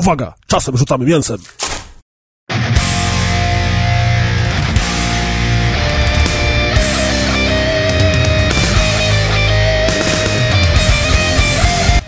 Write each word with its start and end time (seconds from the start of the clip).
Uwaga, 0.00 0.34
czasem 0.46 0.76
rzucamy 0.76 1.04
mięsem. 1.04 1.38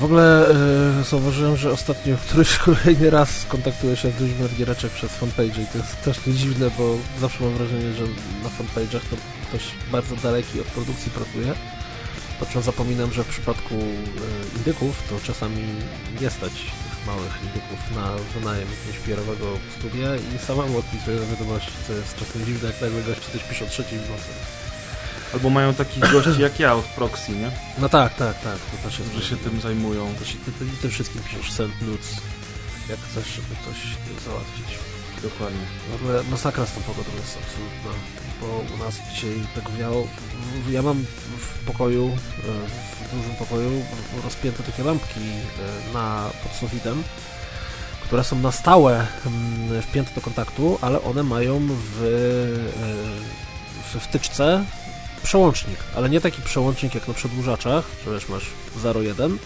W 0.01 0.05
ogóle 0.05 0.49
e, 0.49 1.05
zauważyłem, 1.05 1.57
że 1.57 1.73
ostatnio 1.73 2.17
któryś 2.17 2.59
kolejny 2.67 3.11
raz 3.11 3.47
kontaktuję 3.49 3.97
się 3.97 4.11
z 4.11 4.21
ludźmi 4.21 4.45
od 4.45 4.91
przez 4.91 5.11
fanpage 5.13 5.63
i 5.63 5.67
to 5.67 5.79
jest 5.79 5.91
strasznie 6.01 6.33
dziwne, 6.33 6.71
bo 6.79 6.97
zawsze 7.21 7.45
mam 7.45 7.55
wrażenie, 7.55 7.93
że 7.93 8.03
na 8.43 8.49
fanpage'ach 8.49 9.01
to 9.11 9.17
ktoś 9.49 9.63
bardzo 9.93 10.17
daleki 10.17 10.61
od 10.61 10.67
produkcji 10.67 11.11
pracuje. 11.11 11.55
Po 12.41 12.47
czym 12.47 12.63
zapominam, 12.63 13.13
że 13.13 13.25
w 13.25 13.29
przypadku 13.29 13.75
e, 13.75 14.57
indyków 14.57 15.03
to 15.09 15.27
czasami 15.27 15.63
nie 16.21 16.31
stać 16.31 16.53
małych 17.07 17.43
indyków 17.43 17.81
na 17.95 18.07
wynajem 18.35 18.69
jakiegoś 18.71 18.99
PR-owego 19.07 19.47
studia 19.79 20.09
i 20.17 20.39
samemu 20.39 20.79
odpisuję 20.79 21.21
na 21.21 21.27
wiadomości, 21.27 21.73
co 21.87 21.93
jest 21.93 22.17
czasem 22.17 22.45
dziwne, 22.45 22.69
jak 22.69 22.81
nagle 22.81 23.03
goście 23.03 23.33
coś 23.33 23.43
piszą 23.43 23.67
trzeciej 23.67 23.99
w 23.99 24.11
nocy. 24.11 24.33
Albo 25.35 25.51
mają 25.51 25.75
takich 25.75 26.13
gości 26.13 26.43
jak 26.43 26.61
ja 26.61 26.75
od 26.75 26.85
proxy, 26.85 27.33
nie? 27.33 27.51
No 27.79 27.89
tak, 27.89 28.15
tak, 28.15 28.41
tak. 28.41 28.59
To 28.59 28.89
też 28.89 28.99
jest 28.99 29.13
Że 29.13 29.23
się 29.23 29.37
tym 29.37 29.61
zajmują. 29.61 30.15
To 30.19 30.25
się, 30.25 30.35
ty, 30.45 30.53
ty, 30.53 30.65
ty 30.83 30.89
wszystkim 30.89 31.23
piszesz 31.23 31.53
send 31.53 31.83
nudes, 31.83 32.17
jak 32.91 32.99
chcesz, 33.01 33.29
żeby 33.35 33.55
coś 33.65 33.79
załatwić. 34.25 34.79
Dokładnie. 35.23 35.67
W 35.93 35.95
ogóle 35.95 36.23
masakra 36.31 36.67
z 36.67 36.75
tą 36.75 36.81
pogodą 36.81 37.11
jest 37.17 37.39
absolutna, 37.43 37.91
bo 38.41 38.75
u 38.75 38.85
nas 38.85 38.95
dzisiaj 39.15 39.35
tak 39.55 39.71
wiało. 39.71 40.09
Ja 40.71 40.83
mam 40.83 41.05
w 41.39 41.65
pokoju, 41.67 42.07
e, 42.09 43.02
w 43.13 43.17
dużym 43.17 43.37
pokoju 43.37 43.71
rozpięte 44.25 44.63
takie 44.63 44.85
lampki 44.85 45.21
e, 45.21 45.95
na, 45.95 46.31
pod 46.43 46.53
sufitem, 46.53 47.03
które 48.05 48.25
są 48.25 48.39
na 48.39 48.53
stałe 48.53 49.07
mm, 49.27 49.83
wpięte 49.83 50.15
do 50.15 50.21
kontaktu, 50.21 50.79
ale 50.81 51.03
one 51.03 51.23
mają 51.23 51.61
w, 51.69 52.03
e, 53.95 53.99
w 53.99 54.03
wtyczce 54.03 54.65
przełącznik, 55.23 55.79
ale 55.97 56.11
nie 56.11 56.21
taki 56.21 56.43
przełącznik 56.43 56.95
jak 56.95 57.09
na 57.09 57.15
przedłużaczach, 57.15 57.85
że 58.05 58.13
wiesz, 58.13 58.29
masz 58.29 58.47
0,1, 58.83 59.37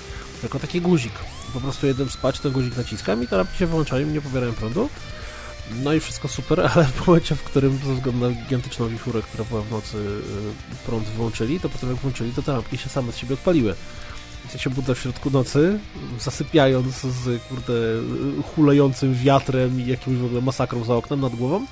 tylko 0.41 0.59
taki 0.59 0.81
guzik. 0.81 1.13
Po 1.55 1.61
prostu 1.61 1.87
jeden 1.87 2.09
spać, 2.09 2.41
ten 2.41 2.53
guzik 2.53 2.77
naciskam 2.77 3.23
i 3.23 3.29
te 3.29 3.37
lampki 3.37 3.59
się 3.59 3.67
wyłączają, 3.67 4.07
nie 4.07 4.21
pobierają 4.21 4.53
prądu. 4.53 4.89
No 5.75 5.93
i 5.95 6.01
wszystko 6.01 6.29
super, 6.29 6.61
ale 6.75 6.85
w 6.85 7.07
momencie, 7.07 7.35
w 7.35 7.43
którym 7.43 7.79
ze 7.87 7.95
względu 7.95 8.29
na 8.29 8.35
gigantyczną 8.35 8.89
wichurę, 8.89 9.23
która 9.23 9.45
była 9.45 9.63
w 9.63 9.71
nocy, 9.71 9.97
y, 9.97 10.87
prąd 10.87 11.09
wyłączyli, 11.09 11.61
to 11.61 11.69
potem 11.69 11.91
jak 11.91 11.99
włączyli, 11.99 12.33
to 12.33 12.43
te 12.43 12.53
lampki 12.53 12.79
się 12.79 12.89
same 12.89 13.13
z 13.13 13.17
siebie 13.17 13.35
odpaliły. 13.35 13.75
Więc 14.45 14.55
ja 14.55 14.61
się 14.61 14.71
budzę 14.71 14.95
w 14.95 14.99
środku 14.99 15.31
nocy, 15.31 15.79
zasypiając 16.21 17.01
z 17.01 17.43
kurde 17.43 17.73
hulejącym 18.55 19.15
wiatrem 19.15 19.81
i 19.81 19.87
jakimś 19.87 20.19
w 20.19 20.25
ogóle 20.25 20.41
masakrą 20.41 20.85
za 20.85 20.95
oknem 20.95 21.21
nad 21.21 21.35
głową. 21.35 21.67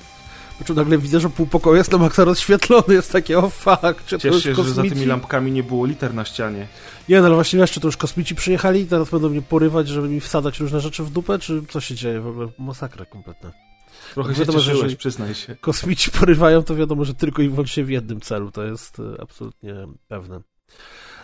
Po 0.59 0.63
czym 0.63 0.75
nagle 0.75 0.97
widzę, 0.97 1.19
że 1.19 1.29
pół 1.29 1.45
pokoju 1.45 1.75
jest 1.75 1.91
na 1.91 1.97
maksa 1.97 2.23
rozświetlony, 2.23 2.93
jest 2.93 3.11
takie, 3.11 3.39
o 3.39 3.49
fuck, 3.49 4.05
czy 4.05 4.15
to 4.15 4.21
Ciesz 4.21 4.33
już 4.33 4.43
się, 4.43 4.55
że 4.55 4.63
za 4.63 4.69
kosmici? 4.69 4.95
tymi 4.95 5.05
lampkami 5.05 5.51
nie 5.51 5.63
było 5.63 5.85
liter 5.85 6.13
na 6.13 6.25
ścianie. 6.25 6.67
Nie, 7.09 7.19
no 7.19 7.25
ale 7.25 7.35
właśnie 7.35 7.59
wiesz, 7.59 7.71
czy 7.71 7.79
to 7.79 7.87
już 7.87 7.97
kosmici 7.97 8.35
przyjechali 8.35 8.81
i 8.81 8.85
teraz 8.85 9.09
będą 9.09 9.29
mnie 9.29 9.41
porywać, 9.41 9.87
żeby 9.87 10.09
mi 10.09 10.19
wsadzać 10.19 10.59
różne 10.59 10.79
rzeczy 10.79 11.03
w 11.03 11.09
dupę, 11.09 11.39
czy 11.39 11.61
co 11.69 11.81
się 11.81 11.95
dzieje 11.95 12.21
w 12.21 12.27
ogóle? 12.27 12.47
Masakra 12.57 13.05
kompletna. 13.05 13.74
Trochę 14.15 14.33
się 14.33 14.39
wiadomo, 14.39 14.59
że 14.59 14.65
cieszyłeś, 14.65 14.83
jeżeli- 14.83 14.97
przyznaj 14.97 15.35
się. 15.35 15.55
Kosmici 15.55 16.11
porywają, 16.19 16.63
to 16.63 16.75
wiadomo, 16.75 17.05
że 17.05 17.13
tylko 17.13 17.41
i 17.41 17.49
wyłącznie 17.49 17.83
w 17.83 17.89
jednym 17.89 18.21
celu, 18.21 18.51
to 18.51 18.63
jest 18.63 18.99
e, 18.99 19.21
absolutnie 19.21 19.75
pewne. 20.07 20.41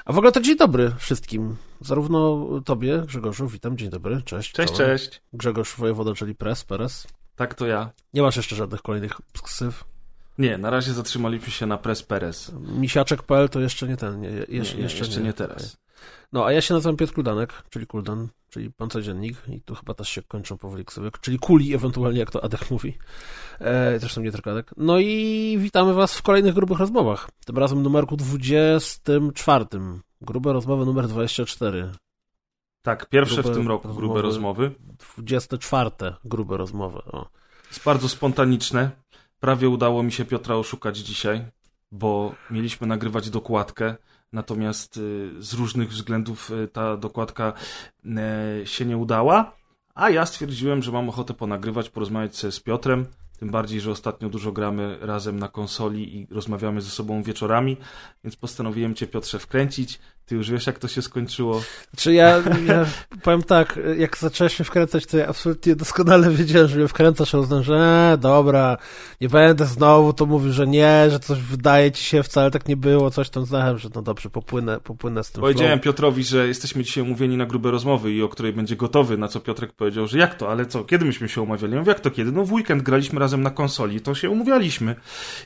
A 0.05 0.13
w 0.13 0.17
ogóle 0.17 0.31
to 0.31 0.41
dzień 0.41 0.57
dobry 0.57 0.91
wszystkim. 0.97 1.55
Zarówno 1.81 2.47
tobie, 2.65 3.03
Grzegorzu, 3.05 3.47
witam, 3.47 3.77
dzień 3.77 3.89
dobry, 3.89 4.21
cześć. 4.21 4.51
Cześć, 4.51 4.73
cześć. 4.73 5.21
Grzegorz 5.33 5.75
Wojewoda, 5.75 6.13
czyli 6.13 6.35
Pres, 6.35 6.63
Perez. 6.63 7.07
Tak 7.35 7.53
to 7.53 7.67
ja. 7.67 7.89
Nie 8.13 8.21
masz 8.21 8.37
jeszcze 8.37 8.55
żadnych 8.55 8.81
kolejnych 8.81 9.11
ksyw. 9.43 9.83
Nie, 10.37 10.57
na 10.57 10.69
razie 10.69 10.93
zatrzymaliśmy 10.93 11.51
się 11.51 11.65
na 11.65 11.77
Press 11.77 12.03
Perez. 12.03 12.51
Misiaczek.pl 12.59 13.49
to 13.49 13.59
jeszcze 13.59 13.87
nie 13.87 13.97
ten, 13.97 14.21
nie, 14.21 14.27
je, 14.29 14.45
Nie, 14.49 14.57
jeszcze, 14.57 14.77
nie, 14.77 14.83
jeszcze, 14.83 14.99
jeszcze 14.99 15.21
nie 15.21 15.33
teraz. 15.33 15.77
No, 16.33 16.45
a 16.45 16.51
ja 16.51 16.61
się 16.61 16.73
nazywam 16.73 16.97
Piotr 16.97 17.13
Kuldanek, 17.13 17.53
czyli 17.69 17.87
Kuldan, 17.87 18.27
czyli 18.49 18.71
pan 18.71 18.89
codziennik 18.89 19.37
i 19.47 19.61
tu 19.61 19.75
chyba 19.75 19.93
też 19.93 20.09
się 20.09 20.21
kończą 20.23 20.57
powoli 20.57 20.85
ksywy, 20.85 21.11
czyli 21.21 21.39
Kuli 21.39 21.73
ewentualnie, 21.75 22.19
jak 22.19 22.31
to 22.31 22.43
Adek 22.43 22.71
mówi. 22.71 22.97
E, 23.59 23.99
zresztą 23.99 24.21
nie 24.21 24.31
tylko 24.31 24.51
Adek. 24.51 24.71
No 24.77 24.99
i 24.99 25.55
witamy 25.59 25.93
was 25.93 26.17
w 26.17 26.21
kolejnych 26.21 26.53
grubych 26.53 26.79
rozmowach. 26.79 27.29
Tym 27.45 27.57
razem 27.57 27.83
numerku 27.83 28.17
24. 28.17 29.65
Grube 30.21 30.53
rozmowy 30.53 30.85
numer 30.85 31.07
24. 31.07 31.91
Tak, 32.81 33.09
pierwsze 33.09 33.35
Grube 33.35 33.51
w 33.51 33.57
tym 33.57 33.67
roku 33.67 33.93
grube 33.93 34.21
rozmowy. 34.21 34.63
rozmowy. 34.63 34.95
24. 35.17 35.89
grube 36.25 36.57
rozmowy. 36.57 36.99
O. 37.11 37.29
Jest 37.67 37.83
bardzo 37.83 38.09
spontaniczne. 38.09 38.91
Prawie 39.39 39.69
udało 39.69 40.03
mi 40.03 40.11
się 40.11 40.25
Piotra 40.25 40.55
oszukać 40.55 40.97
dzisiaj, 40.97 41.45
bo 41.91 42.35
mieliśmy 42.51 42.87
nagrywać 42.87 43.29
dokładkę, 43.29 43.95
natomiast 44.33 44.97
y, 44.97 45.31
z 45.39 45.53
różnych 45.53 45.89
względów 45.89 46.51
y, 46.51 46.67
ta 46.67 46.97
dokładka 46.97 47.53
y, 48.63 48.67
się 48.67 48.85
nie 48.85 48.97
udała, 48.97 49.55
a 49.95 50.09
ja 50.09 50.25
stwierdziłem, 50.25 50.83
że 50.83 50.91
mam 50.91 51.09
ochotę 51.09 51.33
ponagrywać, 51.33 51.89
porozmawiać 51.89 52.35
sobie 52.35 52.51
z 52.51 52.59
Piotrem, 52.59 53.05
tym 53.39 53.49
bardziej, 53.49 53.81
że 53.81 53.91
ostatnio 53.91 54.29
dużo 54.29 54.51
gramy 54.51 54.97
razem 55.01 55.39
na 55.39 55.47
konsoli 55.47 56.17
i 56.17 56.27
rozmawiamy 56.31 56.81
ze 56.81 56.89
sobą 56.89 57.23
wieczorami, 57.23 57.77
więc 58.23 58.35
postanowiłem 58.35 58.95
cię 58.95 59.07
Piotrze 59.07 59.39
wkręcić. 59.39 59.99
Ty 60.25 60.35
już 60.35 60.51
wiesz, 60.51 60.67
jak 60.67 60.79
to 60.79 60.87
się 60.87 61.01
skończyło. 61.01 61.61
Czy 61.97 62.13
ja, 62.13 62.43
ja 62.65 62.85
powiem 63.23 63.43
tak, 63.43 63.79
jak 63.97 64.17
zacząłeś 64.17 64.59
mnie 64.59 64.65
wkręcać, 64.65 65.05
to 65.05 65.17
ja 65.17 65.27
absolutnie 65.27 65.75
doskonale 65.75 66.29
wiedziałem, 66.31 66.67
że 66.67 66.77
mnie 66.77 66.87
wkręcasz, 66.87 67.33
ale 67.33 67.43
uznałem, 67.43 67.63
że 67.63 67.75
e, 68.13 68.17
dobra, 68.17 68.77
nie 69.21 69.29
będę 69.29 69.65
znowu, 69.65 70.13
to 70.13 70.25
mówił, 70.25 70.51
że 70.51 70.67
nie, 70.67 71.07
że 71.09 71.19
coś 71.19 71.39
wydaje 71.39 71.91
ci 71.91 72.03
się, 72.03 72.23
wcale 72.23 72.51
tak 72.51 72.67
nie 72.67 72.77
było, 72.77 73.11
coś 73.11 73.29
tam 73.29 73.45
znałem, 73.45 73.77
że 73.77 73.89
no 73.95 74.01
dobrze, 74.01 74.29
popłynę, 74.29 74.79
popłynę 74.79 75.23
z 75.23 75.31
tym 75.31 75.41
Powiedziałem 75.41 75.79
flow. 75.79 75.83
Piotrowi, 75.83 76.23
że 76.23 76.47
jesteśmy 76.47 76.83
dzisiaj 76.83 77.03
umówieni 77.03 77.37
na 77.37 77.45
grube 77.45 77.71
rozmowy 77.71 78.13
i 78.13 78.21
o 78.21 78.29
której 78.29 78.53
będzie 78.53 78.75
gotowy, 78.75 79.17
na 79.17 79.27
co 79.27 79.39
Piotrek 79.39 79.73
powiedział, 79.73 80.07
że 80.07 80.17
jak 80.17 80.35
to, 80.35 80.51
ale 80.51 80.65
co, 80.65 80.83
kiedy 80.83 81.05
myśmy 81.05 81.29
się 81.29 81.41
umawiali? 81.41 81.73
Ja 81.73 81.79
mówię, 81.79 81.91
jak 81.91 81.99
to 81.99 82.11
kiedy? 82.11 82.31
No 82.31 82.45
w 82.45 82.53
weekend 82.53 82.83
graliśmy 82.83 83.19
razem 83.19 83.43
na 83.43 83.49
konsoli, 83.49 84.01
to 84.01 84.15
się 84.15 84.29
umawialiśmy. 84.29 84.95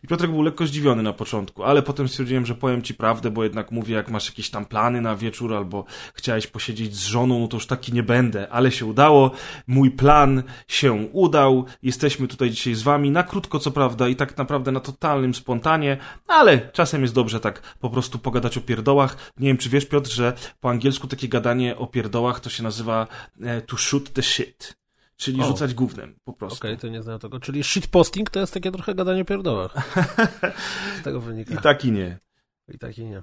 I 0.03 0.07
Piotrek 0.07 0.31
był 0.31 0.41
lekko 0.41 0.67
zdziwiony 0.67 1.03
na 1.03 1.13
początku, 1.13 1.63
ale 1.63 1.81
potem 1.81 2.07
stwierdziłem, 2.07 2.45
że 2.45 2.55
powiem 2.55 2.81
ci 2.81 2.93
prawdę, 2.93 3.31
bo 3.31 3.43
jednak 3.43 3.71
mówię, 3.71 3.95
jak 3.95 4.09
masz 4.09 4.27
jakieś 4.29 4.49
tam 4.49 4.64
plany 4.65 5.01
na 5.01 5.15
wieczór 5.15 5.53
albo 5.53 5.85
chciałeś 6.13 6.47
posiedzieć 6.47 6.95
z 6.95 7.05
żoną, 7.05 7.39
no 7.39 7.47
to 7.47 7.57
już 7.57 7.67
taki 7.67 7.93
nie 7.93 8.03
będę, 8.03 8.49
ale 8.49 8.71
się 8.71 8.85
udało, 8.85 9.31
mój 9.67 9.91
plan 9.91 10.43
się 10.67 10.93
udał, 10.93 11.65
jesteśmy 11.83 12.27
tutaj 12.27 12.49
dzisiaj 12.49 12.73
z 12.73 12.83
wami, 12.83 13.11
na 13.11 13.23
krótko 13.23 13.59
co 13.59 13.71
prawda 13.71 14.07
i 14.07 14.15
tak 14.15 14.37
naprawdę 14.37 14.71
na 14.71 14.79
totalnym 14.79 15.33
spontanie, 15.33 15.97
ale 16.27 16.69
czasem 16.71 17.01
jest 17.01 17.13
dobrze 17.13 17.39
tak 17.39 17.61
po 17.79 17.89
prostu 17.89 18.19
pogadać 18.19 18.57
o 18.57 18.61
pierdołach. 18.61 19.31
Nie 19.37 19.47
wiem, 19.47 19.57
czy 19.57 19.69
wiesz, 19.69 19.85
Piotr, 19.85 20.11
że 20.11 20.33
po 20.59 20.69
angielsku 20.69 21.07
takie 21.07 21.27
gadanie 21.27 21.77
o 21.77 21.87
pierdołach 21.87 22.39
to 22.39 22.49
się 22.49 22.63
nazywa 22.63 23.07
e, 23.41 23.61
to 23.61 23.77
shoot 23.77 24.13
the 24.13 24.23
shit, 24.23 24.77
czyli 25.17 25.41
O. 25.41 25.45
rzucać 25.45 25.73
gównem 25.73 26.15
po 26.23 26.33
prostu. 26.33 26.57
Okej, 26.57 26.77
to 26.77 26.87
nie 26.87 27.03
znam 27.03 27.19
tego. 27.19 27.39
Czyli 27.39 27.63
shitposting 27.63 28.29
to 28.29 28.39
jest 28.39 28.53
takie 28.53 28.71
trochę 28.71 28.95
gadanie 28.95 29.21
o 29.21 29.25
pierdołach. 29.25 29.95
Z 30.99 31.03
tego 31.03 31.19
wynika. 31.19 31.53
I 31.53 31.57
tak 31.57 31.85
i 31.85 31.91
nie. 31.91 32.24
I 32.73 32.79
tak 32.79 32.97
i 32.97 33.05
nie. 33.05 33.21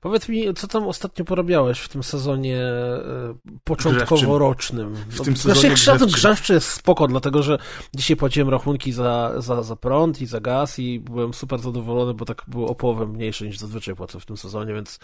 Powiedz 0.00 0.28
mi, 0.28 0.54
co 0.54 0.68
tam 0.68 0.88
ostatnio 0.88 1.24
porabiałeś 1.24 1.80
w 1.80 1.88
tym 1.88 2.02
sezonie 2.02 2.58
e, 2.58 3.34
początkowo-rocznym? 3.64 4.94
W 4.94 5.20
tym 5.20 5.36
znaczy, 5.36 5.40
sezonie 5.40 5.74
grzewczym. 5.74 5.74
grzewczym. 5.74 6.08
grzewczy 6.08 6.52
jest 6.52 6.68
spoko, 6.68 7.08
dlatego 7.08 7.42
że 7.42 7.58
dzisiaj 7.94 8.16
płaciłem 8.16 8.48
rachunki 8.48 8.92
za, 8.92 9.34
za, 9.38 9.62
za 9.62 9.76
prąd 9.76 10.20
i 10.20 10.26
za 10.26 10.40
gaz 10.40 10.78
i 10.78 11.00
byłem 11.00 11.34
super 11.34 11.60
zadowolony, 11.60 12.14
bo 12.14 12.24
tak 12.24 12.44
było 12.48 12.68
o 12.68 12.74
połowę 12.74 13.06
mniejsze 13.06 13.46
niż 13.46 13.58
zazwyczaj 13.58 13.94
płacę 13.94 14.20
w 14.20 14.26
tym 14.26 14.36
sezonie, 14.36 14.74
więc 14.74 14.98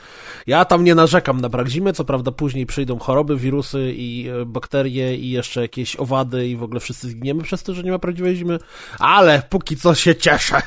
ja 0.47 0.65
tam 0.65 0.85
nie 0.85 0.95
narzekam 0.95 1.41
na 1.41 1.49
brak 1.49 1.69
zimy, 1.69 1.93
co 1.93 2.05
prawda 2.05 2.33
później 2.33 2.67
przyjdą 2.67 2.99
choroby, 2.99 3.37
wirusy 3.37 3.93
i 3.97 4.29
e, 4.29 4.45
bakterie 4.45 5.17
i 5.17 5.31
jeszcze 5.31 5.61
jakieś 5.61 5.97
owady 5.97 6.49
i 6.49 6.57
w 6.57 6.63
ogóle 6.63 6.81
wszyscy 6.81 7.09
zginiemy 7.09 7.43
przez 7.43 7.63
to, 7.63 7.75
że 7.75 7.83
nie 7.83 7.91
ma 7.91 7.99
prawdziwej 7.99 8.37
zimy, 8.37 8.59
ale 8.99 9.43
póki 9.51 9.77
co 9.77 9.95
się 9.95 10.17
cieszę. 10.17 10.63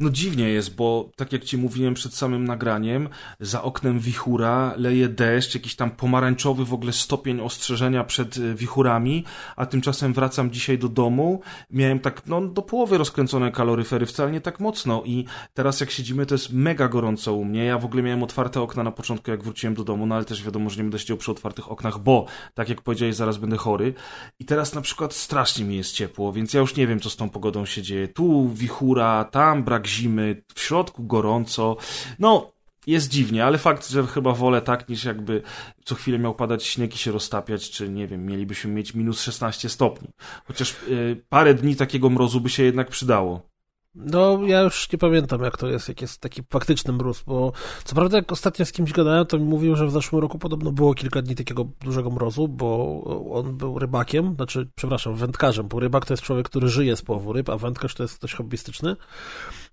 No 0.00 0.10
dziwnie 0.10 0.48
jest, 0.48 0.76
bo 0.76 1.10
tak 1.16 1.32
jak 1.32 1.44
ci 1.44 1.58
mówiłem 1.58 1.94
przed 1.94 2.14
samym 2.14 2.44
nagraniem, 2.44 3.08
za 3.40 3.62
oknem 3.62 3.98
wichura, 3.98 4.74
leje 4.76 5.08
deszcz, 5.08 5.54
jakiś 5.54 5.76
tam 5.76 5.90
pomarańczowy 5.90 6.64
w 6.64 6.74
ogóle 6.74 6.92
stopień 6.92 7.40
ostrzeżenia 7.40 8.04
przed 8.04 8.36
e, 8.36 8.54
wichurami, 8.54 9.24
a 9.56 9.66
tymczasem 9.66 10.12
wracam 10.12 10.50
dzisiaj 10.50 10.78
do 10.78 10.88
domu, 10.88 11.40
miałem 11.70 11.98
tak, 11.98 12.26
no 12.26 12.40
do 12.40 12.62
połowy 12.62 12.98
rozkręcone 12.98 13.52
kaloryfery, 13.52 14.06
wcale 14.06 14.32
nie 14.32 14.40
tak 14.40 14.60
mocno 14.60 15.02
i 15.04 15.24
teraz 15.54 15.80
jak 15.80 15.90
siedzimy, 15.90 16.26
to 16.26 16.34
jest 16.34 16.52
mega 16.52 16.88
gorąco 16.88 17.34
u 17.34 17.44
mnie, 17.44 17.64
ja 17.64 17.78
w 17.78 17.84
ogóle 17.84 18.02
miałem 18.02 18.22
otwarte 18.22 18.60
okna 18.60 18.82
na 18.82 18.92
początku, 18.92 19.30
jak 19.30 19.42
wróciłem 19.42 19.74
do 19.74 19.84
domu, 19.84 20.06
no 20.06 20.14
ale 20.14 20.24
też 20.24 20.42
wiadomo, 20.42 20.70
że 20.70 20.76
nie 20.76 20.82
będę 20.82 20.98
siedział 20.98 21.16
przy 21.16 21.30
otwartych 21.30 21.70
oknach, 21.70 21.98
bo, 21.98 22.26
tak 22.54 22.68
jak 22.68 22.82
powiedziałeś, 22.82 23.14
zaraz 23.14 23.38
będę 23.38 23.56
chory. 23.56 23.94
I 24.38 24.44
teraz 24.44 24.74
na 24.74 24.80
przykład 24.80 25.14
strasznie 25.14 25.64
mi 25.64 25.76
jest 25.76 25.92
ciepło, 25.92 26.32
więc 26.32 26.54
ja 26.54 26.60
już 26.60 26.76
nie 26.76 26.86
wiem, 26.86 27.00
co 27.00 27.10
z 27.10 27.16
tą 27.16 27.30
pogodą 27.30 27.64
się 27.64 27.82
dzieje, 27.82 28.08
tu 28.08 28.48
wichura, 28.48 29.24
tam 29.24 29.64
brak 29.64 29.89
zimy, 29.90 30.42
w 30.54 30.60
środku 30.60 31.04
gorąco, 31.04 31.76
no 32.18 32.52
jest 32.86 33.08
dziwnie, 33.08 33.44
ale 33.44 33.58
fakt, 33.58 33.88
że 33.88 34.06
chyba 34.06 34.32
wolę 34.32 34.62
tak, 34.62 34.88
niż 34.88 35.04
jakby 35.04 35.42
co 35.84 35.94
chwilę 35.94 36.18
miał 36.18 36.34
padać 36.34 36.64
śnieg 36.64 36.94
i 36.94 36.98
się 36.98 37.12
roztapiać, 37.12 37.70
czy 37.70 37.88
nie 37.88 38.06
wiem, 38.06 38.26
mielibyśmy 38.26 38.70
mieć 38.70 38.94
minus 38.94 39.22
16 39.22 39.68
stopni. 39.68 40.08
Chociaż 40.44 40.76
y, 40.88 41.24
parę 41.28 41.54
dni 41.54 41.76
takiego 41.76 42.10
mrozu 42.10 42.40
by 42.40 42.50
się 42.50 42.62
jednak 42.62 42.88
przydało. 42.88 43.49
No, 43.94 44.38
ja 44.46 44.60
już 44.60 44.92
nie 44.92 44.98
pamiętam, 44.98 45.42
jak 45.42 45.56
to 45.56 45.68
jest, 45.68 45.88
jak 45.88 46.00
jest 46.00 46.20
taki 46.20 46.42
faktyczny 46.50 46.92
mróz, 46.92 47.22
bo 47.26 47.52
co 47.84 47.94
prawda, 47.94 48.16
jak 48.16 48.32
ostatnio 48.32 48.64
z 48.64 48.72
kimś 48.72 48.92
gadałem, 48.92 49.26
to 49.26 49.38
mi 49.38 49.44
mówił, 49.44 49.76
że 49.76 49.86
w 49.86 49.90
zeszłym 49.90 50.22
roku 50.22 50.38
podobno 50.38 50.72
było 50.72 50.94
kilka 50.94 51.22
dni 51.22 51.34
takiego 51.34 51.66
dużego 51.80 52.10
mrozu, 52.10 52.48
bo 52.48 53.00
on 53.32 53.56
był 53.56 53.78
rybakiem, 53.78 54.34
znaczy, 54.34 54.68
przepraszam, 54.74 55.14
wędkarzem, 55.14 55.68
bo 55.68 55.80
rybak 55.80 56.06
to 56.06 56.12
jest 56.12 56.22
człowiek, 56.22 56.48
który 56.48 56.68
żyje 56.68 56.96
z 56.96 57.02
połowu 57.02 57.32
ryb, 57.32 57.48
a 57.48 57.56
wędkarz 57.56 57.94
to 57.94 58.02
jest 58.02 58.18
ktoś 58.18 58.34
hobbystyczny. 58.34 58.96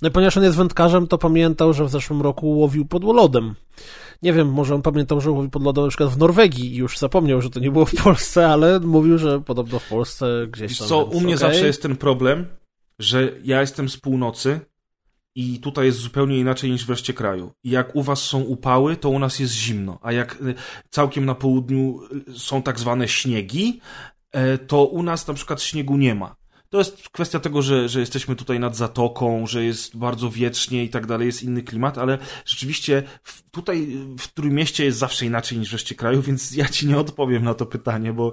No 0.02 0.10
i 0.10 0.12
ponieważ 0.12 0.38
on 0.38 0.44
jest 0.44 0.58
wędkarzem, 0.58 1.08
to 1.08 1.18
pamiętał, 1.18 1.74
że 1.74 1.86
w 1.86 1.90
zeszłym 1.90 2.22
roku 2.22 2.60
łowił 2.60 2.86
pod 2.86 3.04
lodem. 3.04 3.56
Nie 4.22 4.34
wiem, 4.34 4.52
może 4.52 4.75
on 4.75 4.81
pamiętał, 4.81 5.22
że 5.22 5.31
łowił 5.31 5.50
pod 5.50 5.64
lodem 5.64 5.84
na 5.84 5.90
przykład 5.90 6.10
w 6.10 6.18
Norwegii 6.18 6.74
i 6.74 6.78
już 6.78 6.98
zapomniał, 6.98 7.42
że 7.42 7.50
to 7.50 7.60
nie 7.60 7.72
było 7.72 7.86
w 7.86 8.04
Polsce, 8.04 8.48
ale 8.48 8.80
mówił, 8.80 9.18
że 9.18 9.42
podobno 9.42 9.80
w 9.80 9.90
Polsce 9.90 10.48
gdzieś 10.50 10.78
tam. 10.78 10.88
Co, 10.88 11.04
u 11.04 11.19
mnie 11.19 11.36
okay. 11.36 11.52
zawsze 11.52 11.68
jest 11.68 11.81
ten 11.81 11.98
problem, 11.98 12.46
że 12.99 13.33
ja 13.44 13.61
jestem 13.61 13.89
z 13.89 13.97
północy 13.97 14.59
i 15.35 15.59
tutaj 15.59 15.85
jest 15.85 15.97
zupełnie 15.97 16.38
inaczej 16.38 16.71
niż 16.71 16.85
w 16.85 16.89
reszcie 16.89 17.13
kraju. 17.13 17.51
Jak 17.63 17.95
u 17.95 18.03
was 18.03 18.23
są 18.23 18.41
upały, 18.41 18.95
to 18.95 19.09
u 19.09 19.19
nas 19.19 19.39
jest 19.39 19.53
zimno, 19.53 19.99
a 20.01 20.11
jak 20.11 20.41
y, 20.41 20.55
całkiem 20.89 21.25
na 21.25 21.35
południu 21.35 21.99
y, 22.29 22.39
są 22.39 22.61
tak 22.61 22.79
zwane 22.79 23.07
śniegi, 23.07 23.81
e, 24.31 24.57
to 24.57 24.85
u 24.85 25.03
nas 25.03 25.27
na 25.27 25.33
przykład 25.33 25.61
śniegu 25.61 25.97
nie 25.97 26.15
ma. 26.15 26.35
To 26.69 26.78
jest 26.78 27.10
kwestia 27.10 27.40
tego, 27.40 27.62
że, 27.62 27.90
że 27.90 28.00
jesteśmy 28.00 28.36
tutaj 28.36 28.60
nad 28.60 28.75
zatoką, 28.75 29.48
że 29.48 29.64
jest 29.64 29.98
bardzo 29.98 30.30
wiecznie 30.30 30.84
i 30.84 30.90
tak 30.90 31.06
dalej, 31.06 31.28
jest 31.28 31.44
inny 31.44 31.64
klimat, 31.64 31.98
ale 31.98 32.18
rzeczywiście 32.46 33.04
w, 33.24 33.44
tutaj 33.52 33.98
w 34.19 34.28
Trójmieście 34.28 34.86
jest 34.86 34.98
zawsze 34.98 35.25
inaczej 35.25 35.58
niż 35.58 35.69
w 35.69 35.74
reszcie 35.74 35.96
kraju, 35.96 36.22
więc 36.22 36.56
ja 36.56 36.69
ci 36.69 36.88
nie 36.88 36.98
odpowiem 36.98 37.44
na 37.44 37.54
to 37.54 37.66
pytanie, 37.66 38.14
bo 38.14 38.31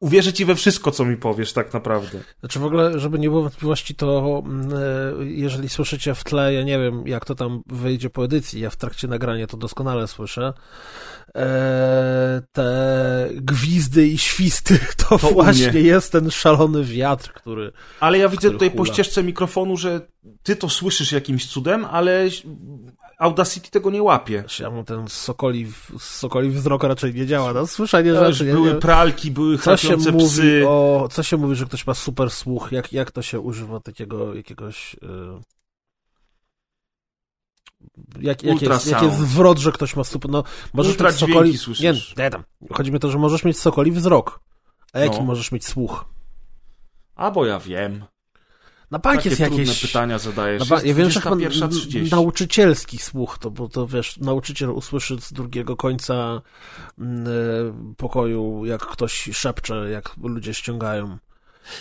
uwierzę 0.00 0.32
ci 0.32 0.44
we 0.44 0.54
wszystko, 0.54 0.90
co 0.90 1.04
mi 1.04 1.16
powiesz 1.16 1.52
tak 1.52 1.74
naprawdę. 1.74 2.18
Znaczy 2.40 2.58
w 2.58 2.64
ogóle, 2.64 2.98
żeby 2.98 3.18
nie 3.18 3.28
było 3.28 3.42
wątpliwości, 3.42 3.94
to 3.94 4.42
mm, 4.46 4.70
e, 4.72 5.24
jeżeli 5.24 5.68
słyszycie 5.68 6.14
w 6.14 6.24
tle, 6.24 6.54
ja 6.54 6.62
nie 6.62 6.78
wiem, 6.78 7.06
jak 7.06 7.24
to 7.24 7.34
tam 7.34 7.62
wyjdzie 7.66 8.10
po 8.10 8.24
edycji, 8.24 8.60
ja 8.60 8.70
w 8.70 8.76
trakcie 8.76 9.08
nagrania 9.08 9.46
to 9.46 9.56
doskonale 9.56 10.06
słyszę, 10.06 10.52
e, 11.36 12.42
te 12.52 13.28
gwizdy 13.34 14.08
i 14.08 14.18
świsty, 14.18 14.78
to, 15.08 15.18
to 15.18 15.28
właśnie 15.28 15.80
jest 15.80 16.12
ten 16.12 16.30
szalony 16.30 16.84
wiatr, 16.84 17.32
który. 17.32 17.65
Ale 18.00 18.18
ja 18.18 18.28
widzę 18.28 18.50
tutaj 18.50 18.70
hula. 18.70 18.78
po 18.78 18.92
ścieżce 18.92 19.22
mikrofonu, 19.22 19.76
że 19.76 20.00
ty 20.42 20.56
to 20.56 20.68
słyszysz 20.68 21.12
jakimś 21.12 21.46
cudem, 21.46 21.84
ale 21.84 22.28
Audacity 23.18 23.70
tego 23.70 23.90
nie 23.90 24.02
łapie. 24.02 24.44
Ja 24.60 24.84
ten 24.84 25.08
sokoli, 25.08 25.72
sokoli 25.98 26.50
wzrok 26.50 26.82
raczej 26.82 27.14
nie 27.14 27.26
działa 27.26 27.52
na 27.52 27.66
słyszenie 27.66 28.14
rzeczy. 28.14 28.44
Były 28.44 28.72
nie, 28.72 28.78
pralki, 28.78 29.30
były 29.30 29.58
co 29.58 29.76
się 29.76 29.96
psy. 29.96 30.12
Mówi 30.12 30.64
o, 30.66 31.08
co 31.12 31.22
się 31.22 31.36
mówi, 31.36 31.56
że 31.56 31.66
ktoś 31.66 31.86
ma 31.86 31.94
super 31.94 32.30
słuch? 32.30 32.72
Jak, 32.72 32.92
jak 32.92 33.10
to 33.10 33.22
się 33.22 33.40
używa 33.40 33.80
takiego 33.80 34.34
jakiegoś... 34.34 34.96
Yy 35.02 35.40
jak, 38.20 38.42
jak, 38.42 38.62
jest, 38.62 38.86
jak 38.86 39.02
jest 39.02 39.18
zwrot, 39.18 39.58
że 39.58 39.72
ktoś 39.72 39.96
ma 39.96 40.04
super. 40.04 40.30
No, 40.30 40.44
możesz 40.72 40.98
mieć 40.98 41.14
sokoli. 41.14 41.58
Nie, 41.80 41.92
nie 42.18 42.30
tam. 42.30 42.42
Chodzi 42.72 42.90
mi 42.90 42.96
o 42.96 43.00
to, 43.00 43.10
że 43.10 43.18
możesz 43.18 43.44
mieć 43.44 43.58
sokoli 43.58 43.92
wzrok. 43.92 44.40
A 44.92 44.98
jaki 44.98 45.18
no. 45.18 45.24
możesz 45.24 45.52
mieć 45.52 45.66
słuch? 45.66 46.04
A 47.16 47.30
bo 47.30 47.46
ja 47.46 47.58
wiem. 47.58 48.04
Na 48.90 48.98
bank 48.98 49.24
jest 49.24 49.40
jakieś... 49.40 49.80
pytania 49.82 50.18
zadajesz. 50.18 50.70
Na 50.70 50.76
ba... 50.76 50.82
Ja 50.82 50.94
wiem, 50.94 51.10
że 51.10 51.20
chyba 51.20 51.36
nauczycielski 52.10 52.98
słuch, 52.98 53.38
to, 53.38 53.50
bo 53.50 53.68
to 53.68 53.86
wiesz, 53.86 54.16
nauczyciel 54.16 54.70
usłyszy 54.70 55.16
z 55.20 55.32
drugiego 55.32 55.76
końca 55.76 56.42
mm, 56.98 57.26
e, 57.26 57.94
pokoju, 57.96 58.64
jak 58.64 58.86
ktoś 58.86 59.30
szepcze, 59.32 59.90
jak 59.90 60.16
ludzie 60.22 60.54
ściągają. 60.54 61.18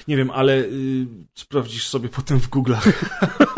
Nie 0.08 0.18
wiem, 0.18 0.32
ale 0.32 0.54
y, 0.58 1.08
sprawdzisz 1.34 1.88
sobie 1.88 2.10
potem 2.10 2.40
w 2.40 2.50
Google'ach. 2.50 2.92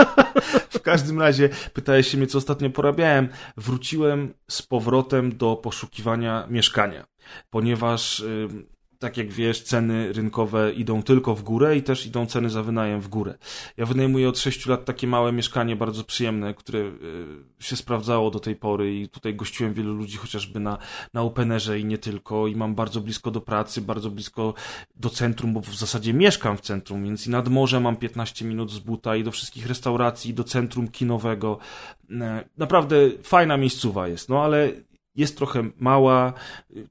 w 0.70 0.82
każdym 0.82 1.20
razie 1.20 1.50
pytałeś 1.74 2.08
się 2.08 2.18
mnie, 2.18 2.28
co 2.28 2.38
ostatnio 2.38 2.70
porabiałem. 2.70 3.30
Wróciłem 3.58 4.34
z 4.50 4.62
powrotem 4.62 5.38
do 5.38 5.56
poszukiwania 5.56 6.48
mieszkania, 6.50 7.06
ponieważ 7.50 8.20
y, 8.20 8.48
tak 9.00 9.18
jak 9.18 9.32
wiesz, 9.32 9.62
ceny 9.64 10.14
rynkowe 10.14 10.74
idą 10.74 11.04
tylko 11.04 11.36
w 11.36 11.44
górę 11.44 11.78
i 11.78 11.84
też 11.84 12.06
idą 12.06 12.26
ceny 12.26 12.50
za 12.50 12.64
wynajem 12.64 13.02
w 13.02 13.08
górę. 13.08 13.38
Ja 13.78 13.86
wynajmuję 13.86 14.30
od 14.30 14.40
6 14.40 14.66
lat 14.66 14.86
takie 14.86 15.08
małe 15.08 15.32
mieszkanie, 15.32 15.76
bardzo 15.76 16.04
przyjemne, 16.04 16.54
które 16.54 16.80
y, 16.80 16.94
się 17.60 17.76
sprawdzało 17.76 18.32
do 18.32 18.40
tej 18.40 18.56
pory 18.56 18.96
i 18.96 19.10
tutaj 19.10 19.36
gościłem 19.36 19.74
wielu 19.74 19.94
ludzi 19.94 20.18
chociażby 20.18 20.60
na, 20.60 20.78
na 21.14 21.22
Openerze 21.22 21.80
i 21.80 21.86
nie 21.86 21.98
tylko 21.98 22.48
i 22.48 22.56
mam 22.56 22.76
bardzo 22.76 23.02
blisko 23.02 23.32
do 23.32 23.42
pracy, 23.42 23.82
bardzo 23.82 24.10
blisko 24.10 24.54
do 24.96 25.10
centrum, 25.10 25.54
bo 25.54 25.62
w 25.62 25.76
zasadzie 25.76 26.14
mieszkam 26.14 26.58
w 26.58 26.62
centrum, 26.62 27.04
więc 27.04 27.28
i 27.28 27.30
nad 27.30 27.48
morze 27.48 27.80
mam 27.80 27.96
15 27.96 28.46
minut 28.46 28.72
z 28.72 28.80
buta 28.80 29.16
i 29.16 29.24
do 29.24 29.32
wszystkich 29.32 29.68
restauracji, 29.68 30.34
do 30.34 30.44
centrum 30.44 30.88
kinowego. 30.88 31.58
E, 32.12 32.44
naprawdę 32.58 32.96
fajna 33.24 33.58
miejscowa 33.58 34.08
jest, 34.08 34.30
no 34.30 34.44
ale 34.44 34.72
jest 35.18 35.38
trochę 35.38 35.70
mała, 35.80 36.34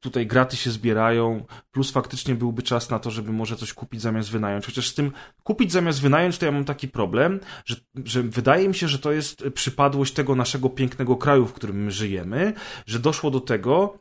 tutaj 0.01 0.27
graty 0.27 0.57
się 0.57 0.71
zbierają, 0.71 1.45
plus 1.71 1.91
faktycznie 1.91 2.35
byłby 2.35 2.63
czas 2.63 2.91
na 2.91 2.99
to, 2.99 3.11
żeby 3.11 3.33
może 3.33 3.57
coś 3.57 3.73
kupić 3.73 4.01
zamiast 4.01 4.31
wynająć. 4.31 4.67
Chociaż 4.67 4.89
z 4.89 4.95
tym 4.95 5.13
kupić 5.43 5.73
zamiast 5.73 6.01
wynająć, 6.01 6.39
to 6.39 6.47
ja 6.47 6.53
mam 6.53 6.65
taki 6.65 6.89
problem, 6.89 7.41
że, 7.65 7.77
że 8.05 8.23
wydaje 8.23 8.69
mi 8.69 8.75
się, 8.75 8.89
że 8.89 8.99
to 8.99 9.13
jest 9.13 9.45
przypadłość 9.55 10.13
tego 10.13 10.35
naszego 10.35 10.71
pięknego 10.71 11.17
kraju, 11.17 11.47
w 11.47 11.53
którym 11.53 11.85
my 11.85 11.91
żyjemy, 11.91 12.53
że 12.87 12.99
doszło 12.99 13.31
do 13.31 13.41
tego, 13.41 13.99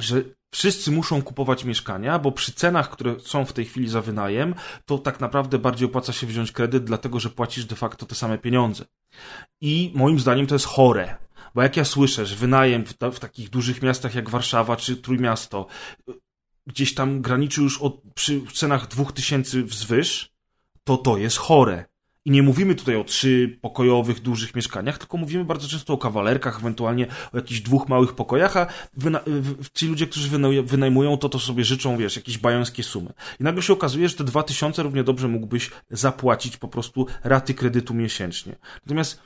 że 0.00 0.22
wszyscy 0.50 0.90
muszą 0.90 1.22
kupować 1.22 1.64
mieszkania, 1.64 2.18
bo 2.18 2.32
przy 2.32 2.52
cenach, 2.52 2.90
które 2.90 3.20
są 3.20 3.44
w 3.44 3.52
tej 3.52 3.64
chwili 3.64 3.88
za 3.88 4.00
wynajem, 4.00 4.54
to 4.86 4.98
tak 4.98 5.20
naprawdę 5.20 5.58
bardziej 5.58 5.86
opłaca 5.86 6.12
się 6.12 6.26
wziąć 6.26 6.52
kredyt, 6.52 6.84
dlatego 6.84 7.20
że 7.20 7.30
płacisz 7.30 7.64
de 7.64 7.76
facto 7.76 8.06
te 8.06 8.14
same 8.14 8.38
pieniądze. 8.38 8.84
I 9.60 9.92
moim 9.94 10.20
zdaniem 10.20 10.46
to 10.46 10.54
jest 10.54 10.66
chore. 10.66 11.16
Bo 11.54 11.62
jak 11.62 11.76
ja 11.76 11.84
słyszę, 11.84 12.26
że 12.26 12.36
wynajem 12.36 12.84
w, 12.86 12.94
w 13.12 13.18
takich 13.18 13.50
dużych 13.50 13.82
miastach 13.82 14.14
jak 14.14 14.30
Warszawa 14.30 14.76
czy 14.76 14.96
Trójmiasto 14.96 15.66
gdzieś 16.66 16.94
tam 16.94 17.22
graniczy 17.22 17.62
już 17.62 17.82
od, 17.82 18.00
przy 18.14 18.40
cenach 18.52 18.88
dwóch 18.88 19.12
tysięcy 19.12 19.62
wzwyż, 19.64 20.32
to 20.84 20.96
to 20.96 21.18
jest 21.18 21.36
chore. 21.36 21.84
I 22.24 22.30
nie 22.30 22.42
mówimy 22.42 22.74
tutaj 22.74 22.96
o 22.96 23.04
trzypokojowych, 23.04 24.20
dużych 24.20 24.54
mieszkaniach, 24.54 24.98
tylko 24.98 25.16
mówimy 25.16 25.44
bardzo 25.44 25.68
często 25.68 25.92
o 25.92 25.98
kawalerkach, 25.98 26.58
ewentualnie 26.58 27.06
o 27.32 27.36
jakichś 27.36 27.60
dwóch 27.60 27.88
małych 27.88 28.12
pokojach, 28.12 28.56
a 28.56 28.66
ci 29.74 29.86
ludzie, 29.86 30.06
którzy 30.06 30.28
wynajmują 30.64 31.16
to, 31.16 31.28
to 31.28 31.38
sobie 31.38 31.64
życzą, 31.64 31.96
wiesz, 31.96 32.16
jakieś 32.16 32.38
bajońskie 32.38 32.82
sumy. 32.82 33.12
I 33.40 33.44
nagle 33.44 33.62
się 33.62 33.72
okazuje, 33.72 34.08
że 34.08 34.16
te 34.16 34.24
dwa 34.24 34.42
tysiące 34.42 34.82
równie 34.82 35.04
dobrze 35.04 35.28
mógłbyś 35.28 35.70
zapłacić 35.90 36.56
po 36.56 36.68
prostu 36.68 37.06
raty 37.24 37.54
kredytu 37.54 37.94
miesięcznie. 37.94 38.56
Natomiast 38.86 39.20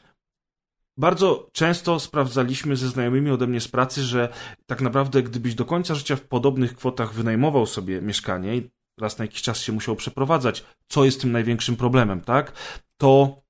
bardzo 0.97 1.49
często 1.53 2.01
sprawdzaliśmy 2.01 2.77
ze 2.77 2.89
znajomymi 2.89 3.31
ode 3.31 3.47
mnie 3.47 3.61
z 3.61 3.69
pracy, 3.69 4.03
że 4.03 4.29
tak 4.67 4.81
naprawdę 4.81 5.23
gdybyś 5.23 5.55
do 5.55 5.65
końca 5.65 5.95
życia 5.95 6.17
w 6.17 6.23
podobnych 6.23 6.77
kwotach 6.77 7.15
wynajmował 7.15 7.67
sobie 7.67 8.03
mieszkanie 8.03 8.57
i 8.57 8.71
raz 9.01 9.19
na 9.19 9.25
jakiś 9.25 9.43
czas 9.43 9.61
się 9.61 9.73
musiał 9.73 9.97
przeprowadzać, 9.97 10.65
co 10.89 11.05
jest 11.05 11.21
tym 11.21 11.33
największym 11.33 11.77
problemem, 11.77 12.21
tak? 12.21 12.53
To 12.97 13.43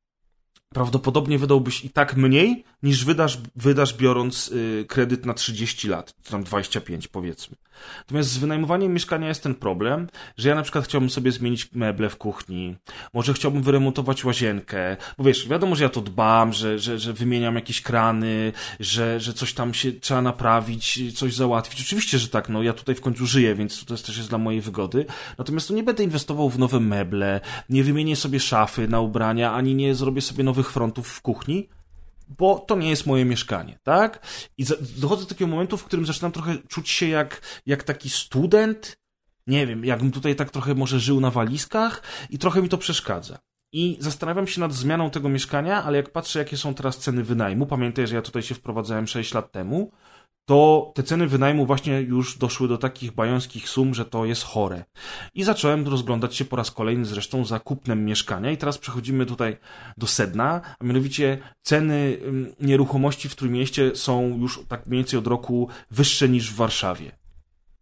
prawdopodobnie 0.74 1.38
wydałbyś 1.38 1.84
i 1.84 1.90
tak 1.90 2.16
mniej, 2.16 2.64
niż 2.82 3.04
wydasz, 3.04 3.38
wydasz 3.56 3.94
biorąc 3.94 4.48
y, 4.48 4.84
kredyt 4.88 5.26
na 5.26 5.34
30 5.34 5.88
lat, 5.88 6.14
tam 6.30 6.44
25 6.44 7.08
powiedzmy. 7.08 7.56
Natomiast 7.98 8.30
z 8.30 8.38
wynajmowaniem 8.38 8.92
mieszkania 8.92 9.28
jest 9.28 9.42
ten 9.42 9.54
problem, 9.54 10.08
że 10.36 10.48
ja 10.48 10.54
na 10.54 10.62
przykład 10.62 10.84
chciałbym 10.84 11.10
sobie 11.10 11.32
zmienić 11.32 11.72
meble 11.72 12.08
w 12.08 12.16
kuchni, 12.16 12.76
może 13.14 13.34
chciałbym 13.34 13.62
wyremontować 13.62 14.24
łazienkę, 14.24 14.96
bo 15.18 15.24
wiesz, 15.24 15.48
wiadomo, 15.48 15.76
że 15.76 15.84
ja 15.84 15.90
to 15.90 16.00
dbam, 16.00 16.52
że, 16.52 16.78
że, 16.78 16.98
że 16.98 17.12
wymieniam 17.12 17.54
jakieś 17.54 17.82
krany, 17.82 18.52
że, 18.80 19.20
że 19.20 19.32
coś 19.32 19.54
tam 19.54 19.74
się 19.74 19.92
trzeba 19.92 20.22
naprawić, 20.22 21.18
coś 21.18 21.34
załatwić. 21.34 21.80
Oczywiście, 21.80 22.18
że 22.18 22.28
tak, 22.28 22.48
no 22.48 22.62
ja 22.62 22.72
tutaj 22.72 22.94
w 22.94 23.00
końcu 23.00 23.26
żyję, 23.26 23.54
więc 23.54 23.84
to 23.84 23.96
też 23.96 24.16
jest 24.16 24.28
dla 24.28 24.38
mojej 24.38 24.60
wygody. 24.60 25.06
Natomiast 25.38 25.68
to 25.68 25.74
nie 25.74 25.82
będę 25.82 26.04
inwestował 26.04 26.50
w 26.50 26.58
nowe 26.58 26.80
meble, 26.80 27.40
nie 27.68 27.84
wymienię 27.84 28.16
sobie 28.16 28.40
szafy 28.40 28.88
na 28.88 29.00
ubrania, 29.00 29.52
ani 29.52 29.74
nie 29.74 29.94
zrobię 29.94 30.20
sobie 30.20 30.44
nowych 30.44 30.72
frontów 30.72 31.08
w 31.08 31.20
kuchni, 31.20 31.68
bo 32.38 32.58
to 32.58 32.76
nie 32.76 32.90
jest 32.90 33.06
moje 33.06 33.24
mieszkanie, 33.24 33.78
tak? 33.82 34.26
I 34.58 34.64
dochodzę 34.96 35.22
do 35.22 35.28
takiego 35.28 35.50
momentu, 35.50 35.76
w 35.76 35.84
którym 35.84 36.06
zaczynam 36.06 36.32
trochę 36.32 36.58
czuć 36.68 36.88
się 36.88 37.08
jak, 37.08 37.40
jak 37.66 37.82
taki 37.82 38.10
student, 38.10 38.96
nie 39.46 39.66
wiem, 39.66 39.84
jakbym 39.84 40.10
tutaj 40.10 40.36
tak 40.36 40.50
trochę 40.50 40.74
może 40.74 41.00
żył 41.00 41.20
na 41.20 41.30
walizkach 41.30 42.02
i 42.30 42.38
trochę 42.38 42.62
mi 42.62 42.68
to 42.68 42.78
przeszkadza. 42.78 43.38
I 43.72 43.96
zastanawiam 44.00 44.46
się 44.46 44.60
nad 44.60 44.72
zmianą 44.72 45.10
tego 45.10 45.28
mieszkania, 45.28 45.84
ale 45.84 45.96
jak 45.96 46.10
patrzę, 46.10 46.38
jakie 46.38 46.56
są 46.56 46.74
teraz 46.74 46.98
ceny 46.98 47.24
wynajmu, 47.24 47.66
pamiętaj, 47.66 48.06
że 48.06 48.14
ja 48.14 48.22
tutaj 48.22 48.42
się 48.42 48.54
wprowadzałem 48.54 49.06
6 49.06 49.34
lat 49.34 49.52
temu, 49.52 49.92
to 50.44 50.92
te 50.94 51.02
ceny 51.02 51.26
wynajmu 51.26 51.66
właśnie 51.66 52.00
już 52.00 52.38
doszły 52.38 52.68
do 52.68 52.78
takich 52.78 53.12
bajońskich 53.12 53.68
sum, 53.68 53.94
że 53.94 54.04
to 54.04 54.24
jest 54.24 54.42
chore. 54.42 54.84
I 55.34 55.44
zacząłem 55.44 55.88
rozglądać 55.88 56.36
się 56.36 56.44
po 56.44 56.56
raz 56.56 56.70
kolejny 56.70 57.04
zresztą 57.04 57.44
za 57.44 57.60
kupnem 57.60 58.04
mieszkania 58.04 58.50
i 58.50 58.56
teraz 58.56 58.78
przechodzimy 58.78 59.26
tutaj 59.26 59.56
do 59.96 60.06
sedna, 60.06 60.60
a 60.78 60.84
mianowicie 60.84 61.38
ceny 61.62 62.18
nieruchomości 62.60 63.28
w 63.28 63.36
Trójmieście 63.36 63.96
są 63.96 64.38
już 64.38 64.60
tak 64.68 64.86
mniej 64.86 64.98
więcej 64.98 65.18
od 65.18 65.26
roku 65.26 65.68
wyższe 65.90 66.28
niż 66.28 66.52
w 66.52 66.56
Warszawie. 66.56 67.18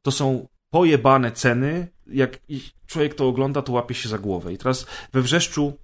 To 0.02 0.11
są 0.11 0.49
pojebane 0.71 1.33
ceny, 1.33 1.88
jak 2.07 2.38
człowiek 2.87 3.14
to 3.14 3.28
ogląda, 3.28 3.62
to 3.62 3.73
łapie 3.73 3.95
się 3.95 4.09
za 4.09 4.19
głowę. 4.19 4.52
I 4.52 4.59
teraz 4.59 4.87
we 5.12 5.23
Wrzeszczu 5.23 5.78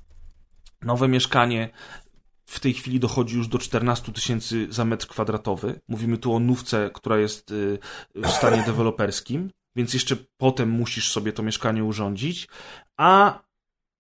nowe 0.83 1.09
mieszkanie 1.09 1.71
w 2.49 2.61
tej 2.61 2.75
chwili 2.75 3.01
dochodzi 3.01 3.37
już 3.37 3.49
do 3.49 3.59
14 3.59 4.13
tysięcy 4.13 4.67
za 4.71 4.85
metr 4.85 5.07
kwadratowy. 5.07 5.81
Mówimy 5.89 6.19
tu 6.19 6.35
o 6.35 6.39
nówce, 6.39 6.91
która 6.95 7.19
jest 7.19 7.51
y, 7.51 7.79
w 8.15 8.29
stanie 8.29 8.63
deweloperskim, 8.67 9.51
więc 9.77 9.95
jeszcze 9.95 10.17
potem 10.37 10.71
musisz 10.71 11.11
sobie 11.11 11.33
to 11.33 11.43
mieszkanie 11.43 11.85
urządzić, 11.85 12.49
a 12.97 13.39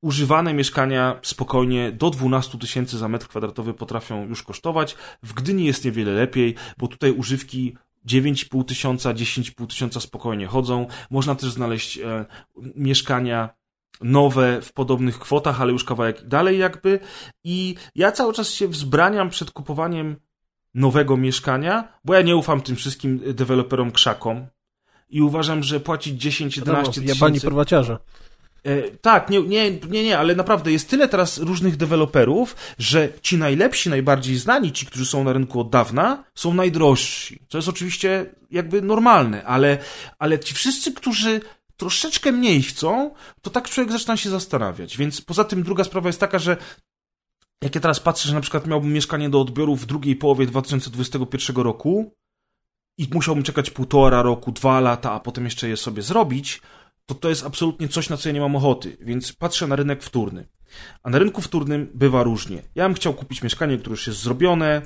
używane 0.02 0.54
mieszkania 0.54 1.20
spokojnie 1.22 1.92
do 1.92 2.10
12 2.10 2.58
tysięcy 2.58 2.98
za 2.98 3.08
metr 3.08 3.28
kwadratowy 3.28 3.74
potrafią 3.74 4.28
już 4.28 4.42
kosztować. 4.42 4.96
W 5.22 5.32
Gdyni 5.32 5.64
jest 5.64 5.84
niewiele 5.84 6.12
lepiej, 6.12 6.54
bo 6.78 6.88
tutaj 6.88 7.12
używki 7.12 7.76
9,5 8.06 8.64
tysiąca, 8.64 9.14
10,5 9.14 9.66
tysiąca 9.66 10.00
spokojnie 10.00 10.46
chodzą. 10.46 10.86
Można 11.10 11.34
też 11.34 11.50
znaleźć 11.50 11.98
e, 11.98 12.24
mieszkania 12.74 13.57
nowe 14.00 14.62
w 14.62 14.72
podobnych 14.72 15.18
kwotach, 15.18 15.60
ale 15.60 15.72
już 15.72 15.84
kawałek 15.84 16.26
dalej 16.26 16.58
jakby. 16.58 17.00
I 17.44 17.74
ja 17.94 18.12
cały 18.12 18.32
czas 18.32 18.50
się 18.50 18.68
wzbraniam 18.68 19.30
przed 19.30 19.50
kupowaniem 19.50 20.16
nowego 20.74 21.16
mieszkania, 21.16 21.88
bo 22.04 22.14
ja 22.14 22.22
nie 22.22 22.36
ufam 22.36 22.60
tym 22.60 22.76
wszystkim 22.76 23.20
deweloperom 23.34 23.92
krzakom 23.92 24.46
i 25.08 25.22
uważam, 25.22 25.62
że 25.62 25.80
płacić 25.80 26.24
10-11 26.24 26.86
tysięcy... 26.86 27.04
Jabani 27.04 27.40
prowaciarze. 27.40 27.98
E, 28.64 28.82
tak, 28.82 29.30
nie, 29.30 29.42
nie, 29.42 29.70
nie, 29.70 30.04
nie, 30.04 30.18
ale 30.18 30.34
naprawdę 30.34 30.72
jest 30.72 30.90
tyle 30.90 31.08
teraz 31.08 31.38
różnych 31.38 31.76
deweloperów, 31.76 32.56
że 32.78 33.08
ci 33.22 33.36
najlepsi, 33.36 33.90
najbardziej 33.90 34.36
znani, 34.36 34.72
ci, 34.72 34.86
którzy 34.86 35.06
są 35.06 35.24
na 35.24 35.32
rynku 35.32 35.60
od 35.60 35.70
dawna, 35.70 36.24
są 36.34 36.54
najdrożsi. 36.54 37.38
Co 37.48 37.58
jest 37.58 37.68
oczywiście 37.68 38.26
jakby 38.50 38.82
normalne, 38.82 39.44
ale, 39.44 39.78
ale 40.18 40.38
ci 40.38 40.54
wszyscy, 40.54 40.92
którzy 40.92 41.40
troszeczkę 41.78 42.32
mniej 42.32 42.62
chcą, 42.62 43.14
to 43.42 43.50
tak 43.50 43.68
człowiek 43.68 43.92
zaczyna 43.92 44.16
się 44.16 44.30
zastanawiać. 44.30 44.96
Więc 44.96 45.20
poza 45.20 45.44
tym 45.44 45.62
druga 45.62 45.84
sprawa 45.84 46.08
jest 46.08 46.20
taka, 46.20 46.38
że 46.38 46.56
jak 47.62 47.74
ja 47.74 47.80
teraz 47.80 48.00
patrzę, 48.00 48.28
że 48.28 48.34
na 48.34 48.40
przykład 48.40 48.66
miałbym 48.66 48.92
mieszkanie 48.92 49.30
do 49.30 49.40
odbioru 49.40 49.76
w 49.76 49.86
drugiej 49.86 50.16
połowie 50.16 50.46
2021 50.46 51.56
roku 51.56 52.14
i 52.98 53.08
musiałbym 53.12 53.44
czekać 53.44 53.70
półtora 53.70 54.22
roku, 54.22 54.52
dwa 54.52 54.80
lata, 54.80 55.12
a 55.12 55.20
potem 55.20 55.44
jeszcze 55.44 55.68
je 55.68 55.76
sobie 55.76 56.02
zrobić, 56.02 56.62
to 57.06 57.14
to 57.14 57.28
jest 57.28 57.46
absolutnie 57.46 57.88
coś, 57.88 58.08
na 58.08 58.16
co 58.16 58.28
ja 58.28 58.32
nie 58.32 58.40
mam 58.40 58.56
ochoty. 58.56 58.96
Więc 59.00 59.32
patrzę 59.32 59.66
na 59.66 59.76
rynek 59.76 60.02
wtórny. 60.02 60.48
A 61.02 61.10
na 61.10 61.18
rynku 61.18 61.40
wtórnym 61.40 61.90
bywa 61.94 62.22
różnie. 62.22 62.62
Ja 62.74 62.84
bym 62.84 62.94
chciał 62.94 63.14
kupić 63.14 63.42
mieszkanie, 63.42 63.78
które 63.78 63.92
już 63.92 64.06
jest 64.06 64.18
zrobione, 64.18 64.82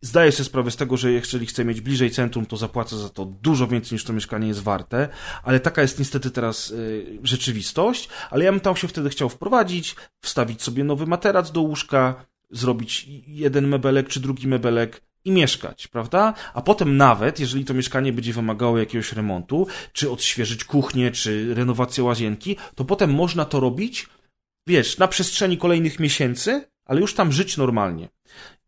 Zdaję 0.00 0.32
sobie 0.32 0.44
sprawę 0.44 0.70
z 0.70 0.76
tego, 0.76 0.96
że 0.96 1.12
jeżeli 1.12 1.46
chcę 1.46 1.64
mieć 1.64 1.80
bliżej 1.80 2.10
centrum, 2.10 2.46
to 2.46 2.56
zapłacę 2.56 2.98
za 2.98 3.08
to 3.08 3.24
dużo 3.24 3.66
więcej 3.66 3.96
niż 3.96 4.04
to 4.04 4.12
mieszkanie 4.12 4.48
jest 4.48 4.62
warte, 4.62 5.08
ale 5.42 5.60
taka 5.60 5.82
jest 5.82 5.98
niestety 5.98 6.30
teraz 6.30 6.70
y, 6.70 7.18
rzeczywistość, 7.22 8.08
ale 8.30 8.44
ja 8.44 8.52
bym 8.52 8.60
tam 8.60 8.76
się 8.76 8.88
wtedy 8.88 9.10
chciał 9.10 9.28
wprowadzić, 9.28 9.96
wstawić 10.20 10.62
sobie 10.62 10.84
nowy 10.84 11.06
materac 11.06 11.52
do 11.52 11.60
łóżka, 11.60 12.26
zrobić 12.50 13.06
jeden 13.26 13.68
mebelek 13.68 14.08
czy 14.08 14.20
drugi 14.20 14.48
mebelek 14.48 15.02
i 15.24 15.30
mieszkać, 15.30 15.86
prawda? 15.86 16.34
A 16.54 16.62
potem 16.62 16.96
nawet, 16.96 17.40
jeżeli 17.40 17.64
to 17.64 17.74
mieszkanie 17.74 18.12
będzie 18.12 18.32
wymagało 18.32 18.78
jakiegoś 18.78 19.12
remontu, 19.12 19.66
czy 19.92 20.10
odświeżyć 20.10 20.64
kuchnię, 20.64 21.10
czy 21.10 21.54
renowację 21.54 22.04
łazienki, 22.04 22.56
to 22.74 22.84
potem 22.84 23.14
można 23.14 23.44
to 23.44 23.60
robić, 23.60 24.06
wiesz, 24.66 24.98
na 24.98 25.08
przestrzeni 25.08 25.58
kolejnych 25.58 26.00
miesięcy, 26.00 26.68
ale 26.84 27.00
już 27.00 27.14
tam 27.14 27.32
żyć 27.32 27.56
normalnie. 27.56 28.08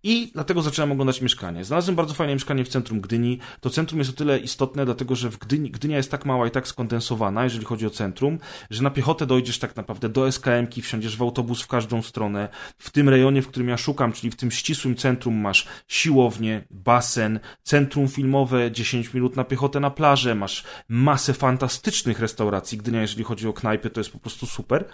I 0.02 0.30
dlatego 0.34 0.62
zacząłem 0.62 0.92
oglądać 0.92 1.20
mieszkanie. 1.20 1.64
Znalazłem 1.64 1.96
bardzo 1.96 2.14
fajne 2.14 2.34
mieszkanie 2.34 2.64
w 2.64 2.68
centrum 2.68 3.00
Gdyni. 3.00 3.38
To 3.60 3.70
centrum 3.70 3.98
jest 3.98 4.10
o 4.10 4.12
tyle 4.12 4.38
istotne, 4.38 4.84
dlatego 4.84 5.14
że 5.14 5.30
w 5.30 5.38
Gdyni, 5.38 5.70
Gdynia 5.70 5.96
jest 5.96 6.10
tak 6.10 6.24
mała 6.24 6.46
i 6.46 6.50
tak 6.50 6.68
skondensowana, 6.68 7.44
jeżeli 7.44 7.64
chodzi 7.64 7.86
o 7.86 7.90
centrum, 7.90 8.38
że 8.70 8.82
na 8.82 8.90
piechotę 8.90 9.26
dojdziesz 9.26 9.58
tak 9.58 9.76
naprawdę 9.76 10.08
do 10.08 10.32
SKM-ki, 10.32 10.82
wsiądziesz 10.82 11.16
w 11.16 11.22
autobus 11.22 11.62
w 11.62 11.66
każdą 11.66 12.02
stronę. 12.02 12.48
W 12.78 12.90
tym 12.90 13.08
rejonie, 13.08 13.42
w 13.42 13.48
którym 13.48 13.68
ja 13.68 13.76
szukam, 13.76 14.12
czyli 14.12 14.30
w 14.30 14.36
tym 14.36 14.50
ścisłym 14.50 14.96
centrum 14.96 15.34
masz 15.34 15.66
siłownię, 15.88 16.64
basen, 16.70 17.40
centrum 17.62 18.08
filmowe, 18.08 18.72
10 18.72 19.14
minut 19.14 19.36
na 19.36 19.44
piechotę 19.44 19.80
na 19.80 19.90
plażę, 19.90 20.34
masz 20.34 20.64
masę 20.88 21.34
fantastycznych 21.34 22.20
restauracji. 22.20 22.78
Gdynia, 22.78 23.00
jeżeli 23.00 23.24
chodzi 23.24 23.48
o 23.48 23.52
knajpy, 23.52 23.90
to 23.90 24.00
jest 24.00 24.10
po 24.10 24.18
prostu 24.18 24.46
super. 24.46 24.84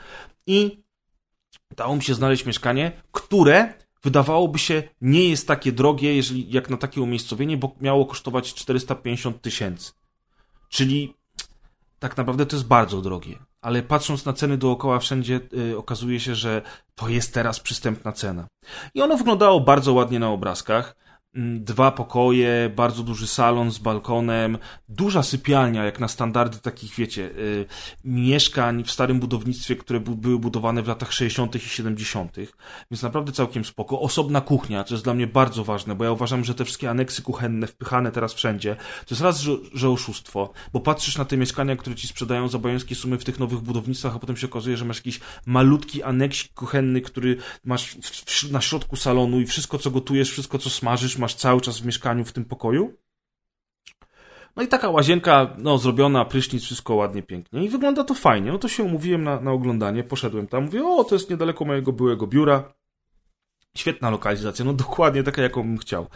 I 0.47 0.83
dało 1.77 1.97
mi 1.97 2.03
się 2.03 2.15
znaleźć 2.15 2.47
mieszkanie, 2.47 2.93
które 3.13 3.86
wydawałoby 4.07 4.59
się 4.59 4.83
nie 5.01 5.29
jest 5.29 5.49
takie 5.49 5.73
drogie, 5.73 6.17
jeżeli, 6.17 6.53
jak 6.53 6.71
na 6.71 6.77
takie 6.77 7.01
umiejscowienie, 7.01 7.57
bo 7.57 7.75
miało 7.81 8.07
kosztować 8.07 8.55
450 8.55 9.43
tysięcy. 9.43 9.93
Czyli 10.69 11.15
tak 11.99 12.17
naprawdę 12.17 12.47
to 12.47 12.57
jest 12.57 12.69
bardzo 12.69 13.01
drogie. 13.01 13.39
Ale 13.61 13.83
patrząc 13.83 14.25
na 14.25 14.33
ceny 14.33 14.59
dookoła 14.59 14.99
wszędzie, 14.99 15.41
yy, 15.53 15.79
okazuje 15.79 16.21
się, 16.21 16.35
że 16.35 16.63
to 16.95 17.09
jest 17.09 17.35
teraz 17.35 17.61
przystępna 17.61 18.13
cena. 18.13 18.47
I 18.95 19.03
ono 19.03 19.17
wyglądało 19.17 19.61
bardzo 19.61 19.93
ładnie 19.93 20.19
na 20.19 20.31
obrazkach. 20.31 20.97
Mm, 21.37 21.65
dwa 21.65 21.91
pokoje, 21.91 22.71
bardzo 22.77 23.03
duży 23.03 23.27
salon 23.27 23.71
z 23.71 23.79
balkonem, 23.79 24.59
duża 24.89 25.23
sypialnia, 25.23 25.85
jak 25.85 26.01
na 26.01 26.09
standardy 26.09 26.59
takich, 26.59 26.95
wiecie, 26.95 27.23
y, 27.23 27.67
mieszkań 28.05 28.85
w 28.85 28.91
starym 28.91 29.21
budownictwie, 29.21 29.77
które 29.77 30.01
były 30.01 30.39
budowane 30.39 30.83
w 30.83 30.89
latach 30.89 31.13
60. 31.13 31.55
i 31.55 31.61
70., 31.61 32.37
więc 32.91 33.03
naprawdę 33.03 33.33
całkiem 33.33 33.65
spoko. 33.65 34.01
Osobna 34.01 34.41
kuchnia, 34.41 34.85
co 34.85 34.95
jest 34.95 35.05
dla 35.05 35.15
mnie 35.15 35.27
bardzo 35.27 35.65
ważne, 35.65 35.95
bo 35.95 36.05
ja 36.05 36.13
uważam, 36.13 36.45
że 36.45 36.55
te 36.55 36.65
wszystkie 36.65 36.91
aneksy 36.91 37.23
kuchenne 37.23 37.67
wpychane 37.67 38.13
teraz 38.13 38.35
wszędzie, 38.35 38.77
to 39.07 39.15
jest 39.15 39.23
raz, 39.23 39.41
że, 39.75 39.91
oszustwo, 39.91 40.53
bo 40.73 40.81
patrzysz 40.81 41.19
na 41.19 41.25
te 41.25 41.37
mieszkania, 41.37 41.77
które 41.77 41.97
ci 41.97 42.09
sprzedają 42.09 42.49
za 42.49 42.59
bajońskie 42.59 42.95
sumy 42.95 43.19
w 43.19 43.25
tych 43.25 43.39
nowych 43.39 43.61
budownictwach, 43.61 44.17
a 44.17 44.19
potem 44.19 44.37
się 44.37 44.47
okazuje, 44.47 44.77
że 44.77 44.85
masz 44.85 44.97
jakiś 44.97 45.21
malutki 45.47 46.03
aneksik 46.03 46.55
kuchenny, 46.55 47.01
który 47.01 47.37
masz 47.65 47.91
w, 47.91 48.11
w, 48.11 48.51
na 48.51 48.61
środku 48.61 48.97
salonu 48.97 49.41
i 49.41 49.47
wszystko, 49.47 49.79
co 49.79 49.91
gotujesz, 49.91 50.31
wszystko, 50.31 50.59
co 50.59 50.71
smażysz, 50.71 51.19
masz 51.19 51.26
cały 51.35 51.61
czas 51.61 51.81
w 51.81 51.87
mieszkaniu, 51.87 52.25
w 52.25 52.33
tym 52.33 52.45
pokoju. 52.45 52.95
No 54.57 54.63
i 54.63 54.69
taka 54.69 54.91
łazienka, 54.91 55.55
no 55.59 55.79
zrobiona, 55.79 56.25
prysznic, 56.25 56.63
wszystko 56.63 56.95
ładnie, 56.95 57.23
pięknie. 57.23 57.65
I 57.65 57.69
wygląda 57.69 58.05
to 58.05 58.15
fajnie. 58.15 58.53
No 58.53 58.59
to 58.59 58.69
się 58.69 58.83
umówiłem 58.83 59.25
na, 59.25 59.41
na 59.41 59.53
oglądanie, 59.53 60.05
poszedłem 60.05 60.47
tam, 60.47 60.65
mówię, 60.65 60.87
o, 60.87 61.05
to 61.05 61.15
jest 61.15 61.31
niedaleko 61.31 61.65
mojego 61.65 61.93
byłego 61.93 62.27
biura. 62.27 62.73
Świetna 63.77 64.11
lokalizacja, 64.11 64.65
no 64.65 64.73
dokładnie 64.73 65.23
taka, 65.23 65.43
jaką 65.43 65.63
bym 65.63 65.79
chciał. 65.79 66.07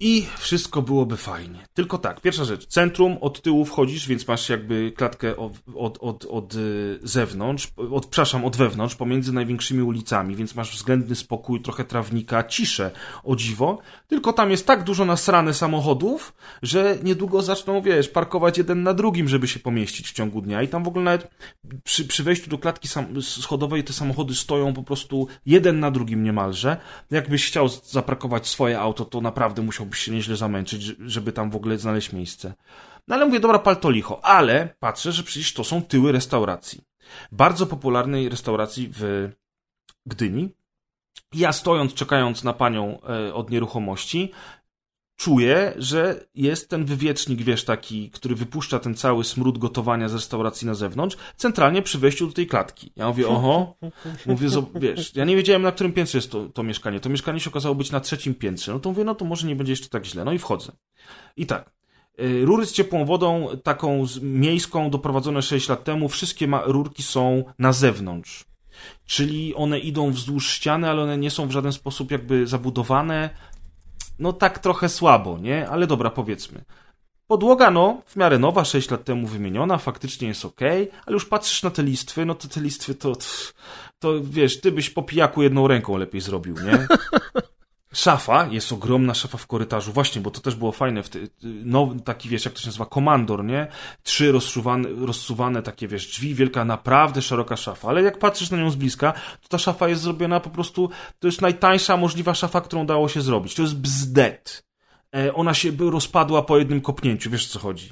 I 0.00 0.26
wszystko 0.38 0.82
byłoby 0.82 1.16
fajnie. 1.16 1.58
Tylko 1.74 1.98
tak, 1.98 2.20
pierwsza 2.20 2.44
rzecz. 2.44 2.66
Centrum 2.66 3.18
od 3.20 3.42
tyłu 3.42 3.64
wchodzisz, 3.64 4.08
więc 4.08 4.28
masz 4.28 4.48
jakby 4.48 4.92
klatkę 4.96 5.36
od, 5.36 5.52
od, 5.76 5.98
od, 6.00 6.24
od 6.24 6.54
y, 6.54 6.98
zewnątrz, 7.02 7.72
od, 7.90 8.06
przepraszam, 8.06 8.44
od 8.44 8.56
wewnątrz, 8.56 8.94
pomiędzy 8.94 9.32
największymi 9.32 9.82
ulicami, 9.82 10.36
więc 10.36 10.54
masz 10.54 10.76
względny 10.76 11.16
spokój, 11.16 11.62
trochę 11.62 11.84
trawnika, 11.84 12.44
ciszę, 12.44 12.90
o 13.24 13.36
dziwo. 13.36 13.78
Tylko 14.08 14.32
tam 14.32 14.50
jest 14.50 14.66
tak 14.66 14.84
dużo 14.84 15.04
nasrane 15.04 15.54
samochodów, 15.54 16.34
że 16.62 16.98
niedługo 17.02 17.42
zaczną, 17.42 17.82
wiesz, 17.82 18.08
parkować 18.08 18.58
jeden 18.58 18.82
na 18.82 18.94
drugim, 18.94 19.28
żeby 19.28 19.48
się 19.48 19.60
pomieścić 19.60 20.08
w 20.08 20.12
ciągu 20.12 20.42
dnia. 20.42 20.62
I 20.62 20.68
tam 20.68 20.84
w 20.84 20.88
ogóle 20.88 21.04
nawet 21.04 21.30
przy, 21.84 22.04
przy 22.04 22.22
wejściu 22.22 22.50
do 22.50 22.58
klatki 22.58 22.88
schodowej 23.20 23.84
te 23.84 23.92
samochody 23.92 24.34
stoją 24.34 24.74
po 24.74 24.82
prostu 24.82 25.26
jeden 25.46 25.80
na 25.80 25.90
drugim 25.90 26.22
niemalże. 26.22 26.76
Jakbyś 27.10 27.46
chciał 27.46 27.68
zaparkować 27.68 28.46
swoje 28.46 28.80
auto, 28.80 29.04
to 29.04 29.20
naprawdę 29.20 29.62
musiał 29.62 29.87
musiałbyś 29.88 29.98
się 29.98 30.12
nieźle 30.12 30.36
zamęczyć, 30.36 30.82
żeby 30.98 31.32
tam 31.32 31.50
w 31.50 31.56
ogóle 31.56 31.78
znaleźć 31.78 32.12
miejsce. 32.12 32.54
No 33.08 33.14
ale 33.14 33.26
mówię, 33.26 33.40
dobra, 33.40 33.58
pal 33.58 33.76
to 33.76 33.90
licho. 33.90 34.24
Ale 34.24 34.74
patrzę, 34.80 35.12
że 35.12 35.22
przecież 35.22 35.52
to 35.52 35.64
są 35.64 35.82
tyły 35.82 36.12
restauracji. 36.12 36.80
Bardzo 37.32 37.66
popularnej 37.66 38.28
restauracji 38.28 38.90
w 38.92 39.30
Gdyni. 40.06 40.50
Ja 41.34 41.52
stojąc, 41.52 41.94
czekając 41.94 42.44
na 42.44 42.52
panią 42.52 43.00
e, 43.02 43.34
od 43.34 43.50
nieruchomości, 43.50 44.32
czuję, 45.18 45.72
że 45.76 46.24
jest 46.34 46.68
ten 46.68 46.84
wywiecznik, 46.84 47.42
wiesz, 47.42 47.64
taki, 47.64 48.10
który 48.10 48.34
wypuszcza 48.34 48.78
ten 48.78 48.94
cały 48.94 49.24
smród 49.24 49.58
gotowania 49.58 50.08
z 50.08 50.14
restauracji 50.14 50.66
na 50.66 50.74
zewnątrz, 50.74 51.16
centralnie 51.36 51.82
przy 51.82 51.98
wejściu 51.98 52.26
do 52.26 52.32
tej 52.32 52.46
klatki. 52.46 52.92
Ja 52.96 53.08
mówię, 53.08 53.28
oho, 53.28 53.76
mówię, 54.26 54.48
wiesz, 54.74 55.14
ja 55.14 55.24
nie 55.24 55.36
wiedziałem, 55.36 55.62
na 55.62 55.72
którym 55.72 55.92
piętrze 55.92 56.18
jest 56.18 56.30
to, 56.30 56.48
to 56.48 56.62
mieszkanie. 56.62 57.00
To 57.00 57.08
mieszkanie 57.08 57.40
się 57.40 57.50
okazało 57.50 57.74
być 57.74 57.90
na 57.90 58.00
trzecim 58.00 58.34
piętrze. 58.34 58.72
No 58.72 58.80
to 58.80 58.88
mówię, 58.88 59.04
no 59.04 59.14
to 59.14 59.24
może 59.24 59.46
nie 59.46 59.56
będzie 59.56 59.72
jeszcze 59.72 59.88
tak 59.88 60.06
źle. 60.06 60.24
No 60.24 60.32
i 60.32 60.38
wchodzę. 60.38 60.72
I 61.36 61.46
tak. 61.46 61.70
Y, 62.20 62.44
rury 62.44 62.66
z 62.66 62.72
ciepłą 62.72 63.04
wodą, 63.04 63.48
taką 63.62 64.06
miejską, 64.22 64.90
doprowadzone 64.90 65.42
6 65.42 65.68
lat 65.68 65.84
temu, 65.84 66.08
wszystkie 66.08 66.48
rurki 66.64 67.02
są 67.02 67.44
na 67.58 67.72
zewnątrz. 67.72 68.44
Czyli 69.06 69.54
one 69.54 69.78
idą 69.78 70.10
wzdłuż 70.10 70.50
ściany, 70.50 70.90
ale 70.90 71.02
one 71.02 71.18
nie 71.18 71.30
są 71.30 71.48
w 71.48 71.50
żaden 71.50 71.72
sposób 71.72 72.10
jakby 72.10 72.46
zabudowane, 72.46 73.30
no 74.18 74.32
tak 74.32 74.58
trochę 74.58 74.88
słabo, 74.88 75.38
nie? 75.38 75.68
Ale 75.68 75.86
dobra, 75.86 76.10
powiedzmy. 76.10 76.64
Podłoga, 77.26 77.70
no, 77.70 78.02
w 78.06 78.16
miarę 78.16 78.38
nowa, 78.38 78.64
6 78.64 78.90
lat 78.90 79.04
temu 79.04 79.26
wymieniona, 79.26 79.78
faktycznie 79.78 80.28
jest 80.28 80.44
ok, 80.44 80.60
ale 81.06 81.14
już 81.14 81.26
patrzysz 81.26 81.62
na 81.62 81.70
te 81.70 81.82
listwy, 81.82 82.26
no 82.26 82.34
to 82.34 82.48
te 82.48 82.60
listwy 82.60 82.94
to, 82.94 83.12
to 83.98 84.12
wiesz, 84.22 84.60
ty 84.60 84.72
byś 84.72 84.90
po 84.90 85.02
pijaku 85.02 85.42
jedną 85.42 85.68
ręką 85.68 85.96
lepiej 85.96 86.20
zrobił, 86.20 86.54
nie? 86.54 86.86
Szafa, 87.98 88.46
jest 88.50 88.72
ogromna 88.72 89.14
szafa 89.14 89.38
w 89.38 89.46
korytarzu, 89.46 89.92
właśnie, 89.92 90.22
bo 90.22 90.30
to 90.30 90.40
też 90.40 90.54
było 90.54 90.72
fajne, 90.72 91.02
w 91.02 91.10
no, 91.42 91.94
taki, 92.04 92.28
wiesz, 92.28 92.44
jak 92.44 92.54
to 92.54 92.60
się 92.60 92.66
nazywa, 92.66 92.86
komandor, 92.86 93.44
nie? 93.44 93.66
Trzy 94.02 94.32
rozsuwane, 94.32 94.88
rozsuwane 95.06 95.62
takie, 95.62 95.88
wiesz, 95.88 96.06
drzwi, 96.06 96.34
wielka, 96.34 96.64
naprawdę 96.64 97.22
szeroka 97.22 97.56
szafa, 97.56 97.88
ale 97.88 98.02
jak 98.02 98.18
patrzysz 98.18 98.50
na 98.50 98.58
nią 98.58 98.70
z 98.70 98.76
bliska, 98.76 99.12
to 99.12 99.48
ta 99.48 99.58
szafa 99.58 99.88
jest 99.88 100.02
zrobiona 100.02 100.40
po 100.40 100.50
prostu, 100.50 100.90
to 101.18 101.28
jest 101.28 101.40
najtańsza 101.40 101.96
możliwa 101.96 102.34
szafa, 102.34 102.60
którą 102.60 102.86
dało 102.86 103.08
się 103.08 103.20
zrobić, 103.20 103.54
to 103.54 103.62
jest 103.62 103.76
bzdet. 103.76 104.64
E, 105.16 105.34
ona 105.34 105.54
się 105.54 105.70
rozpadła 105.78 106.42
po 106.42 106.58
jednym 106.58 106.80
kopnięciu, 106.80 107.30
wiesz 107.30 107.46
co 107.46 107.58
chodzi. 107.58 107.90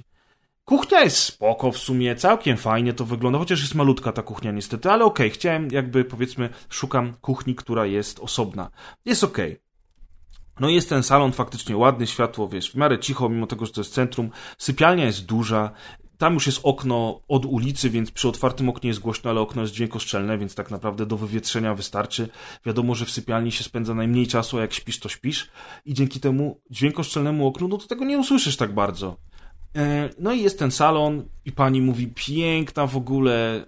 Kuchnia 0.65 1.01
jest 1.01 1.19
spoko 1.19 1.73
w 1.73 1.79
sumie, 1.79 2.17
całkiem 2.17 2.57
fajnie 2.57 2.93
to 2.93 3.05
wygląda, 3.05 3.39
chociaż 3.39 3.61
jest 3.61 3.75
malutka 3.75 4.13
ta 4.13 4.23
kuchnia 4.23 4.53
niestety, 4.53 4.91
ale 4.91 5.05
okej, 5.05 5.27
okay, 5.27 5.35
chciałem 5.35 5.69
jakby 5.71 6.05
powiedzmy, 6.05 6.49
szukam 6.69 7.15
kuchni, 7.21 7.55
która 7.55 7.87
jest 7.87 8.21
osobna. 8.21 8.71
Jest 9.05 9.25
okej. 9.25 9.53
Okay. 9.53 9.66
No 10.61 10.69
jest 10.69 10.89
ten 10.89 11.03
salon 11.03 11.33
faktycznie 11.33 11.77
ładny, 11.77 12.07
światło, 12.07 12.49
wiesz, 12.49 12.71
w 12.71 12.75
miarę 12.75 12.99
cicho, 12.99 13.29
mimo 13.29 13.47
tego, 13.47 13.67
że 13.67 13.73
to 13.73 13.81
jest 13.81 13.95
centrum. 13.95 14.31
Sypialnia 14.59 15.05
jest 15.05 15.27
duża, 15.27 15.71
tam 16.19 16.35
już 16.35 16.47
jest 16.47 16.61
okno 16.63 17.21
od 17.29 17.47
ulicy, 17.47 17.91
więc 17.91 18.11
przy 18.11 18.29
otwartym 18.29 18.69
oknie 18.69 18.89
jest 18.89 19.01
głośno, 19.01 19.31
ale 19.31 19.41
okno 19.41 19.63
jest 19.63 19.75
dźwiękoszczelne, 19.75 20.39
więc 20.39 20.55
tak 20.55 20.71
naprawdę 20.71 21.07
do 21.07 21.17
wywietrzenia 21.17 21.75
wystarczy. 21.75 22.29
Wiadomo, 22.67 22.95
że 22.95 23.05
w 23.05 23.11
sypialni 23.11 23.53
się 23.53 23.65
spędza 23.65 23.95
najmniej 23.95 24.27
czasu, 24.27 24.59
a 24.59 24.61
jak 24.61 24.73
śpisz, 24.73 25.01
to 25.01 25.09
śpisz. 25.09 25.51
I 25.85 25.95
dzięki 25.95 26.21
temu 26.21 26.61
dźwiękoszczelnemu 26.71 27.47
oknu, 27.47 27.69
no 27.69 27.79
to 27.79 27.87
tego 27.87 28.05
nie 28.05 28.19
usłyszysz 28.19 28.57
tak 28.57 28.75
bardzo. 28.75 29.17
E, 29.77 30.11
no 30.19 30.33
i 30.33 30.43
jest 30.43 30.59
ten 30.59 30.71
salon 30.71 31.29
i 31.45 31.53
pani 31.53 31.83
mówi, 31.83 32.09
piękna 32.15 32.87
w 32.87 32.97
ogóle 32.97 33.65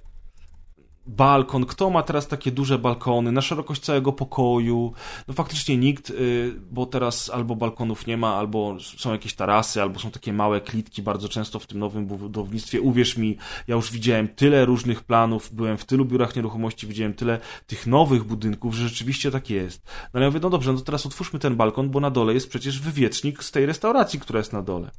balkon, 1.08 1.66
kto 1.66 1.90
ma 1.90 2.02
teraz 2.02 2.28
takie 2.28 2.50
duże 2.50 2.78
balkony 2.78 3.32
na 3.32 3.40
szerokość 3.40 3.80
całego 3.80 4.12
pokoju. 4.12 4.92
No 5.28 5.34
faktycznie 5.34 5.76
nikt, 5.76 6.10
y, 6.10 6.54
bo 6.70 6.86
teraz 6.86 7.30
albo 7.30 7.56
balkonów 7.56 8.06
nie 8.06 8.16
ma, 8.16 8.34
albo 8.34 8.76
są 8.80 9.12
jakieś 9.12 9.34
tarasy, 9.34 9.82
albo 9.82 10.00
są 10.00 10.10
takie 10.10 10.32
małe 10.32 10.60
klitki 10.60 11.02
bardzo 11.02 11.28
często 11.28 11.58
w 11.58 11.66
tym 11.66 11.78
nowym 11.78 12.06
budownictwie. 12.06 12.80
Uwierz 12.80 13.16
mi, 13.16 13.36
ja 13.68 13.74
już 13.74 13.92
widziałem 13.92 14.28
tyle 14.28 14.64
różnych 14.64 15.02
planów, 15.02 15.54
byłem 15.54 15.78
w 15.78 15.84
tylu 15.84 16.04
biurach 16.04 16.36
nieruchomości, 16.36 16.86
widziałem 16.86 17.14
tyle 17.14 17.40
tych 17.66 17.86
nowych 17.86 18.24
budynków, 18.24 18.74
że 18.74 18.88
rzeczywiście 18.88 19.30
tak 19.30 19.50
jest. 19.50 19.82
No 19.86 20.10
ale 20.12 20.24
ja 20.24 20.30
mówię, 20.30 20.40
no 20.42 20.50
dobrze, 20.50 20.72
no 20.72 20.78
to 20.78 20.84
teraz 20.84 21.06
otwórzmy 21.06 21.38
ten 21.38 21.56
balkon, 21.56 21.90
bo 21.90 22.00
na 22.00 22.10
dole 22.10 22.34
jest 22.34 22.48
przecież 22.48 22.80
wywiecznik 22.80 23.44
z 23.44 23.50
tej 23.50 23.66
restauracji, 23.66 24.20
która 24.20 24.38
jest 24.38 24.52
na 24.52 24.62
dole. 24.62 24.90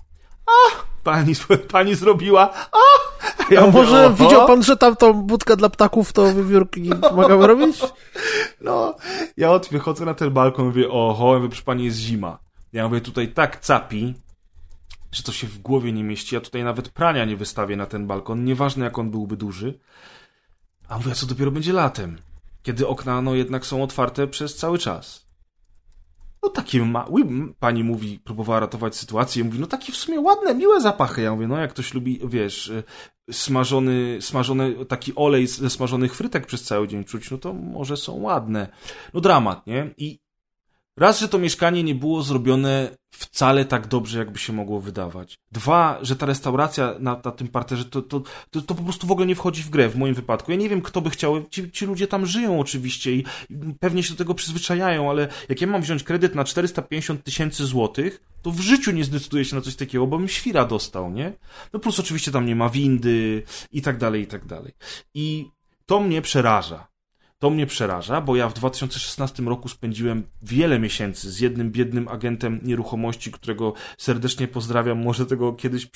A, 0.46 0.89
pani, 1.04 1.34
pani 1.72 1.96
zrobiła, 1.96 2.54
a, 2.72 2.78
ja 3.54 3.62
A 3.62 3.68
może 3.72 4.06
oho. 4.06 4.16
widział 4.16 4.48
pan, 4.48 4.64
że 4.64 4.78
tam 4.78 4.96
tą 4.96 5.14
budkę 5.14 5.58
dla 5.58 5.70
ptaków 5.70 6.14
to 6.14 6.26
wywiórki 6.26 6.90
pomagamy 7.10 7.48
robić? 7.48 7.80
No, 8.62 8.96
ja 9.38 9.52
od 9.52 9.70
wychodzę 9.70 10.06
na 10.06 10.14
ten 10.14 10.32
balkon 10.32 10.66
mówię, 10.66 10.90
oho, 10.90 11.34
ja 11.34 11.40
mówię, 11.40 11.50
proszę 11.50 11.64
pani, 11.64 11.86
jest 11.86 11.98
zima. 11.98 12.40
Ja 12.74 12.88
mówię, 12.88 13.02
tutaj 13.02 13.28
tak 13.28 13.60
capi, 13.60 14.14
że 15.12 15.24
to 15.24 15.32
się 15.32 15.48
w 15.48 15.60
głowie 15.60 15.92
nie 15.94 16.04
mieści. 16.04 16.36
Ja 16.36 16.42
tutaj 16.42 16.64
nawet 16.64 16.90
prania 16.90 17.26
nie 17.26 17.36
wystawię 17.38 17.78
na 17.78 17.86
ten 17.86 18.08
balkon, 18.08 18.46
nieważne 18.46 18.86
jak 18.86 19.00
on 19.00 19.12
byłby 19.12 19.38
duży. 19.38 19.80
A 20.88 20.98
mówię, 20.98 21.12
a 21.12 21.16
co 21.16 21.26
dopiero 21.26 21.52
będzie 21.52 21.74
latem? 21.74 22.18
Kiedy 22.64 22.88
okna, 22.88 23.22
no 23.22 23.36
jednak 23.36 23.66
są 23.66 23.84
otwarte 23.84 24.28
przez 24.28 24.56
cały 24.56 24.78
czas. 24.78 25.29
No 26.44 26.50
takie 26.50 26.86
ma... 26.86 27.08
pani 27.60 27.84
mówi, 27.84 28.20
próbowała 28.20 28.60
ratować 28.60 28.96
sytuację, 28.96 29.44
mówi, 29.44 29.60
no 29.60 29.68
takie 29.68 29.92
w 29.92 29.96
sumie 29.96 30.20
ładne, 30.20 30.56
miłe 30.56 30.82
zapachy. 30.82 31.22
Ja 31.22 31.32
mówię, 31.34 31.48
no 31.48 31.58
jak 31.58 31.70
ktoś 31.70 31.94
lubi, 31.94 32.20
wiesz, 32.24 32.72
smażony, 33.32 34.18
smażony, 34.22 34.86
taki 34.86 35.14
olej 35.16 35.48
ze 35.48 35.70
smażonych 35.70 36.16
frytek 36.16 36.46
przez 36.46 36.64
cały 36.64 36.88
dzień 36.88 37.04
czuć, 37.04 37.32
no 37.32 37.38
to 37.38 37.54
może 37.54 37.98
są 37.98 38.14
ładne. 38.14 38.68
No 39.14 39.22
dramat, 39.22 39.68
nie? 39.68 39.94
I 39.98 40.20
raz, 41.00 41.20
że 41.20 41.30
to 41.30 41.40
mieszkanie 41.40 41.84
nie 41.84 41.96
było 41.96 42.24
zrobione 42.24 42.90
wcale 43.12 43.66
tak 43.66 43.88
dobrze, 43.88 44.20
jakby 44.20 44.40
się 44.40 44.54
mogło 44.54 44.82
wydawać. 44.82 45.40
Dwa, 45.52 46.00
że 46.02 46.16
ta 46.16 46.26
restauracja 46.26 46.96
na, 47.00 47.22
na 47.26 47.32
tym 47.32 47.48
parterze, 47.48 47.86
to, 47.86 48.02
to, 48.02 48.22
to, 48.52 48.62
to, 48.62 48.76
po 48.76 48.84
prostu 48.84 49.08
w 49.08 49.12
ogóle 49.12 49.28
nie 49.28 49.36
wchodzi 49.36 49.64
w 49.64 49.70
grę 49.70 49.90
w 49.90 49.96
moim 49.96 50.14
wypadku. 50.14 50.52
Ja 50.52 50.58
nie 50.58 50.70
wiem, 50.70 50.82
kto 50.82 51.02
by 51.02 51.10
chciał, 51.10 51.44
ci, 51.50 51.72
ci 51.72 51.86
ludzie 51.86 52.08
tam 52.08 52.26
żyją 52.26 52.60
oczywiście 52.60 53.12
i 53.12 53.26
pewnie 53.80 54.04
się 54.04 54.10
do 54.10 54.18
tego 54.18 54.34
przyzwyczajają, 54.34 55.10
ale 55.10 55.28
jak 55.50 55.62
ja 55.62 55.68
mam 55.68 55.82
wziąć 55.82 56.04
kredyt 56.04 56.36
na 56.36 56.44
450 56.44 57.24
tysięcy 57.24 57.66
złotych, 57.66 58.24
to 58.42 58.52
w 58.52 58.60
życiu 58.60 58.92
nie 58.92 59.04
zdecyduję 59.04 59.46
się 59.46 59.56
na 59.56 59.62
coś 59.62 59.76
takiego, 59.76 60.08
bo 60.08 60.18
bym 60.18 60.28
świra 60.28 60.66
dostał, 60.66 61.12
nie? 61.12 61.34
No 61.74 61.80
plus 61.80 62.00
oczywiście 62.00 62.32
tam 62.32 62.46
nie 62.46 62.56
ma 62.56 62.70
windy 62.70 63.44
i 63.72 63.82
tak 63.82 63.98
dalej, 63.98 64.22
i 64.22 64.28
tak 64.28 64.46
dalej. 64.46 64.74
I 65.14 65.46
to 65.86 66.00
mnie 66.00 66.22
przeraża. 66.22 66.89
To 67.40 67.50
mnie 67.50 67.66
przeraża, 67.66 68.22
bo 68.22 68.36
ja 68.36 68.50
w 68.50 68.54
2016 68.54 69.44
roku 69.44 69.70
spędziłem 69.70 70.24
wiele 70.42 70.80
miesięcy 70.80 71.32
z 71.32 71.40
jednym 71.40 71.72
biednym 71.72 72.08
agentem 72.08 72.60
nieruchomości, 72.64 73.32
którego 73.32 73.74
serdecznie 73.98 74.48
pozdrawiam, 74.48 75.04
może 75.04 75.26
tego 75.26 75.54
kiedyś 75.54 75.88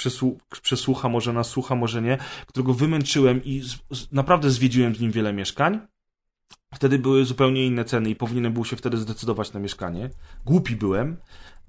przesłucha, 0.62 1.10
może 1.10 1.34
nas 1.34 1.48
słucha, 1.48 1.76
może 1.76 2.02
nie, 2.02 2.18
którego 2.48 2.74
wymęczyłem 2.74 3.44
i 3.44 3.62
z, 3.62 4.12
naprawdę 4.12 4.50
zwiedziłem 4.50 4.96
z 4.96 5.00
nim 5.00 5.12
wiele 5.12 5.34
mieszkań. 5.34 5.80
Wtedy 6.74 7.00
były 7.00 7.26
zupełnie 7.26 7.66
inne 7.66 7.86
ceny 7.86 8.10
i 8.10 8.16
powinienem 8.16 8.54
był 8.54 8.66
się 8.66 8.76
wtedy 8.76 8.98
zdecydować 8.98 9.54
na 9.54 9.60
mieszkanie. 9.60 10.10
Głupi 10.46 10.76
byłem, 10.76 11.18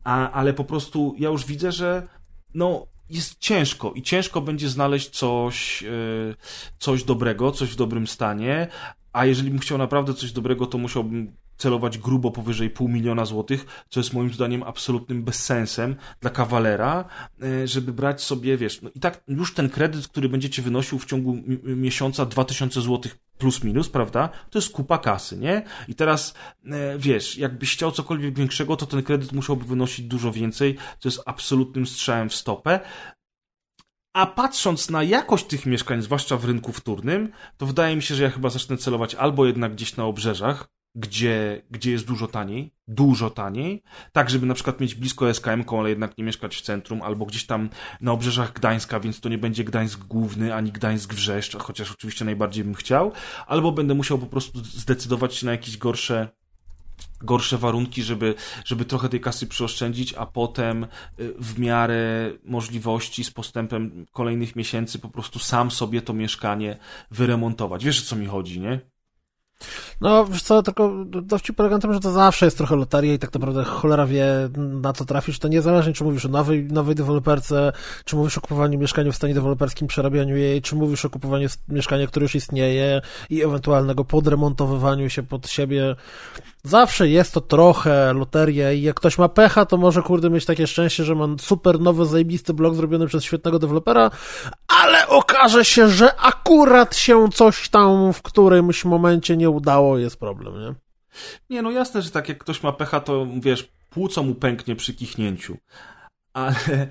a, 0.04 0.30
ale 0.30 0.52
po 0.52 0.64
prostu 0.64 1.14
ja 1.18 1.28
już 1.28 1.46
widzę, 1.46 1.72
że 1.72 2.08
no, 2.54 2.86
jest 3.10 3.38
ciężko 3.38 3.92
i 3.92 4.02
ciężko 4.02 4.40
będzie 4.40 4.68
znaleźć 4.68 5.10
coś, 5.10 5.82
yy, 5.82 6.34
coś 6.78 7.04
dobrego, 7.04 7.52
coś 7.52 7.70
w 7.70 7.76
dobrym 7.76 8.06
stanie, 8.06 8.68
a 9.14 9.26
jeżeli 9.26 9.50
bym 9.50 9.58
chciał 9.58 9.78
naprawdę 9.78 10.14
coś 10.14 10.32
dobrego, 10.32 10.66
to 10.66 10.78
musiałbym 10.78 11.36
celować 11.56 11.98
grubo 11.98 12.30
powyżej 12.30 12.70
pół 12.70 12.88
miliona 12.88 13.24
złotych, 13.24 13.84
co 13.88 14.00
jest 14.00 14.12
moim 14.12 14.32
zdaniem 14.32 14.62
absolutnym 14.62 15.22
bezsensem 15.22 15.96
dla 16.20 16.30
kawalera, 16.30 17.04
e, 17.42 17.68
żeby 17.68 17.92
brać 17.92 18.22
sobie, 18.22 18.56
wiesz, 18.56 18.82
no 18.82 18.90
i 18.94 19.00
tak 19.00 19.24
już 19.28 19.54
ten 19.54 19.70
kredyt, 19.70 20.08
który 20.08 20.28
będziecie 20.28 20.62
wynosił 20.62 20.98
w 20.98 21.04
ciągu 21.04 21.36
miesiąca 21.62 22.26
2000 22.26 22.80
złotych 22.80 23.18
plus 23.38 23.64
minus, 23.64 23.88
prawda? 23.88 24.28
To 24.50 24.58
jest 24.58 24.72
kupa 24.72 24.98
kasy, 24.98 25.36
nie? 25.36 25.62
I 25.88 25.94
teraz, 25.94 26.34
e, 26.66 26.98
wiesz, 26.98 27.38
jakbyś 27.38 27.72
chciał 27.72 27.92
cokolwiek 27.92 28.34
większego, 28.34 28.76
to 28.76 28.86
ten 28.86 29.02
kredyt 29.02 29.32
musiałby 29.32 29.64
wynosić 29.64 30.06
dużo 30.06 30.32
więcej, 30.32 30.76
co 30.98 31.08
jest 31.08 31.22
absolutnym 31.26 31.86
strzałem 31.86 32.28
w 32.28 32.34
stopę. 32.34 32.80
A 34.14 34.26
patrząc 34.26 34.90
na 34.90 35.02
jakość 35.02 35.46
tych 35.46 35.66
mieszkań, 35.66 36.02
zwłaszcza 36.02 36.36
w 36.36 36.44
rynku 36.44 36.72
wtórnym, 36.72 37.32
to 37.56 37.66
wydaje 37.66 37.96
mi 37.96 38.02
się, 38.02 38.14
że 38.14 38.22
ja 38.22 38.30
chyba 38.30 38.50
zacznę 38.50 38.76
celować 38.76 39.14
albo 39.14 39.46
jednak 39.46 39.72
gdzieś 39.72 39.96
na 39.96 40.04
obrzeżach, 40.04 40.68
gdzie, 40.94 41.62
gdzie 41.70 41.90
jest 41.90 42.06
dużo 42.06 42.26
taniej, 42.26 42.74
dużo 42.88 43.30
taniej, 43.30 43.82
tak 44.12 44.30
żeby 44.30 44.46
na 44.46 44.54
przykład 44.54 44.80
mieć 44.80 44.94
blisko 44.94 45.34
SKM, 45.34 45.64
ale 45.78 45.88
jednak 45.88 46.18
nie 46.18 46.24
mieszkać 46.24 46.56
w 46.56 46.60
centrum, 46.60 47.02
albo 47.02 47.26
gdzieś 47.26 47.46
tam 47.46 47.68
na 48.00 48.12
obrzeżach 48.12 48.52
Gdańska, 48.52 49.00
więc 49.00 49.20
to 49.20 49.28
nie 49.28 49.38
będzie 49.38 49.64
Gdańsk 49.64 50.04
Główny, 50.04 50.54
ani 50.54 50.72
Gdańsk 50.72 51.14
Wrzeszcz, 51.14 51.56
chociaż 51.56 51.92
oczywiście 51.92 52.24
najbardziej 52.24 52.64
bym 52.64 52.74
chciał, 52.74 53.12
albo 53.46 53.72
będę 53.72 53.94
musiał 53.94 54.18
po 54.18 54.26
prostu 54.26 54.58
zdecydować 54.64 55.34
się 55.34 55.46
na 55.46 55.52
jakieś 55.52 55.76
gorsze 55.76 56.28
gorsze 57.20 57.58
warunki, 57.58 58.02
żeby, 58.02 58.34
żeby 58.64 58.84
trochę 58.84 59.08
tej 59.08 59.20
kasy 59.20 59.46
przyoszczędzić, 59.46 60.14
a 60.14 60.26
potem 60.26 60.84
y, 60.84 60.88
w 61.38 61.58
miarę 61.58 62.30
możliwości 62.44 63.24
z 63.24 63.30
postępem 63.30 64.06
kolejnych 64.12 64.56
miesięcy 64.56 64.98
po 64.98 65.08
prostu 65.08 65.38
sam 65.38 65.70
sobie 65.70 66.02
to 66.02 66.12
mieszkanie 66.12 66.78
wyremontować. 67.10 67.84
Wiesz 67.84 68.02
o 68.02 68.06
co 68.06 68.16
mi 68.16 68.26
chodzi, 68.26 68.60
nie? 68.60 68.80
No, 70.00 70.24
wiesz 70.24 70.42
co, 70.42 70.62
tylko 70.62 71.04
dowcip 71.04 71.56
polega 71.56 71.76
na 71.76 71.80
tym, 71.80 71.94
że 71.94 72.00
to 72.00 72.12
zawsze 72.12 72.46
jest 72.46 72.56
trochę 72.56 72.76
loteria 72.76 73.14
i 73.14 73.18
tak 73.18 73.34
naprawdę 73.34 73.64
cholera 73.64 74.06
wie, 74.06 74.26
na 74.56 74.92
co 74.92 75.04
trafisz. 75.04 75.38
To 75.38 75.48
niezależnie, 75.48 75.92
czy 75.92 76.04
mówisz 76.04 76.26
o 76.26 76.28
nowej, 76.28 76.64
nowej 76.64 76.94
deweloperce, 76.94 77.72
czy 78.04 78.16
mówisz 78.16 78.38
o 78.38 78.40
kupowaniu 78.40 78.78
mieszkania 78.78 79.12
w 79.12 79.16
stanie 79.16 79.34
deweloperskim, 79.34 79.88
przerabianiu 79.88 80.36
jej, 80.36 80.62
czy 80.62 80.76
mówisz 80.76 81.04
o 81.04 81.10
kupowaniu 81.10 81.48
mieszkania, 81.68 82.06
które 82.06 82.24
już 82.24 82.34
istnieje 82.34 83.00
i 83.30 83.42
ewentualnego 83.42 84.04
podremontowywaniu 84.04 85.10
się 85.10 85.22
pod 85.22 85.48
siebie. 85.48 85.96
Zawsze 86.66 87.08
jest 87.08 87.34
to 87.34 87.40
trochę 87.40 88.12
loteria 88.12 88.72
i 88.72 88.82
jak 88.82 88.96
ktoś 88.96 89.18
ma 89.18 89.28
pecha, 89.28 89.66
to 89.66 89.76
może 89.76 90.02
kurde 90.02 90.30
mieć 90.30 90.44
takie 90.44 90.66
szczęście, 90.66 91.04
że 91.04 91.14
ma 91.14 91.26
super 91.38 91.80
nowy, 91.80 92.06
zajebisty 92.06 92.54
blok 92.54 92.74
zrobiony 92.74 93.06
przez 93.06 93.24
świetnego 93.24 93.58
dewelopera, 93.58 94.10
ale 94.68 95.08
okaże 95.08 95.64
się, 95.64 95.88
że 95.88 96.16
akurat 96.16 96.96
się 96.96 97.28
coś 97.34 97.68
tam 97.68 98.12
w 98.12 98.22
którymś 98.22 98.84
momencie 98.84 99.36
nie 99.36 99.50
udało, 99.50 99.98
jest 99.98 100.16
problem, 100.16 100.60
nie? 100.60 100.74
Nie, 101.50 101.62
no 101.62 101.70
jasne, 101.70 102.02
że 102.02 102.10
tak 102.10 102.28
jak 102.28 102.38
ktoś 102.38 102.62
ma 102.62 102.72
pecha, 102.72 103.00
to 103.00 103.26
wiesz, 103.40 103.68
płuco 103.90 104.22
mu 104.22 104.34
pęknie 104.34 104.76
przy 104.76 104.94
kichnięciu. 104.94 105.56
Ale, 106.32 106.88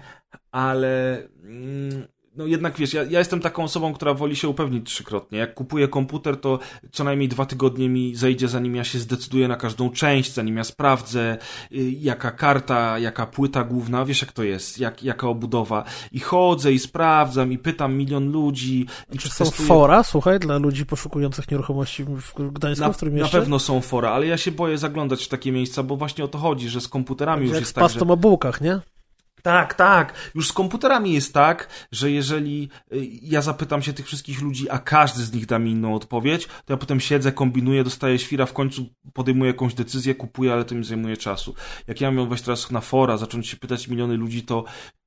ale 0.52 1.18
mm, 1.44 2.08
no 2.36 2.46
jednak 2.46 2.78
wiesz, 2.78 2.94
ja, 2.94 3.04
ja 3.04 3.20
jestem 3.20 3.40
taką 3.40 3.64
osobą, 3.64 3.94
która 3.94 4.14
woli 4.14 4.36
się 4.36 4.50
upewnić 4.50 4.90
trzykrotnie. 4.90 5.40
Jak 5.40 5.54
kupuję 5.54 5.88
komputer, 5.88 6.38
to 6.38 6.60
co 6.92 7.04
najmniej 7.04 7.30
dwa 7.30 7.46
tygodnie 7.46 7.90
mi 7.90 8.16
zejdzie, 8.16 8.48
zanim 8.48 8.76
ja 8.76 8.84
się 8.84 9.00
zdecyduję 9.00 9.48
na 9.48 9.56
każdą 9.56 9.90
część, 9.90 10.34
zanim 10.34 10.58
ja 10.58 10.64
sprawdzę, 10.64 11.38
y, 11.72 11.92
jaka 12.00 12.32
karta, 12.32 13.00
jaka 13.00 13.26
płyta 13.26 13.64
główna, 13.64 14.06
wiesz 14.06 14.22
jak 14.22 14.32
to 14.32 14.44
jest, 14.44 14.80
jak, 14.80 15.04
jaka 15.04 15.28
obudowa. 15.28 15.84
I 16.12 16.20
chodzę 16.20 16.72
i 16.74 16.80
sprawdzam 16.80 17.52
i 17.52 17.58
pytam 17.58 17.96
milion 17.96 18.32
ludzi. 18.32 18.86
I 19.14 19.18
Czy 19.18 19.30
są 19.30 19.46
fora, 19.46 20.04
słuchaj, 20.04 20.40
dla 20.40 20.58
ludzi 20.58 20.86
poszukujących 20.86 21.52
nieruchomości 21.52 22.04
w 22.04 22.52
Gdańsku, 22.52 22.86
na, 22.86 22.94
w 22.94 22.98
którym 22.98 23.16
Na 23.16 23.22
jeszcze? 23.22 23.40
pewno 23.40 23.60
są 23.60 23.82
fora, 23.82 24.12
ale 24.12 24.28
ja 24.28 24.38
się 24.38 24.52
boję 24.52 24.78
zaglądać 24.78 25.26
w 25.26 25.28
takie 25.28 25.52
miejsca, 25.52 25.84
bo 25.84 25.96
właśnie 25.96 26.24
o 26.24 26.28
to 26.28 26.38
chodzi, 26.38 26.70
że 26.70 26.82
z 26.82 26.88
komputerami 26.88 27.44
już 27.44 27.52
Jak 27.52 27.60
jest 27.60 27.72
z 27.72 27.74
tak, 27.74 27.82
że... 27.84 27.90
pastą 28.00 28.14
o 28.14 28.18
bułkach, 28.18 28.62
nie? 28.62 28.80
Tak, 29.44 29.74
tak. 29.74 30.32
Już 30.36 30.48
z 30.48 30.54
komputerami 30.54 31.14
jest 31.14 31.34
tak, 31.34 31.88
że 31.92 32.12
jeżeli 32.12 32.70
y, 32.94 33.08
ja 33.22 33.42
zapytam 33.42 33.82
się 33.82 33.94
tych 33.94 34.06
wszystkich 34.06 34.42
ludzi, 34.42 34.70
a 34.70 34.80
każdy 34.80 35.24
z 35.24 35.34
nich 35.34 35.46
da 35.46 35.60
mi 35.60 35.72
inną 35.72 35.96
odpowiedź, 35.96 36.48
to 36.48 36.74
ja 36.74 36.78
potem 36.78 37.00
siedzę, 37.00 37.32
kombinuję, 37.32 37.84
dostaję 37.84 38.20
świra, 38.20 38.46
w 38.46 38.54
końcu 38.54 38.86
podejmuję 39.14 39.52
jakąś 39.52 39.74
decyzję, 39.74 40.16
kupuję, 40.16 40.54
ale 40.54 40.66
to 40.66 40.76
mi 40.76 40.84
zajmuje 40.84 41.18
czasu. 41.18 41.56
Jak 41.88 42.02
ja 42.02 42.12
miał 42.12 42.28
wejść 42.28 42.44
teraz 42.44 42.72
na 42.72 42.82
fora, 42.82 43.18
zacząć 43.18 43.48
się 43.48 43.58
pytać 43.58 43.88
miliony 43.88 44.18
ludzi, 44.18 44.44
to, 44.44 44.64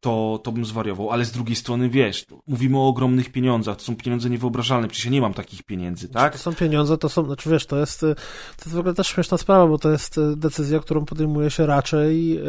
to, 0.07 0.41
to 0.43 0.53
bym 0.53 0.65
zwariował. 0.65 1.11
Ale 1.11 1.25
z 1.25 1.33
drugiej 1.33 1.57
strony, 1.57 1.89
wiesz, 1.89 2.27
mówimy 2.47 2.79
o 2.79 2.89
ogromnych 2.89 3.33
pieniądzach, 3.33 3.77
to 3.77 3.83
są 3.83 3.97
pieniądze 3.97 4.31
niewyobrażalne, 4.31 4.89
przecież 4.89 5.05
ja 5.05 5.11
nie 5.11 5.21
mam 5.21 5.35
takich 5.35 5.63
pieniędzy, 5.63 6.09
tak? 6.09 6.33
To 6.33 6.39
są 6.39 6.55
pieniądze, 6.55 6.99
to 6.99 7.09
są, 7.09 7.25
znaczy 7.25 7.51
wiesz, 7.51 7.67
to 7.67 7.79
jest, 7.79 8.01
to 8.01 8.07
jest 8.65 8.75
w 8.75 8.79
ogóle 8.79 8.95
też 8.95 9.07
śmieszna 9.07 9.39
sprawa, 9.39 9.67
bo 9.67 9.79
to 9.79 9.91
jest 9.91 10.19
y, 10.19 10.37
decyzja, 10.37 10.81
którą 10.81 11.05
podejmuje 11.05 11.51
się 11.51 11.67
raczej 11.67 12.29
yy, 12.29 12.43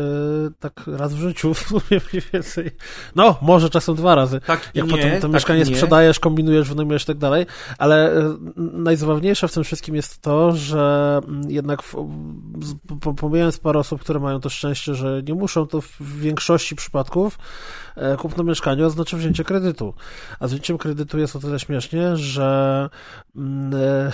tak 0.60 0.84
raz 0.88 1.13
w 1.13 1.17
życiu, 1.17 1.54
w 1.54 1.60
sumie 1.60 2.02
mniej 2.12 2.24
więcej. 2.34 2.72
No, 3.15 3.38
może 3.41 3.70
czasem 3.70 3.96
dwa 3.96 4.15
razy. 4.15 4.41
Tak 4.41 4.72
Jak 4.74 4.86
nie, 4.86 4.91
potem 4.91 5.15
to 5.15 5.22
tak 5.22 5.32
mieszkanie 5.32 5.60
nie. 5.60 5.65
sprzedajesz, 5.65 6.20
kombinujesz, 6.20 6.70
wynajmujesz 6.70 7.04
i 7.04 7.06
tak 7.06 7.17
dalej, 7.17 7.46
ale 7.78 8.17
y, 8.17 8.24
najzabawniejsze 8.56 9.48
w 9.48 9.54
tym 9.54 9.63
wszystkim 9.63 9.96
jest 9.96 10.22
to, 10.22 10.52
że 10.52 11.20
jednak 11.48 11.84
w, 11.84 12.08
pomijając 13.17 13.58
parę 13.58 13.80
osób, 13.80 14.02
które 14.02 14.20
mają 14.20 14.39
to 14.39 14.50
szczęście, 14.50 14.96
że 14.96 15.22
nie 15.28 15.34
muszą, 15.34 15.67
to 15.67 15.82
w 15.82 16.20
większości 16.20 16.76
przypadków 16.76 17.38
e, 17.38 17.46
kupno 18.17 18.43
mieszkania 18.43 18.86
oznacza 18.86 19.17
wzięcie 19.17 19.43
kredytu. 19.43 19.93
A 20.39 20.47
z 20.47 20.51
wzięciem 20.51 20.77
kredytu 20.77 21.19
jest 21.19 21.36
o 21.36 21.39
tyle 21.39 21.60
śmiesznie, 21.60 22.17
że 22.17 22.89
mm, 23.36 23.73
e, 23.75 24.12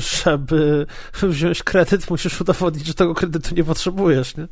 żeby 0.24 0.86
wziąć 1.22 1.62
kredyt, 1.62 2.10
musisz 2.10 2.40
udowodnić, 2.40 2.86
że 2.86 2.94
tego 2.94 3.14
kredytu 3.14 3.54
nie 3.54 3.64
potrzebujesz, 3.64 4.36
nie? 4.36 4.48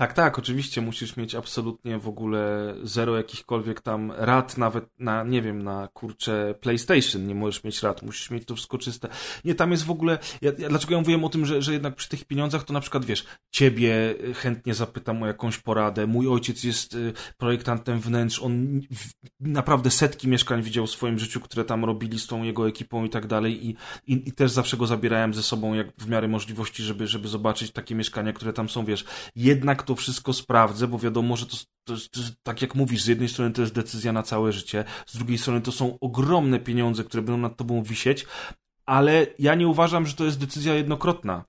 Tak, 0.00 0.12
tak, 0.12 0.38
oczywiście 0.38 0.80
musisz 0.80 1.16
mieć 1.16 1.34
absolutnie 1.34 1.98
w 1.98 2.08
ogóle 2.08 2.74
zero 2.82 3.16
jakichkolwiek 3.16 3.80
tam 3.80 4.12
rad, 4.16 4.58
nawet 4.58 4.84
na, 4.98 5.24
nie 5.24 5.42
wiem, 5.42 5.62
na 5.62 5.88
kurcze 5.88 6.54
PlayStation 6.60 7.26
nie 7.26 7.34
możesz 7.34 7.64
mieć 7.64 7.82
rad, 7.82 8.02
musisz 8.02 8.30
mieć 8.30 8.44
to 8.44 8.54
wszystko 8.54 8.78
czyste. 8.78 9.08
Nie, 9.44 9.54
tam 9.54 9.70
jest 9.70 9.84
w 9.84 9.90
ogóle, 9.90 10.18
ja, 10.42 10.52
ja, 10.58 10.68
dlaczego 10.68 10.94
ja 10.94 11.00
mówiłem 11.00 11.24
o 11.24 11.28
tym, 11.28 11.46
że, 11.46 11.62
że 11.62 11.72
jednak 11.72 11.94
przy 11.94 12.08
tych 12.08 12.24
pieniądzach 12.24 12.64
to 12.64 12.72
na 12.72 12.80
przykład, 12.80 13.04
wiesz, 13.04 13.24
ciebie 13.50 14.14
chętnie 14.34 14.74
zapytam 14.74 15.22
o 15.22 15.26
jakąś 15.26 15.58
poradę, 15.58 16.06
mój 16.06 16.28
ojciec 16.28 16.64
jest 16.64 16.94
y, 16.94 17.12
projektantem 17.38 18.00
wnętrz, 18.00 18.42
on 18.42 18.80
naprawdę 19.40 19.90
setki 19.90 20.28
mieszkań 20.28 20.62
widział 20.62 20.86
w 20.86 20.90
swoim 20.90 21.18
życiu, 21.18 21.40
które 21.40 21.64
tam 21.64 21.84
robili 21.84 22.18
z 22.18 22.26
tą 22.26 22.42
jego 22.42 22.68
ekipą 22.68 23.04
i 23.04 23.10
tak 23.10 23.26
dalej 23.26 23.66
i, 23.66 23.76
i, 24.06 24.28
i 24.28 24.32
też 24.32 24.50
zawsze 24.50 24.76
go 24.76 24.86
zabierałem 24.86 25.34
ze 25.34 25.42
sobą 25.42 25.74
jak 25.74 25.92
w 25.98 26.08
miarę 26.08 26.28
możliwości, 26.28 26.82
żeby, 26.82 27.06
żeby 27.06 27.28
zobaczyć 27.28 27.70
takie 27.72 27.94
mieszkania, 27.94 28.32
które 28.32 28.52
tam 28.52 28.68
są, 28.68 28.84
wiesz, 28.84 29.04
jednak 29.36 29.82
to 29.90 29.96
wszystko 29.96 30.32
sprawdzę, 30.32 30.88
bo 30.88 30.98
wiadomo, 30.98 31.36
że 31.36 31.46
to, 31.46 31.56
to, 31.84 31.94
to 31.96 32.20
tak 32.42 32.62
jak 32.62 32.74
mówisz, 32.74 33.02
z 33.02 33.06
jednej 33.06 33.28
strony 33.28 33.50
to 33.50 33.60
jest 33.60 33.74
decyzja 33.74 34.12
na 34.12 34.22
całe 34.22 34.52
życie, 34.52 34.84
z 35.06 35.16
drugiej 35.16 35.38
strony 35.38 35.60
to 35.60 35.72
są 35.72 35.98
ogromne 36.00 36.58
pieniądze, 36.58 37.04
które 37.04 37.22
będą 37.22 37.42
nad 37.42 37.56
tobą 37.56 37.82
wisieć, 37.82 38.26
ale 38.86 39.26
ja 39.38 39.54
nie 39.54 39.68
uważam, 39.68 40.06
że 40.06 40.14
to 40.14 40.24
jest 40.24 40.38
decyzja 40.38 40.74
jednokrotna. 40.74 41.44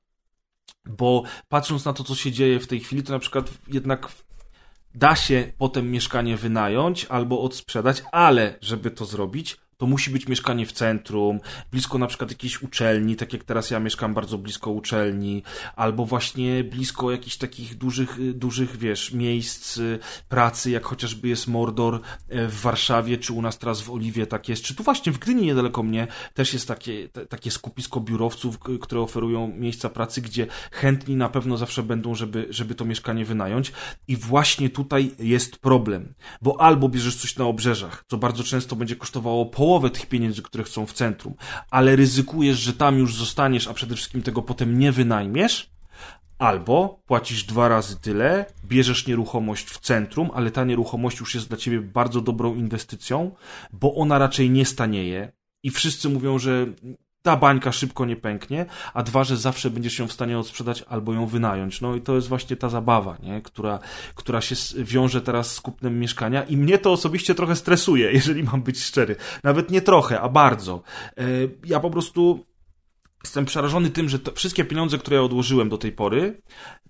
Bo 0.86 1.24
patrząc 1.50 1.86
na 1.86 1.94
to, 1.94 2.04
co 2.04 2.16
się 2.16 2.32
dzieje 2.32 2.60
w 2.60 2.68
tej 2.68 2.80
chwili, 2.80 3.04
to 3.04 3.14
na 3.14 3.20
przykład 3.20 3.52
jednak 3.68 4.12
da 4.96 5.16
się 5.16 5.54
potem 5.58 5.92
mieszkanie 5.92 6.38
wynająć 6.38 7.06
albo 7.06 7.42
odsprzedać, 7.42 8.04
ale 8.12 8.58
żeby 8.62 8.92
to 8.92 9.06
zrobić, 9.06 9.58
to 9.82 9.88
musi 9.88 10.10
być 10.12 10.28
mieszkanie 10.28 10.66
w 10.66 10.72
centrum, 10.72 11.40
blisko 11.72 11.98
na 11.98 12.08
przykład 12.08 12.32
jakiejś 12.32 12.62
uczelni, 12.62 13.16
tak 13.16 13.34
jak 13.34 13.44
teraz 13.44 13.72
ja 13.72 13.80
mieszkam 13.80 14.14
bardzo 14.14 14.38
blisko 14.38 14.72
uczelni, 14.72 15.44
albo 15.76 16.06
właśnie 16.06 16.64
blisko 16.64 17.12
jakichś 17.12 17.38
takich 17.38 17.78
dużych, 17.78 18.20
y, 18.20 18.34
dużych, 18.34 18.78
wiesz, 18.78 19.14
miejsc 19.14 19.78
y, 19.78 20.00
pracy, 20.30 20.72
jak 20.72 20.86
chociażby 20.86 21.28
jest 21.28 21.48
Mordor 21.48 22.02
e, 22.30 22.48
w 22.48 22.62
Warszawie, 22.62 23.18
czy 23.18 23.34
u 23.34 23.42
nas 23.42 23.58
teraz 23.58 23.82
w 23.82 23.92
Oliwie 23.92 24.28
tak 24.28 24.50
jest, 24.50 24.64
czy 24.64 24.76
tu 24.76 24.84
właśnie 24.84 25.12
w 25.12 25.20
Gdyni 25.20 25.46
niedaleko 25.46 25.84
mnie 25.84 26.08
też 26.34 26.54
jest 26.54 26.68
takie, 26.68 27.10
te, 27.10 27.26
takie 27.26 27.52
skupisko 27.52 28.00
biurowców, 28.00 28.60
które 28.60 29.02
oferują 29.02 29.48
miejsca 29.48 29.90
pracy, 29.90 30.22
gdzie 30.22 30.48
chętni 30.72 31.16
na 31.16 31.30
pewno 31.30 31.58
zawsze 31.58 31.84
będą, 31.84 32.16
żeby, 32.16 32.48
żeby 32.50 32.76
to 32.76 32.86
mieszkanie 32.86 33.26
wynająć. 33.26 33.72
I 34.08 34.18
właśnie 34.18 34.70
tutaj 34.70 35.12
jest 35.20 35.58
problem, 35.58 36.14
bo 36.42 36.62
albo 36.62 36.90
bierzesz 36.90 37.16
coś 37.16 37.38
na 37.38 37.46
obrzeżach, 37.46 38.04
co 38.08 38.18
bardzo 38.18 38.44
często 38.44 38.76
będzie 38.76 38.96
kosztowało 38.96 39.46
połowę 39.46 39.71
tych 39.80 40.06
pieniędzy, 40.06 40.42
które 40.42 40.64
chcą 40.64 40.86
w 40.86 40.94
centrum, 40.94 41.34
ale 41.70 41.96
ryzykujesz, 41.96 42.58
że 42.58 42.74
tam 42.74 42.98
już 42.98 43.16
zostaniesz, 43.16 43.68
a 43.68 43.74
przede 43.74 43.96
wszystkim 43.96 44.22
tego 44.22 44.42
potem 44.42 44.80
nie 44.80 44.92
wynajmiesz, 44.92 45.72
Albo 46.42 47.02
płacisz 47.06 47.44
dwa 47.44 47.68
razy 47.68 48.00
tyle, 48.00 48.46
bierzesz 48.66 49.08
nieruchomość 49.08 49.70
w 49.70 49.80
centrum, 49.80 50.32
ale 50.34 50.52
ta 50.52 50.64
nieruchomość 50.64 51.20
już 51.20 51.36
jest 51.36 51.48
dla 51.48 51.58
ciebie 51.58 51.82
bardzo 51.82 52.22
dobrą 52.22 52.56
inwestycją, 52.56 53.32
bo 53.74 53.96
ona 53.96 54.18
raczej 54.18 54.50
nie 54.50 54.66
stanieje 54.66 55.32
i 55.64 55.70
wszyscy 55.70 56.10
mówią, 56.10 56.40
że 56.40 56.68
ta 57.22 57.38
bańka 57.38 57.72
szybko 57.72 58.06
nie 58.06 58.16
pęknie, 58.16 58.66
a 58.94 59.04
dwa, 59.04 59.24
że 59.24 59.38
zawsze 59.38 59.70
będziesz 59.70 60.00
ją 60.00 60.08
w 60.08 60.12
stanie 60.14 60.40
odsprzedać 60.40 60.84
albo 60.90 61.14
ją 61.14 61.26
wynająć. 61.28 61.82
No 61.82 61.96
i 61.96 62.02
to 62.02 62.16
jest 62.16 62.28
właśnie 62.28 62.56
ta 62.56 62.70
zabawa, 62.70 63.18
nie? 63.24 63.42
Która, 63.42 63.80
która 64.16 64.42
się 64.42 64.56
wiąże 64.78 65.22
teraz 65.22 65.56
z 65.56 65.62
kupnem 65.62 66.00
mieszkania 66.00 66.44
i 66.44 66.58
mnie 66.58 66.78
to 66.78 66.92
osobiście 66.92 67.36
trochę 67.36 67.56
stresuje, 67.56 68.12
jeżeli 68.22 68.44
mam 68.44 68.62
być 68.62 68.84
szczery. 68.84 69.16
Nawet 69.44 69.72
nie 69.72 69.82
trochę, 69.82 70.22
a 70.22 70.30
bardzo. 70.30 70.82
E, 71.18 71.24
Ja 71.66 71.80
po 71.80 71.90
prostu 71.90 72.46
jestem 73.24 73.46
przerażony 73.46 73.90
tym, 73.90 74.10
że 74.10 74.20
wszystkie 74.36 74.66
pieniądze, 74.66 74.98
które 74.98 75.18
ja 75.18 75.24
odłożyłem 75.24 75.70
do 75.70 75.78
tej 75.78 75.92
pory, 75.92 76.42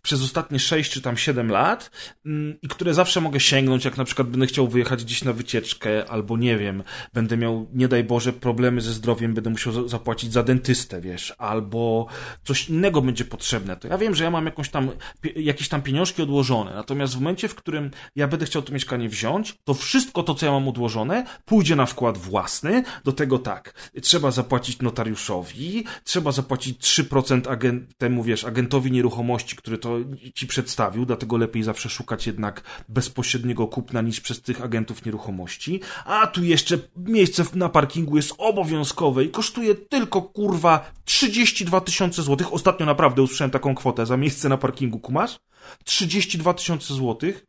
przez 0.01 0.23
ostatnie 0.23 0.59
6 0.59 0.91
czy 0.91 1.01
tam 1.01 1.17
7 1.17 1.49
lat 1.51 1.91
mm, 2.25 2.57
i 2.61 2.67
które 2.67 2.93
zawsze 2.93 3.21
mogę 3.21 3.39
sięgnąć, 3.39 3.85
jak 3.85 3.97
na 3.97 4.03
przykład 4.03 4.27
będę 4.27 4.47
chciał 4.47 4.67
wyjechać 4.67 5.03
gdzieś 5.03 5.23
na 5.23 5.33
wycieczkę, 5.33 6.09
albo 6.09 6.37
nie 6.37 6.57
wiem, 6.57 6.83
będę 7.13 7.37
miał, 7.37 7.67
nie 7.73 7.87
daj 7.87 8.03
Boże, 8.03 8.33
problemy 8.33 8.81
ze 8.81 8.93
zdrowiem, 8.93 9.33
będę 9.33 9.49
musiał 9.49 9.73
za- 9.73 9.87
zapłacić 9.87 10.33
za 10.33 10.43
dentystę, 10.43 11.01
wiesz, 11.01 11.33
albo 11.37 12.07
coś 12.43 12.69
innego 12.69 13.01
będzie 13.01 13.25
potrzebne. 13.25 13.75
To 13.75 13.87
ja 13.87 13.97
wiem, 13.97 14.15
że 14.15 14.23
ja 14.23 14.31
mam 14.31 14.45
jakąś 14.45 14.69
tam, 14.69 14.89
jakieś 15.35 15.69
tam 15.69 15.81
pieniążki 15.81 16.21
odłożone, 16.21 16.73
natomiast 16.75 17.13
w 17.13 17.19
momencie, 17.19 17.47
w 17.47 17.55
którym 17.55 17.91
ja 18.15 18.27
będę 18.27 18.45
chciał 18.45 18.61
to 18.61 18.73
mieszkanie 18.73 19.09
wziąć, 19.09 19.55
to 19.63 19.73
wszystko 19.73 20.23
to, 20.23 20.35
co 20.35 20.45
ja 20.45 20.51
mam 20.51 20.67
odłożone, 20.67 21.25
pójdzie 21.45 21.75
na 21.75 21.85
wkład 21.85 22.17
własny, 22.17 22.83
do 23.03 23.11
tego 23.11 23.39
tak, 23.39 23.91
trzeba 24.01 24.31
zapłacić 24.31 24.79
notariuszowi, 24.81 25.83
trzeba 26.03 26.20
zapłacić 26.31 26.79
3% 26.79 27.49
agent, 27.51 27.97
temu, 27.97 28.23
wiesz, 28.23 28.43
agentowi 28.45 28.91
nieruchomości, 28.91 29.55
który 29.55 29.77
to 29.77 29.97
ci 30.35 30.47
przedstawił, 30.47 31.05
dlatego 31.05 31.37
lepiej 31.37 31.63
zawsze 31.63 31.89
szukać 31.89 32.27
jednak 32.27 32.61
bezpośredniego 32.89 33.67
kupna 33.67 34.01
niż 34.01 34.21
przez 34.21 34.41
tych 34.41 34.61
agentów 34.61 35.05
nieruchomości. 35.05 35.79
A 36.05 36.27
tu 36.27 36.43
jeszcze 36.43 36.77
miejsce 36.97 37.43
na 37.55 37.69
parkingu 37.69 38.15
jest 38.15 38.33
obowiązkowe 38.37 39.23
i 39.23 39.29
kosztuje 39.29 39.75
tylko, 39.75 40.21
kurwa, 40.21 40.91
32 41.05 41.81
tysiące 41.81 42.21
złotych. 42.23 42.53
Ostatnio 42.53 42.85
naprawdę 42.85 43.21
usłyszałem 43.21 43.51
taką 43.51 43.75
kwotę 43.75 44.05
za 44.05 44.17
miejsce 44.17 44.49
na 44.49 44.57
parkingu, 44.57 44.99
kumasz? 44.99 45.39
32 45.83 46.53
tysiące 46.53 46.93
złotych 46.93 47.45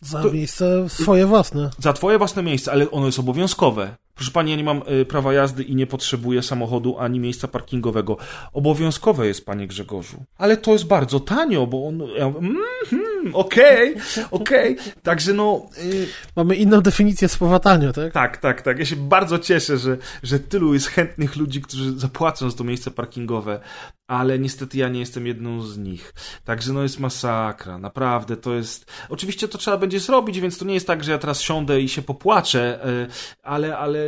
Za 0.00 0.22
To- 0.22 0.32
miejsce 0.32 0.88
swoje 0.88 1.26
własne. 1.26 1.70
za 1.78 1.92
twoje 1.92 2.18
własne 2.18 2.42
miejsce, 2.42 2.72
ale 2.72 2.90
ono 2.90 3.06
jest 3.06 3.18
obowiązkowe. 3.18 3.96
Proszę 4.14 4.30
pani, 4.30 4.50
ja 4.50 4.56
nie 4.56 4.64
mam 4.64 4.82
y, 5.00 5.04
prawa 5.04 5.32
jazdy 5.32 5.62
i 5.62 5.74
nie 5.74 5.86
potrzebuję 5.86 6.42
samochodu 6.42 6.98
ani 6.98 7.20
miejsca 7.20 7.48
parkingowego. 7.48 8.16
Obowiązkowe 8.52 9.26
jest, 9.26 9.46
panie 9.46 9.66
Grzegorzu. 9.66 10.24
Ale 10.38 10.56
to 10.56 10.72
jest 10.72 10.86
bardzo 10.86 11.20
tanio, 11.20 11.66
bo 11.66 11.86
on... 11.86 12.02
Ja, 12.18 12.26
mm, 12.26 12.56
mm, 12.92 13.34
okej, 13.34 13.94
okej. 14.30 14.76
Także 15.02 15.32
no... 15.32 15.66
Y, 15.78 16.06
Mamy 16.36 16.56
inną 16.56 16.80
definicję 16.80 17.28
słowa 17.28 17.58
tanio, 17.58 17.92
tak? 17.92 18.12
tak, 18.12 18.36
tak, 18.36 18.62
tak. 18.62 18.78
Ja 18.78 18.84
się 18.84 18.96
bardzo 18.96 19.38
cieszę, 19.38 19.78
że, 19.78 19.96
że 20.22 20.38
tylu 20.40 20.74
jest 20.74 20.86
chętnych 20.86 21.36
ludzi, 21.36 21.60
którzy 21.60 21.98
zapłacą 21.98 22.50
za 22.50 22.56
to 22.56 22.64
miejsce 22.64 22.90
parkingowe. 22.90 23.60
Ale 24.06 24.38
niestety 24.38 24.78
ja 24.78 24.88
nie 24.88 25.00
jestem 25.00 25.26
jedną 25.26 25.62
z 25.62 25.78
nich. 25.78 26.14
Także 26.44 26.72
no 26.72 26.82
jest 26.82 27.00
masakra, 27.00 27.78
naprawdę 27.78 28.36
to 28.36 28.54
jest... 28.54 28.92
Oczywiście 29.08 29.48
to 29.48 29.58
trzeba 29.58 29.76
będzie 29.76 30.00
zrobić, 30.00 30.40
więc 30.40 30.58
to 30.58 30.64
nie 30.64 30.74
jest 30.74 30.86
tak, 30.86 31.04
że 31.04 31.12
ja 31.12 31.18
teraz 31.18 31.40
siądę 31.40 31.80
i 31.80 31.88
się 31.88 32.02
popłaczę, 32.02 32.84
e, 32.84 33.06
ale, 33.42 33.78
ale 33.78 33.98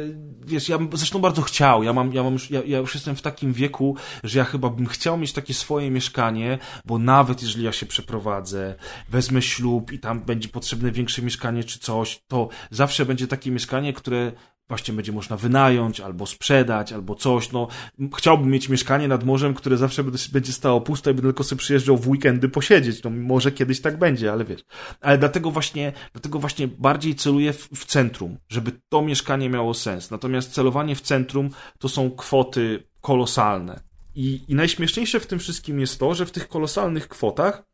wiesz, 0.47 0.69
ja 0.69 0.79
bym 0.79 0.89
zresztą 0.93 1.19
bardzo 1.19 1.43
chciał, 1.43 1.83
ja 1.83 1.93
mam, 1.93 2.13
ja 2.13 2.23
mam 2.23 2.33
już, 2.33 2.51
ja, 2.51 2.63
ja 2.67 2.79
już 2.79 2.95
jestem 2.95 3.17
w 3.17 3.23
takim 3.23 3.53
wieku, 3.53 3.97
że 4.25 4.39
ja 4.39 4.45
chyba 4.45 4.71
bym 4.71 4.87
chciał 4.87 5.19
mieć 5.19 5.33
takie 5.33 5.55
swoje 5.55 5.91
mieszkanie, 5.91 6.59
bo 6.85 6.99
nawet 6.99 7.43
jeżeli 7.43 7.65
ja 7.65 7.73
się 7.73 7.87
przeprowadzę, 7.87 8.75
wezmę 9.09 9.43
ślub 9.43 9.93
i 9.93 9.99
tam 9.99 10.21
będzie 10.21 10.49
potrzebne 10.49 10.91
większe 10.93 11.23
mieszkanie 11.23 11.65
czy 11.65 11.79
coś, 11.79 12.23
to 12.29 12.49
zawsze 12.71 13.07
będzie 13.07 13.27
takie 13.27 13.51
mieszkanie, 13.51 13.93
które 13.93 14.33
właśnie 14.69 14.95
będzie 14.95 15.13
można 15.13 15.37
wynająć, 15.37 16.01
albo 16.01 16.27
sprzedać, 16.27 16.93
albo 16.93 17.15
coś, 17.15 17.53
no 17.53 17.69
chciałbym 18.17 18.51
mieć 18.51 18.69
mieszkanie 18.69 19.09
nad 19.09 19.25
morzem, 19.25 19.55
które 19.55 19.77
zawsze 19.77 20.05
będzie 20.33 20.53
stało 20.53 20.81
puste 20.81 21.11
i 21.11 21.15
będę 21.15 21.29
tylko 21.29 21.45
sobie 21.45 21.59
przyjeżdżał 21.59 21.97
w 21.97 22.09
weekendy 22.09 22.49
posiedzieć, 22.49 23.03
no 23.03 23.11
może 23.11 23.53
kiedyś 23.53 23.81
tak 23.81 23.99
będzie, 23.99 24.33
ale 24.33 24.45
wiesz. 24.45 24.65
Ale 25.01 25.19
dlatego 25.19 25.51
właśnie, 25.51 25.93
dlatego 26.13 26.39
właśnie 26.39 26.69
bardziej 26.69 27.15
celuję 27.15 27.53
w, 27.53 27.69
w 27.75 27.85
centrum, 27.85 28.39
żeby 28.49 28.73
to 28.89 29.03
mieszkanie 29.03 29.51
miało 29.51 29.75
sens. 29.75 30.11
Natomiast 30.11 30.53
celowanie 30.53 30.97
w 30.97 31.01
centrum 31.01 31.51
to 31.79 31.89
są 31.89 32.11
kwoty 32.11 32.89
kolosalne. 33.01 33.81
I, 34.15 34.41
I 34.49 34.55
najśmieszniejsze 34.55 35.21
w 35.21 35.27
tym 35.27 35.39
wszystkim 35.39 35.81
jest 35.81 36.01
to, 36.01 36.15
że 36.15 36.27
w 36.27 36.31
tych 36.31 36.49
kolosalnych 36.49 37.09
kwotach 37.09 37.74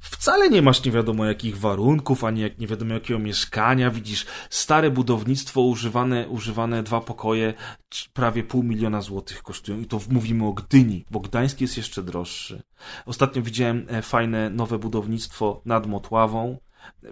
wcale 0.00 0.50
nie 0.50 0.62
masz 0.62 0.84
nie 0.84 0.92
wiadomo 0.92 1.24
jakich 1.24 1.58
warunków, 1.58 2.24
ani 2.24 2.40
jak 2.40 2.58
nie 2.58 2.66
wiadomo 2.66 2.94
jakiego 2.94 3.20
mieszkania. 3.20 3.90
Widzisz 3.90 4.26
stare 4.50 4.90
budownictwo, 4.90 5.60
używane, 5.60 6.28
używane 6.28 6.82
dwa 6.82 7.00
pokoje, 7.00 7.54
prawie 8.12 8.44
pół 8.44 8.62
miliona 8.62 9.00
złotych 9.00 9.42
kosztują. 9.42 9.80
I 9.80 9.86
to 9.86 10.00
mówimy 10.10 10.46
o 10.46 10.52
Gdyni, 10.52 11.04
bo 11.10 11.20
Gdańsk 11.20 11.60
jest 11.60 11.76
jeszcze 11.76 12.02
droższy. 12.02 12.62
Ostatnio 13.06 13.42
widziałem 13.42 13.86
e, 13.88 14.02
fajne 14.02 14.50
nowe 14.50 14.78
budownictwo 14.78 15.62
nad 15.64 15.86
Motławą. 15.86 16.58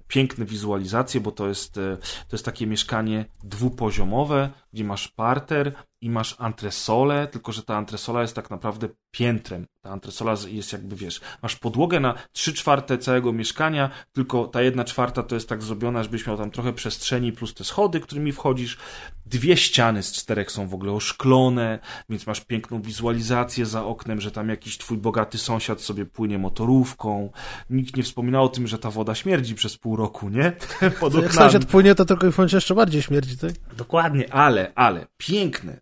Piękne 0.09 0.45
wizualizacje, 0.45 1.21
bo 1.21 1.33
to 1.33 1.49
jest, 1.49 1.79
e, 1.79 1.97
to 2.29 2.37
jest 2.37 2.45
takie 2.45 2.67
mieszkanie 2.67 3.25
dwupoziomowe, 3.45 4.51
gdzie 4.77 4.85
masz 4.85 5.09
parter, 5.09 5.73
i 6.01 6.11
masz 6.11 6.37
antresolę, 6.39 7.27
tylko 7.27 7.53
że 7.53 7.63
ta 7.63 7.77
antresola 7.77 8.23
jest 8.23 8.35
tak 8.35 8.51
naprawdę 8.51 8.89
piętrem. 9.11 9.67
Ta 9.83 9.91
antresola 9.91 10.35
jest 10.49 10.73
jakby, 10.73 10.97
wiesz, 10.97 11.21
masz 11.43 11.57
podłogę 11.57 12.01
na 12.01 12.15
trzy 12.33 12.53
czwarte 12.53 12.99
całego 12.99 13.33
mieszkania, 13.33 13.91
tylko 14.13 14.47
ta 14.47 14.63
jedna 14.63 14.85
czwarta 14.85 15.23
to 15.23 15.35
jest 15.35 15.49
tak 15.49 15.63
zrobiona, 15.63 16.03
żebyś 16.03 16.27
miał 16.27 16.37
tam 16.37 16.51
trochę 16.51 16.73
przestrzeni 16.73 17.33
plus 17.33 17.55
te 17.55 17.65
schody, 17.65 18.01
którymi 18.01 18.33
wchodzisz. 18.33 18.79
Dwie 19.27 19.57
ściany 19.57 20.03
z 20.03 20.13
czterech 20.13 20.51
są 20.51 20.69
w 20.69 20.75
ogóle 20.75 20.93
oszklone, 20.93 21.79
więc 22.09 22.27
masz 22.27 22.41
piękną 22.41 22.83
wizualizację 22.83 23.67
za 23.67 23.85
oknem, 23.85 24.21
że 24.21 24.31
tam 24.31 24.49
jakiś 24.49 24.79
twój 24.79 24.99
bogaty 24.99 25.39
sąsiad 25.39 25.81
sobie 25.81 26.05
płynie 26.07 26.39
motorówką. 26.39 27.31
Nikt 27.71 27.97
nie 27.97 28.03
wspominał 28.03 28.45
o 28.45 28.49
tym, 28.49 28.67
że 28.67 28.79
ta 28.79 28.91
woda 28.91 29.15
śmierdzi 29.15 29.55
przez 29.55 29.77
pół 29.77 29.97
roku, 29.97 30.29
nie? 30.29 30.53
Pod 31.01 31.15
Jak 31.15 31.35
sąsiad 31.35 31.65
płynie, 31.65 31.95
to 31.95 32.05
tylko 32.05 32.27
i 32.27 32.33
jeszcze 32.53 32.75
bardziej 32.75 33.03
śmierdzi, 33.03 33.39
tak? 33.39 33.53
Dokładnie, 33.77 34.35
ale, 34.35 34.66
ale, 34.75 35.07
piękne 35.17 35.81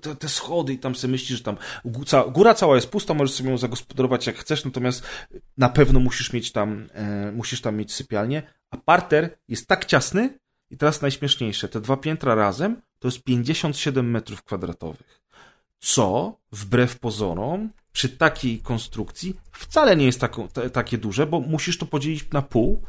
te, 0.00 0.16
te 0.16 0.28
schody 0.28 0.72
i 0.72 0.78
tam 0.78 0.94
sobie 0.94 1.12
myślisz, 1.12 1.38
że 1.38 1.44
tam 1.44 1.56
góra 2.32 2.54
cała 2.54 2.74
jest 2.74 2.90
pusta, 2.90 3.14
możesz 3.14 3.36
sobie 3.36 3.50
ją 3.50 3.58
zagospodarować 3.58 4.26
jak 4.26 4.36
chcesz, 4.36 4.64
natomiast 4.64 5.06
na 5.56 5.68
pewno 5.68 6.00
musisz 6.00 6.32
mieć 6.32 6.52
tam, 6.52 6.86
e, 6.92 7.32
musisz 7.32 7.60
tam 7.60 7.76
mieć 7.76 7.92
sypialnię, 7.92 8.42
a 8.70 8.76
parter 8.76 9.38
jest 9.48 9.66
tak 9.66 9.84
ciasny 9.84 10.38
i 10.70 10.76
teraz 10.76 11.02
najśmieszniejsze, 11.02 11.68
te 11.68 11.80
dwa 11.80 11.96
piętra 11.96 12.34
razem 12.34 12.82
to 12.98 13.08
jest 13.08 13.22
57 13.22 14.10
metrów 14.10 14.42
kwadratowych. 14.42 15.22
Co, 15.80 16.38
wbrew 16.52 16.98
pozorom, 16.98 17.70
przy 17.92 18.08
takiej 18.08 18.58
konstrukcji 18.58 19.40
wcale 19.52 19.96
nie 19.96 20.06
jest 20.06 20.20
takie 20.72 20.98
duże, 20.98 21.26
bo 21.26 21.40
musisz 21.40 21.78
to 21.78 21.86
podzielić 21.86 22.30
na 22.30 22.42
pół 22.42 22.82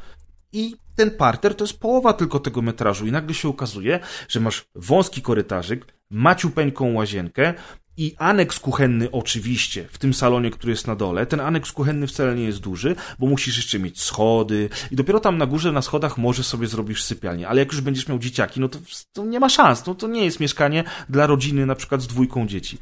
i 0.53 0.75
ten 0.95 1.11
parter 1.11 1.55
to 1.55 1.63
jest 1.63 1.79
połowa 1.79 2.13
tylko 2.13 2.39
tego 2.39 2.61
metrażu 2.61 3.07
i 3.07 3.11
nagle 3.11 3.33
się 3.33 3.49
okazuje, 3.49 3.99
że 4.27 4.39
masz 4.39 4.65
wąski 4.75 5.21
korytarzyk, 5.21 5.93
maciupeńką 6.09 6.93
łazienkę 6.93 7.53
i 7.97 8.15
aneks 8.17 8.59
kuchenny 8.59 9.11
oczywiście 9.11 9.87
w 9.91 9.97
tym 9.97 10.13
salonie, 10.13 10.51
który 10.51 10.71
jest 10.71 10.87
na 10.87 10.95
dole. 10.95 11.25
Ten 11.25 11.39
aneks 11.39 11.71
kuchenny 11.71 12.07
wcale 12.07 12.35
nie 12.35 12.43
jest 12.43 12.59
duży, 12.59 12.95
bo 13.19 13.27
musisz 13.27 13.57
jeszcze 13.57 13.79
mieć 13.79 14.01
schody 14.01 14.69
i 14.91 14.95
dopiero 14.95 15.19
tam 15.19 15.37
na 15.37 15.45
górze 15.45 15.71
na 15.71 15.81
schodach 15.81 16.17
może 16.17 16.43
sobie 16.43 16.67
zrobisz 16.67 17.03
sypialnię. 17.03 17.47
Ale 17.47 17.59
jak 17.59 17.71
już 17.71 17.81
będziesz 17.81 18.07
miał 18.07 18.19
dzieciaki, 18.19 18.59
no 18.59 18.69
to, 18.69 18.79
to 19.13 19.25
nie 19.25 19.39
ma 19.39 19.49
szans. 19.49 19.85
No 19.85 19.95
to 19.95 20.07
nie 20.07 20.25
jest 20.25 20.39
mieszkanie 20.39 20.83
dla 21.09 21.27
rodziny 21.27 21.65
na 21.65 21.75
przykład 21.75 22.01
z 22.01 22.07
dwójką 22.07 22.47
dzieci. 22.47 22.77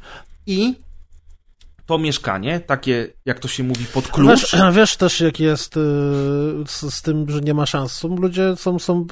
I 0.46 0.74
to 1.88 1.98
mieszkanie, 1.98 2.60
takie, 2.60 3.12
jak 3.24 3.38
to 3.38 3.48
się 3.48 3.64
mówi, 3.64 3.84
pod 3.84 4.08
klucz. 4.08 4.28
Wiesz, 4.30 4.56
wiesz 4.76 4.96
też, 4.96 5.20
jak 5.20 5.40
jest 5.40 5.76
y, 5.76 5.80
z, 6.66 6.94
z, 6.94 7.02
tym, 7.02 7.30
że 7.30 7.40
nie 7.40 7.54
ma 7.54 7.66
szans. 7.66 7.92
Są 7.92 8.16
ludzie, 8.16 8.56
są, 8.56 8.78
są 8.78 9.06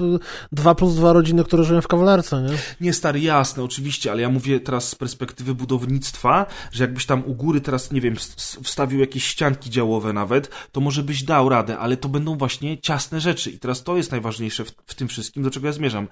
dwa 0.53 0.75
plus 0.75 0.95
dwa 0.95 1.13
rodziny, 1.13 1.45
które 1.45 1.65
żyją 1.65 1.81
w 1.81 1.89
kawalerce, 1.89 2.43
nie? 2.43 2.59
Nie, 2.81 2.93
stary, 2.93 3.21
jasne, 3.21 3.63
oczywiście, 3.63 4.11
ale 4.11 4.23
ja 4.23 4.29
mówię 4.29 4.61
teraz 4.61 4.89
z 4.89 4.95
perspektywy 4.95 5.55
budownictwa, 5.55 6.47
że 6.73 6.85
jakbyś 6.85 7.07
tam 7.07 7.25
u 7.27 7.35
góry 7.35 7.61
teraz, 7.61 7.93
nie 7.93 8.01
wiem, 8.01 8.17
wstawił 8.63 9.01
jakieś 9.01 9.25
ścianki 9.25 9.71
działowe 9.71 10.13
nawet, 10.13 10.51
to 10.73 10.81
może 10.81 11.03
byś 11.03 11.23
dał 11.23 11.49
radę, 11.49 11.79
ale 11.79 11.97
to 11.97 12.09
będą 12.09 12.39
właśnie 12.39 12.79
ciasne 12.79 13.21
rzeczy. 13.21 13.51
I 13.51 13.59
teraz 13.59 13.83
to 13.83 13.97
jest 13.97 14.11
najważniejsze 14.11 14.65
w, 14.65 14.73
w 14.87 14.95
tym 14.95 15.09
wszystkim, 15.09 15.43
do 15.43 15.51
czego 15.51 15.67
ja 15.67 15.73
zmierzam 15.73 16.09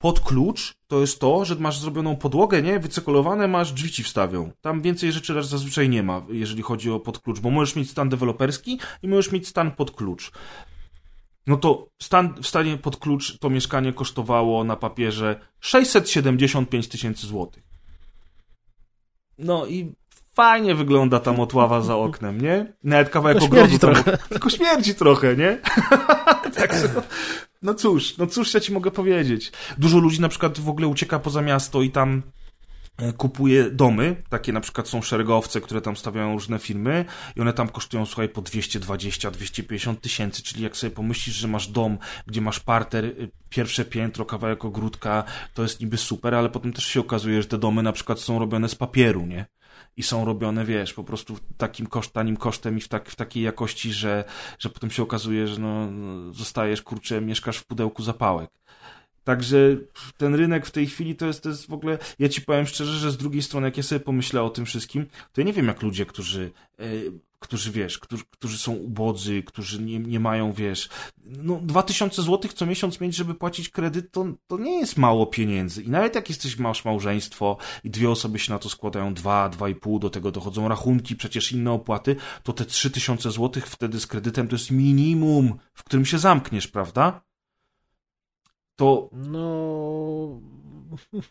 pod 0.00 0.20
klucz 0.20 0.74
to 0.86 1.00
jest 1.00 1.20
to, 1.20 1.44
że 1.44 1.54
masz 1.54 1.78
zrobioną 1.78 2.16
podłogę, 2.16 2.62
nie? 2.62 2.78
Wycykolowane, 2.78 3.48
masz 3.48 3.72
drzwi 3.72 3.90
ci 3.90 4.04
wstawią. 4.04 4.50
Tam 4.60 4.82
więcej 4.82 5.12
rzeczy 5.12 5.42
zazwyczaj 5.42 5.88
nie 5.88 6.02
ma, 6.02 6.22
jeżeli 6.28 6.62
chodzi 6.62 6.90
o 6.90 7.00
pod 7.00 7.18
klucz, 7.18 7.40
bo 7.40 7.50
możesz 7.50 7.76
mieć 7.76 7.90
stan 7.90 8.08
deweloperski 8.08 8.80
i 9.02 9.08
możesz 9.08 9.32
mieć 9.32 9.48
stan 9.48 9.70
pod 9.70 9.90
klucz. 9.90 10.30
No 11.46 11.56
to 11.56 11.88
stan, 12.02 12.34
w 12.42 12.46
stanie 12.46 12.76
pod 12.76 12.96
klucz 12.96 13.38
to 13.38 13.50
mieszkanie 13.50 13.92
kosztowało 13.92 14.64
na 14.64 14.76
papierze 14.76 15.40
675 15.60 16.88
tysięcy 16.88 17.26
złotych. 17.26 17.62
No 19.38 19.66
i 19.66 19.94
fajnie 20.34 20.74
wygląda 20.74 21.20
ta 21.20 21.32
motława 21.32 21.80
za 21.80 21.96
oknem, 21.96 22.40
nie? 22.40 22.72
Nawet 22.84 23.10
kawałek 23.10 23.42
ogrodu. 23.42 23.78
Trochę. 23.78 24.18
Tylko 24.28 24.50
śmierdzi 24.50 24.94
trochę, 24.94 25.36
nie? 25.36 25.58
tak, 26.56 26.74
no 27.62 27.74
cóż, 27.74 28.16
no 28.16 28.26
cóż 28.26 28.54
ja 28.54 28.60
ci 28.60 28.72
mogę 28.72 28.90
powiedzieć. 28.90 29.52
Dużo 29.78 29.98
ludzi 29.98 30.20
na 30.20 30.28
przykład 30.28 30.60
w 30.60 30.68
ogóle 30.68 30.86
ucieka 30.86 31.18
poza 31.18 31.42
miasto 31.42 31.82
i 31.82 31.90
tam 31.90 32.22
e, 32.96 33.12
kupuje 33.12 33.70
domy, 33.70 34.22
takie 34.28 34.52
na 34.52 34.60
przykład 34.60 34.88
są 34.88 35.02
szeregowce, 35.02 35.60
które 35.60 35.80
tam 35.80 35.96
stawiają 35.96 36.32
różne 36.32 36.58
firmy 36.58 37.04
i 37.36 37.40
one 37.40 37.52
tam 37.52 37.68
kosztują, 37.68 38.06
słuchaj, 38.06 38.28
po 38.28 38.42
220-250 38.42 39.96
tysięcy, 39.96 40.42
czyli 40.42 40.62
jak 40.62 40.76
sobie 40.76 40.90
pomyślisz, 40.90 41.36
że 41.36 41.48
masz 41.48 41.68
dom, 41.68 41.98
gdzie 42.26 42.40
masz 42.40 42.60
parter, 42.60 43.04
y, 43.04 43.30
pierwsze 43.48 43.84
piętro, 43.84 44.24
kawałek 44.24 44.64
ogródka, 44.64 45.24
to 45.54 45.62
jest 45.62 45.80
niby 45.80 45.96
super, 45.96 46.34
ale 46.34 46.48
potem 46.48 46.72
też 46.72 46.84
się 46.84 47.00
okazuje, 47.00 47.42
że 47.42 47.48
te 47.48 47.58
domy 47.58 47.82
na 47.82 47.92
przykład 47.92 48.20
są 48.20 48.38
robione 48.38 48.68
z 48.68 48.74
papieru, 48.74 49.26
nie? 49.26 49.46
I 49.96 50.02
są 50.02 50.24
robione, 50.24 50.64
wiesz, 50.64 50.94
po 50.94 51.04
prostu 51.04 51.38
takim 51.56 51.86
koszt, 51.86 52.12
tanim 52.12 52.36
kosztem 52.36 52.78
i 52.78 52.80
w, 52.80 52.88
tak, 52.88 53.10
w 53.10 53.16
takiej 53.16 53.42
jakości, 53.42 53.92
że, 53.92 54.24
że 54.58 54.68
potem 54.68 54.90
się 54.90 55.02
okazuje, 55.02 55.46
że 55.46 55.60
no, 55.60 55.88
zostajesz, 56.32 56.82
kurczę, 56.82 57.20
mieszkasz 57.20 57.58
w 57.58 57.66
pudełku 57.66 58.02
zapałek. 58.02 58.50
Także 59.24 59.76
ten 60.16 60.34
rynek 60.34 60.66
w 60.66 60.70
tej 60.70 60.86
chwili 60.86 61.16
to 61.16 61.26
jest, 61.26 61.42
to 61.42 61.48
jest 61.48 61.66
w 61.66 61.72
ogóle. 61.72 61.98
Ja 62.18 62.28
ci 62.28 62.42
powiem 62.42 62.66
szczerze, 62.66 62.98
że 62.98 63.10
z 63.10 63.16
drugiej 63.16 63.42
strony, 63.42 63.66
jak 63.66 63.76
ja 63.76 63.82
sobie 63.82 64.00
pomyślę 64.00 64.42
o 64.42 64.50
tym 64.50 64.66
wszystkim, 64.66 65.06
to 65.32 65.40
ja 65.40 65.46
nie 65.46 65.52
wiem, 65.52 65.66
jak 65.66 65.82
ludzie, 65.82 66.06
którzy, 66.06 66.50
e, 66.78 66.84
którzy 67.40 67.72
wiesz, 67.72 67.98
którzy, 67.98 68.24
którzy 68.30 68.58
są 68.58 68.72
ubodzy, 68.72 69.42
którzy 69.42 69.82
nie, 69.82 69.98
nie 69.98 70.20
mają, 70.20 70.52
wiesz, 70.52 70.88
no 71.24 71.60
2000 71.62 72.22
zł 72.22 72.50
co 72.54 72.66
miesiąc 72.66 73.00
mieć, 73.00 73.16
żeby 73.16 73.34
płacić 73.34 73.68
kredyt, 73.68 74.12
to, 74.12 74.26
to 74.46 74.58
nie 74.58 74.78
jest 74.78 74.96
mało 74.96 75.26
pieniędzy. 75.26 75.82
I 75.82 75.90
nawet 75.90 76.14
jak 76.14 76.28
jesteś, 76.28 76.58
masz 76.58 76.84
małżeństwo 76.84 77.56
i 77.84 77.90
dwie 77.90 78.10
osoby 78.10 78.38
się 78.38 78.52
na 78.52 78.58
to 78.58 78.68
składają, 78.68 79.14
dwa, 79.14 79.48
dwa 79.48 79.68
i 79.68 79.74
pół, 79.74 79.98
do 79.98 80.10
tego 80.10 80.32
dochodzą 80.32 80.68
rachunki, 80.68 81.16
przecież 81.16 81.52
inne 81.52 81.72
opłaty, 81.72 82.16
to 82.42 82.52
te 82.52 82.64
3000 82.64 83.30
zł 83.30 83.62
wtedy 83.66 84.00
z 84.00 84.06
kredytem 84.06 84.48
to 84.48 84.54
jest 84.54 84.70
minimum, 84.70 85.58
w 85.74 85.84
którym 85.84 86.06
się 86.06 86.18
zamkniesz, 86.18 86.68
prawda? 86.68 87.30
to... 88.80 89.10
No... 89.12 90.40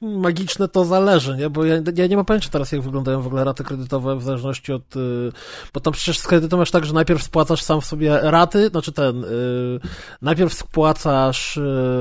Magiczne 0.01 0.67
to 0.67 0.85
zależy, 0.85 1.37
nie? 1.37 1.49
Bo 1.49 1.65
ja, 1.65 1.75
ja, 1.95 2.07
nie 2.07 2.15
mam 2.15 2.25
pojęcia 2.25 2.49
teraz, 2.49 2.71
jak 2.71 2.81
wyglądają 2.81 3.21
w 3.21 3.27
ogóle 3.27 3.43
raty 3.43 3.63
kredytowe 3.63 4.15
w 4.15 4.23
zależności 4.23 4.73
od... 4.73 4.95
Y, 4.95 5.31
bo 5.73 5.79
tam 5.79 5.93
przecież 5.93 6.19
z 6.19 6.27
kredytem 6.27 6.59
masz 6.59 6.71
tak, 6.71 6.85
że 6.85 6.93
najpierw 6.93 7.23
spłacasz 7.23 7.63
sam 7.63 7.81
w 7.81 7.85
sobie 7.85 8.19
raty, 8.21 8.67
znaczy 8.67 8.91
ten... 8.91 9.21
Yy, 9.21 9.79
najpierw 10.21 10.53
spłacasz 10.53 11.55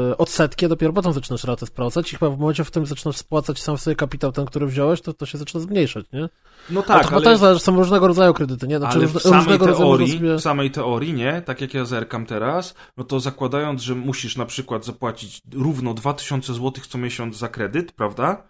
yy, 0.09 0.17
odsetki, 0.17 0.67
a 0.67 0.69
dopiero 0.69 0.93
potem 0.93 1.13
zaczynasz 1.13 1.45
raty 1.45 1.67
spłacać 1.67 2.13
i 2.13 2.17
chyba 2.17 2.31
w 2.31 2.39
momencie, 2.39 2.65
w 2.65 2.71
którym 2.71 2.87
zaczynasz 2.87 3.17
spłacać 3.17 3.63
sam 3.63 3.77
w 3.77 3.81
sobie 3.81 3.97
kapitał 3.97 4.33
ten, 4.33 4.47
który 4.47 4.67
wziąłeś, 4.67 5.01
to, 5.01 5.13
to 5.13 5.27
się 5.27 5.39
zaczyna 5.39 5.61
zmniejszać, 5.61 6.07
nie? 6.13 6.29
No 6.71 6.83
tak, 6.83 7.13
ale... 7.13 7.23
też 7.23 7.39
zależy, 7.39 7.61
są 7.61 7.77
różnego 7.77 8.09
rodzaju 8.09 8.35
kredyty, 8.35 8.69
nie? 8.69 8.79
Znaczy, 8.79 8.99
ale 8.99 9.07
w 9.07 9.23
samej, 9.23 9.59
teorii, 9.59 10.13
sobie... 10.13 10.37
w 10.37 10.41
samej 10.41 10.71
teorii, 10.71 11.13
nie? 11.13 11.43
Tak 11.43 11.61
jak 11.61 11.75
ja 11.75 11.85
zerkam 11.85 12.27
teraz, 12.27 12.75
no 12.97 13.05
to 13.05 13.21
zakładając, 13.21 13.83
że 13.83 13.95
musisz 13.95 14.37
na 14.37 14.47
przykład 14.47 14.85
zapłacić 14.85 15.43
równo 15.53 15.95
2000 15.95 16.55
zł 16.55 16.73
co 16.89 16.99
miesiąc 16.99 17.37
za 17.37 17.48
kredyt, 17.49 17.93
prawda? 17.93 18.49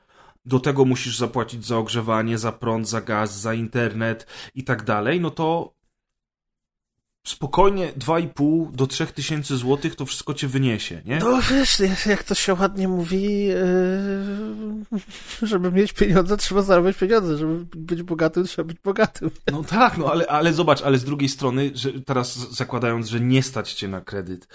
do 0.48 0.60
tego 0.60 0.84
musisz 0.84 1.18
zapłacić 1.18 1.66
za 1.66 1.78
ogrzewanie, 1.78 2.38
za 2.38 2.52
prąd, 2.52 2.88
za 2.88 3.00
gaz, 3.00 3.40
za 3.40 3.54
internet 3.54 4.26
i 4.54 4.64
tak 4.64 4.84
dalej, 4.84 5.20
no 5.20 5.30
to 5.30 5.78
spokojnie 7.26 7.92
2,5 7.92 8.70
do 8.70 8.86
3 8.86 9.06
tysięcy 9.06 9.56
złotych 9.56 9.96
to 9.96 10.06
wszystko 10.06 10.34
cię 10.34 10.48
wyniesie, 10.48 11.02
nie? 11.04 11.18
No 11.18 11.40
wiesz, 11.50 12.06
jak 12.06 12.22
to 12.22 12.34
się 12.34 12.54
ładnie 12.54 12.88
mówi, 12.88 13.44
yy, 13.44 13.56
żeby 15.48 15.72
mieć 15.72 15.92
pieniądze, 15.92 16.36
trzeba 16.36 16.62
zarabiać 16.62 16.96
pieniądze, 16.96 17.38
żeby 17.38 17.66
być 17.76 18.02
bogatym, 18.02 18.44
trzeba 18.44 18.68
być 18.68 18.78
bogatym. 18.80 19.30
No 19.52 19.64
tak, 19.64 19.98
no 19.98 20.10
ale, 20.10 20.26
ale 20.26 20.52
zobacz, 20.52 20.82
ale 20.82 20.98
z 20.98 21.04
drugiej 21.04 21.28
strony, 21.28 21.70
że 21.74 21.92
teraz 21.92 22.36
zakładając, 22.36 23.08
że 23.08 23.20
nie 23.20 23.42
stać 23.42 23.72
cię 23.72 23.88
na 23.88 24.00
kredyt, 24.00 24.48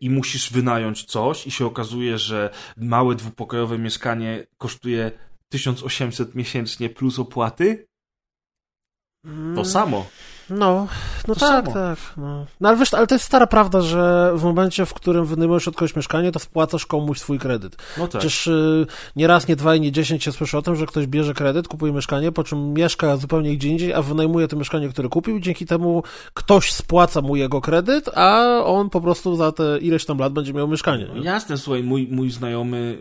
i 0.00 0.10
musisz 0.10 0.52
wynająć 0.52 1.04
coś 1.04 1.46
i 1.46 1.50
się 1.50 1.66
okazuje, 1.66 2.18
że 2.18 2.50
małe 2.76 3.14
dwupokojowe 3.14 3.78
mieszkanie 3.78 4.46
kosztuje 4.58 5.10
1800 5.48 6.34
miesięcznie 6.34 6.90
plus 6.90 7.18
opłaty, 7.18 7.86
to 9.24 9.30
mm. 9.30 9.64
samo. 9.64 10.06
No, 10.50 10.86
no 11.28 11.34
to 11.34 11.40
tak, 11.40 11.64
samo. 11.64 11.72
tak. 11.72 11.98
No. 12.16 12.46
no 12.60 12.68
ale 12.68 12.78
wiesz, 12.78 12.94
ale 12.94 13.06
to 13.06 13.14
jest 13.14 13.24
stara 13.24 13.46
prawda, 13.46 13.80
że 13.80 14.32
w 14.36 14.42
momencie, 14.42 14.86
w 14.86 14.94
którym 14.94 15.24
wynajmujesz 15.24 15.68
od 15.68 15.74
kogoś 15.74 15.96
mieszkanie, 15.96 16.32
to 16.32 16.38
spłacasz 16.38 16.86
komuś 16.86 17.18
swój 17.18 17.38
kredyt. 17.38 17.76
No 17.98 18.08
tak. 18.08 18.20
Przecież 18.20 18.46
y, 18.46 18.86
nie 19.16 19.26
raz, 19.26 19.48
nie 19.48 19.56
dwa 19.56 19.74
i 19.74 19.80
nie 19.80 19.92
dziesięć 19.92 20.24
się 20.24 20.32
słyszy 20.32 20.58
o 20.58 20.62
tym, 20.62 20.76
że 20.76 20.86
ktoś 20.86 21.06
bierze 21.06 21.34
kredyt, 21.34 21.68
kupuje 21.68 21.92
mieszkanie, 21.92 22.32
po 22.32 22.44
czym 22.44 22.72
mieszka 22.72 23.16
zupełnie 23.16 23.56
gdzie 23.56 23.68
indziej, 23.68 23.94
a 23.94 24.02
wynajmuje 24.02 24.48
to 24.48 24.56
mieszkanie, 24.56 24.88
które 24.88 25.08
kupił 25.08 25.36
i 25.36 25.40
dzięki 25.40 25.66
temu 25.66 26.02
ktoś 26.34 26.72
spłaca 26.72 27.20
mu 27.20 27.36
jego 27.36 27.60
kredyt, 27.60 28.10
a 28.14 28.58
on 28.64 28.90
po 28.90 29.00
prostu 29.00 29.36
za 29.36 29.52
te 29.52 29.78
ileś 29.78 30.04
tam 30.04 30.18
lat 30.18 30.32
będzie 30.32 30.52
miał 30.52 30.68
mieszkanie. 30.68 31.06
No, 31.14 31.22
jasne, 31.22 31.58
słuchaj, 31.58 31.82
mój, 31.82 32.08
mój 32.10 32.30
znajomy 32.30 32.98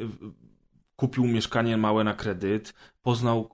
kupił 0.96 1.26
mieszkanie 1.26 1.78
małe 1.78 2.04
na 2.04 2.14
kredyt, 2.14 2.74
poznał 3.02 3.50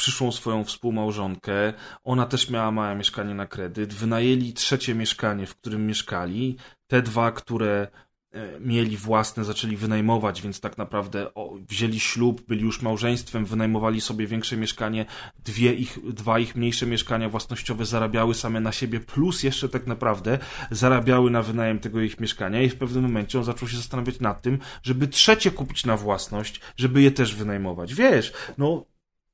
przyszłą 0.00 0.32
swoją 0.32 0.64
współmałżonkę. 0.64 1.72
Ona 2.04 2.26
też 2.26 2.50
miała 2.50 2.70
małe 2.70 2.96
mieszkanie 2.96 3.34
na 3.34 3.46
kredyt. 3.46 3.94
Wynajęli 3.94 4.52
trzecie 4.52 4.94
mieszkanie, 4.94 5.46
w 5.46 5.54
którym 5.54 5.86
mieszkali. 5.86 6.56
Te 6.86 7.02
dwa, 7.02 7.32
które 7.32 7.88
e, 8.32 8.60
mieli 8.60 8.96
własne, 8.96 9.44
zaczęli 9.44 9.76
wynajmować, 9.76 10.42
więc 10.42 10.60
tak 10.60 10.78
naprawdę 10.78 11.34
o, 11.34 11.56
wzięli 11.68 12.00
ślub, 12.00 12.42
byli 12.48 12.62
już 12.62 12.82
małżeństwem, 12.82 13.44
wynajmowali 13.44 14.00
sobie 14.00 14.26
większe 14.26 14.56
mieszkanie, 14.56 15.06
dwie 15.44 15.74
ich, 15.74 15.98
dwa 16.12 16.38
ich 16.38 16.56
mniejsze 16.56 16.86
mieszkania 16.86 17.28
własnościowe 17.28 17.84
zarabiały 17.84 18.34
same 18.34 18.60
na 18.60 18.72
siebie, 18.72 19.00
plus 19.00 19.42
jeszcze 19.42 19.68
tak 19.68 19.86
naprawdę 19.86 20.38
zarabiały 20.70 21.30
na 21.30 21.42
wynajem 21.42 21.78
tego 21.78 22.00
ich 22.00 22.20
mieszkania 22.20 22.62
i 22.62 22.68
w 22.68 22.76
pewnym 22.76 23.02
momencie 23.02 23.38
on 23.38 23.44
zaczął 23.44 23.68
się 23.68 23.76
zastanawiać 23.76 24.20
nad 24.20 24.42
tym, 24.42 24.58
żeby 24.82 25.08
trzecie 25.08 25.50
kupić 25.50 25.86
na 25.86 25.96
własność, 25.96 26.60
żeby 26.76 27.02
je 27.02 27.10
też 27.10 27.34
wynajmować. 27.34 27.94
Wiesz, 27.94 28.32
no 28.58 28.89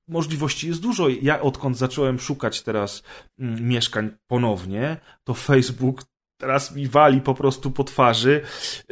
możliwości 0.09 0.69
jest 0.69 0.81
dużo. 0.81 1.09
Ja 1.09 1.41
odkąd 1.41 1.79
zacząłem 1.79 2.19
szukać 2.19 2.63
teraz 2.63 3.03
mm, 3.39 3.69
mieszkań 3.69 4.11
ponownie, 4.27 4.97
to 5.25 5.35
Facebook 5.35 6.03
teraz 6.39 6.75
mi 6.75 6.89
wali 6.89 7.21
po 7.21 7.35
prostu 7.35 7.71
po 7.71 7.85
twarzy. 7.85 8.43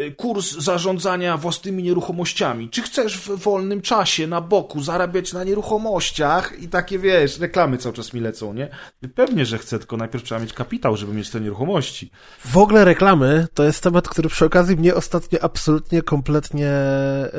Y, 0.01 0.13
kurs 0.13 0.53
zarządzania 0.53 1.37
własnymi 1.37 1.83
nieruchomościami. 1.83 2.71
Czy 2.71 2.83
chcesz 2.83 3.19
w 3.19 3.37
wolnym 3.37 3.83
czasie 3.83 4.27
na 4.27 4.41
boku 4.41 4.83
zarabiać 4.83 5.33
na 5.33 5.45
nieruchomościach? 5.45 6.63
I 6.63 6.69
takie 6.69 6.99
wiesz, 6.99 7.39
reklamy 7.39 7.79
cały 7.79 7.95
czas 7.95 8.13
mi 8.13 8.21
lecą, 8.21 8.55
nie? 8.55 8.69
Pewnie, 9.15 9.47
że 9.47 9.59
chcę, 9.59 9.79
tylko 9.79 9.97
najpierw 9.97 10.25
trzeba 10.25 10.41
mieć 10.41 10.53
kapitał, 10.53 10.97
żeby 10.97 11.15
mieć 11.15 11.31
te 11.31 11.41
nieruchomości. 11.41 12.11
W 12.45 12.57
ogóle 12.57 12.85
reklamy 12.85 13.47
to 13.55 13.65
jest 13.65 13.83
temat, 13.83 14.09
który 14.09 14.29
przy 14.29 14.45
okazji 14.45 14.77
mnie 14.77 14.95
ostatnio 14.95 15.39
absolutnie, 15.43 16.03
kompletnie 16.03 16.69
e, 16.69 17.31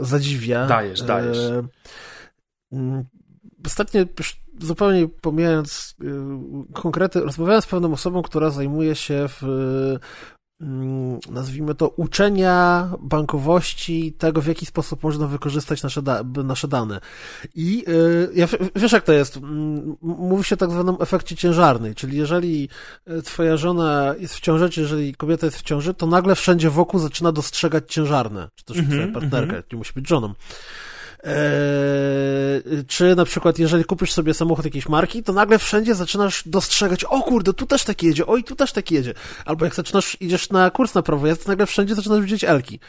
zadziwia. 0.00 0.66
Dajesz, 0.66 1.02
dajesz. 1.02 1.38
Mm, 1.38 1.68
ostatnio, 3.66 4.00
już 4.18 4.44
zupełnie 4.60 5.08
pomijając 5.08 5.94
y, 6.02 6.72
konkrety, 6.72 7.20
rozmawiałem 7.20 7.62
z 7.62 7.66
pewną 7.66 7.92
osobą, 7.92 8.22
która 8.22 8.50
zajmuje 8.50 8.94
się 8.94 9.26
w 9.28 9.42
mm, 10.60 11.18
nazwijmy 11.30 11.74
to, 11.74 11.88
uczenia 11.88 12.88
bankowości, 13.00 14.12
tego 14.12 14.42
w 14.42 14.46
jaki 14.46 14.66
sposób 14.66 15.02
można 15.02 15.26
wykorzystać 15.26 15.82
nasze, 15.82 16.02
da 16.02 16.24
nasze 16.44 16.68
dane. 16.68 17.00
I 17.54 17.84
yy, 17.86 18.30
ja, 18.34 18.48
wiesz 18.76 18.92
jak 18.92 19.04
to 19.04 19.12
jest, 19.12 19.36
mm, 19.36 19.96
mówi 20.02 20.44
się 20.44 20.54
o 20.54 20.58
tak 20.58 20.70
zwanym 20.70 20.96
efekcie 21.00 21.36
ciężarnej, 21.36 21.94
czyli 21.94 22.16
jeżeli 22.16 22.68
y, 23.10 23.22
twoja 23.22 23.56
żona 23.56 24.14
jest 24.18 24.34
w 24.34 24.40
ciąży, 24.40 24.70
czy 24.70 24.80
jeżeli 24.80 25.14
kobieta 25.14 25.46
jest 25.46 25.58
w 25.58 25.62
ciąży, 25.62 25.94
to 25.94 26.06
nagle 26.06 26.34
wszędzie 26.34 26.70
wokół 26.70 27.00
zaczyna 27.00 27.32
dostrzegać 27.32 27.92
ciężarne, 27.92 28.48
czy 28.54 28.64
też 28.64 28.76
mm 28.76 28.90
-hmm, 28.90 28.94
twoja 28.94 29.08
partnerka, 29.08 29.52
mm 29.52 29.62
-hmm. 29.62 29.72
nie 29.72 29.78
musi 29.78 29.92
być 29.92 30.08
żoną. 30.08 30.34
Eee, 31.24 32.84
czy 32.86 33.16
na 33.16 33.24
przykład, 33.24 33.58
jeżeli 33.58 33.84
kupisz 33.84 34.12
sobie 34.12 34.34
samochód 34.34 34.64
jakiejś 34.64 34.88
marki, 34.88 35.22
to 35.22 35.32
nagle 35.32 35.58
wszędzie 35.58 35.94
zaczynasz 35.94 36.42
dostrzegać, 36.48 37.04
o 37.04 37.22
kurde, 37.22 37.52
tu 37.52 37.66
też 37.66 37.84
taki 37.84 38.06
jedzie, 38.06 38.26
oj, 38.26 38.44
tu 38.44 38.56
też 38.56 38.72
taki 38.72 38.94
jedzie. 38.94 39.14
Albo 39.44 39.64
jak 39.64 39.74
zaczynasz, 39.74 40.16
idziesz 40.20 40.50
na 40.50 40.70
kurs 40.70 40.94
na 40.94 41.02
prawo 41.02 41.26
jazdy, 41.26 41.44
to 41.44 41.50
nagle 41.50 41.66
wszędzie 41.66 41.94
zaczynasz 41.94 42.20
widzieć 42.20 42.44
Elki. 42.44 42.80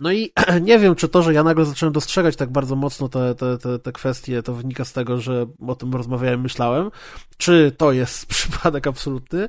No 0.00 0.12
i 0.12 0.32
nie 0.62 0.78
wiem, 0.78 0.94
czy 0.94 1.08
to, 1.08 1.22
że 1.22 1.34
ja 1.34 1.42
nagle 1.42 1.64
zacząłem 1.64 1.92
dostrzegać 1.92 2.36
tak 2.36 2.50
bardzo 2.50 2.76
mocno 2.76 3.08
te, 3.08 3.34
te, 3.34 3.58
te, 3.58 3.78
te 3.78 3.92
kwestie, 3.92 4.42
to 4.42 4.54
wynika 4.54 4.84
z 4.84 4.92
tego, 4.92 5.20
że 5.20 5.46
o 5.66 5.74
tym 5.74 5.92
rozmawiałem, 5.92 6.40
myślałem, 6.40 6.90
czy 7.36 7.72
to 7.76 7.92
jest 7.92 8.26
przypadek 8.36 8.86
absolutny, 8.86 9.48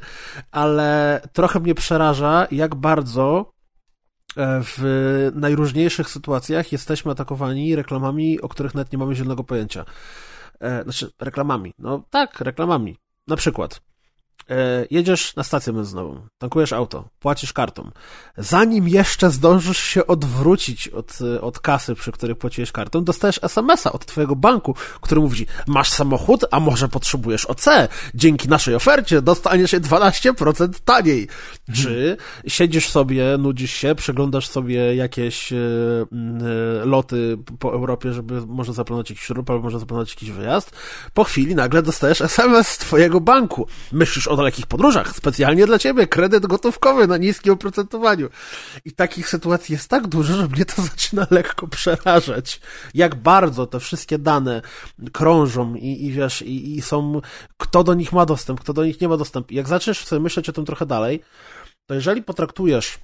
ale 0.52 1.22
trochę 1.34 1.60
mnie 1.60 1.76
przeraża, 1.76 2.48
jak 2.52 2.76
bardzo 2.76 3.57
w 4.40 5.32
najróżniejszych 5.36 6.10
sytuacjach 6.10 6.72
jesteśmy 6.72 7.12
atakowani 7.12 7.76
reklamami, 7.76 8.42
o 8.42 8.50
których 8.50 8.76
nawet 8.76 8.92
nie 8.92 8.98
mamy 8.98 9.16
zielonego 9.16 9.44
pojęcia. 9.44 9.86
E, 10.60 10.84
znaczy, 10.84 11.12
reklamami. 11.20 11.74
No 11.80 12.04
tak, 12.10 12.42
reklamami. 12.42 12.98
Na 13.28 13.36
przykład, 13.36 13.82
E, 14.50 14.86
jedziesz 14.92 15.36
na 15.36 15.44
stację 15.44 15.74
benzynową, 15.74 16.28
tankujesz 16.38 16.74
auto, 16.74 17.10
płacisz 17.20 17.54
kartą. 17.54 17.92
Zanim 18.38 18.88
jeszcze 18.88 19.32
zdążysz 19.32 19.78
się 19.78 20.08
odwrócić 20.08 20.88
od, 20.88 21.20
od 21.42 21.60
kasy, 21.60 21.96
przy 21.96 22.12
której 22.12 22.36
płaciłeś 22.36 22.72
kartą, 22.72 23.04
dostajesz 23.04 23.40
SMS-a 23.44 23.92
od 23.92 24.06
twojego 24.06 24.36
banku, 24.36 24.76
który 25.02 25.22
mówi, 25.22 25.46
masz 25.68 25.90
samochód, 25.90 26.46
a 26.52 26.60
może 26.60 26.88
potrzebujesz 26.88 27.46
OC? 27.46 27.66
Dzięki 28.14 28.48
naszej 28.48 28.76
ofercie 28.76 29.22
dostaniesz 29.22 29.74
je 29.74 29.82
12% 29.82 30.70
taniej. 30.86 31.28
Czy 31.74 32.18
siedzisz 32.48 32.90
sobie, 32.90 33.38
nudzisz 33.38 33.72
się, 33.72 33.96
przeglądasz 33.96 34.48
sobie 34.48 34.96
jakieś 34.96 35.52
y, 35.52 35.56
y, 35.56 36.86
loty 36.86 37.38
po 37.60 37.74
Europie, 37.74 38.14
żeby 38.14 38.46
może 38.46 38.74
zaplanować 38.74 39.10
jakiś 39.10 39.26
śrub, 39.26 39.50
albo 39.50 39.64
może 39.64 39.80
zaplanować 39.80 40.10
jakiś 40.10 40.32
wyjazd. 40.32 40.72
Po 41.14 41.24
chwili 41.24 41.56
nagle 41.56 41.82
dostajesz 41.82 42.22
SMS 42.22 42.68
z 42.68 42.78
twojego 42.78 43.22
banku. 43.22 43.68
Myślisz 43.92 44.28
o 44.28 44.36
dalekich 44.36 44.68
podróżach, 44.68 45.16
specjalnie 45.16 45.66
dla 45.66 45.80
ciebie, 45.80 46.08
kredyt 46.08 46.46
gotówkowy 46.46 47.08
na 47.08 47.18
niskim 47.18 47.54
oprocentowaniu. 47.54 48.30
I 48.86 48.92
takich 48.92 49.30
sytuacji 49.30 49.74
jest 49.74 49.90
tak 49.90 50.08
dużo, 50.08 50.36
że 50.36 50.48
mnie 50.48 50.66
to 50.66 50.82
zaczyna 50.92 51.28
lekko 51.32 51.68
przerażać. 51.68 52.62
Jak 52.94 53.16
bardzo 53.16 53.68
te 53.68 53.80
wszystkie 53.80 54.18
dane 54.20 54.62
krążą 55.14 55.76
i, 55.76 56.06
i 56.06 56.12
wiesz, 56.12 56.42
i, 56.42 56.78
i 56.78 56.82
są, 56.82 57.22
kto 57.58 57.84
do 57.84 57.94
nich 57.94 58.14
ma 58.14 58.26
dostęp, 58.26 58.60
kto 58.60 58.74
do 58.74 58.86
nich 58.86 59.02
nie 59.02 59.08
ma 59.08 59.18
dostępu. 59.18 59.54
Jak 59.54 59.68
zaczniesz 59.68 60.06
sobie 60.06 60.20
myśleć 60.20 60.50
o 60.50 60.54
tym 60.54 60.66
trochę 60.66 60.86
dalej, 60.86 61.22
to 61.88 61.94
jeżeli 61.94 62.24
potraktujesz 62.24 63.00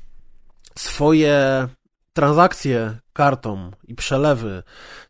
swoje 0.78 1.68
transakcje 2.14 2.98
kartą 3.14 3.72
i 3.88 3.96
przelewy 3.96 4.64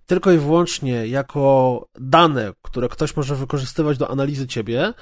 tylko 0.06 0.32
i 0.32 0.38
wyłącznie 0.38 1.08
jako 1.08 1.86
dane, 2.00 2.54
które 2.62 2.90
ktoś 2.90 3.16
może 3.16 3.36
wykorzystywać 3.36 3.98
do 3.98 4.12
analizy 4.12 4.48
ciebie, 4.48 4.94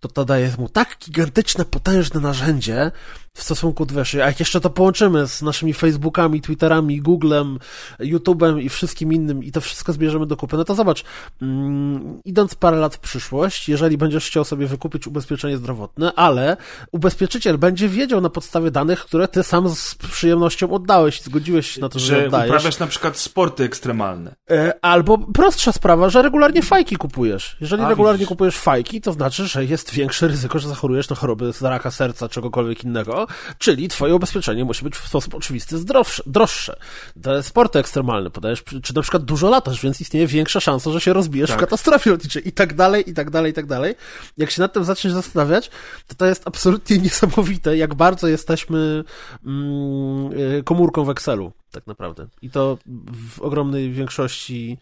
to 0.00 0.08
to 0.08 0.24
daje 0.24 0.52
mu 0.58 0.68
tak 0.68 0.96
gigantyczne, 1.04 1.64
potężne 1.64 2.20
narzędzie 2.20 2.90
w 3.34 3.42
stosunku 3.42 3.86
do 3.86 3.94
wiesz, 3.94 4.14
a 4.14 4.18
jak 4.18 4.40
jeszcze 4.40 4.60
to 4.60 4.70
połączymy 4.70 5.26
z 5.26 5.42
naszymi 5.42 5.74
Facebookami, 5.74 6.40
Twitterami, 6.40 7.00
Googlem, 7.00 7.58
YouTube'em 8.00 8.62
i 8.62 8.68
wszystkim 8.68 9.12
innym 9.12 9.44
i 9.44 9.52
to 9.52 9.60
wszystko 9.60 9.92
zbierzemy 9.92 10.26
do 10.26 10.36
kupy, 10.36 10.56
no 10.56 10.64
to 10.64 10.74
zobacz, 10.74 11.04
mm, 11.42 12.20
idąc 12.24 12.54
parę 12.54 12.76
lat 12.76 12.94
w 12.94 12.98
przyszłość, 12.98 13.68
jeżeli 13.68 13.98
będziesz 13.98 14.26
chciał 14.26 14.44
sobie 14.44 14.66
wykupić 14.66 15.06
ubezpieczenie 15.06 15.56
zdrowotne, 15.56 16.12
ale 16.14 16.56
ubezpieczyciel 16.92 17.58
będzie 17.58 17.88
wiedział 17.88 18.20
na 18.20 18.30
podstawie 18.30 18.70
danych, 18.70 19.00
które 19.00 19.28
ty 19.28 19.42
sam 19.42 19.68
z 19.68 19.94
przyjemnością 19.94 20.70
oddałeś 20.70 21.22
zgodziłeś 21.22 21.70
się 21.70 21.80
na 21.80 21.88
to, 21.88 21.98
że, 21.98 22.06
że 22.06 22.26
oddajesz. 22.26 22.50
uprawiasz 22.50 22.78
na 22.78 22.86
przykład 22.86 23.18
sporty 23.18 23.64
ekstremalne. 23.64 24.34
E, 24.50 24.74
albo 24.82 25.18
prostsza 25.18 25.72
sprawa, 25.72 26.10
że 26.10 26.22
regularnie 26.22 26.62
fajki 26.62 26.96
kupujesz. 26.96 27.56
Jeżeli 27.60 27.82
a, 27.82 27.88
regularnie 27.88 28.18
widzisz. 28.18 28.28
kupujesz 28.28 28.56
fajki, 28.56 29.00
to 29.00 29.12
znaczy, 29.12 29.46
że 29.46 29.64
jest 29.64 29.90
większe 29.90 30.28
ryzyko, 30.28 30.58
że 30.58 30.68
zachorujesz 30.68 31.08
na 31.08 31.16
choroby 31.16 31.52
z 31.52 31.62
raka 31.62 31.90
serca, 31.90 32.28
czegokolwiek 32.28 32.84
innego, 32.84 33.26
czyli 33.58 33.88
twoje 33.88 34.14
ubezpieczenie 34.14 34.64
musi 34.64 34.84
być 34.84 34.96
w 34.96 35.08
sposób 35.08 35.34
oczywisty 35.34 35.78
zdrowsze, 35.78 36.22
droższe. 36.26 36.76
Te 37.22 37.42
sporty 37.42 37.78
ekstremalne 37.78 38.30
podajesz, 38.30 38.64
czy 38.82 38.94
na 38.94 39.02
przykład 39.02 39.24
dużo 39.24 39.50
latasz, 39.50 39.82
więc 39.82 40.00
istnieje 40.00 40.26
większa 40.26 40.60
szansa, 40.60 40.90
że 40.90 41.00
się 41.00 41.12
rozbijesz 41.12 41.50
tak. 41.50 41.58
w 41.58 41.60
katastrofie 41.60 42.10
lotniczej 42.10 42.48
i 42.48 42.52
tak 42.52 42.74
dalej, 42.74 43.10
i 43.10 43.14
tak 43.14 43.30
dalej, 43.30 43.50
i 43.50 43.54
tak 43.54 43.66
dalej. 43.66 43.94
Jak 44.36 44.50
się 44.50 44.62
nad 44.62 44.72
tym 44.72 44.84
zaczniesz 44.84 45.12
zastanawiać, 45.12 45.70
to 46.06 46.14
to 46.14 46.26
jest 46.26 46.42
absolutnie 46.46 46.98
niesamowite, 47.08 47.76
jak 47.76 47.94
bardzo 47.94 48.28
jesteśmy 48.28 49.04
mm, 49.46 50.32
y, 50.32 50.62
komórką 50.64 51.04
w 51.04 51.10
Excelu. 51.10 51.52
Tak 51.70 51.86
naprawdę. 51.86 52.28
I 52.42 52.50
to 52.50 52.78
w 53.36 53.40
ogromnej 53.40 53.92
większości, 53.92 54.78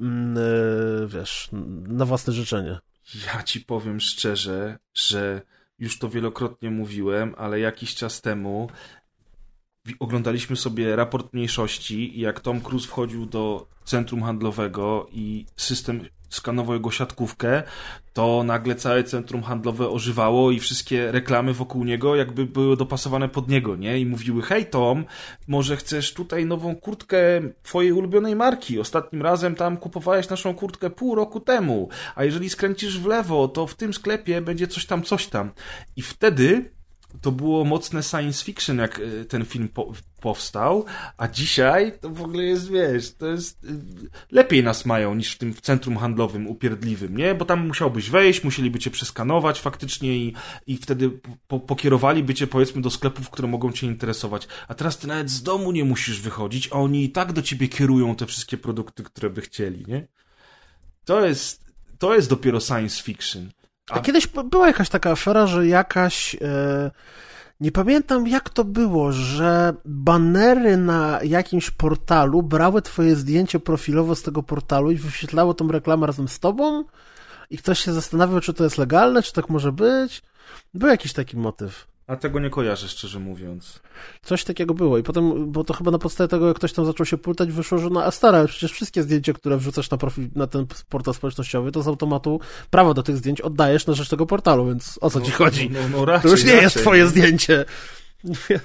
mm, 0.00 0.38
e, 0.38 1.06
wiesz, 1.06 1.48
na 1.88 2.04
własne 2.04 2.32
życzenie. 2.32 2.78
Ja 3.26 3.42
ci 3.42 3.60
powiem 3.60 4.00
szczerze, 4.00 4.78
że 4.94 5.42
już 5.78 5.98
to 5.98 6.08
wielokrotnie 6.08 6.70
mówiłem, 6.70 7.34
ale 7.38 7.60
jakiś 7.60 7.94
czas 7.94 8.20
temu 8.20 8.70
oglądaliśmy 10.00 10.56
sobie 10.56 10.96
raport 10.96 11.32
mniejszości 11.32 12.20
jak 12.20 12.40
Tom 12.40 12.60
Cruise 12.60 12.88
wchodził 12.88 13.26
do 13.26 13.66
centrum 13.84 14.22
handlowego 14.22 15.06
i 15.12 15.46
system 15.56 16.00
skanował 16.30 16.74
jego 16.74 16.90
siatkówkę, 16.90 17.62
to 18.12 18.42
nagle 18.44 18.74
całe 18.74 19.04
centrum 19.04 19.42
handlowe 19.42 19.88
ożywało 19.88 20.50
i 20.50 20.60
wszystkie 20.60 21.12
reklamy 21.12 21.54
wokół 21.54 21.84
niego 21.84 22.16
jakby 22.16 22.46
były 22.46 22.76
dopasowane 22.76 23.28
pod 23.28 23.48
niego, 23.48 23.76
nie? 23.76 23.98
I 23.98 24.06
mówiły, 24.06 24.42
hej 24.42 24.66
Tom, 24.66 25.04
może 25.48 25.76
chcesz 25.76 26.14
tutaj 26.14 26.46
nową 26.46 26.76
kurtkę 26.76 27.18
twojej 27.62 27.92
ulubionej 27.92 28.36
marki? 28.36 28.80
Ostatnim 28.80 29.22
razem 29.22 29.54
tam 29.54 29.76
kupowałeś 29.76 30.28
naszą 30.28 30.54
kurtkę 30.54 30.90
pół 30.90 31.14
roku 31.14 31.40
temu, 31.40 31.88
a 32.14 32.24
jeżeli 32.24 32.50
skręcisz 32.50 32.98
w 32.98 33.06
lewo, 33.06 33.48
to 33.48 33.66
w 33.66 33.74
tym 33.74 33.94
sklepie 33.94 34.40
będzie 34.40 34.66
coś 34.66 34.86
tam, 34.86 35.02
coś 35.02 35.26
tam. 35.26 35.50
I 35.96 36.02
wtedy 36.02 36.70
to 37.20 37.32
było 37.32 37.64
mocne 37.64 38.02
science 38.02 38.44
fiction, 38.44 38.78
jak 38.78 39.00
e, 39.00 39.24
ten 39.24 39.44
film 39.44 39.68
po, 39.68 39.92
powstał, 40.20 40.84
a 41.16 41.28
dzisiaj 41.28 41.98
to 42.00 42.10
w 42.10 42.22
ogóle 42.22 42.44
jest, 42.44 42.70
wiesz, 42.70 43.14
to 43.14 43.26
jest... 43.26 43.64
E, 43.64 43.68
lepiej 44.30 44.62
nas 44.62 44.86
mają 44.86 45.14
niż 45.14 45.34
w 45.34 45.38
tym 45.38 45.54
centrum 45.54 45.96
handlowym 45.96 46.46
upierdliwym, 46.46 47.16
nie? 47.16 47.34
Bo 47.34 47.44
tam 47.44 47.66
musiałbyś 47.66 48.10
wejść, 48.10 48.44
musieliby 48.44 48.78
cię 48.78 48.90
przeskanować 48.90 49.60
faktycznie 49.60 50.16
i, 50.16 50.34
i 50.66 50.76
wtedy 50.76 51.10
po, 51.48 51.60
pokierowaliby 51.60 52.34
cię, 52.34 52.46
powiedzmy, 52.46 52.82
do 52.82 52.90
sklepów, 52.90 53.30
które 53.30 53.48
mogą 53.48 53.72
cię 53.72 53.86
interesować. 53.86 54.48
A 54.68 54.74
teraz 54.74 54.98
ty 54.98 55.06
nawet 55.06 55.30
z 55.30 55.42
domu 55.42 55.72
nie 55.72 55.84
musisz 55.84 56.20
wychodzić, 56.20 56.68
a 56.72 56.74
oni 56.74 57.04
i 57.04 57.10
tak 57.10 57.32
do 57.32 57.42
ciebie 57.42 57.68
kierują 57.68 58.16
te 58.16 58.26
wszystkie 58.26 58.56
produkty, 58.56 59.02
które 59.02 59.30
by 59.30 59.40
chcieli, 59.40 59.84
nie? 59.88 60.08
To 61.04 61.26
jest, 61.26 61.72
to 61.98 62.14
jest 62.14 62.28
dopiero 62.28 62.60
science 62.60 63.02
fiction. 63.02 63.50
A, 63.92 64.00
kiedyś 64.00 64.26
była 64.26 64.66
jakaś 64.66 64.88
taka 64.88 65.10
afera, 65.10 65.46
że 65.46 65.66
jakaś. 65.66 66.34
E, 66.34 66.90
nie 67.60 67.72
pamiętam 67.72 68.26
jak 68.28 68.50
to 68.50 68.64
było, 68.64 69.12
że 69.12 69.74
banery 69.84 70.76
na 70.76 71.20
jakimś 71.22 71.70
portalu 71.70 72.42
brały 72.42 72.82
twoje 72.82 73.16
zdjęcie 73.16 73.60
profilowo 73.60 74.14
z 74.14 74.22
tego 74.22 74.42
portalu 74.42 74.90
i 74.90 74.96
wyświetlało 74.96 75.54
tą 75.54 75.68
reklamę 75.68 76.06
razem 76.06 76.28
z 76.28 76.38
tobą. 76.38 76.84
I 77.50 77.58
ktoś 77.58 77.78
się 77.78 77.92
zastanawiał, 77.92 78.40
czy 78.40 78.54
to 78.54 78.64
jest 78.64 78.78
legalne, 78.78 79.22
czy 79.22 79.32
tak 79.32 79.48
może 79.48 79.72
być. 79.72 80.22
Był 80.74 80.88
jakiś 80.88 81.12
taki 81.12 81.36
motyw. 81.36 81.91
A 82.12 82.16
tego 82.16 82.40
nie 82.40 82.50
kojarzę, 82.50 82.88
szczerze 82.88 83.20
mówiąc. 83.20 83.80
Coś 84.22 84.44
takiego 84.44 84.74
było 84.74 84.98
i 84.98 85.02
potem, 85.02 85.52
bo 85.52 85.64
to 85.64 85.74
chyba 85.74 85.90
na 85.90 85.98
podstawie 85.98 86.28
tego, 86.28 86.48
jak 86.48 86.56
ktoś 86.56 86.72
tam 86.72 86.86
zaczął 86.86 87.06
się 87.06 87.18
pultać, 87.18 87.52
wyszło, 87.52 87.78
że 87.78 87.90
no 87.90 88.04
a 88.04 88.10
stara, 88.10 88.46
przecież 88.46 88.72
wszystkie 88.72 89.02
zdjęcia, 89.02 89.32
które 89.32 89.56
wrzucasz 89.56 89.90
na 89.90 89.98
profil, 89.98 90.28
na 90.34 90.46
ten 90.46 90.66
portal 90.88 91.14
społecznościowy, 91.14 91.72
to 91.72 91.82
z 91.82 91.88
automatu 91.88 92.40
prawo 92.70 92.94
do 92.94 93.02
tych 93.02 93.16
zdjęć 93.16 93.40
oddajesz 93.40 93.86
na 93.86 93.94
rzecz 93.94 94.08
tego 94.08 94.26
portalu, 94.26 94.66
więc 94.66 94.98
o 95.00 95.10
co 95.10 95.18
no, 95.18 95.24
ci 95.24 95.32
chodzi? 95.32 95.70
No, 95.70 95.80
no, 95.80 95.98
no 95.98 96.04
raczej, 96.04 96.22
to 96.22 96.28
już 96.28 96.44
nie 96.44 96.50
raczej, 96.50 96.64
jest 96.64 96.76
twoje 96.76 97.06
zdjęcie. 97.06 97.64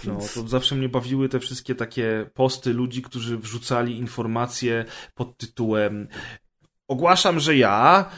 No, 0.04 0.20
to 0.34 0.48
zawsze 0.48 0.76
mnie 0.76 0.90
bawiły 0.90 1.30
te 1.30 1.40
wszystkie 1.40 1.76
takie 1.76 2.30
posty 2.34 2.74
ludzi, 2.74 3.02
którzy 3.02 3.38
wrzucali 3.38 3.98
informacje 3.98 4.86
pod 5.16 5.38
tytułem 5.38 6.08
ogłaszam, 6.88 7.40
że 7.40 7.56
ja, 7.56 8.10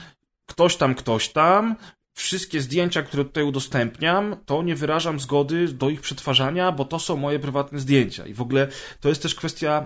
ktoś 0.45 0.75
tam, 0.75 0.95
ktoś 0.95 1.29
tam, 1.29 1.75
wszystkie 2.19 2.61
zdjęcia, 2.61 3.03
które 3.03 3.25
tutaj 3.25 3.43
udostępniam, 3.43 4.35
to 4.45 4.63
nie 4.63 4.75
wyrażam 4.75 5.19
zgody 5.19 5.67
do 5.67 5.89
ich 5.89 6.01
przetwarzania, 6.01 6.71
bo 6.71 6.85
to 6.85 6.99
są 6.99 7.17
moje 7.17 7.39
prywatne 7.39 7.79
zdjęcia. 7.79 8.27
I 8.27 8.33
w 8.33 8.41
ogóle 8.41 8.67
to 8.99 9.09
jest 9.09 9.21
też 9.21 9.35
kwestia 9.35 9.85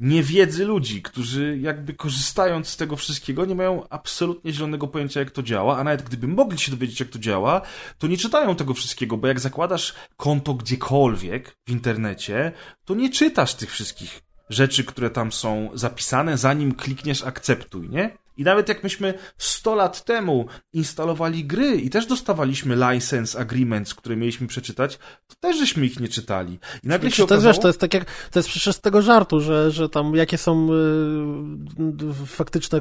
niewiedzy 0.00 0.64
ludzi, 0.64 1.02
którzy 1.02 1.58
jakby 1.60 1.94
korzystając 1.94 2.68
z 2.68 2.76
tego 2.76 2.96
wszystkiego 2.96 3.44
nie 3.44 3.54
mają 3.54 3.88
absolutnie 3.88 4.52
zielonego 4.52 4.86
pojęcia 4.86 5.20
jak 5.20 5.30
to 5.30 5.42
działa, 5.42 5.78
a 5.78 5.84
nawet 5.84 6.02
gdyby 6.02 6.28
mogli 6.28 6.58
się 6.58 6.70
dowiedzieć 6.70 7.00
jak 7.00 7.08
to 7.08 7.18
działa, 7.18 7.60
to 7.98 8.06
nie 8.06 8.16
czytają 8.16 8.56
tego 8.56 8.74
wszystkiego, 8.74 9.16
bo 9.16 9.28
jak 9.28 9.40
zakładasz 9.40 9.94
konto 10.16 10.54
gdziekolwiek 10.54 11.56
w 11.66 11.70
internecie, 11.70 12.52
to 12.84 12.94
nie 12.94 13.10
czytasz 13.10 13.54
tych 13.54 13.70
wszystkich 13.70 14.22
rzeczy, 14.50 14.84
które 14.84 15.10
tam 15.10 15.32
są 15.32 15.70
zapisane, 15.74 16.38
zanim 16.38 16.74
klikniesz 16.74 17.22
akceptuj, 17.22 17.88
nie? 17.88 18.18
I 18.38 18.44
nawet 18.44 18.68
jak 18.68 18.82
myśmy 18.82 19.14
100 19.38 19.74
lat 19.74 20.04
temu 20.04 20.46
instalowali 20.72 21.44
gry 21.44 21.76
i 21.76 21.90
też 21.90 22.06
dostawaliśmy 22.06 22.76
license 22.76 23.38
agreements, 23.38 23.94
które 23.94 24.16
mieliśmy 24.16 24.46
przeczytać, 24.46 24.98
to 25.26 25.34
też 25.40 25.58
żeśmy 25.58 25.86
ich 25.86 26.00
nie 26.00 26.08
czytali. 26.08 26.58
I 26.84 26.88
nagle 26.88 27.10
się 27.10 27.24
okazało... 27.24 27.52
Wiesz, 27.52 27.62
to 27.62 27.68
jest 27.68 27.80
tak 27.80 27.94
jak, 27.94 28.04
to 28.30 28.38
jest 28.38 28.48
przecież 28.48 28.76
z 28.76 28.80
tego 28.80 29.02
żartu, 29.02 29.40
że, 29.40 29.70
że 29.70 29.88
tam 29.88 30.14
jakie 30.14 30.38
są 30.38 30.68
y, 30.72 32.26
faktyczne 32.26 32.80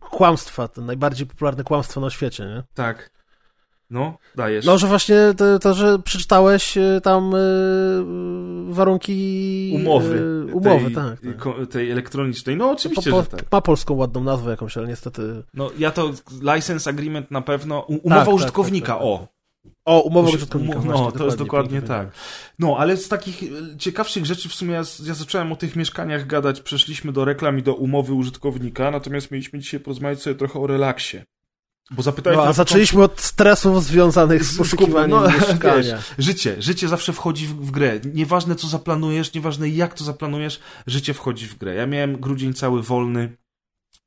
kłamstwa, 0.00 0.68
te 0.68 0.80
najbardziej 0.80 1.26
popularne 1.26 1.64
kłamstwa 1.64 2.00
na 2.00 2.10
świecie, 2.10 2.44
nie? 2.44 2.62
Tak. 2.74 3.17
No, 3.90 4.18
dajesz. 4.36 4.66
No, 4.66 4.78
że 4.78 4.86
właśnie 4.86 5.16
to, 5.36 5.58
to 5.58 5.74
że 5.74 5.98
przeczytałeś 5.98 6.76
y, 6.76 7.00
tam 7.02 7.34
y, 7.34 8.74
warunki 8.74 9.72
umowy, 9.74 10.46
y, 10.48 10.54
umowy 10.54 10.84
tej, 10.84 10.94
tak, 10.94 11.20
tak. 11.20 11.68
tej 11.70 11.90
elektronicznej. 11.90 12.56
No, 12.56 12.70
oczywiście, 12.70 13.10
po, 13.10 13.22
że 13.22 13.26
tak. 13.26 13.52
Ma 13.52 13.60
polską 13.60 13.94
ładną 13.94 14.24
nazwę 14.24 14.50
jakąś, 14.50 14.76
ale 14.76 14.88
niestety... 14.88 15.42
No, 15.54 15.70
ja 15.78 15.90
to 15.90 16.12
license 16.54 16.90
agreement 16.90 17.30
na 17.30 17.42
pewno, 17.42 17.80
umowa 17.80 18.16
tak, 18.16 18.24
tak 18.24 18.34
użytkownika, 18.34 18.92
tak, 18.92 18.96
tak, 18.96 19.06
o. 19.06 19.28
O, 19.84 20.00
umowa 20.00 20.28
użytkownika. 20.28 20.78
Właśnie, 20.78 21.04
no, 21.04 21.12
to 21.12 21.24
jest 21.24 21.38
dokładnie 21.38 21.82
tak. 21.82 22.08
No, 22.58 22.76
ale 22.78 22.96
z 22.96 23.08
takich 23.08 23.42
ciekawszych 23.78 24.26
rzeczy 24.26 24.48
w 24.48 24.54
sumie 24.54 24.72
ja, 24.72 24.82
ja 25.04 25.14
zacząłem 25.14 25.52
o 25.52 25.56
tych 25.56 25.76
mieszkaniach 25.76 26.26
gadać, 26.26 26.60
przeszliśmy 26.60 27.12
do 27.12 27.24
reklam 27.24 27.58
i 27.58 27.62
do 27.62 27.74
umowy 27.74 28.12
użytkownika, 28.12 28.90
natomiast 28.90 29.30
mieliśmy 29.30 29.58
dzisiaj 29.58 29.80
porozmawiać 29.80 30.22
sobie 30.22 30.36
trochę 30.36 30.60
o 30.60 30.66
relaksie. 30.66 31.18
Bo 31.90 32.02
zapytałeś... 32.02 32.36
No, 32.36 32.44
a 32.44 32.52
zaczęliśmy 32.52 33.02
od 33.02 33.20
stresów 33.20 33.84
związanych 33.84 34.44
z, 34.44 34.58
poszukiwaniem 34.58 35.10
no, 35.10 35.28
mieszkania. 35.28 35.96
Wiesz, 35.96 36.14
życie, 36.18 36.62
życie 36.62 36.88
zawsze 36.88 37.12
wchodzi 37.12 37.46
w, 37.46 37.50
w, 37.50 37.70
grę. 37.70 38.00
Nieważne 38.14 38.54
co 38.54 38.68
zaplanujesz, 38.68 39.34
nieważne 39.34 39.68
jak 39.68 39.94
to 39.94 40.04
zaplanujesz, 40.04 40.60
życie 40.86 41.14
wchodzi 41.14 41.46
w 41.46 41.58
grę. 41.58 41.74
Ja 41.74 41.86
miałem 41.86 42.20
grudzień 42.20 42.54
cały 42.54 42.82
wolny, 42.82 43.36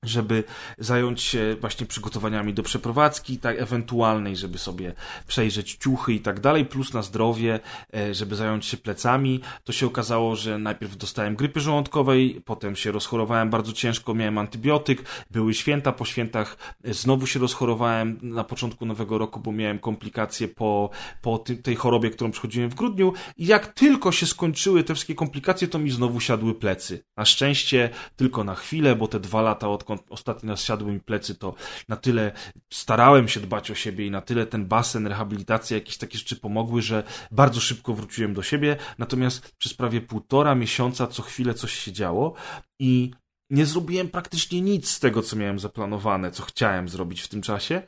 żeby 0.06 0.44
zająć 0.78 1.22
się 1.22 1.56
właśnie 1.62 1.86
przygotowaniami 1.86 2.54
do 2.54 2.64
przeprowadzki, 2.64 3.38
tak 3.38 3.60
ewentualnej, 3.60 4.36
żeby 4.36 4.58
sobie 4.58 4.94
przejrzeć 5.28 5.76
ciuchy 5.76 6.14
i 6.14 6.20
tak 6.20 6.40
dalej, 6.40 6.66
plus 6.66 6.94
na 6.94 7.02
zdrowie, 7.02 7.60
e, 7.94 8.14
żeby 8.14 8.36
zająć 8.36 8.66
się 8.66 8.78
plecami. 8.78 9.42
To 9.64 9.72
się 9.74 9.86
okazało, 9.86 10.36
że 10.36 10.58
najpierw 10.58 10.98
dostałem 10.98 11.36
grypy 11.36 11.60
żołądkowej, 11.60 12.42
potem 12.46 12.76
się 12.76 12.92
rozchorowałem 12.92 13.50
bardzo 13.50 13.74
ciężko, 13.74 14.14
miałem 14.14 14.38
antybiotyk, 14.38 15.04
były 15.32 15.54
święta, 15.54 15.92
po 15.92 16.06
świętach 16.06 16.58
e, 16.84 16.94
znowu 16.94 17.28
się 17.28 17.40
rozchorowałem 17.40 18.20
na 18.22 18.44
początku 18.44 18.86
nowego 18.86 19.18
roku, 19.18 19.40
bo 19.40 19.52
miałem 19.52 19.80
komplikacje 19.80 20.48
po, 20.48 20.90
po 21.22 21.44
tej 21.64 21.76
chorobie, 21.76 22.10
którą 22.10 22.32
przechodziłem 22.32 22.70
w 22.70 22.76
grudniu 22.76 23.14
i 23.38 23.46
jak 23.46 23.68
tylko 23.68 24.12
się 24.12 24.26
skończyły 24.26 24.84
te 24.84 24.94
wszystkie 24.94 25.16
komplikacje, 25.16 25.68
to 25.68 25.80
mi 25.80 25.92
znowu 25.92 26.20
siadły 26.20 26.56
plecy. 26.56 27.04
Na 27.18 27.26
szczęście 27.26 27.90
tylko 28.16 28.44
na 28.44 28.56
chwilę, 28.56 28.96
bo 28.96 29.08
te 29.08 29.20
dwa 29.20 29.42
lata 29.42 29.70
od 29.70 29.91
odkąd 29.92 30.12
ostatni 30.12 30.50
raz 30.50 30.64
siadły 30.64 30.92
mi 30.92 31.00
plecy, 31.00 31.36
to 31.36 31.54
na 31.88 31.96
tyle 31.96 32.32
starałem 32.74 33.28
się 33.28 33.40
dbać 33.40 33.72
o 33.72 33.76
siebie 33.76 34.06
i 34.06 34.12
na 34.12 34.22
tyle 34.22 34.46
ten 34.46 34.66
basen, 34.66 35.08
rehabilitacja, 35.08 35.78
jakieś 35.78 35.98
takie 35.98 36.18
rzeczy 36.18 36.36
pomogły, 36.36 36.82
że 36.82 37.04
bardzo 37.32 37.62
szybko 37.62 37.94
wróciłem 37.94 38.34
do 38.34 38.44
siebie. 38.44 38.78
Natomiast 38.98 39.56
przez 39.58 39.74
prawie 39.74 40.02
półtora 40.02 40.56
miesiąca 40.56 41.08
co 41.08 41.22
chwilę 41.22 41.54
coś 41.54 41.74
się 41.74 41.92
działo 41.92 42.34
i 42.80 43.12
nie 43.50 43.66
zrobiłem 43.66 44.10
praktycznie 44.10 44.62
nic 44.62 44.90
z 44.90 45.00
tego, 45.00 45.22
co 45.22 45.36
miałem 45.36 45.60
zaplanowane, 45.60 46.32
co 46.32 46.44
chciałem 46.44 46.90
zrobić 46.90 47.22
w 47.22 47.28
tym 47.28 47.42
czasie, 47.42 47.82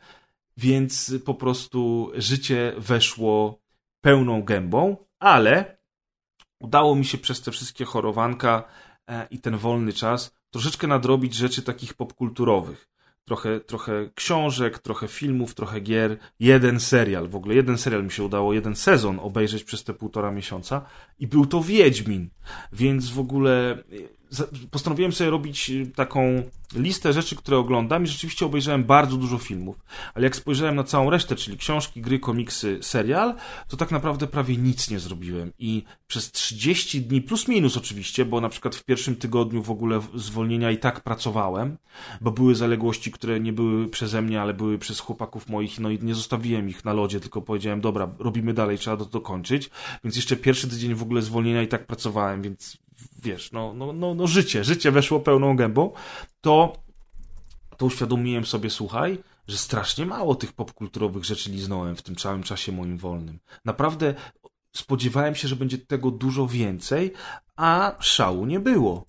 więc 0.58 1.14
po 1.26 1.34
prostu 1.34 2.12
życie 2.16 2.74
weszło 2.78 3.60
pełną 4.02 4.44
gębą, 4.44 4.98
ale 5.20 5.78
udało 6.60 6.96
mi 6.96 7.06
się 7.06 7.18
przez 7.18 7.42
te 7.42 7.52
wszystkie 7.52 7.86
chorowanka 7.86 8.64
e, 9.10 9.28
i 9.32 9.40
ten 9.40 9.58
wolny 9.58 9.94
czas 9.94 10.43
troszeczkę 10.54 10.88
nadrobić 10.88 11.34
rzeczy 11.34 11.62
takich 11.62 11.94
popkulturowych. 11.94 12.90
Trochę, 13.26 13.60
trochę 13.60 14.10
książek, 14.16 14.80
trochę 14.80 15.08
filmów, 15.08 15.56
trochę 15.56 15.80
gier. 15.80 16.18
Jeden 16.40 16.80
serial, 16.80 17.30
w 17.30 17.36
ogóle 17.36 17.56
jeden 17.56 17.78
serial 17.78 18.04
mi 18.04 18.12
się 18.12 18.24
udało, 18.24 18.54
jeden 18.54 18.76
sezon 18.76 19.20
obejrzeć 19.20 19.64
przez 19.64 19.84
te 19.84 19.94
półtora 19.94 20.32
miesiąca 20.32 20.86
i 21.20 21.28
był 21.28 21.46
to 21.46 21.62
Wiedźmin. 21.62 22.30
Więc 22.74 23.10
w 23.10 23.20
ogóle 23.20 23.84
postanowiłem 24.72 25.12
sobie 25.12 25.30
robić 25.30 25.70
y, 25.70 25.88
taką 25.96 26.44
listę 26.76 27.14
rzeczy, 27.14 27.36
które 27.36 27.58
oglądam 27.58 28.04
i 28.04 28.08
rzeczywiście 28.08 28.46
obejrzałem 28.46 28.84
bardzo 28.84 29.18
dużo 29.18 29.38
filmów. 29.38 29.76
Ale 30.14 30.24
jak 30.24 30.36
spojrzałem 30.36 30.76
na 30.76 30.84
całą 30.84 31.10
resztę, 31.10 31.36
czyli 31.36 31.58
książki, 31.58 32.02
gry, 32.02 32.20
komiksy, 32.20 32.80
serial, 32.82 33.36
to 33.68 33.78
tak 33.78 33.92
naprawdę 33.92 34.28
prawie 34.28 34.58
nic 34.58 34.90
nie 34.90 35.00
zrobiłem. 35.00 35.52
I 35.60 35.84
przez 36.08 36.32
30 36.32 37.02
dni, 37.02 37.22
plus 37.22 37.48
minus 37.48 37.78
oczywiście, 37.78 38.26
bo 38.26 38.42
na 38.42 38.50
przykład 38.50 38.76
w 38.76 38.84
pierwszym 38.84 39.16
tygodniu 39.16 39.64
w 39.64 39.72
ogóle 39.72 40.02
zwolnienia 40.16 40.72
i 40.72 40.78
tak 40.78 41.02
pracowałem, 41.02 41.78
bo 42.22 42.32
były 42.32 42.56
zaległości, 42.56 43.12
które 43.12 43.40
nie 43.40 43.54
były 43.54 43.88
przeze 43.88 44.22
mnie, 44.22 44.42
ale 44.42 44.54
były 44.54 44.80
przez 44.80 45.00
chłopaków 45.00 45.50
moich, 45.50 45.80
no 45.80 45.90
i 45.90 46.00
nie 46.02 46.16
zostawiłem 46.16 46.70
ich 46.70 46.86
na 46.86 46.94
lodzie, 46.94 47.20
tylko 47.20 47.42
powiedziałem, 47.42 47.82
dobra, 47.82 48.10
robimy 48.20 48.54
dalej, 48.54 48.78
trzeba 48.78 48.98
to 48.98 49.06
dokończyć. 49.06 49.70
Więc 50.04 50.16
jeszcze 50.16 50.36
pierwszy 50.36 50.68
tydzień 50.68 50.96
w 50.96 51.04
ogóle 51.04 51.22
zwolnienia 51.22 51.62
i 51.62 51.68
tak 51.68 51.88
pracowałem, 51.88 52.42
więc 52.42 52.78
wiesz, 53.24 53.52
no, 53.52 53.74
no, 53.74 53.94
no, 53.94 54.14
no 54.14 54.28
życie, 54.28 54.64
życie 54.64 54.92
weszło 54.92 55.20
pełną 55.20 55.56
gębą, 55.56 55.92
to, 56.44 56.74
to 57.78 57.86
uświadomiłem 57.86 58.46
sobie, 58.46 58.70
słuchaj, 58.70 59.18
że 59.48 59.58
strasznie 59.58 60.06
mało 60.06 60.36
tych 60.36 60.54
popkulturowych 60.54 61.24
rzeczy 61.26 61.52
liznąłem 61.52 61.96
w 61.96 62.02
tym 62.02 62.16
całym 62.16 62.44
czasie 62.44 62.72
moim 62.72 62.98
wolnym. 62.98 63.40
Naprawdę 63.66 64.14
spodziewałem 64.76 65.36
się, 65.36 65.48
że 65.48 65.56
będzie 65.56 65.78
tego 65.78 66.12
dużo 66.12 66.48
więcej, 66.48 67.14
a 67.56 67.96
szału 68.00 68.46
nie 68.46 68.60
było. 68.60 69.06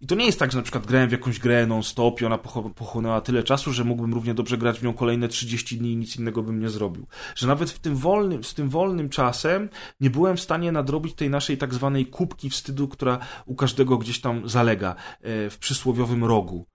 I 0.00 0.06
to 0.06 0.14
nie 0.14 0.26
jest 0.26 0.38
tak, 0.38 0.52
że 0.52 0.58
na 0.58 0.62
przykład 0.62 0.86
grałem 0.86 1.08
w 1.08 1.12
jakąś 1.12 1.38
grę 1.38 1.66
non-stop 1.66 2.20
i 2.20 2.24
ona 2.24 2.38
pochłonęła 2.74 3.20
tyle 3.20 3.42
czasu, 3.42 3.72
że 3.72 3.84
mógłbym 3.84 4.14
równie 4.14 4.34
dobrze 4.34 4.58
grać 4.58 4.78
w 4.78 4.82
nią 4.82 4.94
kolejne 4.94 5.28
30 5.28 5.78
dni 5.78 5.92
i 5.92 5.96
nic 5.96 6.16
innego 6.16 6.42
bym 6.42 6.60
nie 6.60 6.68
zrobił. 6.68 7.06
Że 7.34 7.46
nawet 7.46 7.70
w 7.70 7.78
tym 7.78 7.96
wolnym, 7.96 8.44
z 8.44 8.54
tym 8.54 8.68
wolnym 8.68 9.08
czasem 9.08 9.68
nie 10.00 10.10
byłem 10.10 10.36
w 10.36 10.40
stanie 10.40 10.72
nadrobić 10.72 11.14
tej 11.14 11.30
naszej 11.30 11.58
tak 11.58 11.74
zwanej 11.74 12.06
kubki 12.06 12.50
wstydu, 12.50 12.88
która 12.88 13.18
u 13.46 13.54
każdego 13.54 13.98
gdzieś 13.98 14.20
tam 14.20 14.48
zalega 14.48 14.94
e, 15.20 15.50
w 15.50 15.58
przysłowiowym 15.58 16.24
rogu. 16.24 16.66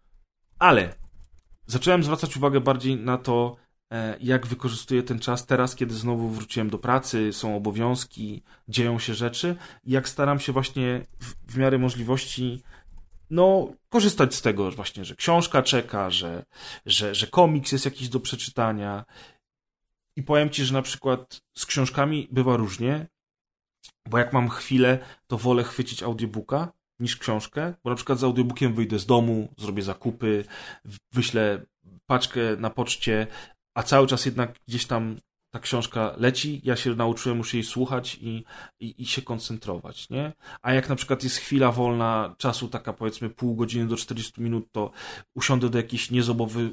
Ale 0.60 0.96
zacząłem 1.66 2.04
zwracać 2.04 2.38
uwagę 2.38 2.62
bardziej 2.62 2.96
na 2.96 3.18
to, 3.18 3.56
e, 3.92 4.18
jak 4.20 4.48
wykorzystuję 4.48 5.04
ten 5.04 5.20
czas 5.20 5.46
teraz, 5.46 5.76
kiedy 5.76 5.96
znowu 5.96 6.30
wróciłem 6.30 6.70
do 6.70 6.78
pracy, 6.78 7.34
są 7.34 7.56
obowiązki, 7.56 8.44
dzieją 8.68 9.00
się 9.00 9.14
rzeczy 9.14 9.56
jak 9.84 10.10
staram 10.10 10.40
się 10.40 10.54
właśnie 10.54 11.06
w, 11.20 11.54
w 11.54 11.58
miarę 11.58 11.78
możliwości 11.78 12.64
no, 13.30 13.74
korzystać 13.90 14.36
z 14.36 14.42
tego 14.42 14.72
właśnie, 14.72 15.06
że 15.06 15.16
książka 15.16 15.62
czeka, 15.62 16.10
że, 16.10 16.46
że, 16.86 17.16
że 17.16 17.28
komiks 17.28 17.72
jest 17.72 17.86
jakiś 17.86 18.10
do 18.10 18.20
przeczytania. 18.20 19.06
I 20.16 20.24
powiem 20.24 20.50
ci, 20.50 20.66
że 20.66 20.74
na 20.74 20.82
przykład 20.82 21.42
z 21.58 21.66
książkami 21.66 22.28
bywa 22.32 22.58
różnie, 22.58 23.08
bo 24.10 24.18
jak 24.18 24.34
mam 24.34 24.50
chwilę, 24.50 25.00
to 25.28 25.38
wolę 25.38 25.64
chwycić 25.64 26.04
audiobooka 26.04 26.72
niż 27.00 27.18
książkę, 27.18 27.74
bo 27.84 27.90
na 27.90 27.96
przykład 27.96 28.20
z 28.20 28.24
audiobookiem 28.24 28.74
wyjdę 28.74 29.00
z 29.00 29.06
domu, 29.06 29.54
zrobię 29.58 29.84
zakupy, 29.84 30.46
wyślę 31.12 31.66
paczkę 32.06 32.40
na 32.58 32.70
poczcie, 32.70 33.28
a 33.76 33.84
cały 33.84 34.08
czas 34.08 34.26
jednak 34.26 34.54
gdzieś 34.68 34.86
tam 34.86 35.18
ta 35.54 35.60
książka 35.60 36.14
leci, 36.18 36.62
ja 36.64 36.76
się 36.76 36.96
nauczyłem 36.96 37.38
już 37.38 37.54
jej 37.54 37.64
słuchać 37.64 38.18
i, 38.22 38.44
i, 38.80 39.02
i, 39.02 39.06
się 39.06 39.22
koncentrować, 39.22 40.10
nie? 40.10 40.34
A 40.62 40.74
jak 40.74 40.90
na 40.90 40.96
przykład 40.96 41.24
jest 41.24 41.38
chwila 41.38 41.72
wolna 41.72 42.36
czasu, 42.38 42.68
taka 42.68 42.94
powiedzmy 42.94 43.30
pół 43.30 43.56
godziny 43.56 43.88
do 43.88 43.96
40 43.96 44.42
minut, 44.42 44.72
to 44.72 44.92
usiądę 45.36 45.70
do 45.70 45.78
jakiejś 45.78 46.12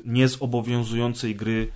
niezobowiązującej 0.05 1.35
gry, 1.35 1.73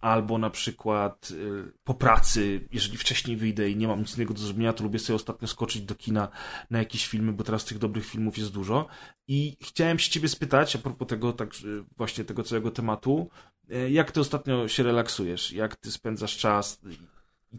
albo 0.00 0.38
na 0.38 0.50
przykład 0.50 1.30
y, 1.30 1.72
po 1.84 1.94
pracy, 1.94 2.68
jeżeli 2.72 2.96
wcześniej 2.96 3.36
wyjdę 3.36 3.70
i 3.70 3.76
nie 3.76 3.88
mam 3.88 4.00
nic 4.00 4.16
innego 4.16 4.34
do 4.34 4.40
zrobienia, 4.40 4.72
to 4.72 4.84
lubię 4.84 4.98
sobie 4.98 5.16
ostatnio 5.16 5.48
skoczyć 5.48 5.82
do 5.82 5.94
kina 5.94 6.28
na 6.70 6.78
jakieś 6.78 7.06
filmy, 7.06 7.32
bo 7.32 7.44
teraz 7.44 7.64
tych 7.64 7.78
dobrych 7.78 8.06
filmów 8.06 8.38
jest 8.38 8.52
dużo. 8.52 8.86
I 9.28 9.56
chciałem 9.62 9.98
się 9.98 10.10
ciebie 10.10 10.28
spytać, 10.28 10.76
a 10.76 10.78
propos 10.78 11.08
tego, 11.08 11.32
tak, 11.32 11.50
właśnie 11.96 12.24
tego 12.24 12.42
całego 12.42 12.70
tematu, 12.70 13.30
E, 13.70 13.90
jak 13.90 14.12
ty 14.12 14.20
ostatnio 14.20 14.68
się 14.68 14.82
relaksujesz? 14.82 15.52
Jak 15.52 15.76
ty 15.76 15.92
spędzasz 15.92 16.36
czas? 16.36 16.80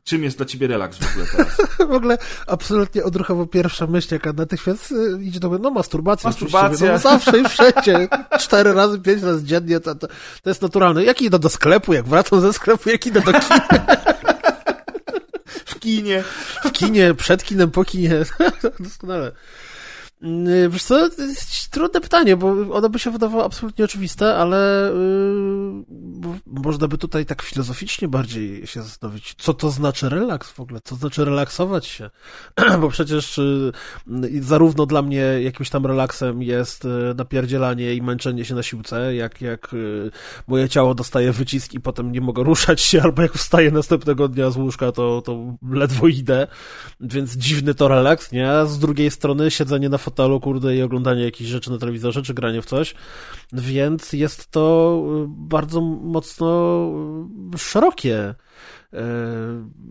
Czym 0.03 0.23
jest 0.23 0.37
dla 0.37 0.45
ciebie 0.45 0.67
relaks 0.67 0.97
w 0.97 1.11
ogóle 1.11 1.25
teraz? 1.31 1.57
w 1.89 1.93
ogóle 1.93 2.17
absolutnie 2.47 3.03
odruchowo 3.03 3.45
pierwsza 3.45 3.87
myśl, 3.87 4.13
jaka 4.13 4.33
natychmiast 4.33 4.91
e, 4.91 5.23
idzie 5.23 5.39
do 5.39 5.49
mnie, 5.49 5.59
no 5.59 5.71
masturbacja. 5.71 6.29
Masturbacja. 6.29 6.91
No, 6.91 6.97
zawsze 6.97 7.39
i 7.39 7.43
wszędzie. 7.49 8.07
Cztery 8.39 8.73
razy, 8.73 8.99
pięć 8.99 9.23
razy 9.23 9.43
dziennie, 9.43 9.79
to, 9.79 9.95
to, 9.95 10.07
to 10.43 10.49
jest 10.49 10.61
naturalne. 10.61 11.03
Jak 11.03 11.21
idę 11.21 11.39
do 11.39 11.49
sklepu, 11.49 11.93
jak 11.93 12.07
wracam 12.07 12.41
ze 12.41 12.53
sklepu, 12.53 12.89
jak 12.89 13.07
idę 13.07 13.21
do 13.21 13.31
kina. 13.31 13.67
w 15.65 15.79
kinie. 15.79 16.23
W 16.63 16.71
kinie, 16.71 17.13
przed 17.13 17.43
kinem, 17.43 17.71
po 17.71 17.83
kinie. 17.83 18.25
Doskonale. 18.79 19.31
Y, 20.23 20.69
wiesz 20.69 20.83
co, 20.83 21.09
trudne 21.71 22.01
pytanie, 22.01 22.37
bo 22.37 22.47
ono 22.71 22.89
by 22.89 22.99
się 22.99 23.11
wydawało 23.11 23.45
absolutnie 23.45 23.85
oczywiste, 23.85 24.35
ale 24.35 24.91
yy, 26.23 26.39
można 26.45 26.87
by 26.87 26.97
tutaj 26.97 27.25
tak 27.25 27.41
filozoficznie 27.41 28.07
bardziej 28.07 28.67
się 28.67 28.81
zastanowić, 28.81 29.35
co 29.37 29.53
to 29.53 29.69
znaczy 29.69 30.09
relaks 30.09 30.51
w 30.51 30.59
ogóle, 30.59 30.79
co 30.83 30.95
znaczy 30.95 31.25
relaksować 31.25 31.85
się, 31.85 32.09
bo 32.81 32.89
przecież 32.89 33.39
yy, 34.07 34.41
zarówno 34.41 34.85
dla 34.85 35.01
mnie 35.01 35.21
jakimś 35.41 35.69
tam 35.69 35.85
relaksem 35.85 36.41
jest 36.41 36.83
yy, 36.83 37.13
napierdzielanie 37.17 37.93
i 37.93 38.01
męczenie 38.01 38.45
się 38.45 38.55
na 38.55 38.63
siłce, 38.63 39.15
jak, 39.15 39.41
jak 39.41 39.73
y, 39.73 40.11
moje 40.47 40.69
ciało 40.69 40.95
dostaje 40.95 41.31
wycisk 41.31 41.73
i 41.73 41.79
potem 41.79 42.11
nie 42.11 42.21
mogę 42.21 42.43
ruszać 42.43 42.81
się, 42.81 43.01
albo 43.03 43.21
jak 43.21 43.33
wstaję 43.33 43.71
następnego 43.71 44.27
dnia 44.27 44.49
z 44.49 44.57
łóżka, 44.57 44.91
to, 44.91 45.21
to 45.21 45.57
ledwo 45.69 46.07
idę, 46.07 46.47
więc 46.99 47.37
dziwny 47.37 47.73
to 47.73 47.87
relaks, 47.87 48.31
nie? 48.31 48.51
A 48.51 48.65
z 48.65 48.79
drugiej 48.79 49.11
strony 49.11 49.51
siedzenie 49.51 49.89
na 49.89 49.97
fotelu, 50.09 50.39
kurde, 50.39 50.75
i 50.75 50.81
oglądanie 50.81 51.23
jakichś 51.23 51.49
rzeczy 51.49 51.71
na 51.71 51.77
telewizorze, 51.77 52.21
czy 52.21 52.33
granie 52.33 52.61
w 52.61 52.65
coś, 52.65 52.95
więc 53.53 54.13
jest 54.13 54.51
to 54.51 54.95
y, 55.23 55.25
bardzo 55.27 55.81
mocno 55.81 56.91
y, 57.55 57.57
szerokie, 57.57 58.35
y, 58.93 58.97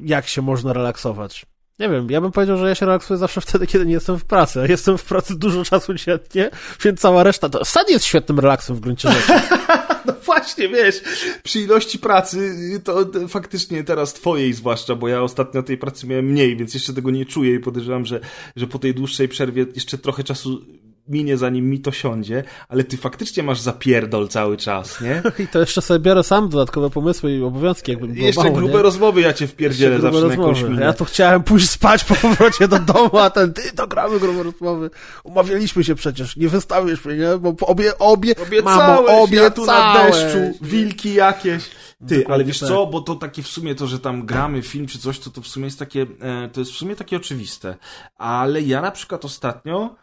jak 0.03 0.27
się 0.27 0.43
można 0.43 0.73
relaksować. 0.73 1.47
Nie 1.79 1.89
wiem, 1.89 2.11
ja 2.11 2.21
bym 2.21 2.33
powiedział, 2.33 2.57
że 2.57 2.69
ja 2.69 2.75
się 2.75 2.87
relaksuję 2.87 3.19
zawsze 3.19 3.41
wtedy, 3.41 3.66
kiedy 3.66 3.87
nie 3.87 3.93
jestem 3.93 4.19
w 4.19 4.25
pracy, 4.25 4.61
a 4.61 4.66
jestem 4.66 4.99
w 4.99 5.05
pracy 5.05 5.39
dużo 5.39 5.64
czasu 5.64 5.95
dziennie, 5.95 6.51
więc 6.85 7.01
cała 7.01 7.23
reszta 7.23 7.49
to 7.49 7.64
sen 7.64 7.85
jest 7.89 8.05
świetnym 8.05 8.41
relaksem 8.41 8.77
w 8.77 8.81
gruncie 8.81 9.09
rzeczy. 9.12 9.33
No 10.09 10.14
właśnie, 10.24 10.68
wiesz, 10.68 11.02
przy 11.42 11.61
ilości 11.61 11.98
pracy 11.98 12.54
to 12.84 13.06
faktycznie 13.28 13.84
teraz 13.84 14.14
twojej 14.14 14.52
zwłaszcza, 14.52 14.94
bo 14.94 15.09
ja 15.09 15.22
ostatnio 15.22 15.62
tej 15.62 15.78
pracy 15.78 16.06
miałem 16.06 16.24
mniej, 16.24 16.56
więc 16.56 16.74
jeszcze 16.74 16.94
tego 16.94 17.11
nie 17.11 17.26
czuję 17.26 17.54
i 17.54 17.61
podejrzewam, 17.61 18.06
że, 18.06 18.20
że 18.56 18.66
po 18.66 18.78
tej 18.78 18.94
dłuższej 18.94 19.28
przerwie 19.28 19.66
jeszcze 19.74 19.98
trochę 19.98 20.24
czasu 20.24 20.66
minie, 21.09 21.36
zanim 21.36 21.70
mi 21.70 21.80
to 21.80 21.92
siądzie, 21.92 22.44
ale 22.68 22.84
ty 22.84 22.96
faktycznie 22.96 23.42
masz 23.42 23.61
zapierdol 23.61 24.28
cały 24.28 24.56
czas, 24.56 25.00
nie? 25.00 25.22
I 25.44 25.48
to 25.48 25.61
jeszcze 25.61 25.82
sobie 25.82 26.00
biorę 26.00 26.22
sam 26.22 26.48
dodatkowe 26.48 26.90
pomysły 26.90 27.32
i 27.32 27.42
obowiązki, 27.42 27.92
jakby 27.92 28.09
było 28.09 28.26
Jeszcze 28.26 28.42
mało, 28.42 28.56
grube 28.56 28.74
nie? 28.74 28.82
rozmowy 28.82 29.20
ja 29.20 29.32
cię 29.32 29.46
wpierdzielę 29.46 30.00
zawsze 30.00 30.20
na 30.20 30.30
jakąś 30.30 30.62
minę. 30.62 30.82
Ja 30.82 30.92
tu 30.92 31.04
chciałem 31.04 31.42
pójść 31.42 31.70
spać 31.70 32.04
po 32.04 32.14
powrocie 32.14 32.68
do 32.68 32.78
domu, 32.78 33.18
a 33.18 33.30
ten, 33.30 33.52
ty, 33.52 33.72
to 33.72 33.86
gramy 33.86 34.20
grube 34.20 34.42
rozmowy. 34.42 34.90
Umawialiśmy 35.24 35.84
się 35.84 35.94
przecież, 35.94 36.36
nie 36.36 36.48
wystawisz 36.48 37.04
mnie, 37.04 37.16
nie? 37.16 37.38
Bo 37.38 37.66
obie, 37.66 37.98
obie, 37.98 38.34
obiecałeś, 38.36 39.06
mamo, 39.06 39.22
obie 39.22 39.38
ja 39.38 39.50
tu 39.50 39.66
na 39.66 39.94
deszczu, 39.94 40.38
wilki 40.62 41.14
jakieś. 41.14 41.64
Ty, 41.98 42.16
Dokładnie 42.16 42.34
ale 42.34 42.44
wiesz 42.44 42.59
tak. 42.59 42.68
co, 42.68 42.86
bo 42.86 43.00
to 43.00 43.14
takie 43.14 43.42
w 43.42 43.48
sumie 43.48 43.74
to, 43.74 43.86
że 43.86 43.98
tam 43.98 44.26
gramy 44.26 44.62
film 44.62 44.86
czy 44.86 44.98
coś, 44.98 45.18
to 45.18 45.30
to 45.30 45.40
w 45.40 45.46
sumie 45.46 45.64
jest 45.64 45.78
takie, 45.78 46.06
e, 46.20 46.48
to 46.52 46.61
jest 46.61 46.72
w 46.72 46.76
sumie 46.76 46.96
takie 46.96 47.16
oczywiste. 47.16 47.76
Ale 48.18 48.62
ja 48.62 48.80
na 48.80 48.90
przykład 48.90 49.24
ostatnio 49.24 49.94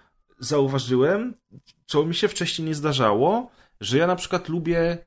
zauważyłem, 0.45 1.33
co 1.85 2.05
mi 2.05 2.15
się 2.15 2.27
wcześniej 2.27 2.67
nie 2.67 2.75
zdarzało, 2.75 3.51
że 3.81 3.97
ja 3.97 4.07
na 4.07 4.15
przykład 4.15 4.49
lubię 4.49 4.97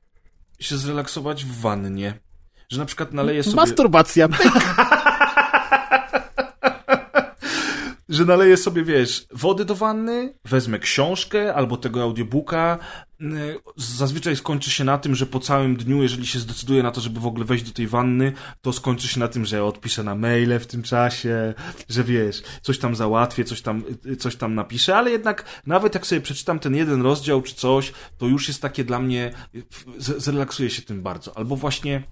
się 0.59 0.77
zrelaksować 0.77 1.45
w 1.45 1.61
wannie. 1.61 2.19
Że 2.69 2.79
na 2.79 2.85
przykład 2.85 3.13
naleję 3.13 3.43
sobie... 3.43 3.55
Masturbacja. 3.55 4.27
że 8.09 8.25
naleję 8.25 8.57
sobie, 8.57 8.83
wiesz, 8.83 9.27
wody 9.31 9.65
do 9.65 9.75
wanny, 9.75 10.33
wezmę 10.45 10.79
książkę 10.79 11.55
albo 11.55 11.77
tego 11.77 12.01
audiobooka. 12.01 12.77
Zazwyczaj 13.75 14.35
skończy 14.35 14.71
się 14.71 14.83
na 14.83 14.97
tym, 14.97 15.15
że 15.15 15.25
po 15.25 15.39
całym 15.39 15.75
dniu, 15.75 16.03
jeżeli 16.03 16.27
się 16.27 16.39
zdecyduję 16.39 16.83
na 16.83 16.91
to, 16.91 17.01
żeby 17.01 17.19
w 17.19 17.25
ogóle 17.25 17.45
wejść 17.45 17.63
do 17.63 17.71
tej 17.71 17.87
wanny, 17.87 18.33
to 18.61 18.73
skończy 18.73 19.07
się 19.07 19.19
na 19.19 19.27
tym, 19.27 19.45
że 19.45 19.63
odpiszę 19.63 20.03
na 20.03 20.15
maile 20.15 20.59
w 20.59 20.67
tym 20.67 20.83
czasie, 20.83 21.53
że 21.89 22.03
wiesz, 22.03 22.43
coś 22.61 22.79
tam 22.79 22.95
załatwię, 22.95 23.43
coś 23.43 23.61
tam, 23.61 23.83
coś 24.19 24.35
tam 24.35 24.55
napiszę, 24.55 24.95
ale 24.95 25.11
jednak 25.11 25.61
nawet 25.65 25.93
jak 25.93 26.07
sobie 26.07 26.21
przeczytam 26.21 26.59
ten 26.59 26.75
jeden 26.75 27.01
rozdział 27.01 27.41
czy 27.41 27.55
coś, 27.55 27.93
to 28.17 28.27
już 28.27 28.47
jest 28.47 28.61
takie 28.61 28.83
dla 28.83 28.99
mnie, 28.99 29.31
zrelaksuję 29.97 30.69
się 30.69 30.81
tym 30.81 31.01
bardzo. 31.01 31.37
Albo 31.37 31.55
właśnie 31.55 32.03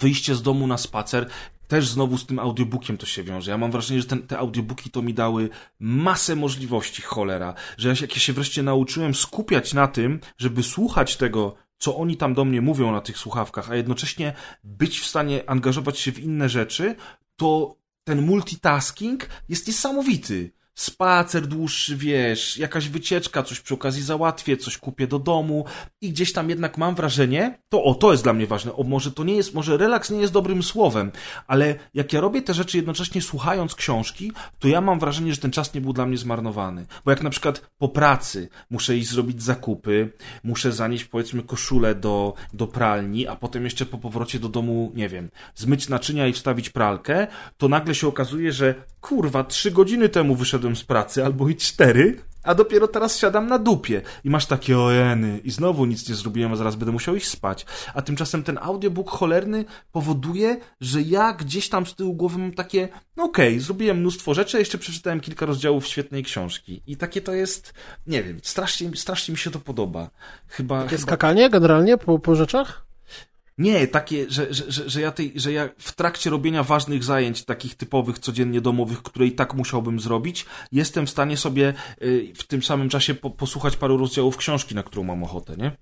wyjście 0.00 0.34
z 0.34 0.42
domu 0.42 0.66
na 0.66 0.78
spacer, 0.78 1.28
też 1.68 1.88
znowu 1.88 2.18
z 2.18 2.26
tym 2.26 2.38
audiobookiem 2.38 2.98
to 2.98 3.06
się 3.06 3.22
wiąże. 3.22 3.50
Ja 3.50 3.58
mam 3.58 3.70
wrażenie, 3.70 4.00
że 4.00 4.06
ten, 4.06 4.22
te 4.22 4.38
audiobooki 4.38 4.90
to 4.90 5.02
mi 5.02 5.14
dały 5.14 5.48
masę 5.80 6.36
możliwości, 6.36 7.02
cholera. 7.02 7.54
Że 7.78 7.88
ja 7.88 7.94
się, 7.94 8.04
jak 8.04 8.14
ja 8.14 8.20
się 8.20 8.32
wreszcie 8.32 8.62
nauczyłem 8.62 9.14
skupiać 9.14 9.74
na 9.74 9.88
tym, 9.88 10.20
żeby 10.38 10.62
słuchać 10.62 11.16
tego, 11.16 11.54
co 11.78 11.96
oni 11.96 12.16
tam 12.16 12.34
do 12.34 12.44
mnie 12.44 12.60
mówią 12.60 12.92
na 12.92 13.00
tych 13.00 13.18
słuchawkach, 13.18 13.70
a 13.70 13.76
jednocześnie 13.76 14.32
być 14.64 15.00
w 15.00 15.06
stanie 15.06 15.50
angażować 15.50 15.98
się 15.98 16.12
w 16.12 16.20
inne 16.20 16.48
rzeczy, 16.48 16.94
to 17.36 17.76
ten 18.04 18.22
multitasking 18.22 19.28
jest 19.48 19.66
niesamowity 19.66 20.52
spacer 20.74 21.46
dłuższy, 21.46 21.96
wiesz, 21.96 22.58
jakaś 22.58 22.88
wycieczka, 22.88 23.42
coś 23.42 23.60
przy 23.60 23.74
okazji 23.74 24.02
załatwię, 24.02 24.56
coś 24.56 24.78
kupię 24.78 25.06
do 25.06 25.18
domu 25.18 25.64
i 26.00 26.10
gdzieś 26.10 26.32
tam 26.32 26.50
jednak 26.50 26.78
mam 26.78 26.94
wrażenie, 26.94 27.58
to 27.68 27.84
o, 27.84 27.94
to 27.94 28.12
jest 28.12 28.22
dla 28.22 28.32
mnie 28.32 28.46
ważne, 28.46 28.72
o, 28.72 28.82
może 28.82 29.12
to 29.12 29.24
nie 29.24 29.36
jest, 29.36 29.54
może 29.54 29.76
relaks 29.76 30.10
nie 30.10 30.20
jest 30.20 30.32
dobrym 30.32 30.62
słowem, 30.62 31.12
ale 31.46 31.74
jak 31.94 32.12
ja 32.12 32.20
robię 32.20 32.42
te 32.42 32.54
rzeczy 32.54 32.76
jednocześnie 32.76 33.22
słuchając 33.22 33.74
książki, 33.74 34.32
to 34.58 34.68
ja 34.68 34.80
mam 34.80 34.98
wrażenie, 34.98 35.32
że 35.32 35.40
ten 35.40 35.50
czas 35.50 35.74
nie 35.74 35.80
był 35.80 35.92
dla 35.92 36.06
mnie 36.06 36.18
zmarnowany. 36.18 36.86
Bo 37.04 37.10
jak 37.10 37.22
na 37.22 37.30
przykład 37.30 37.70
po 37.78 37.88
pracy 37.88 38.48
muszę 38.70 38.96
iść 38.96 39.10
zrobić 39.10 39.42
zakupy, 39.42 40.12
muszę 40.44 40.72
zanieść 40.72 41.04
powiedzmy 41.04 41.42
koszulę 41.42 41.94
do, 41.94 42.34
do 42.52 42.66
pralni, 42.66 43.26
a 43.26 43.36
potem 43.36 43.64
jeszcze 43.64 43.86
po 43.86 43.98
powrocie 43.98 44.38
do 44.38 44.48
domu, 44.48 44.92
nie 44.94 45.08
wiem, 45.08 45.30
zmyć 45.54 45.88
naczynia 45.88 46.26
i 46.26 46.32
wstawić 46.32 46.70
pralkę, 46.70 47.26
to 47.56 47.68
nagle 47.68 47.94
się 47.94 48.08
okazuje, 48.08 48.52
że 48.52 48.74
kurwa, 49.00 49.44
trzy 49.44 49.70
godziny 49.70 50.08
temu 50.08 50.36
wyszedłem 50.36 50.71
z 50.76 50.84
pracy, 50.84 51.24
albo 51.24 51.48
i 51.48 51.56
cztery, 51.56 52.22
a 52.42 52.54
dopiero 52.54 52.88
teraz 52.88 53.18
siadam 53.18 53.46
na 53.46 53.58
dupie 53.58 54.02
i 54.24 54.30
masz 54.30 54.46
takie 54.46 54.78
ojeny 54.78 55.38
i 55.44 55.50
znowu 55.50 55.84
nic 55.84 56.08
nie 56.08 56.14
zrobiłem, 56.14 56.52
a 56.52 56.56
zaraz 56.56 56.76
będę 56.76 56.92
musiał 56.92 57.16
iść 57.16 57.28
spać. 57.28 57.66
A 57.94 58.02
tymczasem 58.02 58.42
ten 58.42 58.58
audiobook 58.62 59.10
cholerny 59.10 59.64
powoduje, 59.92 60.56
że 60.80 61.02
ja 61.02 61.32
gdzieś 61.32 61.68
tam 61.68 61.86
z 61.86 61.94
tyłu 61.94 62.14
głowy 62.14 62.38
mam 62.38 62.52
takie, 62.52 62.88
no 63.16 63.24
okej, 63.24 63.48
okay, 63.48 63.60
zrobiłem 63.60 63.98
mnóstwo 63.98 64.34
rzeczy, 64.34 64.56
a 64.56 64.60
jeszcze 64.60 64.78
przeczytałem 64.78 65.20
kilka 65.20 65.46
rozdziałów 65.46 65.86
świetnej 65.86 66.22
książki. 66.22 66.82
I 66.86 66.96
takie 66.96 67.20
to 67.20 67.32
jest, 67.32 67.74
nie 68.06 68.22
wiem, 68.22 68.38
strasznie, 68.42 68.96
strasznie 68.96 69.32
mi 69.32 69.38
się 69.38 69.50
to 69.50 69.58
podoba. 69.58 70.10
Chyba... 70.48 70.78
Takie 70.78 70.96
chyba... 70.96 71.02
skakanie 71.02 71.50
generalnie 71.50 71.98
po, 71.98 72.18
po 72.18 72.34
rzeczach? 72.34 72.91
Nie, 73.58 73.86
takie, 73.86 74.30
że, 74.30 74.54
że, 74.54 74.72
że, 74.72 74.90
że, 74.90 75.00
ja 75.00 75.10
tej, 75.10 75.32
że 75.36 75.52
ja 75.52 75.68
w 75.78 75.92
trakcie 75.92 76.30
robienia 76.30 76.62
ważnych 76.62 77.04
zajęć, 77.04 77.44
takich 77.44 77.74
typowych, 77.74 78.18
codziennie 78.18 78.60
domowych, 78.60 79.02
które 79.02 79.26
i 79.26 79.32
tak 79.32 79.54
musiałbym 79.54 80.00
zrobić, 80.00 80.46
jestem 80.72 81.06
w 81.06 81.10
stanie 81.10 81.36
sobie 81.36 81.74
y, 82.02 82.32
w 82.36 82.46
tym 82.46 82.62
samym 82.62 82.88
czasie 82.88 83.14
po, 83.14 83.30
posłuchać 83.30 83.76
paru 83.76 83.96
rozdziałów 83.96 84.36
książki, 84.36 84.74
na 84.74 84.82
którą 84.82 85.04
mam 85.04 85.24
ochotę, 85.24 85.56
nie? 85.56 85.76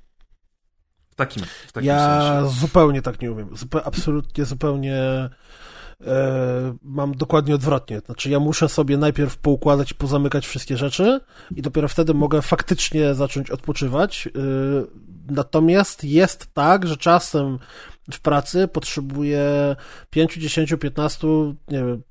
W 1.10 1.14
takim, 1.14 1.42
w 1.66 1.72
takim 1.72 1.88
ja 1.88 1.98
sensie. 1.98 2.34
Ja 2.34 2.44
zupełnie 2.44 3.02
tak 3.02 3.22
nie 3.22 3.32
umiem. 3.32 3.56
Zupe 3.56 3.84
absolutnie, 3.84 4.44
zupełnie 4.44 4.96
mam 6.82 7.14
dokładnie 7.14 7.55
odwrotnie. 7.55 8.01
Znaczy, 8.01 8.30
ja 8.30 8.40
muszę 8.40 8.68
sobie 8.68 8.96
najpierw 8.96 9.36
poukładać 9.36 9.92
pozamykać 9.92 10.46
wszystkie 10.46 10.76
rzeczy 10.76 11.20
i 11.57 11.62
dopiero 11.62 11.88
wtedy 11.88 12.14
mogę 12.14 12.42
faktycznie 12.42 13.14
zacząć 13.14 13.51
odpoczywać. 13.51 14.28
E, 14.28 14.30
natomiast 15.34 16.05
jest 16.05 16.55
tak, 16.55 16.86
że 16.86 16.96
czasem 16.96 17.59
w 18.12 18.20
pracy 18.20 18.68
potrzebuję 18.68 19.76
5, 20.11 20.34
10, 20.34 20.74
15, 20.80 21.26
nie 21.68 21.78
wiem, 21.78 22.03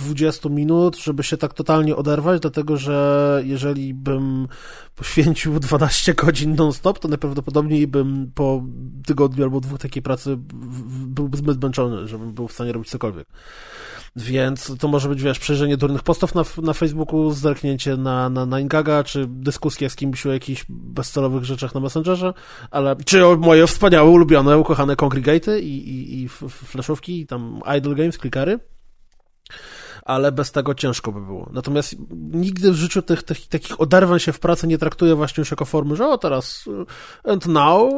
20 0.00 0.48
minut, 0.48 0.96
żeby 0.96 1.22
się 1.22 1.36
tak 1.36 1.54
totalnie 1.54 1.96
oderwać, 1.96 2.40
dlatego 2.40 2.76
że 2.76 3.42
jeżeli 3.44 3.94
bym 3.94 4.48
poświęcił 4.94 5.60
12 5.60 6.14
godzin 6.14 6.54
non-stop, 6.54 6.98
to 6.98 7.08
najprawdopodobniej 7.08 7.86
bym 7.86 8.32
po 8.34 8.62
tygodniu 9.06 9.44
albo 9.44 9.60
dwóch 9.60 9.78
takiej 9.78 10.02
pracy 10.02 10.36
byłby 11.06 11.36
zbyt 11.36 11.56
zmęczony, 11.56 12.08
żebym 12.08 12.32
był 12.32 12.48
w 12.48 12.52
stanie 12.52 12.72
robić 12.72 12.90
cokolwiek. 12.90 13.26
Więc 14.16 14.76
to 14.78 14.88
może 14.88 15.08
być, 15.08 15.22
wiesz, 15.22 15.38
przejrzenie 15.38 15.76
durnych 15.76 16.02
postów 16.02 16.34
na, 16.34 16.44
na 16.62 16.72
Facebooku, 16.72 17.30
zerknięcie 17.30 17.96
na, 17.96 18.30
na, 18.30 18.46
na 18.46 18.60
Ingaga, 18.60 19.04
czy 19.04 19.26
dyskusja 19.28 19.88
z 19.88 19.96
kimś 19.96 20.26
o 20.26 20.32
jakichś 20.32 20.64
bezcelowych 20.68 21.44
rzeczach 21.44 21.74
na 21.74 21.80
Messengerze, 21.80 22.32
ale, 22.70 22.96
czy 23.04 23.26
o 23.26 23.36
moje 23.36 23.66
wspaniałe, 23.66 24.10
ulubione, 24.10 24.58
ukochane 24.58 24.96
Congregate'y 24.96 25.60
i, 25.60 25.88
i, 25.88 26.22
i 26.22 26.28
flashówki, 26.48 27.20
i 27.20 27.26
tam 27.26 27.60
Idle 27.78 27.94
Games, 27.94 28.18
klikery 28.18 28.60
ale 30.04 30.32
bez 30.32 30.52
tego 30.52 30.74
ciężko 30.74 31.12
by 31.12 31.20
było. 31.20 31.50
Natomiast 31.52 31.96
nigdy 32.32 32.72
w 32.72 32.74
życiu 32.74 33.02
tych, 33.02 33.22
tych 33.22 33.46
takich 33.46 33.80
oderwań 33.80 34.18
się 34.18 34.32
w 34.32 34.38
pracy 34.38 34.66
nie 34.66 34.78
traktuję 34.78 35.14
właśnie 35.14 35.40
już 35.40 35.50
jako 35.50 35.64
formy, 35.64 35.96
że 35.96 36.08
o 36.08 36.18
teraz 36.18 36.66
y, 36.66 37.30
and 37.30 37.46
now, 37.46 37.92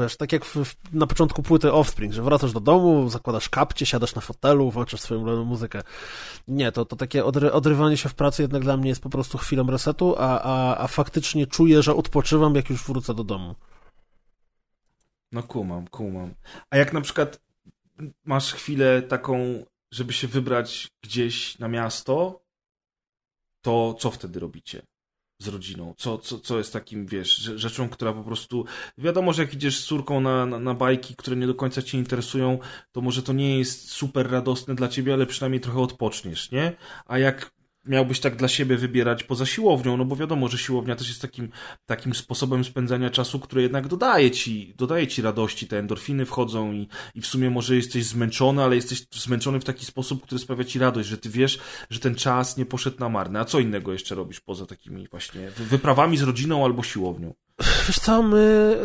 wiesz, 0.00 0.16
tak 0.16 0.32
jak 0.32 0.44
w, 0.44 0.76
na 0.92 1.06
początku 1.06 1.42
płyty 1.42 1.72
Offspring, 1.72 2.12
że 2.12 2.22
wracasz 2.22 2.52
do 2.52 2.60
domu, 2.60 3.08
zakładasz 3.08 3.48
kapcie, 3.48 3.86
siadasz 3.86 4.14
na 4.14 4.22
fotelu, 4.22 4.70
włączasz 4.70 5.00
swoją 5.00 5.20
ulubioną 5.20 5.44
muzykę. 5.44 5.82
Nie, 6.48 6.72
to, 6.72 6.84
to 6.84 6.96
takie 6.96 7.24
odry, 7.24 7.52
odrywanie 7.52 7.96
się 7.96 8.08
w 8.08 8.14
pracy 8.14 8.42
jednak 8.42 8.62
dla 8.62 8.76
mnie 8.76 8.88
jest 8.88 9.02
po 9.02 9.10
prostu 9.10 9.38
chwilą 9.38 9.66
resetu, 9.66 10.14
a, 10.18 10.40
a, 10.42 10.84
a 10.84 10.86
faktycznie 10.86 11.46
czuję, 11.46 11.82
że 11.82 11.94
odpoczywam, 11.94 12.54
jak 12.54 12.70
już 12.70 12.84
wrócę 12.84 13.14
do 13.14 13.24
domu. 13.24 13.54
No 15.32 15.42
kumam, 15.42 15.88
kumam. 15.88 16.34
A 16.70 16.76
jak 16.76 16.92
na 16.92 17.00
przykład 17.00 17.40
masz 18.24 18.52
chwilę 18.52 19.02
taką 19.02 19.64
żeby 19.94 20.12
się 20.12 20.28
wybrać 20.28 20.88
gdzieś 21.02 21.58
na 21.58 21.68
miasto, 21.68 22.44
to 23.60 23.94
co 23.98 24.10
wtedy 24.10 24.40
robicie 24.40 24.82
z 25.38 25.48
rodziną? 25.48 25.94
Co, 25.96 26.18
co, 26.18 26.38
co 26.38 26.58
jest 26.58 26.72
takim, 26.72 27.06
wiesz, 27.06 27.36
rzeczą, 27.36 27.88
która 27.88 28.12
po 28.12 28.24
prostu... 28.24 28.64
Wiadomo, 28.98 29.32
że 29.32 29.42
jak 29.42 29.54
idziesz 29.54 29.80
z 29.80 29.84
córką 29.84 30.20
na, 30.20 30.46
na, 30.46 30.58
na 30.58 30.74
bajki, 30.74 31.16
które 31.16 31.36
nie 31.36 31.46
do 31.46 31.54
końca 31.54 31.82
cię 31.82 31.98
interesują, 31.98 32.58
to 32.92 33.00
może 33.00 33.22
to 33.22 33.32
nie 33.32 33.58
jest 33.58 33.90
super 33.90 34.30
radosne 34.30 34.74
dla 34.74 34.88
ciebie, 34.88 35.12
ale 35.12 35.26
przynajmniej 35.26 35.60
trochę 35.60 35.80
odpoczniesz, 35.80 36.50
nie? 36.50 36.76
A 37.06 37.18
jak 37.18 37.53
miałbyś 37.86 38.20
tak 38.20 38.36
dla 38.36 38.48
siebie 38.48 38.76
wybierać 38.76 39.24
poza 39.24 39.46
siłownią, 39.46 39.96
no 39.96 40.04
bo 40.04 40.16
wiadomo, 40.16 40.48
że 40.48 40.58
siłownia 40.58 40.96
też 40.96 41.08
jest 41.08 41.22
takim, 41.22 41.48
takim 41.86 42.14
sposobem 42.14 42.64
spędzania 42.64 43.10
czasu, 43.10 43.40
który 43.40 43.62
jednak 43.62 43.88
dodaje 43.88 44.30
ci, 44.30 44.74
dodaje 44.76 45.06
ci 45.06 45.22
radości, 45.22 45.66
te 45.66 45.78
endorfiny 45.78 46.26
wchodzą 46.26 46.72
i, 46.72 46.88
i 47.14 47.20
w 47.20 47.26
sumie 47.26 47.50
może 47.50 47.76
jesteś 47.76 48.04
zmęczony, 48.04 48.62
ale 48.62 48.76
jesteś 48.76 49.06
zmęczony 49.12 49.60
w 49.60 49.64
taki 49.64 49.86
sposób, 49.86 50.22
który 50.22 50.38
sprawia 50.38 50.64
ci 50.64 50.78
radość, 50.78 51.08
że 51.08 51.18
ty 51.18 51.28
wiesz, 51.28 51.58
że 51.90 52.00
ten 52.00 52.14
czas 52.14 52.56
nie 52.56 52.66
poszedł 52.66 53.00
na 53.00 53.08
marne. 53.08 53.40
A 53.40 53.44
co 53.44 53.60
innego 53.60 53.92
jeszcze 53.92 54.14
robisz 54.14 54.40
poza 54.40 54.66
takimi 54.66 55.08
właśnie 55.08 55.50
wyprawami 55.50 56.16
z 56.16 56.22
rodziną 56.22 56.64
albo 56.64 56.82
siłownią? 56.82 57.34
Wiesz 57.88 57.98
co, 57.98 58.22
my, 58.22 58.76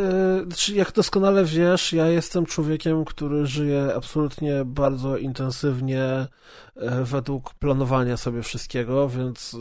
yy, 0.68 0.76
jak 0.76 0.92
doskonale 0.92 1.46
wiesz, 1.46 1.94
ja 1.94 2.08
jestem 2.08 2.46
człowiekiem, 2.46 3.06
który 3.06 3.48
żyje 3.48 3.94
absolutnie 3.96 4.66
bardzo 4.66 5.18
intensywnie 5.18 6.28
yy, 6.76 7.06
według 7.06 7.54
planowania 7.54 8.18
sobie 8.18 8.44
wszystkiego, 8.44 9.10
więc 9.10 9.56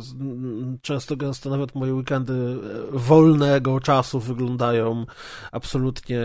często 0.82 1.16
gęsto 1.16 1.51
nawet 1.51 1.74
moje 1.74 1.95
weekendy 1.95 2.32
e, 2.32 2.99
wolnego 2.99 3.80
czasu 3.80 4.20
wyglądają 4.20 5.07
absolutnie 5.53 6.22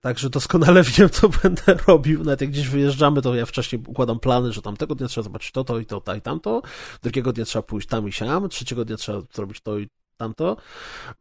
tak, 0.00 0.18
że 0.18 0.30
doskonale 0.30 0.82
wiem, 0.98 1.10
co 1.10 1.28
będę 1.28 1.74
robił. 1.86 2.24
Nawet 2.24 2.40
jak 2.40 2.50
gdzieś 2.50 2.68
wyjeżdżamy, 2.68 3.22
to 3.22 3.34
ja 3.34 3.46
wcześniej 3.46 3.82
układam 3.86 4.20
plany, 4.20 4.52
że 4.52 4.62
tamtego 4.62 4.94
dnia 4.94 5.08
trzeba 5.08 5.24
zobaczyć 5.24 5.52
to, 5.52 5.64
to 5.64 5.78
i 5.78 5.86
to, 5.86 6.00
to 6.00 6.14
i 6.14 6.20
tamto, 6.20 6.62
drugiego 7.02 7.32
dnia 7.32 7.44
trzeba 7.44 7.62
pójść 7.62 7.88
tam 7.88 8.08
i 8.08 8.12
siam, 8.12 8.48
trzeciego 8.48 8.84
dnia 8.84 8.96
trzeba 8.96 9.20
zrobić 9.34 9.60
to 9.60 9.78
i 9.78 9.88
tamto. 10.16 10.56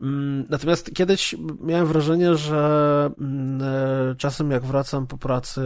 Mm, 0.01 0.45
natomiast 0.49 0.93
kiedyś 0.93 1.35
miałem 1.61 1.85
wrażenie, 1.85 2.35
że 2.35 3.11
mm, 3.19 3.61
e, 3.61 4.15
czasem 4.15 4.51
jak 4.51 4.65
wracam 4.65 5.07
po 5.07 5.17
pracy 5.17 5.61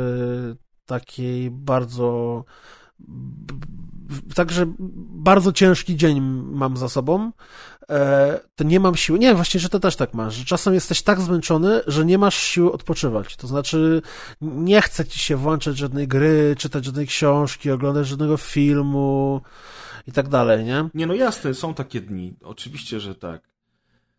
takiej 0.86 1.51
bardzo 1.51 2.43
także 4.36 4.65
bardzo 5.09 5.51
ciężki 5.51 5.95
dzień 5.95 6.21
mam 6.51 6.77
za 6.77 6.89
sobą, 6.89 7.32
e, 7.89 8.39
to 8.55 8.63
nie 8.63 8.80
mam 8.80 8.95
siły. 8.95 9.19
Nie, 9.19 9.36
właśnie, 9.36 9.59
że 9.59 9.69
to 9.69 9.80
też 9.80 9.95
tak 9.95 10.13
masz, 10.13 10.36
że 10.36 10.45
czasem 10.45 10.73
jesteś 10.73 11.01
tak 11.01 11.21
zmęczony, 11.21 11.82
że 11.88 12.05
nie 12.05 12.17
masz 12.17 12.36
siły 12.36 12.71
odpoczywać. 12.71 13.36
To 13.36 13.47
znaczy, 13.47 14.01
nie 14.41 14.82
chce 14.82 15.05
ci 15.05 15.19
się 15.19 15.36
włączać 15.36 15.77
żadnej 15.77 16.07
gry, 16.07 16.55
czytać 16.57 16.86
żadnej 16.86 17.07
książki, 17.07 17.71
oglądać 17.71 18.07
żadnego 18.07 18.38
filmu 18.38 19.41
i 20.10 20.12
tak 20.12 20.28
dalej, 20.28 20.66
nie? 20.66 20.89
Nie, 20.93 21.07
no 21.07 21.14
jasne, 21.14 21.53
są 21.53 21.74
takie 21.74 22.01
dni. 22.01 22.36
Oczywiście, 22.43 22.99
że 22.99 23.16
tak. 23.16 23.49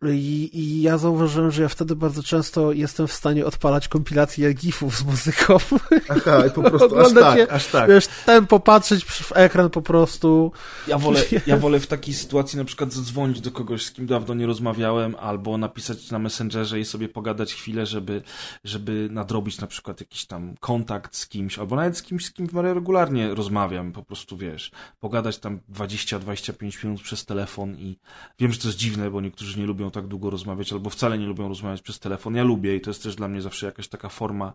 I, 0.09 0.49
I, 0.53 0.81
ja 0.81 0.97
zauważyłem, 0.97 1.51
że 1.51 1.61
ja 1.61 1.67
wtedy 1.67 1.95
bardzo 1.95 2.23
często 2.23 2.71
jestem 2.71 3.07
w 3.07 3.13
stanie 3.13 3.45
odpalać 3.45 3.87
kompilacje 3.87 4.53
gifów 4.53 4.97
z 4.97 5.03
muzyką. 5.03 5.57
Aha, 6.09 6.45
i 6.47 6.51
po 6.51 6.63
prostu 6.69 6.99
aż 6.99 7.13
tak, 7.13 7.37
je, 7.37 7.51
aż 7.51 7.67
tak. 7.67 7.89
Wiesz, 7.89 8.07
ten 8.25 8.47
popatrzeć 8.47 9.05
w 9.05 9.31
ekran 9.35 9.69
po 9.69 9.81
prostu. 9.81 10.51
Ja 10.87 10.97
wolę, 10.97 11.21
ja 11.47 11.57
wolę 11.57 11.79
w 11.79 11.87
takiej 11.87 12.13
sytuacji 12.13 12.57
na 12.57 12.65
przykład 12.65 12.93
zadzwonić 12.93 13.41
do 13.41 13.51
kogoś, 13.51 13.85
z 13.85 13.91
kim 13.91 14.05
dawno 14.05 14.33
nie 14.33 14.45
rozmawiałem, 14.45 15.15
albo 15.19 15.57
napisać 15.57 16.11
na 16.11 16.19
Messengerze 16.19 16.79
i 16.79 16.85
sobie 16.85 17.09
pogadać 17.09 17.53
chwilę, 17.53 17.85
żeby, 17.85 18.21
żeby 18.63 19.07
nadrobić 19.11 19.61
na 19.61 19.67
przykład 19.67 19.99
jakiś 19.99 20.25
tam 20.25 20.55
kontakt 20.59 21.15
z 21.15 21.27
kimś, 21.27 21.59
albo 21.59 21.75
nawet 21.75 21.97
z 21.97 22.03
kimś, 22.03 22.25
z 22.25 22.31
kim 22.31 22.47
regularnie 22.53 23.35
rozmawiam, 23.35 23.91
po 23.91 24.03
prostu 24.03 24.37
wiesz, 24.37 24.71
pogadać 24.99 25.37
tam 25.37 25.59
20-25 25.73 26.85
minut 26.85 27.01
przez 27.01 27.25
telefon 27.25 27.75
i 27.75 27.97
wiem, 28.39 28.53
że 28.53 28.59
to 28.59 28.67
jest 28.67 28.79
dziwne, 28.79 29.11
bo 29.11 29.21
niektórzy 29.21 29.59
nie 29.59 29.65
lubią 29.65 29.90
tak 29.91 30.07
długo 30.07 30.29
rozmawiać, 30.29 30.73
albo 30.73 30.89
wcale 30.89 31.17
nie 31.17 31.25
lubią 31.25 31.47
rozmawiać 31.47 31.81
przez 31.81 31.99
telefon. 31.99 32.35
Ja 32.35 32.43
lubię 32.43 32.75
i 32.75 32.81
to 32.81 32.89
jest 32.89 33.03
też 33.03 33.15
dla 33.15 33.27
mnie 33.27 33.41
zawsze 33.41 33.65
jakaś 33.65 33.87
taka 33.87 34.09
forma 34.09 34.53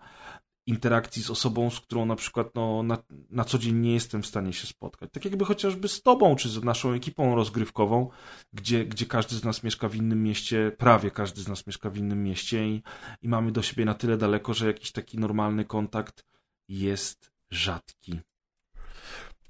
interakcji 0.67 1.23
z 1.23 1.31
osobą, 1.31 1.71
z 1.71 1.81
którą 1.81 2.07
na 2.07 2.17
przykład 2.17 2.55
no, 2.55 2.83
na, 2.83 2.99
na 3.31 3.45
co 3.45 3.59
dzień 3.59 3.77
nie 3.77 3.95
jestem 3.95 4.23
w 4.23 4.27
stanie 4.27 4.53
się 4.53 4.67
spotkać. 4.67 5.11
Tak 5.13 5.25
jakby 5.25 5.45
chociażby 5.45 5.89
z 5.89 6.03
tobą, 6.03 6.37
czy 6.37 6.49
z 6.49 6.65
naszą 6.65 6.93
ekipą 6.93 7.35
rozgrywkową, 7.35 8.09
gdzie, 8.53 8.85
gdzie 8.85 9.07
każdy 9.07 9.37
z 9.37 9.45
nas 9.45 9.63
mieszka 9.63 9.89
w 9.89 9.97
innym 9.97 10.23
mieście, 10.23 10.73
prawie 10.79 11.11
każdy 11.11 11.43
z 11.43 11.49
nas 11.49 11.67
mieszka 11.67 11.91
w 11.91 11.97
innym 11.97 12.23
mieście 12.23 12.69
i, 12.69 12.83
i 13.23 13.29
mamy 13.29 13.53
do 13.53 13.63
siebie 13.63 13.85
na 13.85 13.95
tyle 13.95 14.17
daleko, 14.17 14.55
że 14.55 14.67
jakiś 14.67 14.93
taki 14.93 15.19
normalny 15.19 15.65
kontakt 15.65 16.25
jest 16.69 17.31
rzadki. 17.51 18.21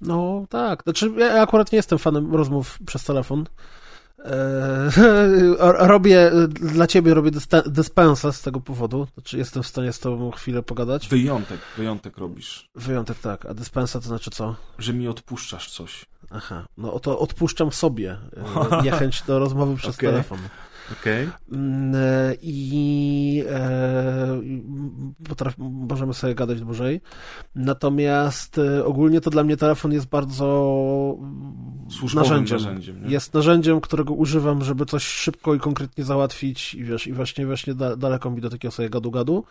No 0.01 0.45
tak, 0.49 0.83
znaczy 0.83 1.11
ja 1.17 1.41
akurat 1.41 1.71
nie 1.71 1.75
jestem 1.75 1.99
fanem 1.99 2.35
rozmów 2.35 2.79
przez 2.85 3.03
telefon. 3.03 3.45
E, 4.25 4.89
robię, 5.87 6.31
dla 6.47 6.87
ciebie 6.87 7.13
robię 7.13 7.31
dyspensę 7.65 8.33
z 8.33 8.41
tego 8.41 8.61
powodu, 8.61 9.07
znaczy 9.13 9.37
jestem 9.37 9.63
w 9.63 9.67
stanie 9.67 9.93
z 9.93 9.99
tobą 9.99 10.31
chwilę 10.31 10.63
pogadać. 10.63 11.07
Wyjątek, 11.07 11.59
wyjątek 11.77 12.17
robisz. 12.17 12.69
Wyjątek, 12.75 13.19
tak. 13.19 13.45
A 13.45 13.53
dyspensa 13.53 13.99
to 13.99 14.07
znaczy 14.07 14.31
co? 14.31 14.55
Że 14.79 14.93
mi 14.93 15.07
odpuszczasz 15.07 15.71
coś. 15.71 16.05
Aha, 16.31 16.65
no 16.77 16.99
to 16.99 17.19
odpuszczam 17.19 17.71
sobie 17.71 18.17
e, 18.71 18.81
niechęć 18.85 19.23
do 19.27 19.39
rozmowy 19.39 19.75
przez 19.75 19.95
okay. 19.95 20.09
telefon. 20.09 20.39
Okay. 20.91 21.29
Mm, 21.51 21.95
e, 21.95 22.35
I 22.41 23.43
e, 23.49 24.41
potraf, 25.29 25.53
możemy 25.57 26.13
sobie 26.13 26.35
gadać 26.35 26.61
dłużej. 26.61 27.01
Natomiast 27.55 28.57
y, 28.57 28.85
ogólnie 28.85 29.21
to 29.21 29.29
dla 29.29 29.43
mnie 29.43 29.57
telefon 29.57 29.91
jest 29.93 30.05
bardzo 30.05 30.47
Służbowym 31.89 32.29
narzędziem. 32.29 32.57
narzędziem? 32.57 33.03
Jest 33.05 33.33
narzędziem, 33.33 33.81
którego 33.81 34.13
używam, 34.13 34.63
żeby 34.63 34.85
coś 34.85 35.03
szybko 35.03 35.55
i 35.55 35.59
konkretnie 35.59 36.03
załatwić 36.03 36.73
i 36.73 36.83
wiesz, 36.83 37.07
i 37.07 37.13
właśnie, 37.13 37.45
właśnie 37.45 37.73
da, 37.73 37.95
daleko 37.95 38.29
mi 38.29 38.41
do 38.41 38.49
takiego 38.49 38.71
sobie 38.71 38.89
gadu-gadu. 38.89 39.43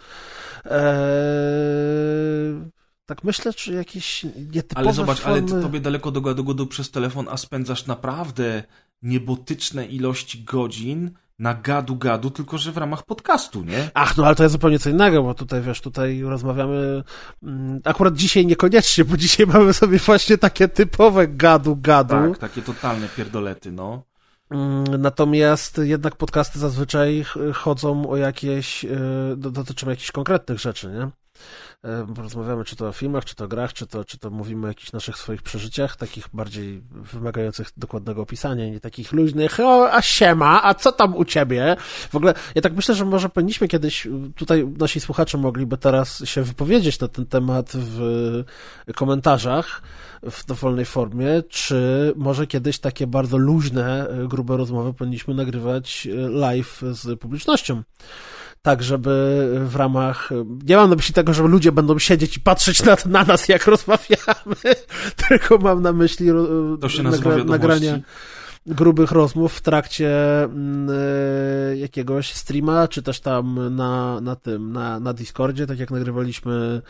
Eee, 0.64 0.80
tak 3.07 3.24
myślę, 3.24 3.53
czy 3.53 3.72
jakieś 3.72 4.24
nietypowe 4.55 4.87
Ale 4.87 4.93
zobacz, 4.93 5.26
ale 5.26 5.41
formy... 5.41 5.57
ty 5.57 5.62
tobie 5.62 5.80
daleko 5.80 6.11
do 6.11 6.20
gadu 6.20 6.66
przez 6.66 6.91
telefon, 6.91 7.26
a 7.30 7.37
spędzasz 7.37 7.87
naprawdę 7.87 8.62
niebotyczne 9.03 9.87
ilości 9.87 10.45
godzin 10.45 11.11
na 11.39 11.55
gadu-gadu, 11.55 12.30
tylko 12.30 12.59
że 12.59 12.72
w 12.72 12.76
ramach 12.76 13.03
podcastu, 13.03 13.64
nie? 13.64 13.91
Ach, 13.95 14.16
no 14.16 14.26
ale 14.26 14.34
to 14.34 14.43
jest 14.43 14.53
zupełnie 14.53 14.78
co 14.78 14.91
innego, 14.91 15.22
bo 15.22 15.34
tutaj, 15.34 15.62
wiesz, 15.62 15.80
tutaj 15.80 16.22
rozmawiamy 16.22 17.03
mm, 17.43 17.80
akurat 17.84 18.14
dzisiaj 18.14 18.47
niekoniecznie, 18.47 19.05
bo 19.05 19.16
dzisiaj 19.16 19.47
mamy 19.55 19.72
sobie 19.72 19.99
właśnie 19.99 20.39
takie 20.39 20.68
typowe 20.68 21.28
gadu-gadu. 21.28 22.28
Tak, 22.30 22.39
takie 22.39 22.62
totalne 22.62 23.09
pierdolety, 23.16 23.72
no. 23.72 24.03
Mm, 24.51 24.84
Natomiast 25.03 25.80
jednak 25.82 26.16
podcasty 26.16 26.59
zazwyczaj 26.59 27.24
ch- 27.24 27.55
chodzą 27.57 28.09
o 28.11 28.16
jakieś, 28.16 28.84
y, 28.84 28.89
do- 29.37 29.51
dotyczą 29.51 29.91
jakichś 29.91 30.11
konkretnych 30.12 30.59
rzeczy, 30.61 30.89
nie? 30.89 31.09
Y, 31.84 32.22
Rozmawiamy 32.22 32.64
czy 32.64 32.76
to 32.76 32.89
o 32.89 32.93
filmach, 32.93 33.24
czy 33.24 33.34
to 33.34 33.45
o 33.45 33.49
grach, 33.49 33.72
czy 33.72 33.87
to, 33.87 34.05
czy 34.05 34.18
to 34.18 34.30
mówimy 34.30 34.64
o 34.64 34.68
jakichś 34.68 34.93
naszych 34.93 35.18
swoich 35.18 35.43
przeżyciach, 35.43 35.97
takich 35.97 36.24
bardziej 36.32 36.82
wymagających 36.91 37.68
dokładnego 37.76 38.22
opisania, 38.22 38.68
nie 38.68 38.80
takich 38.80 39.12
luźnych, 39.12 39.61
o, 39.61 39.93
a 39.93 40.03
siema, 40.03 40.62
a 40.62 40.74
co 40.74 40.93
tam 40.93 41.16
u 41.16 41.24
ciebie? 41.24 41.76
W 42.11 42.14
ogóle, 42.14 42.34
ja 42.55 42.62
tak 42.62 42.72
myślę, 42.72 42.95
że 42.95 43.05
może 43.05 43.28
powinniśmy 43.28 43.68
kiedyś, 43.68 44.07
y, 44.07 44.11
tutaj 44.37 44.66
nasi 44.78 45.01
słuchacze 45.01 45.39
mogliby 45.39 45.78
teraz 45.78 46.24
się 46.24 46.43
wypowiedzieć 46.43 47.01
na 47.01 47.09
ten 47.09 47.26
temat 47.26 47.72
w 47.74 48.45
komentarzach, 48.95 49.82
w 50.22 50.47
dowolnej 50.47 50.84
formie, 50.84 51.43
czy 51.49 52.12
może 52.16 52.47
kiedyś 52.47 52.78
takie 52.78 53.07
bardzo 53.07 53.37
luźne, 53.37 54.11
y, 54.24 54.28
grube 54.28 54.57
rozmowy 54.57 54.95
powinniśmy 54.95 55.34
nagrywać 55.34 56.07
y, 56.07 56.28
live 56.28 56.82
z 56.93 57.20
publicznością. 57.20 57.82
Tak, 58.62 58.82
żeby 58.82 59.49
w 59.64 59.76
ramach. 59.76 60.30
Nie 60.64 60.76
mam 60.76 60.91
na 60.91 60.97
myśli 60.97 61.14
tego, 61.27 61.35
że 61.35 61.43
ludzie 61.43 61.72
będą 61.72 61.99
siedzieć 61.99 62.37
i 62.37 62.41
patrzeć 62.41 62.83
na, 62.83 62.97
na 63.07 63.24
nas, 63.24 63.49
jak 63.49 63.66
rozmawiamy, 63.66 64.57
tylko 65.29 65.59
mam 65.59 65.83
na 65.83 65.93
myśli 65.93 66.27
wiadomości. 66.27 67.51
nagrania 67.51 67.99
grubych 68.66 69.11
rozmów 69.12 69.55
w 69.55 69.61
trakcie 69.61 70.11
e, 70.45 71.77
jakiegoś 71.77 72.33
streama, 72.33 72.89
czy 72.89 73.03
też 73.03 73.20
tam 73.20 73.77
na, 73.77 74.20
na 74.20 74.37
tym, 74.37 74.72
na, 74.72 75.01
na 75.01 75.12
Discordzie, 75.12 75.66
tak 75.66 75.79
jak 75.79 75.91
nagrywaliśmy 75.91 76.83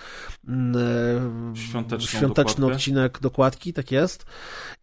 Świąteczną 1.55 2.07
świąteczny 2.07 2.55
dokładkę. 2.55 2.77
odcinek 2.77 3.19
dokładki, 3.21 3.73
tak 3.73 3.93
jest. 3.93 4.27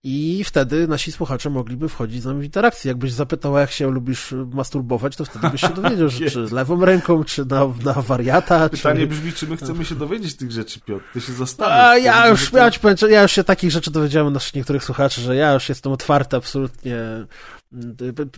I 0.06 0.44
wtedy 0.44 0.88
nasi 0.88 1.12
słuchacze 1.12 1.50
mogliby 1.50 1.90
wchodzić 1.90 2.22
z 2.22 2.26
nami 2.26 2.42
w 2.42 2.44
interakcję. 2.44 2.90
Jakbyś 2.90 3.12
zapytał, 3.12 3.58
jak 3.58 3.72
się 3.72 3.92
lubisz 3.92 4.34
masturbować, 4.54 5.16
to 5.16 5.26
wtedy 5.26 5.50
byś 5.50 5.62
się 5.62 5.70
dowiedział, 5.82 6.10
że 6.10 6.30
czy 6.30 6.40
lewą 6.40 6.86
ręką, 6.86 7.24
czy 7.24 7.46
na, 7.46 7.68
na 7.86 7.94
wariata, 7.94 8.70
Pytanie 8.70 9.00
czy... 9.00 9.08
brzmi, 9.08 9.34
czy 9.34 9.48
my 9.48 9.58
chcemy 9.58 9.86
się 9.86 9.96
dowiedzieć 9.96 10.36
tych 10.36 10.52
rzeczy, 10.52 10.80
Piotr? 10.80 11.04
Ty 11.14 11.22
się 11.22 11.34
zastanów. 11.34 11.74
A 11.74 11.98
ja 11.98 12.28
już, 12.28 12.54
ja, 12.54 12.72
ci 12.72 12.80
powiem, 12.80 12.98
ja 13.10 13.22
już 13.22 13.32
się 13.32 13.44
takich 13.44 13.72
rzeczy 13.72 13.92
dowiedziałem 13.92 14.28
od 14.28 14.34
naszych 14.34 14.56
niektórych 14.56 14.84
słuchaczy, 14.84 15.22
że 15.22 15.36
ja 15.36 15.54
już 15.54 15.70
jestem 15.70 15.92
otwarty 15.92 16.36
absolutnie. 16.36 16.98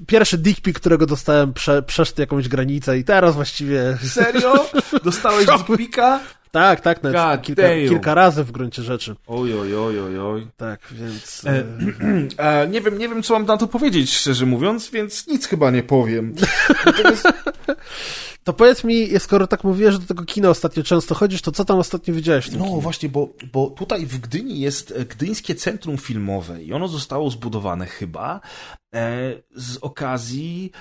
Pierwszy 0.08 0.38
dick 0.38 0.62
pic, 0.62 0.76
którego 0.76 1.06
dostałem, 1.06 1.54
prze, 1.54 1.84
przeszedł 1.84 2.22
jakąś 2.22 2.48
granicę 2.48 2.98
i 2.98 3.04
teraz 3.04 3.36
właściwie... 3.36 3.98
Serio? 4.04 4.66
Dostałeś 5.04 5.46
dickpika? 5.46 6.20
Tak, 6.56 6.82
tak, 6.82 7.04
nawet 7.04 7.42
kilka, 7.42 7.64
kilka 7.90 8.14
razy 8.14 8.44
w 8.44 8.52
gruncie 8.52 8.84
rzeczy. 8.84 9.16
Oj, 9.28 9.54
oj, 9.54 9.76
oj, 9.76 10.00
oj, 10.00 10.20
oj. 10.20 10.48
Tak, 10.58 10.80
więc... 10.92 11.46
E, 11.46 11.64
E, 12.38 12.68
nie 12.68 12.82
wiem, 12.82 12.98
nie 12.98 13.10
wiem, 13.10 13.24
co 13.24 13.34
mam 13.34 13.46
na 13.46 13.58
to 13.58 13.68
powiedzieć, 13.68 14.14
szczerze 14.14 14.46
mówiąc, 14.46 14.90
więc 14.90 15.28
nic 15.28 15.48
chyba 15.48 15.72
nie 15.72 15.84
powiem. 15.84 16.36
Natomiast 16.86 17.28
To 18.46 18.54
powiedz 18.54 18.84
mi, 18.84 19.20
skoro 19.20 19.48
tak 19.48 19.64
mówiłeś, 19.64 19.94
że 19.94 20.00
do 20.00 20.06
tego 20.08 20.26
kina 20.26 20.50
ostatnio 20.50 20.84
często 20.84 21.16
chodzisz, 21.16 21.42
to 21.42 21.52
co 21.52 21.66
tam 21.66 21.80
ostatnio 21.80 22.14
widziałeś 22.14 22.46
w 22.46 22.50
tym 22.50 22.60
No 22.60 22.66
kinie? 22.66 22.82
właśnie, 22.82 23.10
bo, 23.10 23.30
bo 23.54 23.70
tutaj 23.70 24.06
w 24.06 24.20
Gdyni 24.20 24.60
jest 24.60 24.94
e, 24.98 25.06
Gdyńskie 25.06 25.56
Centrum 25.56 25.98
Filmowe 25.98 26.64
i 26.64 26.74
ono 26.74 26.88
zostało 26.88 27.30
zbudowane 27.30 27.86
chyba 27.86 28.36
e, 28.36 28.85
z 29.56 29.78
okazji 29.82 30.72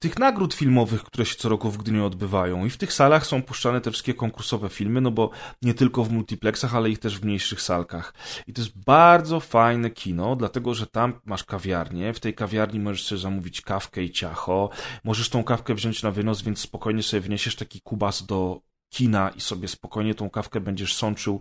tych 0.00 0.18
nagród 0.18 0.54
filmowych, 0.54 1.02
które 1.02 1.26
się 1.26 1.34
co 1.36 1.48
roku 1.48 1.70
w 1.70 1.78
Gdyni 1.78 2.00
odbywają. 2.00 2.64
I 2.64 2.70
w 2.70 2.76
tych 2.76 2.92
salach 2.92 3.26
są 3.26 3.42
puszczane 3.42 3.80
te 3.80 3.90
wszystkie 3.90 4.14
konkursowe 4.14 4.68
filmy, 4.68 5.00
no 5.00 5.10
bo 5.10 5.30
nie 5.62 5.74
tylko 5.74 6.04
w 6.04 6.12
multiplexach, 6.12 6.74
ale 6.74 6.90
ich 6.90 6.98
też 6.98 7.18
w 7.18 7.24
mniejszych 7.24 7.62
salkach. 7.62 8.14
I 8.46 8.52
to 8.52 8.62
jest 8.62 8.78
bardzo 8.78 9.40
fajne 9.40 9.90
kino, 9.90 10.36
dlatego 10.36 10.74
że 10.74 10.86
tam 10.86 11.20
masz 11.24 11.44
kawiarnię. 11.44 12.12
W 12.12 12.20
tej 12.20 12.34
kawiarni 12.34 12.80
możesz 12.80 13.04
sobie 13.04 13.20
zamówić 13.20 13.60
kawkę 13.60 14.02
i 14.02 14.10
ciacho. 14.10 14.70
Możesz 15.04 15.28
tą 15.28 15.44
kawkę 15.44 15.74
wziąć 15.74 16.02
na 16.02 16.10
wynos, 16.10 16.42
więc 16.42 16.60
spokojnie 16.60 17.02
sobie 17.02 17.20
wniesiesz 17.20 17.56
taki 17.56 17.80
kubas 17.80 18.26
do 18.26 18.60
kina 18.88 19.28
i 19.28 19.40
sobie 19.40 19.68
spokojnie 19.68 20.14
tą 20.14 20.30
kawkę 20.30 20.60
będziesz 20.60 20.94
sączył, 20.94 21.40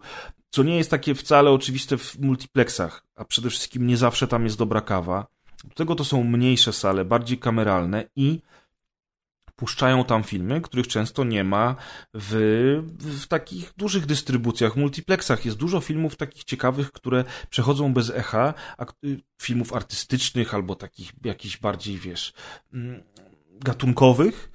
co 0.49 0.63
nie 0.63 0.77
jest 0.77 0.91
takie 0.91 1.15
wcale 1.15 1.51
oczywiste 1.51 1.97
w 1.97 2.19
multiplexach, 2.19 3.05
a 3.15 3.25
przede 3.25 3.49
wszystkim 3.49 3.87
nie 3.87 3.97
zawsze 3.97 4.27
tam 4.27 4.43
jest 4.43 4.57
dobra 4.57 4.81
kawa. 4.81 5.32
Do 5.63 5.75
tego 5.75 5.95
to 5.95 6.05
są 6.05 6.23
mniejsze 6.23 6.73
sale, 6.73 7.05
bardziej 7.05 7.37
kameralne 7.37 8.03
i 8.15 8.41
puszczają 9.55 10.03
tam 10.03 10.23
filmy, 10.23 10.61
których 10.61 10.87
często 10.87 11.23
nie 11.23 11.43
ma 11.43 11.75
w, 12.13 12.33
w 12.99 13.27
takich 13.27 13.73
dużych 13.77 14.05
dystrybucjach, 14.05 14.75
multiplexach. 14.75 15.45
Jest 15.45 15.57
dużo 15.57 15.81
filmów 15.81 16.15
takich 16.15 16.43
ciekawych, 16.43 16.91
które 16.91 17.23
przechodzą 17.49 17.93
bez 17.93 18.09
echa, 18.09 18.53
a, 18.77 18.85
filmów 19.41 19.73
artystycznych 19.73 20.53
albo 20.53 20.75
takich 20.75 21.11
jakichś 21.25 21.57
bardziej, 21.57 21.97
wiesz, 21.97 22.33
mm, 22.73 23.03
gatunkowych, 23.59 24.51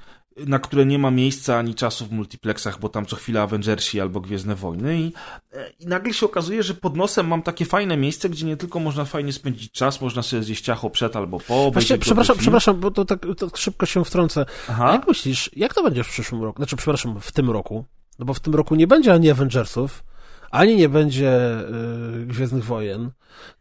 na 0.46 0.58
które 0.58 0.86
nie 0.86 0.98
ma 0.98 1.10
miejsca 1.10 1.58
ani 1.58 1.74
czasu 1.74 2.06
w 2.06 2.12
multiplexach, 2.12 2.80
bo 2.80 2.88
tam 2.88 3.06
co 3.06 3.16
chwila 3.16 3.42
Avengersi 3.42 4.00
albo 4.00 4.20
Gwiezdne 4.20 4.54
Wojny 4.54 5.00
i, 5.00 5.12
e, 5.52 5.70
i 5.80 5.86
nagle 5.86 6.14
się 6.14 6.26
okazuje, 6.26 6.62
że 6.62 6.74
pod 6.74 6.96
nosem 6.96 7.28
mam 7.28 7.42
takie 7.42 7.64
fajne 7.64 7.96
miejsce, 7.96 8.28
gdzie 8.28 8.46
nie 8.46 8.56
tylko 8.56 8.80
można 8.80 9.04
fajnie 9.04 9.32
spędzić 9.32 9.72
czas, 9.72 10.00
można 10.00 10.22
sobie 10.22 10.42
zjeść 10.42 10.64
ciacho 10.64 10.90
przed 10.90 11.16
albo 11.16 11.40
po, 11.40 11.70
Właśnie, 11.70 11.98
przepraszam, 11.98 12.36
film. 12.36 12.42
przepraszam, 12.42 12.80
bo 12.80 12.90
to 12.90 13.04
tak 13.04 13.26
to 13.36 13.50
szybko 13.56 13.86
się 13.86 14.04
wtrącę. 14.04 14.46
A 14.68 14.72
Aha. 14.72 14.92
jak 14.92 15.08
myślisz, 15.08 15.50
jak 15.56 15.74
to 15.74 15.82
będzie 15.82 16.04
w 16.04 16.08
przyszłym 16.08 16.42
roku? 16.42 16.56
Znaczy, 16.56 16.76
przepraszam, 16.76 17.20
w 17.20 17.32
tym 17.32 17.50
roku? 17.50 17.84
No 18.18 18.24
bo 18.24 18.34
w 18.34 18.40
tym 18.40 18.54
roku 18.54 18.74
nie 18.74 18.86
będzie 18.86 19.14
ani 19.14 19.30
Avengersów, 19.30 20.04
ani 20.50 20.76
nie 20.76 20.88
będzie 20.88 21.60
y, 22.22 22.26
Gwiezdnych 22.26 22.64
Wojen. 22.64 23.10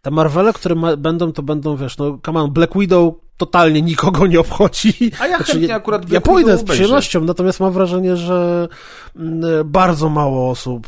Te 0.01 0.11
Marvele, 0.11 0.53
które 0.53 0.75
ma, 0.75 0.97
będą, 0.97 1.32
to 1.32 1.43
będą, 1.43 1.78
wiesz, 1.78 1.97
no, 1.97 2.19
come 2.25 2.39
on, 2.41 2.51
Black 2.51 2.78
Widow 2.80 3.13
totalnie 3.38 3.81
nikogo 3.81 4.27
nie 4.27 4.39
obchodzi. 4.39 5.11
A 5.19 5.27
ja 5.27 5.38
chętnie 5.38 5.67
ja, 5.67 5.75
akurat 5.75 6.01
ja 6.01 6.07
Black 6.07 6.25
pójdę 6.25 6.57
z 6.57 6.63
przyjemnością, 6.63 7.23
natomiast 7.23 7.59
mam 7.59 7.73
wrażenie, 7.73 8.17
że 8.17 8.67
mm, 9.15 9.41
bardzo 9.71 10.09
mało 10.09 10.49
osób 10.49 10.88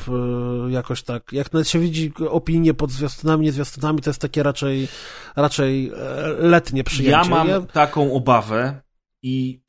y, 0.67 0.71
jakoś 0.71 1.03
tak, 1.03 1.33
jak 1.33 1.53
nawet 1.53 1.69
się 1.69 1.79
widzi 1.79 2.13
opinie 2.29 2.73
pod 2.73 2.91
zwiastunami, 2.91 3.45
nie 3.45 3.51
zwiastunami, 3.51 4.01
to 4.01 4.09
jest 4.09 4.21
takie 4.21 4.43
raczej, 4.43 4.87
raczej 5.35 5.91
e, 5.95 6.27
letnie 6.39 6.83
przyjęcie. 6.83 7.29
Ja 7.31 7.45
mam 7.45 7.67
taką 7.67 8.13
obawę 8.13 8.81
i 9.23 9.61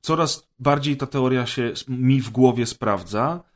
coraz 0.00 0.48
bardziej 0.58 0.96
ta 0.96 1.06
teoria 1.06 1.46
się 1.46 1.72
mi 1.88 2.20
w 2.20 2.30
głowie 2.30 2.66
sprawdza. 2.66 3.47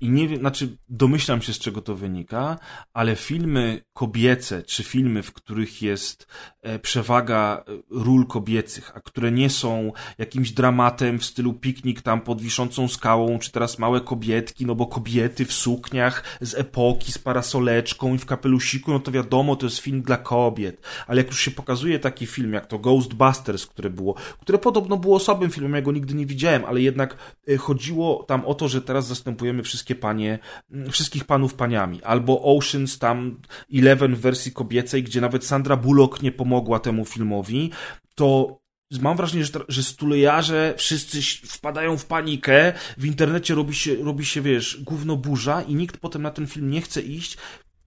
I 0.00 0.10
nie 0.10 0.28
wiem, 0.28 0.40
znaczy 0.40 0.76
domyślam 0.88 1.42
się 1.42 1.52
z 1.52 1.58
czego 1.58 1.80
to 1.80 1.94
wynika, 1.94 2.58
ale 2.92 3.16
filmy 3.16 3.84
kobiece, 3.92 4.62
czy 4.62 4.84
filmy, 4.84 5.22
w 5.22 5.32
których 5.32 5.82
jest 5.82 6.26
e, 6.62 6.78
przewaga 6.78 7.64
e, 7.68 7.72
ról 7.90 8.26
kobiecych, 8.26 8.92
a 8.94 9.00
które 9.00 9.32
nie 9.32 9.50
są 9.50 9.92
jakimś 10.18 10.50
dramatem 10.50 11.18
w 11.18 11.24
stylu 11.24 11.52
piknik 11.52 12.02
tam 12.02 12.20
pod 12.20 12.42
wiszącą 12.42 12.88
skałą, 12.88 13.38
czy 13.38 13.52
teraz 13.52 13.78
małe 13.78 14.00
kobietki, 14.00 14.66
no 14.66 14.74
bo 14.74 14.86
kobiety 14.86 15.44
w 15.44 15.52
sukniach 15.52 16.38
z 16.40 16.54
epoki, 16.54 17.12
z 17.12 17.18
parasoleczką 17.18 18.14
i 18.14 18.18
w 18.18 18.26
kapelusiku, 18.26 18.90
no 18.92 19.00
to 19.00 19.12
wiadomo, 19.12 19.56
to 19.56 19.66
jest 19.66 19.78
film 19.78 20.02
dla 20.02 20.16
kobiet. 20.16 20.86
Ale 21.06 21.20
jak 21.20 21.26
już 21.26 21.40
się 21.40 21.50
pokazuje 21.50 21.98
taki 21.98 22.26
film, 22.26 22.52
jak 22.52 22.66
to 22.66 22.78
Ghostbusters, 22.78 23.66
które 23.66 23.90
było, 23.90 24.14
które 24.40 24.58
podobno 24.58 24.96
było 24.96 25.18
słabym 25.18 25.50
filmem, 25.50 25.74
ja 25.74 25.82
go 25.82 25.92
nigdy 25.92 26.14
nie 26.14 26.26
widziałem, 26.26 26.64
ale 26.64 26.80
jednak 26.80 27.16
e, 27.48 27.56
chodziło 27.56 28.24
tam 28.28 28.44
o 28.44 28.54
to, 28.54 28.68
że 28.68 28.82
teraz 28.82 29.06
zastępujemy 29.06 29.62
wszystkie 29.62 29.93
panie, 29.94 30.38
mm, 30.70 30.90
wszystkich 30.90 31.24
panów 31.24 31.54
paniami. 31.54 32.02
Albo 32.02 32.56
Oceans 32.56 32.98
tam 32.98 33.40
Eleven 33.74 34.14
w 34.14 34.20
wersji 34.20 34.52
kobiecej, 34.52 35.02
gdzie 35.02 35.20
nawet 35.20 35.44
Sandra 35.44 35.76
Bullock 35.76 36.22
nie 36.22 36.32
pomogła 36.32 36.78
temu 36.78 37.04
filmowi, 37.04 37.70
to 38.14 38.58
mam 39.00 39.16
wrażenie, 39.16 39.44
że, 39.44 39.52
że 39.68 39.82
stulejarze 39.82 40.74
wszyscy 40.76 41.22
wpadają 41.46 41.96
w 41.96 42.06
panikę, 42.06 42.72
w 42.98 43.04
internecie 43.04 43.54
robi 43.54 43.74
się, 43.74 43.94
robi 43.94 44.24
się, 44.24 44.40
wiesz, 44.42 44.82
gówno 44.82 45.16
burza 45.16 45.62
i 45.62 45.74
nikt 45.74 45.96
potem 45.96 46.22
na 46.22 46.30
ten 46.30 46.46
film 46.46 46.70
nie 46.70 46.80
chce 46.80 47.00
iść, 47.00 47.36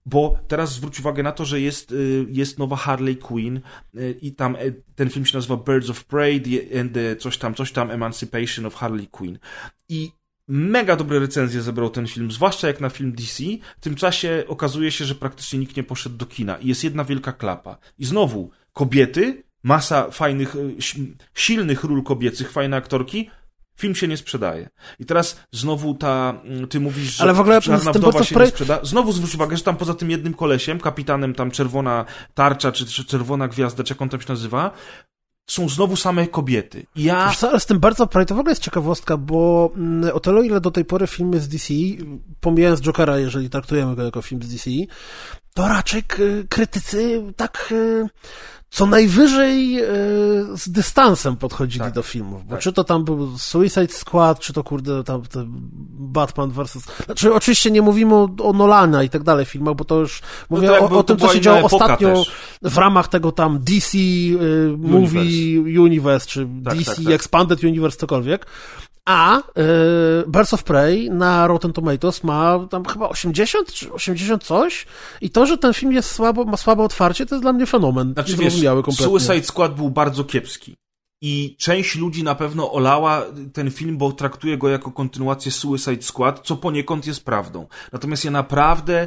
bo 0.06 0.38
teraz 0.48 0.72
zwróć 0.72 1.00
uwagę 1.00 1.22
na 1.22 1.32
to, 1.32 1.44
że 1.44 1.60
jest, 1.60 1.92
y, 1.92 2.26
jest 2.28 2.58
nowa 2.58 2.76
Harley 2.76 3.16
Quinn 3.16 3.60
y, 3.96 4.18
i 4.22 4.34
tam 4.34 4.56
y, 4.56 4.82
ten 4.94 5.10
film 5.10 5.26
się 5.26 5.36
nazywa 5.36 5.56
Birds 5.56 5.90
of 5.90 6.04
Prey 6.04 6.42
and 6.80 6.92
coś 7.18 7.38
tam, 7.38 7.54
coś 7.54 7.72
tam 7.72 7.90
Emancipation 7.90 8.66
of 8.66 8.74
Harley 8.74 9.06
Quinn. 9.06 9.38
I 9.88 10.10
Mega 10.48 10.96
dobre 10.96 11.18
recenzje 11.18 11.62
zebrał 11.62 11.90
ten 11.90 12.06
film, 12.06 12.30
zwłaszcza 12.30 12.68
jak 12.68 12.80
na 12.80 12.90
film 12.90 13.12
DC. 13.12 13.44
W 13.76 13.80
tym 13.80 13.94
czasie 13.94 14.44
okazuje 14.46 14.90
się, 14.90 15.04
że 15.04 15.14
praktycznie 15.14 15.58
nikt 15.58 15.76
nie 15.76 15.82
poszedł 15.82 16.16
do 16.16 16.26
kina 16.26 16.58
i 16.58 16.68
jest 16.68 16.84
jedna 16.84 17.04
wielka 17.04 17.32
klapa. 17.32 17.78
I 17.98 18.04
znowu 18.04 18.50
kobiety, 18.72 19.44
masa 19.62 20.10
fajnych, 20.10 20.56
y, 20.56 20.76
silnych 21.34 21.84
ról 21.84 22.02
kobiecych, 22.02 22.52
fajne 22.52 22.76
aktorki, 22.76 23.30
film 23.78 23.94
się 23.94 24.08
nie 24.08 24.16
sprzedaje. 24.16 24.68
I 24.98 25.04
teraz 25.04 25.40
znowu 25.52 25.94
ta, 25.94 26.40
mm, 26.44 26.68
ty 26.68 26.80
mówisz, 26.80 27.16
że 27.16 27.22
Ale 27.22 27.34
w 27.34 27.40
ogóle 27.40 27.60
Czarna 27.60 27.92
Wdowa 27.92 28.24
się 28.24 28.36
nie 28.36 28.46
sprzeda. 28.46 28.80
Znowu 28.82 29.12
zwróć 29.12 29.34
uwagę, 29.34 29.56
że 29.56 29.62
tam 29.62 29.76
poza 29.76 29.94
tym 29.94 30.10
jednym 30.10 30.34
kolesiem, 30.34 30.80
kapitanem 30.80 31.34
tam 31.34 31.50
Czerwona 31.50 32.04
Tarcza, 32.34 32.72
czy, 32.72 32.86
czy 32.86 33.04
Czerwona 33.04 33.48
Gwiazda, 33.48 33.84
czy 33.84 33.94
jak 33.94 34.02
on 34.02 34.08
tam 34.08 34.20
się 34.20 34.28
nazywa, 34.28 34.70
są 35.48 35.68
znowu 35.68 35.96
same 35.96 36.26
kobiety. 36.26 36.86
Ja... 36.96 37.32
Ale 37.50 37.60
z 37.60 37.66
tym 37.66 37.78
bardzo 37.78 38.06
prawie 38.06 38.26
to 38.26 38.34
w 38.34 38.38
ogóle 38.38 38.52
jest 38.52 38.62
ciekawostka, 38.62 39.16
bo 39.16 39.70
mm, 39.76 40.10
o 40.14 40.20
tyle, 40.20 40.46
ile 40.46 40.60
do 40.60 40.70
tej 40.70 40.84
pory 40.84 41.06
filmy 41.06 41.40
z 41.40 41.48
DC, 41.48 41.74
pomijając 42.40 42.80
Jokera, 42.80 43.18
jeżeli 43.18 43.50
traktujemy 43.50 43.96
go 43.96 44.02
jako 44.02 44.22
film 44.22 44.42
z 44.42 44.48
DC, 44.48 44.70
to 45.54 45.68
raczej 45.68 46.02
krytycy 46.48 47.22
tak 47.36 47.68
y, 47.72 48.08
co 48.70 48.86
najwyżej 48.86 49.80
e, 49.80 49.86
z 50.56 50.68
dystansem 50.68 51.36
podchodzili 51.36 51.84
tak, 51.84 51.94
do 51.94 52.02
filmów, 52.02 52.44
bo 52.44 52.50
tak. 52.50 52.60
czy 52.60 52.72
to 52.72 52.84
tam 52.84 53.04
był 53.04 53.38
Suicide 53.38 53.88
Squad, 53.88 54.40
czy 54.40 54.52
to 54.52 54.64
kurde 54.64 55.04
tam 55.04 55.22
Batman 55.98 56.50
vs. 56.50 56.78
Znaczy 57.04 57.34
oczywiście 57.34 57.70
nie 57.70 57.82
mówimy 57.82 58.14
o, 58.14 58.28
o 58.42 58.52
Nolana 58.52 59.02
i 59.02 59.10
tak 59.10 59.22
dalej 59.22 59.46
filmach, 59.46 59.74
bo 59.74 59.84
to 59.84 60.00
już 60.00 60.20
no 60.20 60.56
mówię 60.56 60.80
o, 60.80 60.98
o, 60.98 61.02
tym, 61.02 61.16
co 61.16 61.32
się 61.32 61.40
działo 61.40 61.60
ostatnio 61.62 62.14
też. 62.14 62.32
w 62.62 62.78
ramach 62.78 63.08
tego 63.08 63.32
tam 63.32 63.58
DC 63.60 63.98
y, 63.98 64.38
Movie 64.78 65.20
Universe, 65.20 65.80
Universe 65.80 66.26
czy 66.26 66.48
tak, 66.64 66.78
DC 66.78 66.94
tak, 66.94 67.04
tak. 67.04 67.14
Expanded 67.14 67.64
Universe, 67.64 67.98
cokolwiek. 67.98 68.46
A 69.08 69.38
y, 69.38 69.42
Birds 70.26 70.54
of 70.54 70.62
Prey 70.62 71.10
na 71.10 71.46
Rotten 71.46 71.72
Tomatoes 71.72 72.24
ma 72.24 72.66
tam 72.70 72.84
chyba 72.84 73.08
80 73.08 73.72
czy 73.72 73.92
80 73.92 74.44
coś 74.44 74.86
i 75.20 75.30
to, 75.30 75.46
że 75.46 75.58
ten 75.58 75.74
film 75.74 75.92
jest 75.92 76.10
słabo, 76.10 76.44
ma 76.44 76.56
słabe 76.56 76.82
otwarcie, 76.82 77.26
to 77.26 77.34
jest 77.34 77.44
dla 77.44 77.52
mnie 77.52 77.66
fenomen. 77.66 78.12
Znaczy 78.12 78.36
wiesz, 78.36 78.64
kompletnie. 78.64 79.06
Suicide 79.06 79.42
Squad 79.42 79.74
był 79.74 79.90
bardzo 79.90 80.24
kiepski. 80.24 80.76
I 81.20 81.56
część 81.58 81.96
ludzi 81.96 82.24
na 82.24 82.34
pewno 82.34 82.72
olała 82.72 83.22
ten 83.52 83.70
film, 83.70 83.98
bo 83.98 84.12
traktuje 84.12 84.58
go 84.58 84.68
jako 84.68 84.92
kontynuację 84.92 85.52
Suicide 85.52 86.02
Squad, 86.02 86.40
co 86.44 86.56
poniekąd 86.56 87.06
jest 87.06 87.24
prawdą. 87.24 87.66
Natomiast 87.92 88.24
ja 88.24 88.30
naprawdę 88.30 89.06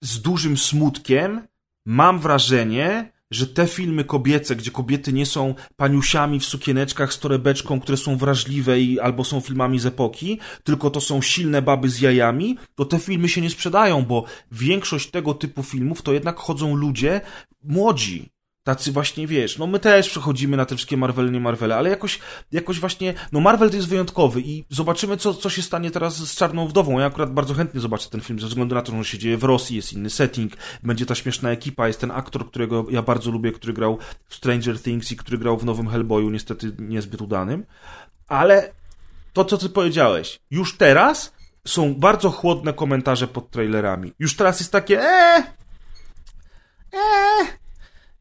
z 0.00 0.20
dużym 0.20 0.56
smutkiem 0.56 1.46
mam 1.86 2.18
wrażenie, 2.18 3.12
że 3.30 3.46
te 3.46 3.66
filmy 3.66 4.04
kobiece, 4.04 4.56
gdzie 4.56 4.70
kobiety 4.70 5.12
nie 5.12 5.26
są 5.26 5.54
paniusiami 5.76 6.40
w 6.40 6.44
sukieneczkach 6.44 7.12
z 7.12 7.18
torebeczką, 7.18 7.80
które 7.80 7.98
są 7.98 8.16
wrażliwe 8.16 8.80
i 8.80 9.00
albo 9.00 9.24
są 9.24 9.40
filmami 9.40 9.78
z 9.78 9.86
epoki, 9.86 10.38
tylko 10.64 10.90
to 10.90 11.00
są 11.00 11.22
silne 11.22 11.62
baby 11.62 11.88
z 11.88 12.00
jajami, 12.00 12.58
to 12.74 12.84
te 12.84 12.98
filmy 12.98 13.28
się 13.28 13.40
nie 13.40 13.50
sprzedają, 13.50 14.02
bo 14.02 14.24
większość 14.52 15.10
tego 15.10 15.34
typu 15.34 15.62
filmów 15.62 16.02
to 16.02 16.12
jednak 16.12 16.36
chodzą 16.36 16.76
ludzie 16.76 17.20
młodzi, 17.62 18.30
tacy 18.68 18.92
właśnie, 18.92 19.26
wiesz, 19.26 19.58
no 19.58 19.66
my 19.66 19.78
też 19.78 20.10
przechodzimy 20.10 20.56
na 20.56 20.64
te 20.64 20.76
wszystkie 20.76 20.96
Marvele, 20.96 21.30
nie 21.30 21.40
Marvele, 21.40 21.76
ale 21.76 21.90
jakoś, 21.90 22.18
jakoś 22.52 22.80
właśnie, 22.80 23.14
no 23.32 23.40
Marvel 23.40 23.70
to 23.70 23.76
jest 23.76 23.88
wyjątkowy 23.88 24.40
i 24.40 24.64
zobaczymy, 24.70 25.16
co, 25.16 25.34
co 25.34 25.50
się 25.50 25.62
stanie 25.62 25.90
teraz 25.90 26.16
z 26.16 26.34
Czarną 26.34 26.68
Wdową. 26.68 26.98
Ja 26.98 27.06
akurat 27.06 27.32
bardzo 27.32 27.54
chętnie 27.54 27.80
zobaczę 27.80 28.10
ten 28.10 28.20
film, 28.20 28.40
ze 28.40 28.46
względu 28.46 28.74
na 28.74 28.82
to, 28.82 28.92
że 28.92 28.98
on 28.98 29.04
się 29.04 29.18
dzieje 29.18 29.36
w 29.36 29.44
Rosji, 29.44 29.76
jest 29.76 29.92
inny 29.92 30.10
setting, 30.10 30.52
będzie 30.82 31.06
ta 31.06 31.14
śmieszna 31.14 31.50
ekipa, 31.50 31.86
jest 31.86 32.00
ten 32.00 32.10
aktor, 32.10 32.46
którego 32.46 32.86
ja 32.90 33.02
bardzo 33.02 33.30
lubię, 33.30 33.52
który 33.52 33.72
grał 33.72 33.98
w 34.28 34.34
Stranger 34.34 34.82
Things 34.82 35.12
i 35.12 35.16
który 35.16 35.38
grał 35.38 35.58
w 35.58 35.64
nowym 35.64 35.88
Hellboyu, 35.88 36.30
niestety 36.30 36.72
niezbyt 36.78 37.22
udanym, 37.22 37.66
ale 38.26 38.72
to, 39.32 39.44
co 39.44 39.58
ty 39.58 39.68
powiedziałeś, 39.68 40.40
już 40.50 40.76
teraz 40.76 41.34
są 41.66 41.94
bardzo 41.94 42.30
chłodne 42.30 42.72
komentarze 42.72 43.28
pod 43.28 43.50
trailerami. 43.50 44.12
Już 44.18 44.36
teraz 44.36 44.60
jest 44.60 44.72
takie, 44.72 45.00
eee, 45.00 45.42
eee, 46.92 47.48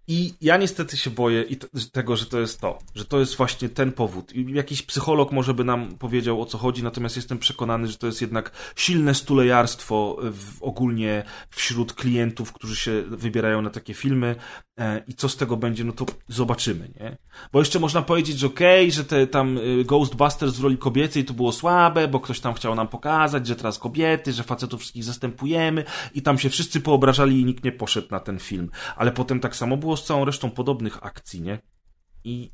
i 0.08 0.34
ja 0.42 0.58
niestety 0.58 0.98
się 0.98 1.10
boję 1.10 1.46
tego, 1.92 2.16
że 2.16 2.26
to 2.26 2.40
jest 2.40 2.62
to, 2.62 2.80
że 2.96 3.06
to 3.06 3.20
jest 3.20 3.36
właśnie 3.36 3.70
ten 3.70 3.92
powód. 3.92 4.34
I 4.34 4.54
jakiś 4.54 4.82
psycholog 4.82 5.32
może 5.32 5.54
by 5.54 5.64
nam 5.64 5.98
powiedział 5.98 6.42
o 6.42 6.46
co 6.46 6.58
chodzi, 6.58 6.84
natomiast 6.84 7.16
jestem 7.16 7.38
przekonany, 7.38 7.88
że 7.88 7.98
to 7.98 8.08
jest 8.08 8.22
jednak 8.22 8.52
silne 8.76 9.16
stulejarstwo 9.16 10.18
w, 10.22 10.64
ogólnie 10.64 11.24
wśród 11.50 11.94
klientów, 11.94 12.54
którzy 12.54 12.76
się 12.76 13.02
wybierają 13.02 13.62
na 13.62 13.70
takie 13.70 13.94
filmy. 13.94 14.36
E, 14.78 15.04
I 15.08 15.14
co 15.14 15.30
z 15.30 15.38
tego 15.38 15.58
będzie, 15.58 15.84
no 15.84 15.92
to 15.92 16.06
zobaczymy, 16.28 16.90
nie? 17.00 17.18
Bo 17.52 17.60
jeszcze 17.60 17.80
można 17.80 18.02
powiedzieć, 18.02 18.40
że 18.40 18.48
okej, 18.48 18.86
okay, 18.86 18.92
że 18.92 19.06
te 19.06 19.28
tam 19.28 19.58
y, 19.58 19.84
Ghostbusters 19.86 20.58
w 20.58 20.64
roli 20.64 20.78
kobiecej 20.78 21.26
to 21.26 21.34
było 21.34 21.52
słabe, 21.52 22.08
bo 22.08 22.20
ktoś 22.20 22.40
tam 22.40 22.54
chciał 22.54 22.76
nam 22.76 22.88
pokazać, 22.88 23.48
że 23.48 23.56
teraz 23.56 23.80
kobiety, 23.80 24.34
że 24.34 24.44
facetów 24.44 24.80
wszystkich 24.80 25.04
zastępujemy 25.04 25.84
i 26.14 26.22
tam 26.22 26.40
się 26.40 26.50
wszyscy 26.50 26.82
poobrażali 26.82 27.42
i 27.42 27.46
nikt 27.46 27.64
nie 27.64 27.72
poszedł 27.72 28.08
na 28.12 28.20
ten 28.20 28.40
film. 28.40 28.70
Ale 28.96 29.12
potem 29.12 29.40
tak 29.40 29.56
samo 29.56 29.78
było 29.78 29.98
z 29.98 30.06
całą 30.06 30.26
resztą 30.26 30.52
podobnych 30.52 31.06
akcji, 31.06 31.42
nie? 31.42 31.60
I 32.24 32.52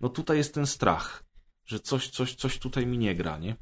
no 0.00 0.08
tutaj 0.08 0.36
jest 0.36 0.54
ten 0.54 0.66
strach, 0.66 1.24
że 1.66 1.80
coś, 1.80 2.08
coś, 2.08 2.34
coś 2.34 2.58
tutaj 2.58 2.86
mi 2.86 2.98
nie 2.98 3.14
gra, 3.14 3.38
nie? 3.38 3.56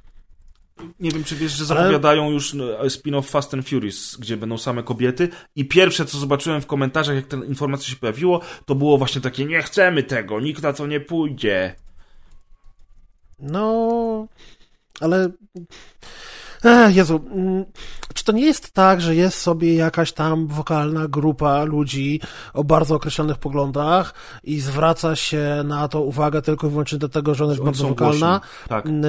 Nie 1.00 1.10
wiem, 1.10 1.24
czy 1.24 1.36
wiesz, 1.36 1.52
że 1.52 1.64
zapowiadają 1.64 2.22
Ale... 2.22 2.32
już 2.32 2.54
no, 2.54 2.64
spin-off 2.64 3.30
Fast 3.30 3.54
and 3.54 3.68
Furious, 3.68 4.16
gdzie 4.16 4.36
będą 4.36 4.58
same 4.58 4.82
kobiety. 4.82 5.28
I 5.56 5.64
pierwsze, 5.64 6.04
co 6.04 6.18
zobaczyłem 6.18 6.60
w 6.60 6.66
komentarzach, 6.66 7.16
jak 7.16 7.26
ta 7.26 7.36
informacja 7.36 7.90
się 7.90 7.96
pojawiło, 7.96 8.40
to 8.66 8.74
było 8.74 8.98
właśnie 8.98 9.20
takie: 9.20 9.44
Nie 9.44 9.62
chcemy 9.62 10.02
tego, 10.02 10.40
nikt 10.40 10.62
na 10.62 10.72
to 10.72 10.86
nie 10.86 11.00
pójdzie. 11.00 11.74
No, 13.38 14.26
ale 15.00 15.30
Ech, 16.64 16.96
Jezu, 16.96 17.20
mm, 17.30 17.64
czy 18.14 18.24
to 18.24 18.32
nie 18.32 18.46
jest 18.46 18.72
tak, 18.72 19.00
że 19.00 19.14
jest 19.14 19.38
sobie 19.38 19.74
jakaś 19.74 20.12
tam 20.12 20.46
wokalna 20.46 21.08
grupa 21.08 21.64
ludzi 21.64 22.20
o 22.54 22.64
bardzo 22.64 22.94
określonych 22.94 23.38
poglądach 23.38 24.14
i 24.44 24.60
zwraca 24.60 25.16
się 25.16 25.62
na 25.64 25.88
to 25.88 26.02
uwagę 26.02 26.42
tylko 26.42 26.66
i 26.66 26.70
wyłącznie 26.70 26.98
do 26.98 27.08
tego, 27.08 27.34
że 27.34 27.44
ona 27.44 27.52
jest 27.52 27.64
bardzo 27.64 27.88
wokalna? 27.88 28.40
Tak. 28.68 28.86
Mm, 28.86 29.04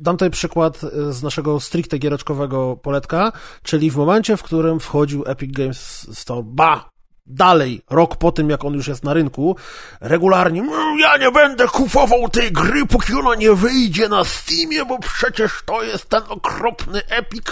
dam 0.00 0.14
tutaj 0.16 0.30
przykład 0.30 0.84
e, 0.84 1.12
z 1.12 1.22
naszego 1.22 1.60
stricte 1.60 1.98
giereczkowego 1.98 2.76
poletka, 2.76 3.32
czyli 3.62 3.90
w 3.90 3.96
momencie, 3.96 4.36
w 4.36 4.42
którym 4.42 4.80
wchodził 4.80 5.24
Epic 5.26 5.52
Games 5.52 6.08
Store, 6.18 6.42
ba, 6.44 6.95
dalej, 7.26 7.82
rok 7.90 8.16
po 8.16 8.32
tym, 8.32 8.50
jak 8.50 8.64
on 8.64 8.74
już 8.74 8.88
jest 8.88 9.04
na 9.04 9.14
rynku, 9.14 9.56
regularnie, 10.00 10.60
mm, 10.60 10.98
ja 10.98 11.16
nie 11.16 11.30
będę 11.30 11.66
kupował 11.66 12.28
tej 12.28 12.52
gry, 12.52 12.86
póki 12.86 13.14
ona 13.14 13.34
nie 13.34 13.52
wyjdzie 13.52 14.08
na 14.08 14.24
Steamie, 14.24 14.84
bo 14.84 14.98
przecież 14.98 15.62
to 15.66 15.82
jest 15.82 16.08
ten 16.08 16.22
okropny 16.28 17.02
Epic 17.08 17.44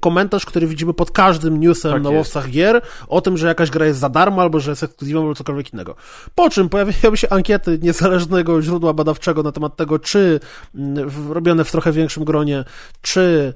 komentarz, 0.00 0.46
który 0.46 0.66
widzimy 0.66 0.94
pod 0.94 1.10
każdym 1.10 1.60
newsem 1.60 1.92
tak 1.92 2.02
na 2.02 2.10
łowcach 2.10 2.50
gier 2.50 2.82
o 3.08 3.20
tym, 3.20 3.36
że 3.36 3.46
jakaś 3.46 3.70
gra 3.70 3.86
jest 3.86 4.00
za 4.00 4.08
darmo 4.08 4.42
albo 4.42 4.60
że 4.60 4.70
jest 4.70 4.82
ekskluzywem 4.82 5.22
albo 5.22 5.34
cokolwiek 5.34 5.72
innego. 5.72 5.94
Po 6.34 6.50
czym 6.50 6.68
pojawiają 6.68 7.16
się 7.16 7.28
ankiety 7.30 7.78
niezależnego 7.82 8.62
źródła 8.62 8.92
badawczego 8.92 9.42
na 9.42 9.52
temat 9.52 9.76
tego, 9.76 9.98
czy 9.98 10.40
mm, 10.74 11.10
robione 11.32 11.64
w 11.64 11.70
trochę 11.70 11.92
większym 11.92 12.24
gronie, 12.24 12.64
czy 13.02 13.54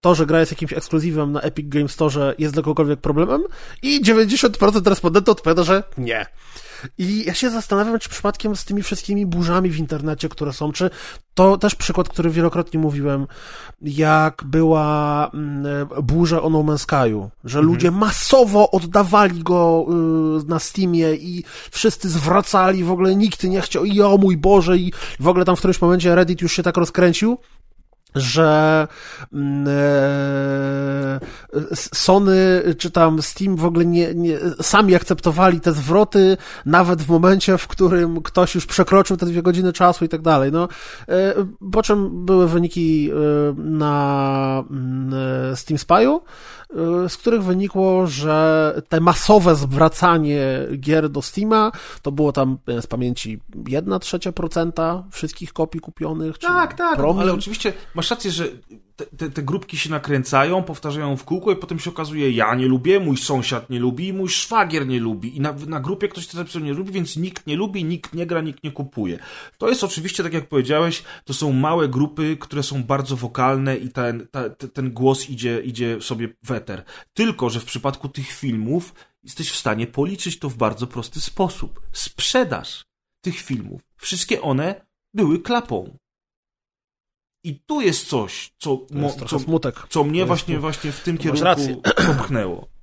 to, 0.00 0.14
że 0.14 0.26
gra 0.26 0.40
jest 0.40 0.52
jakimś 0.52 0.72
ekskluzywem 0.72 1.32
na 1.32 1.40
Epic 1.40 1.68
Games 1.68 1.92
Store 1.92 2.34
jest 2.38 2.54
dla 2.54 2.62
kogokolwiek 2.62 3.00
problemem 3.00 3.42
i 3.82 4.02
90% 4.02 4.88
respondentów 4.88 5.32
odpowiada, 5.32 5.62
że 5.62 5.82
nie. 5.98 6.26
I 6.98 7.24
ja 7.24 7.34
się 7.34 7.50
zastanawiam, 7.50 7.98
czy 7.98 8.08
przypadkiem 8.08 8.56
z 8.56 8.64
tymi 8.64 8.82
wszystkimi 8.82 9.26
burzami 9.26 9.70
w 9.70 9.78
internecie, 9.78 10.28
które 10.28 10.52
są, 10.52 10.72
czy 10.72 10.90
to 11.34 11.58
też 11.58 11.74
przykład, 11.74 12.08
który 12.08 12.30
wielokrotnie 12.30 12.80
mówiłem, 12.80 13.26
jak 13.82 14.42
była 14.46 15.30
mm, 15.34 15.88
burza 16.02 16.42
o 16.42 16.50
No 16.50 16.58
Man's 16.58 16.86
Sky'u, 16.86 17.28
że 17.44 17.58
mhm. 17.58 17.74
ludzie 17.74 17.90
masowo 17.90 18.70
oddawali 18.70 19.42
go 19.42 19.86
y, 20.42 20.48
na 20.48 20.58
Steamie 20.58 21.14
i 21.14 21.44
wszyscy 21.70 22.10
zwracali, 22.10 22.84
w 22.84 22.90
ogóle 22.90 23.16
nikt 23.16 23.44
nie 23.44 23.60
chciał, 23.60 23.84
i 23.84 24.00
o 24.00 24.18
mój 24.18 24.36
Boże, 24.36 24.78
i 24.78 24.92
w 25.20 25.28
ogóle 25.28 25.44
tam 25.44 25.56
w 25.56 25.58
którymś 25.58 25.80
momencie 25.80 26.14
Reddit 26.14 26.42
już 26.42 26.52
się 26.52 26.62
tak 26.62 26.76
rozkręcił, 26.76 27.38
że 28.14 28.88
mm, 29.32 29.68
e, 29.68 31.20
Sony 31.74 32.62
czy 32.78 32.90
tam 32.90 33.22
Steam 33.22 33.56
w 33.56 33.64
ogóle 33.64 33.84
nie, 33.84 34.14
nie, 34.14 34.38
sami 34.62 34.94
akceptowali 34.94 35.60
te 35.60 35.72
zwroty, 35.72 36.36
nawet 36.66 37.02
w 37.02 37.08
momencie, 37.08 37.58
w 37.58 37.66
którym 37.66 38.22
ktoś 38.22 38.54
już 38.54 38.66
przekroczył 38.66 39.16
te 39.16 39.26
dwie 39.26 39.42
godziny 39.42 39.72
czasu 39.72 40.04
i 40.04 40.08
tak 40.08 40.22
dalej. 40.22 40.52
No, 40.52 40.68
e, 41.08 41.34
po 41.72 41.82
czym 41.82 42.24
były 42.24 42.48
wyniki 42.48 43.10
e, 43.10 43.14
na 43.56 44.64
mm, 44.70 45.56
Steam 45.56 45.78
Spy'u, 45.78 46.20
z 47.08 47.16
których 47.16 47.42
wynikło, 47.42 48.06
że 48.06 48.82
te 48.88 49.00
masowe 49.00 49.54
zwracanie 49.54 50.40
gier 50.80 51.08
do 51.08 51.22
Steama 51.22 51.72
to 52.02 52.12
było 52.12 52.32
tam 52.32 52.58
z 52.80 52.86
pamięci 52.86 53.40
1 53.68 54.00
trzecia 54.00 54.32
procenta 54.32 55.04
wszystkich 55.10 55.52
kopii 55.52 55.80
kupionych. 55.80 56.38
tak, 56.38 56.74
tak, 56.74 56.98
ale 57.20 57.32
oczywiście 57.32 57.72
masz 57.94 58.10
rację, 58.10 58.30
że 58.30 58.48
te, 58.96 59.06
te, 59.06 59.30
te, 59.30 59.42
grupki 59.42 59.76
się 59.76 59.90
nakręcają, 59.90 60.62
powtarzają 60.62 61.16
w 61.16 61.24
kółko 61.24 61.52
i 61.52 61.56
potem 61.56 61.78
się 61.78 61.90
okazuje, 61.90 62.30
ja 62.30 62.54
nie 62.54 62.66
lubię, 62.66 63.00
mój 63.00 63.16
sąsiad 63.16 63.70
nie 63.70 63.78
lubi, 63.78 64.12
mój 64.12 64.28
szwagier 64.28 64.86
nie 64.86 65.00
lubi 65.00 65.36
i 65.36 65.40
na, 65.40 65.52
na 65.52 65.80
grupie 65.80 66.08
ktoś 66.08 66.26
te 66.26 66.36
zapisy 66.36 66.60
nie 66.60 66.74
lubi, 66.74 66.92
więc 66.92 67.16
nikt 67.16 67.46
nie 67.46 67.56
lubi, 67.56 67.84
nikt 67.84 68.14
nie 68.14 68.26
gra, 68.26 68.40
nikt 68.40 68.64
nie 68.64 68.72
kupuje. 68.72 69.18
To 69.58 69.68
jest 69.68 69.84
oczywiście, 69.84 70.22
tak 70.22 70.32
jak 70.32 70.48
powiedziałeś, 70.48 71.02
to 71.24 71.34
są 71.34 71.52
małe 71.52 71.88
grupy, 71.88 72.36
które 72.40 72.62
są 72.62 72.82
bardzo 72.82 73.16
wokalne 73.16 73.76
i 73.76 73.88
ten, 73.88 74.26
ta, 74.30 74.50
ten 74.50 74.92
głos 74.92 75.30
idzie, 75.30 75.60
idzie 75.60 76.00
sobie 76.00 76.28
w 76.44 76.50
eter. 76.50 76.84
Tylko, 77.14 77.50
że 77.50 77.60
w 77.60 77.64
przypadku 77.64 78.08
tych 78.08 78.30
filmów 78.30 78.94
jesteś 79.22 79.50
w 79.50 79.56
stanie 79.56 79.86
policzyć 79.86 80.38
to 80.38 80.50
w 80.50 80.56
bardzo 80.56 80.86
prosty 80.86 81.20
sposób. 81.20 81.80
Sprzedaż 81.92 82.84
tych 83.20 83.40
filmów. 83.40 83.80
Wszystkie 83.96 84.42
one 84.42 84.86
były 85.14 85.38
klapą. 85.38 85.98
I 87.44 87.60
tu 87.66 87.80
jest 87.80 88.08
coś, 88.08 88.54
co, 88.58 88.86
mo, 88.90 89.12
co, 89.26 89.38
smutek. 89.38 89.86
co 89.88 90.04
mnie 90.04 90.26
właśnie, 90.26 90.58
właśnie 90.58 90.92
w 90.92 91.00
tym 91.00 91.18
kierunku 91.18 91.82
popchnęło. 92.06 92.68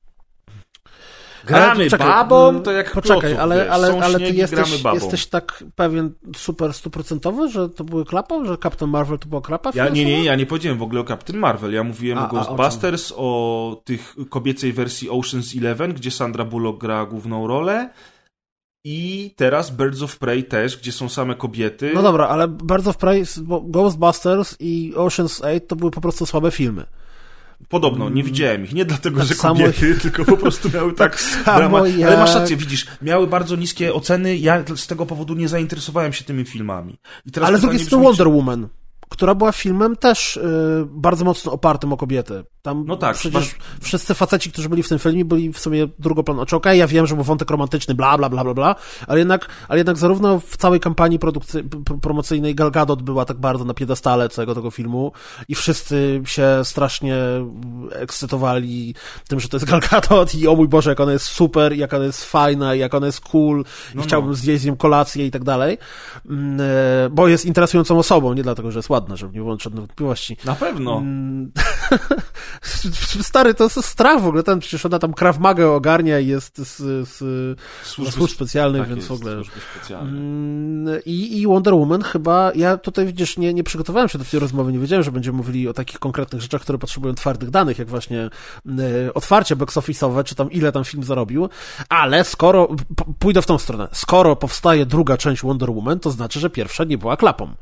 Gramy 1.46 1.90
czekaj, 1.90 2.08
babą, 2.08 2.62
to 2.62 2.72
jak 2.72 2.92
Poczekaj, 2.92 3.20
kloców, 3.22 3.40
ale, 3.40 3.72
ale, 3.72 4.00
ale 4.04 4.20
ty 4.20 4.34
jesteś, 4.34 4.84
jesteś 4.94 5.26
tak 5.28 5.64
pewien 5.76 6.14
super 6.36 6.74
stuprocentowy, 6.74 7.50
że 7.50 7.70
to 7.70 7.84
były 7.84 8.06
klapa, 8.06 8.46
że 8.46 8.58
Captain 8.58 8.92
Marvel 8.92 9.20
to 9.20 9.28
była 9.30 9.42
klapa? 9.42 9.72
Ja, 9.74 9.90
nie, 9.90 10.06
nie, 10.06 10.24
ja 10.24 10.36
nie 10.36 10.46
powiedziałem 10.46 10.78
w 10.78 10.84
ogóle 10.84 11.02
o 11.02 11.04
Captain 11.04 11.40
Marvel. 11.40 11.74
Ja 11.74 11.84
mówiłem 11.84 12.18
a, 12.18 12.26
o 12.26 12.28
Ghostbusters, 12.28 13.12
o, 13.12 13.16
o, 13.18 13.82
tych 13.84 14.16
kobiecej 14.30 14.74
wersji 14.74 15.10
Ocean's 15.10 15.58
Eleven, 15.58 15.94
gdzie 15.94 16.12
Sandra 16.12 16.46
Bullock 16.46 16.82
gra 16.82 17.06
główną 17.06 17.48
rolę. 17.48 17.90
I 18.84 19.34
teraz 19.36 19.72
Birds 19.72 20.02
of 20.02 20.18
Prey 20.18 20.44
też, 20.44 20.78
gdzie 20.78 20.92
są 20.92 21.10
same 21.10 21.36
kobiety. 21.36 21.92
No 21.96 22.02
dobra, 22.02 22.28
ale 22.28 22.48
Birds 22.48 22.88
of 22.88 22.98
Prey, 22.98 23.24
Ghostbusters 23.64 24.56
i 24.60 24.94
Ocean's 24.96 25.46
8 25.46 25.62
to 25.68 25.76
były 25.76 25.92
po 25.92 26.02
prostu 26.02 26.26
słabe 26.26 26.52
filmy. 26.52 26.86
Podobno, 27.70 28.10
nie 28.10 28.24
widziałem 28.24 28.64
ich. 28.64 28.74
Nie 28.74 28.86
dlatego, 28.86 29.20
tak 29.20 29.28
że 29.28 29.36
kobiety, 29.36 29.96
tylko 29.96 30.26
po 30.26 30.38
prostu 30.38 30.70
miały 30.74 30.94
tak, 30.96 31.12
tak 31.12 31.22
samo 31.22 31.86
jak... 31.88 32.08
Ale 32.08 32.18
masz 32.18 32.36
rację, 32.36 32.58
widzisz, 32.58 32.88
miały 33.02 33.28
bardzo 33.28 33.56
niskie 33.56 33.94
oceny, 33.94 34.38
ja 34.38 34.64
z 34.76 34.88
tego 34.88 35.06
powodu 35.06 35.34
nie 35.34 35.48
zainteresowałem 35.48 36.14
się 36.14 36.24
tymi 36.24 36.46
filmami. 36.46 37.00
ale 37.42 37.58
z 37.58 37.62
drugiej 37.62 37.80
strony 37.80 38.04
Wonder 38.04 38.28
Woman 38.30 38.68
która 39.12 39.36
była 39.36 39.52
filmem 39.52 39.96
też 39.96 40.38
y, 40.38 40.42
bardzo 40.90 41.26
mocno 41.26 41.52
opartym 41.52 41.94
o 41.94 41.98
kobiety. 41.98 42.44
Tam 42.62 42.86
no 42.88 42.98
tak, 42.98 43.16
przecież 43.16 43.56
wszyscy 43.82 44.14
faceci, 44.14 44.52
którzy 44.52 44.70
byli 44.70 44.84
w 44.84 44.90
tym 44.90 45.00
filmie, 45.00 45.26
byli 45.26 45.54
w 45.54 45.60
sumie 45.60 45.88
drugoplanowi. 46.00 46.42
Znaczy, 46.42 46.56
okej, 46.56 46.72
okay, 46.72 46.78
ja 46.78 46.88
wiem, 46.88 47.08
że 47.08 47.16
był 47.16 47.24
wątek 47.24 47.52
romantyczny, 47.52 47.96
bla, 47.96 48.18
bla, 48.18 48.30
bla, 48.30 48.44
bla, 48.44 48.54
bla, 48.54 48.76
ale 49.08 49.20
jednak, 49.20 49.50
ale 49.68 49.80
jednak 49.80 49.98
zarówno 49.98 50.40
w 50.40 50.58
całej 50.58 50.80
kampanii 50.80 51.20
produkcji, 51.20 51.64
promocyjnej 52.02 52.56
Gal 52.56 52.72
Gadot 52.72 53.02
była 53.02 53.26
tak 53.26 53.38
bardzo 53.38 53.66
na 53.66 53.74
piedestale 53.74 54.30
całego 54.30 54.56
tego 54.56 54.72
filmu 54.72 55.12
i 55.48 55.56
wszyscy 55.56 56.22
się 56.26 56.62
strasznie 56.64 57.18
ekscytowali 57.92 58.96
tym, 59.28 59.40
że 59.40 59.50
to 59.50 59.58
jest 59.58 59.66
Gal 59.66 59.82
Gadot 59.92 60.36
i 60.36 60.48
o 60.48 60.56
mój 60.56 60.68
Boże, 60.68 60.90
jak 60.90 61.00
ona 61.00 61.12
jest 61.12 61.26
super, 61.26 61.74
jak 61.74 61.94
ona 61.94 62.06
jest 62.06 62.26
fajna, 62.26 62.76
jak 62.76 62.94
ona 62.94 63.06
jest 63.06 63.22
cool 63.22 63.64
i 63.94 63.98
no, 63.98 64.04
chciałbym 64.04 64.32
no. 64.32 64.36
zjeść 64.36 64.62
z 64.62 64.66
nią 64.66 64.78
kolację 64.78 65.26
i 65.26 65.32
tak 65.32 65.44
dalej, 65.44 65.78
mm, 66.30 66.62
e, 66.62 67.10
bo 67.10 67.28
jest 67.28 67.46
interesującą 67.46 68.00
osobą, 68.00 68.34
nie 68.34 68.44
dlatego, 68.44 68.72
że 68.72 68.80
jest 68.80 68.90
ładna, 68.90 69.16
żeby 69.16 69.34
nie 69.34 69.40
było 69.40 69.58
żadnych 69.60 69.82
wątpliwości. 69.82 70.38
Na 70.46 70.56
pewno. 70.56 71.04
Mm, 72.86 73.24
Stary, 73.32 73.54
to 73.54 73.64
jest 73.64 73.86
strach 73.86 74.22
w 74.22 74.28
ogóle, 74.28 74.44
tam 74.44 74.60
przecież 74.60 74.86
ona 74.86 75.00
tam 75.00 75.14
Krav 75.14 75.40
Maga 75.40 75.66
ogarnia 75.66 76.20
i 76.20 76.28
jest 76.28 76.58
z, 76.58 76.78
z 77.10 77.18
służb, 77.84 78.12
służb 78.12 78.36
specjalnych, 78.36 78.82
tak 78.82 78.90
więc 78.90 78.98
jest, 78.98 79.10
w 79.10 79.12
ogóle... 79.12 79.42
Mm, 79.90 81.00
I, 81.06 81.42
I 81.42 81.48
Wonder 81.48 81.74
Woman 81.74 82.02
chyba, 82.02 82.52
ja 82.56 82.78
tutaj 82.78 83.06
widzisz, 83.06 83.38
nie, 83.38 83.54
nie 83.54 83.64
przygotowałem 83.64 84.10
się 84.10 84.18
do 84.18 84.26
tej 84.26 84.40
rozmowy, 84.40 84.74
nie 84.74 84.80
wiedziałem, 84.80 85.04
że 85.04 85.12
będziemy 85.12 85.38
mówili 85.38 85.68
o 85.68 85.74
takich 85.74 86.00
konkretnych 86.00 86.42
rzeczach, 86.42 86.62
które 86.62 86.78
potrzebują 86.78 87.16
twardych 87.16 87.50
danych, 87.50 87.80
jak 87.80 87.88
właśnie 87.88 88.30
y, 89.06 89.14
otwarcie 89.14 89.56
box 89.56 89.78
office'owe, 89.78 90.24
czy 90.24 90.36
tam 90.36 90.52
ile 90.52 90.72
tam 90.72 90.84
film 90.84 91.04
zarobił, 91.04 91.50
ale 91.90 92.24
skoro, 92.24 92.68
pójdę 93.20 93.42
w 93.42 93.46
tą 93.46 93.58
stronę, 93.58 93.88
skoro 93.92 94.36
powstaje 94.36 94.86
druga 94.86 95.18
część 95.18 95.42
Wonder 95.42 95.72
Woman, 95.72 96.00
to 96.00 96.12
znaczy, 96.12 96.40
że 96.40 96.50
pierwsza 96.50 96.84
nie 96.84 96.98
była 96.98 97.18
klapą. 97.18 97.54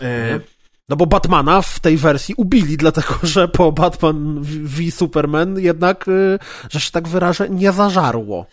E, 0.00 0.40
no 0.88 0.96
bo 0.96 1.06
Batmana 1.06 1.62
w 1.62 1.80
tej 1.80 1.96
wersji 1.96 2.34
ubili, 2.38 2.76
dlatego 2.76 3.14
że 3.22 3.48
po 3.48 3.72
Batman 3.72 4.38
v 4.42 4.90
Superman 4.90 5.58
jednak, 5.58 6.08
y, 6.08 6.38
że 6.70 6.80
się 6.80 6.90
tak 6.90 7.08
wyrażę, 7.08 7.50
nie 7.50 7.72
zażarło. 7.72 8.46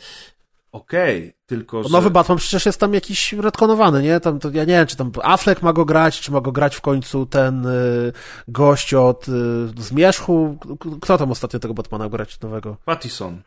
Okej, 0.71 1.19
okay, 1.19 1.33
tylko 1.45 1.83
że... 1.83 1.89
Nowy 1.89 2.09
Batman 2.09 2.37
przecież 2.37 2.65
jest 2.65 2.79
tam 2.79 2.93
jakiś 2.93 3.33
retkonowany, 3.33 4.01
nie? 4.01 4.19
Tam, 4.19 4.39
to, 4.39 4.49
ja 4.49 4.65
nie 4.65 4.73
wiem, 4.73 4.87
czy 4.87 4.95
tam 4.95 5.11
Affleck 5.23 5.61
ma 5.61 5.73
go 5.73 5.85
grać, 5.85 6.19
czy 6.19 6.31
ma 6.31 6.41
go 6.41 6.51
grać 6.51 6.75
w 6.75 6.81
końcu 6.81 7.25
ten 7.25 7.65
y, 7.65 8.13
gość 8.47 8.93
od 8.93 9.29
y, 9.29 9.31
Zmierzchu. 9.77 10.57
Kto 11.01 11.17
tam 11.17 11.31
ostatnio 11.31 11.59
tego 11.59 11.73
Batmana 11.73 12.09
grać 12.09 12.39
nowego? 12.39 12.77
Pattison. 12.85 13.41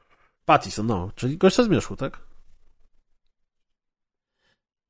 Pattison, 0.45 0.87
no. 0.87 1.11
Czyli 1.15 1.39
gość 1.39 1.57
ze 1.57 1.65
Zmierzchu, 1.65 1.97
tak? 1.97 2.19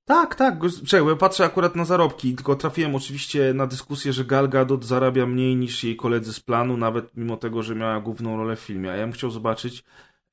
Tak, 0.05 0.35
tak. 0.35 0.55
Czekaj, 0.87 1.09
ja 1.09 1.17
patrzę 1.17 1.45
akurat 1.45 1.77
na 1.77 1.85
zarobki, 1.85 2.35
tylko 2.35 2.57
trafiłem 2.57 2.95
oczywiście 2.95 3.55
na 3.55 3.67
dyskusję, 3.67 4.13
że 4.13 4.25
Gal 4.25 4.49
Gadot 4.49 4.85
zarabia 4.85 5.27
mniej 5.27 5.57
niż 5.57 5.85
jej 5.85 5.97
koledzy 5.97 6.33
z 6.33 6.41
planu, 6.41 6.77
nawet 6.77 7.17
mimo 7.17 7.37
tego, 7.37 7.63
że 7.63 7.75
miała 7.75 8.01
główną 8.01 8.37
rolę 8.37 8.57
w 8.57 8.61
filmie. 8.61 8.93
A 8.93 8.97
ja 8.97 9.05
bym 9.05 9.13
chciał 9.13 9.31
zobaczyć, 9.31 9.85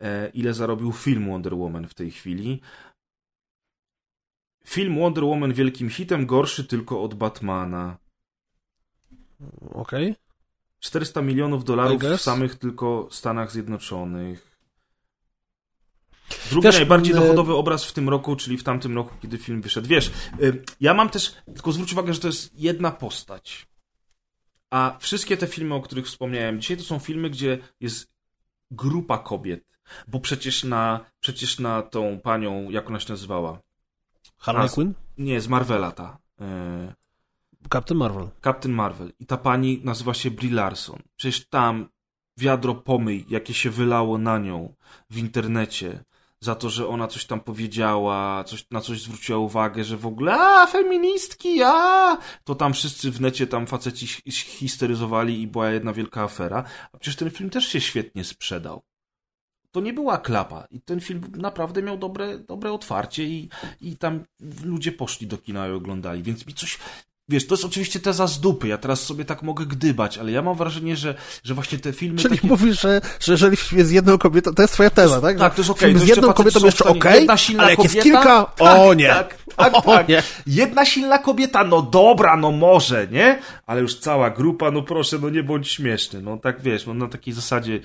e, 0.01 0.29
ile 0.29 0.53
zarobił 0.53 0.91
film 0.91 1.29
Wonder 1.29 1.55
Woman 1.55 1.87
w 1.87 1.93
tej 1.93 2.11
chwili. 2.11 2.61
Film 4.65 4.99
Wonder 4.99 5.23
Woman 5.23 5.53
wielkim 5.53 5.89
hitem, 5.89 6.25
gorszy 6.25 6.63
tylko 6.63 7.03
od 7.03 7.13
Batmana. 7.13 7.97
Okej. 9.73 10.11
Okay. 10.11 10.15
400 10.79 11.21
milionów 11.21 11.63
dolarów 11.63 12.01
w 12.03 12.21
samych 12.21 12.55
tylko 12.55 13.07
Stanach 13.11 13.51
Zjednoczonych. 13.51 14.48
Drugi 16.49 16.63
też, 16.63 16.75
najbardziej 16.75 17.13
e, 17.13 17.19
dochodowy 17.19 17.53
obraz 17.53 17.85
w 17.85 17.93
tym 17.93 18.09
roku, 18.09 18.35
czyli 18.35 18.57
w 18.57 18.63
tamtym 18.63 18.95
roku, 18.95 19.15
kiedy 19.21 19.37
film 19.37 19.61
wyszedł. 19.61 19.87
Wiesz, 19.87 20.07
e, 20.07 20.11
ja 20.81 20.93
mam 20.93 21.09
też, 21.09 21.35
tylko 21.45 21.71
zwróć 21.71 21.93
uwagę, 21.93 22.13
że 22.13 22.19
to 22.19 22.27
jest 22.27 22.59
jedna 22.59 22.91
postać. 22.91 23.67
A 24.69 24.97
wszystkie 24.99 25.37
te 25.37 25.47
filmy, 25.47 25.75
o 25.75 25.81
których 25.81 26.05
wspomniałem 26.05 26.61
dzisiaj, 26.61 26.77
to 26.77 26.83
są 26.83 26.99
filmy, 26.99 27.29
gdzie 27.29 27.57
jest 27.79 28.11
grupa 28.71 29.17
kobiet. 29.17 29.63
Bo 30.07 30.19
przecież 30.19 30.63
na, 30.63 31.05
przecież 31.19 31.59
na 31.59 31.81
tą 31.81 32.19
panią, 32.19 32.69
jak 32.69 32.89
ona 32.89 32.99
się 32.99 33.13
nazywała? 33.13 33.59
Harley 34.37 34.69
Quinn? 34.69 34.93
Nie, 35.17 35.41
z 35.41 35.47
Marvela 35.47 35.91
ta. 35.91 36.17
E... 36.41 36.93
Captain 37.73 37.97
Marvel. 37.97 38.27
Captain 38.43 38.75
Marvel. 38.75 39.11
I 39.19 39.25
ta 39.25 39.37
pani 39.37 39.81
nazywa 39.83 40.13
się 40.13 40.31
Brie 40.31 40.53
Larson. 40.53 40.99
Przecież 41.15 41.47
tam 41.47 41.89
wiadro 42.37 42.75
pomyj, 42.75 43.25
jakie 43.29 43.53
się 43.53 43.69
wylało 43.69 44.17
na 44.17 44.37
nią 44.37 44.73
w 45.09 45.17
internecie, 45.17 46.03
za 46.41 46.55
to, 46.55 46.69
że 46.69 46.87
ona 46.87 47.07
coś 47.07 47.25
tam 47.25 47.39
powiedziała, 47.39 48.43
coś, 48.43 48.65
na 48.71 48.81
coś 48.81 49.01
zwróciła 49.01 49.39
uwagę, 49.39 49.83
że 49.83 49.97
w 49.97 50.05
ogóle 50.05 50.33
a, 50.33 50.67
feministki, 50.67 51.61
a, 51.63 52.17
to 52.43 52.55
tam 52.55 52.73
wszyscy 52.73 53.11
w 53.11 53.21
necie 53.21 53.47
tam 53.47 53.67
faceci 53.67 54.07
histeryzowali 54.31 55.41
i 55.41 55.47
była 55.47 55.69
jedna 55.69 55.93
wielka 55.93 56.23
afera. 56.23 56.63
A 56.93 56.97
przecież 56.97 57.15
ten 57.15 57.29
film 57.31 57.49
też 57.49 57.67
się 57.67 57.81
świetnie 57.81 58.23
sprzedał. 58.23 58.81
To 59.71 59.81
nie 59.81 59.93
była 59.93 60.17
klapa 60.17 60.67
i 60.71 60.81
ten 60.81 60.99
film 60.99 61.21
naprawdę 61.35 61.83
miał 61.83 61.97
dobre, 61.97 62.39
dobre 62.39 62.73
otwarcie 62.73 63.23
i, 63.23 63.49
i 63.81 63.97
tam 63.97 64.23
ludzie 64.63 64.91
poszli 64.91 65.27
do 65.27 65.37
kina 65.37 65.67
i 65.67 65.71
oglądali, 65.71 66.23
więc 66.23 66.47
mi 66.47 66.53
coś, 66.53 66.79
Wiesz, 67.29 67.47
to 67.47 67.55
jest 67.55 67.65
oczywiście 67.65 67.99
teza 67.99 68.27
z 68.27 68.39
dupy, 68.39 68.67
ja 68.67 68.77
teraz 68.77 69.03
sobie 69.03 69.25
tak 69.25 69.43
mogę 69.43 69.65
gdybać, 69.65 70.17
ale 70.17 70.31
ja 70.31 70.41
mam 70.41 70.55
wrażenie, 70.55 70.95
że, 70.95 71.15
że 71.43 71.53
właśnie 71.53 71.77
te 71.77 71.93
filmy... 71.93 72.19
Czyli 72.19 72.35
takie... 72.35 72.47
mówisz, 72.47 72.81
że, 72.81 73.01
że 73.19 73.33
jeżeli 73.33 73.57
jest 73.71 73.91
jedną 73.91 74.17
kobietą, 74.17 74.53
to 74.53 74.61
jest 74.61 74.73
twoja 74.73 74.89
teza, 74.89 75.21
tak? 75.21 75.37
Tak, 75.37 75.55
to 75.55 75.61
jest 75.61 75.69
okej. 75.69 75.95
Okay. 75.95 76.05
z 76.05 76.09
jedną 76.09 76.33
kobietą 76.33 76.65
jeszcze 76.65 76.83
okej, 76.83 77.23
okay, 77.23 77.37
ale 77.57 77.69
jak 77.69 77.77
kobieta, 77.77 77.93
jest 77.95 78.03
kilka, 78.03 78.45
tak, 78.45 78.79
o 78.79 78.93
nie. 78.93 79.07
Tak, 79.07 79.37
tak, 79.55 79.75
o, 79.75 79.81
tak. 79.81 80.07
Nie. 80.07 80.23
Jedna 80.47 80.85
silna 80.85 81.17
kobieta, 81.17 81.63
no 81.63 81.81
dobra, 81.81 82.37
no 82.37 82.51
może, 82.51 83.07
nie? 83.11 83.39
Ale 83.65 83.81
już 83.81 83.95
cała 83.95 84.29
grupa, 84.29 84.71
no 84.71 84.81
proszę, 84.81 85.17
no 85.21 85.29
nie 85.29 85.43
bądź 85.43 85.71
śmieszny. 85.71 86.21
No 86.21 86.37
tak 86.37 86.61
wiesz, 86.61 86.85
no 86.85 86.93
na 86.93 87.07
takiej 87.07 87.33
zasadzie 87.33 87.79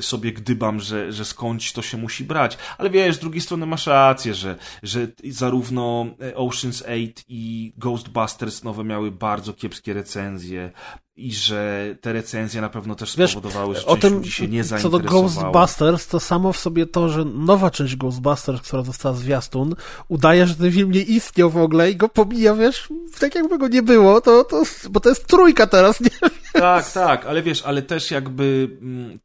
sobie 0.00 0.32
gdybam, 0.32 0.80
że, 0.80 1.12
że 1.12 1.24
skądś 1.24 1.72
to 1.72 1.82
się 1.82 1.96
musi 1.96 2.24
brać. 2.24 2.58
Ale 2.78 2.90
wiesz, 2.90 3.16
z 3.16 3.18
drugiej 3.18 3.40
strony 3.40 3.66
masz 3.66 3.86
rację, 3.86 4.34
że, 4.34 4.56
że 4.82 5.08
zarówno 5.24 6.06
Ocean's 6.34 6.82
8 6.82 7.12
i 7.28 7.72
Ghostbusters 7.78 8.64
nowe 8.64 8.84
miały 8.88 9.10
bardzo 9.10 9.52
kiepskie 9.52 9.94
recenzje 9.94 10.72
i 11.16 11.32
że 11.32 11.94
te 12.00 12.12
recenzje 12.12 12.60
na 12.60 12.68
pewno 12.68 12.94
też 12.94 13.10
spowodowały, 13.10 13.74
Wiesz, 13.74 13.82
że 13.82 13.88
o 13.88 13.96
tym, 13.96 14.14
ludzi 14.14 14.30
się 14.30 14.48
nie 14.48 14.64
Co 14.64 14.90
do 14.90 14.98
Ghostbusters, 14.98 16.06
to 16.06 16.20
samo 16.20 16.52
w 16.52 16.58
sobie 16.58 16.86
to, 16.86 17.08
że 17.08 17.24
nowa 17.24 17.70
część 17.70 17.96
Ghostbusters, 17.96 18.62
która 18.62 18.82
została 18.82 19.14
zwiastun, 19.14 19.74
udaje, 20.08 20.46
że 20.46 20.54
ten 20.54 20.72
film 20.72 20.90
nie 20.90 21.00
istniał 21.00 21.50
w 21.50 21.56
ogóle 21.56 21.90
i 21.90 21.96
go 21.96 22.08
pomija, 22.08 22.54
wiesz, 22.54 22.88
tak 23.20 23.34
jakby 23.34 23.58
go 23.58 23.68
nie 23.68 23.82
było, 23.82 24.20
to, 24.20 24.44
to, 24.44 24.62
bo 24.90 25.00
to 25.00 25.08
jest 25.08 25.26
trójka 25.26 25.66
teraz, 25.66 26.00
nie? 26.00 26.10
Tak, 26.52 26.92
tak, 26.92 27.26
ale 27.26 27.42
wiesz, 27.42 27.62
ale 27.62 27.82
też 27.82 28.10
jakby 28.10 28.70
mm, 28.82 29.18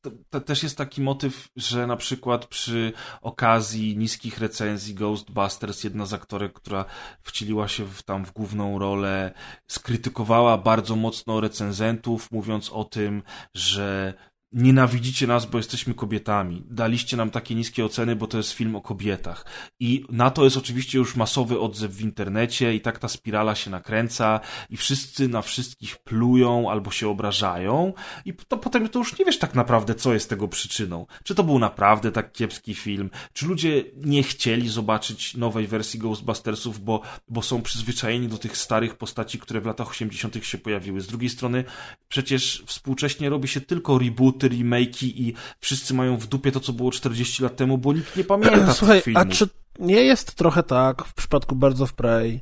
to, 0.00 0.10
to, 0.30 0.40
też 0.40 0.62
jest 0.62 0.78
taki 0.78 1.02
motyw, 1.02 1.48
że 1.56 1.86
na 1.86 1.96
przykład 1.96 2.46
przy 2.46 2.92
okazji 3.22 3.96
niskich 3.96 4.38
recenzji 4.38 4.94
Ghostbusters 4.94 5.84
jedna 5.84 6.06
z 6.06 6.12
aktorek, 6.12 6.52
która 6.52 6.84
wcieliła 7.22 7.68
się 7.68 7.84
w, 7.84 8.02
tam 8.02 8.24
w 8.24 8.32
główną 8.32 8.78
rolę, 8.78 9.32
skrytykowała 9.66 10.58
bardzo 10.58 10.96
mocno 10.96 11.40
recenzentów, 11.40 12.30
mówiąc 12.30 12.70
o 12.70 12.84
tym, 12.84 13.22
że 13.54 14.14
nienawidzicie 14.52 15.26
nas, 15.26 15.46
bo 15.46 15.58
jesteśmy 15.58 15.94
kobietami. 15.94 16.62
Daliście 16.70 17.16
nam 17.16 17.30
takie 17.30 17.54
niskie 17.54 17.84
oceny, 17.84 18.16
bo 18.16 18.26
to 18.26 18.36
jest 18.36 18.52
film 18.52 18.76
o 18.76 18.80
kobietach. 18.80 19.44
I 19.80 20.04
na 20.08 20.30
to 20.30 20.44
jest 20.44 20.56
oczywiście 20.56 20.98
już 20.98 21.16
masowy 21.16 21.60
odzew 21.60 21.92
w 21.92 22.00
internecie 22.00 22.74
i 22.74 22.80
tak 22.80 22.98
ta 22.98 23.08
spirala 23.08 23.54
się 23.54 23.70
nakręca 23.70 24.40
i 24.70 24.76
wszyscy 24.76 25.28
na 25.28 25.42
wszystkich 25.42 25.98
plują 25.98 26.70
albo 26.70 26.90
się 26.90 27.08
obrażają 27.08 27.92
i 28.24 28.34
to 28.34 28.56
potem 28.56 28.88
to 28.88 28.98
już 28.98 29.18
nie 29.18 29.24
wiesz 29.24 29.38
tak 29.38 29.54
naprawdę, 29.54 29.94
co 29.94 30.14
jest 30.14 30.28
tego 30.30 30.48
przyczyną. 30.48 31.06
Czy 31.24 31.34
to 31.34 31.44
był 31.44 31.58
naprawdę 31.58 32.12
tak 32.12 32.32
kiepski 32.32 32.74
film? 32.74 33.10
Czy 33.32 33.46
ludzie 33.46 33.84
nie 33.96 34.22
chcieli 34.22 34.68
zobaczyć 34.68 35.36
nowej 35.36 35.66
wersji 35.66 35.98
Ghostbustersów, 35.98 36.84
bo, 36.84 37.00
bo 37.28 37.42
są 37.42 37.62
przyzwyczajeni 37.62 38.28
do 38.28 38.38
tych 38.38 38.56
starych 38.56 38.96
postaci, 38.96 39.38
które 39.38 39.60
w 39.60 39.66
latach 39.66 39.90
80. 39.90 40.44
się 40.44 40.58
pojawiły? 40.58 41.00
Z 41.00 41.06
drugiej 41.06 41.30
strony 41.30 41.64
przecież 42.08 42.62
współcześnie 42.66 43.28
robi 43.28 43.48
się 43.48 43.60
tylko 43.60 43.98
reboot 43.98 44.39
rebooty, 44.48 44.64
remake'i 44.64 45.06
i 45.20 45.34
wszyscy 45.60 45.94
mają 45.94 46.16
w 46.16 46.26
dupie 46.26 46.52
to, 46.52 46.60
co 46.60 46.72
było 46.72 46.90
40 46.90 47.42
lat 47.42 47.56
temu, 47.56 47.78
bo 47.78 47.92
nikt 47.92 48.16
nie 48.16 48.24
pamięta 48.24 48.74
Słuchaj, 48.74 48.96
tych 48.96 49.04
filmów. 49.04 49.22
a 49.22 49.26
czy 49.26 49.48
nie 49.78 50.02
jest 50.02 50.34
trochę 50.34 50.62
tak 50.62 51.04
w 51.04 51.14
przypadku 51.14 51.56
Birds 51.56 51.80
of 51.80 51.92
Prey, 51.92 52.40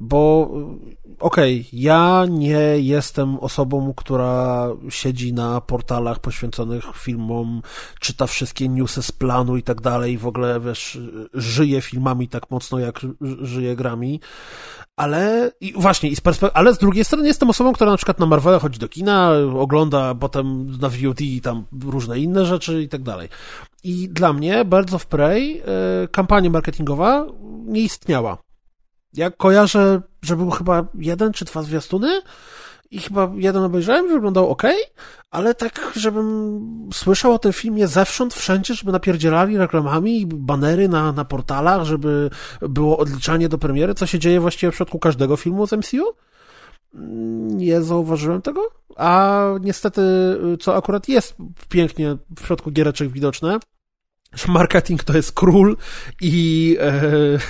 bo 0.00 0.50
okej, 1.20 1.60
okay, 1.60 1.64
ja 1.72 2.26
nie 2.28 2.78
jestem 2.78 3.38
osobą, 3.38 3.92
która 3.96 4.68
siedzi 4.88 5.32
na 5.32 5.60
portalach 5.60 6.18
poświęconych 6.18 6.84
filmom, 6.96 7.62
czyta 8.00 8.26
wszystkie 8.26 8.68
newsy 8.68 9.02
z 9.02 9.12
planu 9.12 9.56
i 9.56 9.62
tak 9.62 9.80
dalej, 9.80 10.18
w 10.18 10.26
ogóle, 10.26 10.60
wiesz, 10.60 10.98
żyje 11.34 11.80
filmami 11.80 12.28
tak 12.28 12.50
mocno, 12.50 12.78
jak 12.78 13.00
żyje 13.42 13.76
grami, 13.76 14.20
ale 14.96 15.52
i 15.60 15.72
właśnie, 15.76 16.10
i 16.10 16.16
z 16.16 16.20
perspektywy, 16.20 16.58
ale 16.58 16.74
z 16.74 16.78
drugiej 16.78 17.04
strony 17.04 17.28
jestem 17.28 17.50
osobą, 17.50 17.72
która 17.72 17.90
na 17.90 17.96
przykład 17.96 18.18
na 18.18 18.26
Marvela 18.26 18.58
chodzi 18.58 18.78
do 18.78 18.88
kina, 18.88 19.32
ogląda 19.58 20.14
potem 20.14 20.70
na 20.80 20.88
VOD 20.88 21.20
i 21.20 21.40
tam 21.40 21.64
różne 21.84 22.18
inne 22.18 22.46
rzeczy 22.46 22.82
i 22.82 22.88
tak 22.88 23.02
dalej. 23.02 23.28
I 23.84 24.08
dla 24.08 24.32
mnie 24.32 24.64
Birds 24.64 24.94
of 24.94 25.06
Prey, 25.06 25.62
e, 26.04 26.08
kampania 26.08 26.50
marketingowa 26.50 27.26
nie 27.66 27.80
istniała. 27.80 28.49
Ja 29.14 29.30
kojarzę, 29.30 30.02
że 30.22 30.36
był 30.36 30.50
chyba 30.50 30.86
jeden 30.94 31.32
czy 31.32 31.44
dwa 31.44 31.62
zwiastuny 31.62 32.22
i 32.90 32.98
chyba 32.98 33.32
jeden 33.34 33.62
obejrzałem, 33.62 34.08
wyglądał 34.08 34.50
ok, 34.50 34.62
ale 35.30 35.54
tak, 35.54 35.92
żebym 35.96 36.60
słyszał 36.92 37.32
o 37.32 37.38
tym 37.38 37.52
filmie 37.52 37.88
zewsząd, 37.88 38.34
wszędzie, 38.34 38.74
żeby 38.74 38.92
napierdzielali 38.92 39.58
reklamami, 39.58 40.26
banery 40.26 40.88
na, 40.88 41.12
na 41.12 41.24
portalach, 41.24 41.84
żeby 41.84 42.30
było 42.60 42.98
odliczanie 42.98 43.48
do 43.48 43.58
premiery, 43.58 43.94
co 43.94 44.06
się 44.06 44.18
dzieje 44.18 44.40
właściwie 44.40 44.70
w 44.70 44.74
przypadku 44.74 44.98
każdego 44.98 45.36
filmu 45.36 45.66
z 45.66 45.72
MCU. 45.72 46.14
Nie 47.56 47.82
zauważyłem 47.82 48.42
tego, 48.42 48.60
a 48.96 49.40
niestety, 49.60 50.02
co 50.60 50.76
akurat 50.76 51.08
jest 51.08 51.36
pięknie 51.68 52.16
w 52.30 52.40
przypadku 52.40 52.70
giereczek 52.70 53.08
widoczne, 53.08 53.58
marketing 54.48 55.04
to 55.04 55.16
jest 55.16 55.32
król 55.32 55.76
i 56.20 56.76
e, 56.80 57.00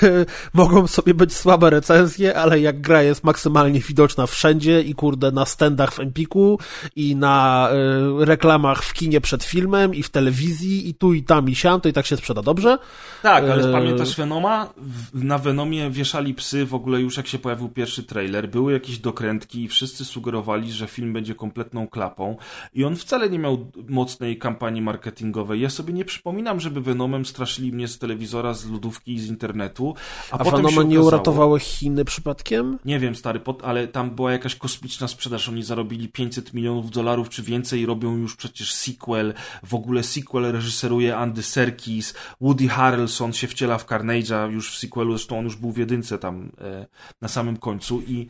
mogą 0.55 0.87
sobie 0.87 1.14
być 1.14 1.35
słabe 1.35 1.70
recenzje, 1.70 2.37
ale 2.37 2.61
jak 2.61 2.81
gra 2.81 3.03
jest 3.03 3.24
maksymalnie 3.24 3.81
widoczna 3.81 4.26
wszędzie 4.26 4.83
i 4.83 4.95
kurde 4.95 5.31
na 5.31 5.47
standach 5.47 5.93
w 5.93 6.01
Empiku 6.01 6.59
i 6.97 7.16
na 7.16 7.68
e, 7.70 8.24
reklamach 8.24 8.83
w 8.83 8.93
kinie 8.93 9.20
przed 9.20 9.45
filmem 9.45 9.95
i 9.95 10.03
w 10.03 10.11
telewizji 10.11 10.89
i 10.89 10.95
tu 10.95 11.14
i 11.14 11.22
tam 11.22 11.49
i 11.49 11.55
siam, 11.55 11.81
to 11.81 11.89
i 11.89 11.93
tak 11.93 12.07
się 12.07 12.16
sprzeda 12.16 12.43
dobrze. 12.43 12.78
Tak, 13.22 13.45
ale 13.45 13.68
e... 13.68 13.72
pamiętasz 13.72 14.16
Venoma? 14.16 14.72
Na 15.14 15.39
Venomie 15.39 15.91
wieszali 15.91 16.35
psy 16.35 16.66
w 16.66 16.74
ogóle 16.74 17.01
już 17.01 17.16
jak 17.16 17.26
się 17.26 17.39
pojawił 17.39 17.68
pierwszy 17.68 18.03
trailer, 18.03 18.49
były 18.49 18.72
jakieś 18.72 18.99
dokrętki 18.99 19.64
i 19.64 19.68
wszyscy 19.68 20.05
sugerowali, 20.05 20.72
że 20.72 20.87
film 20.87 21.12
będzie 21.12 21.35
kompletną 21.35 21.89
klapą 21.89 22.37
i 22.74 22.85
on 22.85 22.97
wcale 22.97 23.31
nie 23.31 23.39
miał 23.39 23.70
mocnej 23.89 24.39
kampanii 24.39 24.83
marketingowej. 24.83 25.61
Ja 25.61 25.70
sobie 25.70 25.93
nie 25.93 26.05
przypominam, 26.05 26.61
że 26.61 26.69
żeby 26.70 26.80
Venomem 26.80 27.26
straszyli 27.26 27.72
mnie 27.72 27.88
z 27.88 27.98
telewizora, 27.98 28.54
z 28.54 28.70
lodówki 28.70 29.14
i 29.14 29.20
z 29.20 29.26
internetu. 29.26 29.94
A, 30.30 30.34
a 30.34 30.38
potem 30.38 30.62
Venoma 30.62 30.82
nie 30.82 31.00
uratowały 31.00 31.60
Chiny 31.60 32.04
przypadkiem? 32.04 32.78
Nie 32.84 32.98
wiem, 32.98 33.16
stary, 33.16 33.40
ale 33.62 33.88
tam 33.88 34.10
była 34.10 34.32
jakaś 34.32 34.54
kosmiczna 34.54 35.08
sprzedaż. 35.08 35.48
Oni 35.48 35.62
zarobili 35.62 36.08
500 36.08 36.54
milionów 36.54 36.90
dolarów 36.90 37.28
czy 37.28 37.42
więcej 37.42 37.80
i 37.80 37.86
robią 37.86 38.16
już 38.16 38.36
przecież 38.36 38.72
sequel. 38.72 39.34
W 39.62 39.74
ogóle 39.74 40.02
sequel 40.02 40.52
reżyseruje 40.52 41.16
Andy 41.16 41.42
Serkis. 41.42 42.14
Woody 42.40 42.68
Harrelson 42.68 43.32
się 43.32 43.46
wciela 43.46 43.78
w 43.78 43.86
Carnage'a 43.86 44.50
już 44.50 44.72
w 44.72 44.78
sequelu, 44.78 45.12
zresztą 45.12 45.38
on 45.38 45.44
już 45.44 45.56
był 45.56 45.72
w 45.72 45.78
jedynce 45.78 46.18
tam 46.18 46.52
e, 46.60 46.86
na 47.20 47.28
samym 47.28 47.56
końcu 47.56 48.00
i 48.00 48.28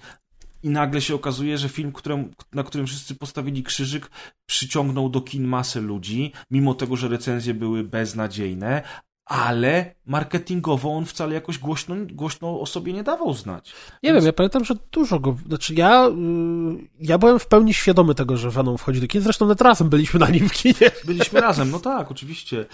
i 0.63 0.71
nagle 0.71 1.01
się 1.01 1.15
okazuje, 1.15 1.59
że 1.59 1.69
film, 1.69 1.93
którym, 1.93 2.31
na 2.53 2.63
którym 2.63 2.87
wszyscy 2.87 3.15
postawili 3.15 3.63
krzyżyk, 3.63 4.11
przyciągnął 4.47 5.09
do 5.09 5.21
kin 5.21 5.45
masę 5.45 5.81
ludzi, 5.81 6.33
mimo 6.51 6.75
tego, 6.75 6.97
że 6.97 7.09
recenzje 7.09 7.55
były 7.55 7.85
beznadziejne, 7.85 8.83
ale 9.31 9.95
marketingowo 10.07 10.97
on 10.97 11.07
wcale 11.07 11.35
jakoś 11.35 11.59
głośno, 11.59 11.97
głośno 12.13 12.61
o 12.61 12.67
sobie 12.67 12.93
nie 12.93 13.03
dawał 13.03 13.35
znać. 13.35 13.73
Nie 14.03 14.13
Więc... 14.13 14.17
wiem, 14.17 14.27
ja 14.27 14.33
pamiętam, 14.33 14.65
że 14.65 14.75
dużo 14.93 15.21
go, 15.21 15.37
znaczy 15.49 15.75
ja, 15.75 16.05
yy, 16.05 16.89
ja 17.01 17.19
byłem 17.19 17.39
w 17.39 17.47
pełni 17.47 17.75
świadomy 17.75 18.15
tego, 18.15 18.37
że 18.37 18.51
Venom 18.51 18.79
wchodzi 18.79 19.01
do 19.01 19.07
kin, 19.07 19.21
zresztą 19.21 19.45
nawet 19.45 19.61
razem 19.61 19.89
byliśmy 19.89 20.21
na 20.21 20.31
nim 20.31 20.49
w 20.49 20.53
kinie. 20.53 20.91
Byliśmy 21.05 21.41
razem, 21.41 21.71
no 21.71 21.79
tak, 21.79 22.11
oczywiście. 22.11 22.67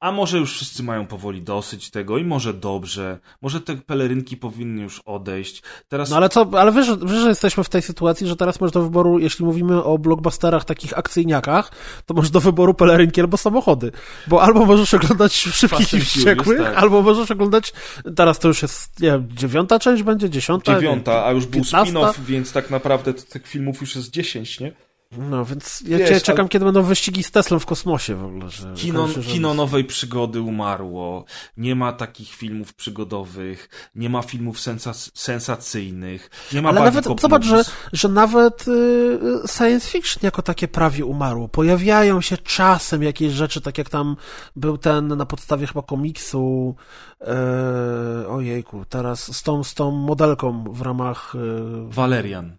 A 0.00 0.12
może 0.12 0.38
już 0.38 0.52
wszyscy 0.52 0.82
mają 0.82 1.06
powoli 1.06 1.42
dosyć 1.42 1.90
tego 1.90 2.18
i 2.18 2.24
może 2.24 2.54
dobrze. 2.54 3.18
Może 3.42 3.60
te 3.60 3.76
pelerynki 3.76 4.36
powinny 4.36 4.82
już 4.82 5.00
odejść. 5.00 5.62
Teraz... 5.88 6.10
No 6.10 6.16
ale 6.16 6.28
co, 6.28 6.50
ale 6.52 6.72
wiesz, 6.72 6.88
wiesz, 7.02 7.20
że 7.20 7.28
jesteśmy 7.28 7.64
w 7.64 7.68
tej 7.68 7.82
sytuacji, 7.82 8.26
że 8.26 8.36
teraz 8.36 8.60
masz 8.60 8.70
do 8.70 8.82
wyboru, 8.82 9.18
jeśli 9.18 9.44
mówimy 9.44 9.84
o 9.84 9.98
blockbusterach 9.98 10.64
takich 10.64 10.98
akcyjniakach, 10.98 11.72
to 12.06 12.14
masz 12.14 12.30
do 12.30 12.40
wyboru 12.40 12.74
pelerynki 12.74 13.20
albo 13.20 13.36
samochody. 13.36 13.92
Bo 14.26 14.42
albo 14.42 14.66
możesz 14.66 14.94
oglądać 14.94 15.32
Szybkich 15.60 15.94
i 15.94 16.00
Wściekłych, 16.00 16.58
tak. 16.58 16.76
albo 16.76 17.02
możesz 17.02 17.30
oglądać, 17.30 17.72
teraz 18.16 18.38
to 18.38 18.48
już 18.48 18.62
jest, 18.62 19.00
nie 19.00 19.10
wiem, 19.10 19.28
dziewiąta 19.30 19.78
część 19.78 20.02
będzie, 20.02 20.30
dziesiąta? 20.30 20.74
Dziewiąta, 20.74 21.24
a 21.24 21.32
już 21.32 21.46
był 21.46 21.62
spin-off, 21.62 22.20
więc 22.20 22.52
tak 22.52 22.70
naprawdę 22.70 23.14
tych 23.14 23.46
filmów 23.46 23.80
już 23.80 23.96
jest 23.96 24.10
dziesięć, 24.10 24.60
nie? 24.60 24.89
No, 25.18 25.44
więc 25.44 25.82
ja 25.86 25.98
Wiesz, 25.98 26.22
czekam, 26.22 26.48
kiedy 26.48 26.64
będą 26.64 26.82
wyścigi 26.82 27.22
z 27.22 27.30
Teslą 27.30 27.58
w 27.58 27.66
kosmosie 27.66 28.14
w 28.14 28.24
ogóle. 28.24 28.50
Że 28.50 28.74
kino, 28.74 29.08
kino 29.32 29.54
nowej 29.54 29.84
przygody 29.84 30.40
umarło. 30.40 31.24
Nie 31.56 31.74
ma 31.74 31.92
takich 31.92 32.28
filmów 32.28 32.74
przygodowych, 32.74 33.68
nie 33.94 34.10
ma 34.10 34.22
filmów 34.22 34.58
sensac- 34.58 35.10
sensacyjnych, 35.14 36.30
nie 36.52 36.62
ma 36.62 36.68
Ale 36.68 36.80
nawet, 36.80 37.20
zobacz, 37.20 37.44
że, 37.44 37.64
że 37.92 38.08
nawet 38.08 38.68
y, 38.68 39.18
science 39.56 39.88
fiction 39.88 40.20
jako 40.22 40.42
takie 40.42 40.68
prawie 40.68 41.04
umarło. 41.04 41.48
Pojawiają 41.48 42.20
się 42.20 42.36
czasem 42.36 43.02
jakieś 43.02 43.32
rzeczy, 43.32 43.60
tak 43.60 43.78
jak 43.78 43.88
tam 43.88 44.16
był 44.56 44.78
ten 44.78 45.16
na 45.16 45.26
podstawie 45.26 45.66
chyba 45.66 45.82
komiksu, 45.82 46.74
e, 47.20 48.28
ojejku, 48.28 48.84
teraz 48.88 49.36
z 49.36 49.42
tą, 49.42 49.64
z 49.64 49.74
tą 49.74 49.90
modelką 49.90 50.64
w 50.72 50.82
ramach... 50.82 51.34
E, 51.34 51.90
Valerian. 51.90 52.56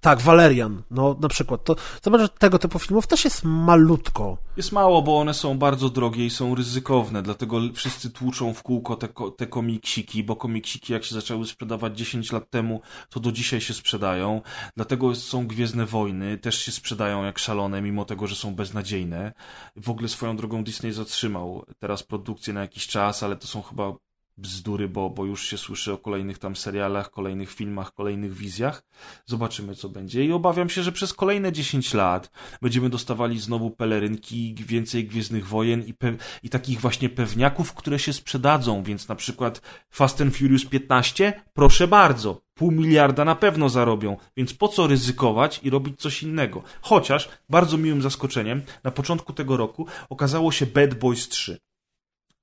Tak, 0.00 0.20
Valerian, 0.20 0.82
no 0.90 1.16
na 1.20 1.28
przykład. 1.28 1.64
To, 1.64 1.76
zobacz, 2.02 2.20
że 2.20 2.28
tego 2.28 2.58
typu 2.58 2.78
filmów 2.78 3.06
też 3.06 3.24
jest 3.24 3.44
malutko. 3.44 4.36
Jest 4.56 4.72
mało, 4.72 5.02
bo 5.02 5.18
one 5.18 5.34
są 5.34 5.58
bardzo 5.58 5.90
drogie 5.90 6.26
i 6.26 6.30
są 6.30 6.54
ryzykowne, 6.54 7.22
dlatego 7.22 7.60
wszyscy 7.74 8.10
tłuczą 8.10 8.54
w 8.54 8.62
kółko 8.62 8.96
te, 8.96 9.08
te 9.36 9.46
komiksiki, 9.46 10.24
bo 10.24 10.36
komiksiki 10.36 10.92
jak 10.92 11.04
się 11.04 11.14
zaczęły 11.14 11.46
sprzedawać 11.46 11.98
10 11.98 12.32
lat 12.32 12.50
temu, 12.50 12.80
to 13.10 13.20
do 13.20 13.32
dzisiaj 13.32 13.60
się 13.60 13.74
sprzedają. 13.74 14.42
Dlatego 14.76 15.14
są 15.14 15.46
Gwiezdne 15.46 15.86
Wojny, 15.86 16.38
też 16.38 16.58
się 16.58 16.72
sprzedają 16.72 17.24
jak 17.24 17.38
szalone, 17.38 17.82
mimo 17.82 18.04
tego, 18.04 18.26
że 18.26 18.36
są 18.36 18.54
beznadziejne. 18.54 19.32
W 19.76 19.90
ogóle 19.90 20.08
swoją 20.08 20.36
drogą 20.36 20.64
Disney 20.64 20.92
zatrzymał 20.92 21.64
teraz 21.78 22.02
produkcję 22.02 22.54
na 22.54 22.60
jakiś 22.60 22.86
czas, 22.86 23.22
ale 23.22 23.36
to 23.36 23.46
są 23.46 23.62
chyba 23.62 23.92
bzdury, 24.40 24.88
bo, 24.88 25.10
bo 25.10 25.24
już 25.24 25.46
się 25.46 25.58
słyszy 25.58 25.92
o 25.92 25.98
kolejnych 25.98 26.38
tam 26.38 26.56
serialach, 26.56 27.10
kolejnych 27.10 27.52
filmach, 27.52 27.94
kolejnych 27.94 28.32
wizjach. 28.32 28.82
Zobaczymy, 29.26 29.74
co 29.74 29.88
będzie. 29.88 30.24
I 30.24 30.32
obawiam 30.32 30.68
się, 30.68 30.82
że 30.82 30.92
przez 30.92 31.14
kolejne 31.14 31.52
10 31.52 31.94
lat 31.94 32.30
będziemy 32.62 32.90
dostawali 32.90 33.40
znowu 33.40 33.70
pelerynki, 33.70 34.54
więcej 34.54 35.04
Gwiezdnych 35.04 35.46
Wojen 35.46 35.82
i, 35.86 35.94
i 36.42 36.48
takich 36.48 36.80
właśnie 36.80 37.08
pewniaków, 37.08 37.74
które 37.74 37.98
się 37.98 38.12
sprzedadzą. 38.12 38.82
Więc 38.82 39.08
na 39.08 39.14
przykład 39.14 39.62
Fast 39.90 40.20
and 40.20 40.36
Furious 40.36 40.64
15, 40.64 41.42
proszę 41.52 41.88
bardzo, 41.88 42.40
pół 42.54 42.70
miliarda 42.70 43.24
na 43.24 43.34
pewno 43.34 43.68
zarobią, 43.68 44.16
więc 44.36 44.54
po 44.54 44.68
co 44.68 44.86
ryzykować 44.86 45.60
i 45.62 45.70
robić 45.70 46.00
coś 46.00 46.22
innego? 46.22 46.62
Chociaż 46.80 47.28
bardzo 47.48 47.78
miłym 47.78 48.02
zaskoczeniem 48.02 48.62
na 48.84 48.90
początku 48.90 49.32
tego 49.32 49.56
roku 49.56 49.86
okazało 50.08 50.52
się 50.52 50.66
Bad 50.66 50.94
Boys 50.94 51.28
3. 51.28 51.69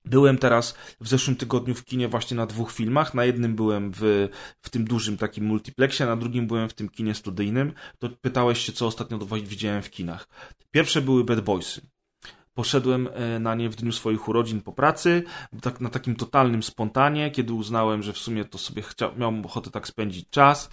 Byłem 0.06 0.38
teraz 0.38 0.76
w 1.02 1.08
zeszłym 1.08 1.36
tygodniu 1.36 1.76
w 1.76 1.86
kinie 1.86 2.08
właśnie 2.08 2.38
na 2.38 2.46
dwóch 2.46 2.72
filmach. 2.72 3.14
Na 3.14 3.26
jednym 3.26 3.56
byłem 3.56 3.92
w, 3.96 4.30
w 4.62 4.70
tym 4.70 4.86
dużym 4.86 5.18
takim 5.18 5.46
multiplexie, 5.46 6.06
a 6.06 6.10
na 6.10 6.16
drugim 6.16 6.48
byłem 6.48 6.70
w 6.70 6.74
tym 6.74 6.90
kinie 6.90 7.16
studyjnym. 7.16 7.74
To 8.00 8.10
pytałeś 8.10 8.60
się, 8.60 8.72
co 8.72 8.88
ostatnio 8.88 9.20
widziałem 9.44 9.82
w 9.82 9.90
kinach. 9.90 10.28
Pierwsze 10.72 11.02
były 11.02 11.24
Bad 11.24 11.42
Boysy. 11.42 11.82
Poszedłem 12.54 13.10
na 13.40 13.56
nie 13.56 13.70
w 13.70 13.76
dniu 13.76 13.92
swoich 13.92 14.28
urodzin 14.28 14.62
po 14.62 14.74
pracy, 14.74 15.24
tak, 15.62 15.82
na 15.82 15.90
takim 15.90 16.16
totalnym 16.16 16.64
spontanie, 16.64 17.32
kiedy 17.32 17.54
uznałem, 17.54 18.04
że 18.04 18.14
w 18.14 18.18
sumie 18.18 18.46
to 18.46 18.58
sobie 18.58 18.82
chciał, 18.82 19.12
miałem 19.18 19.46
ochotę 19.46 19.72
tak 19.72 19.88
spędzić 19.88 20.30
czas. 20.30 20.70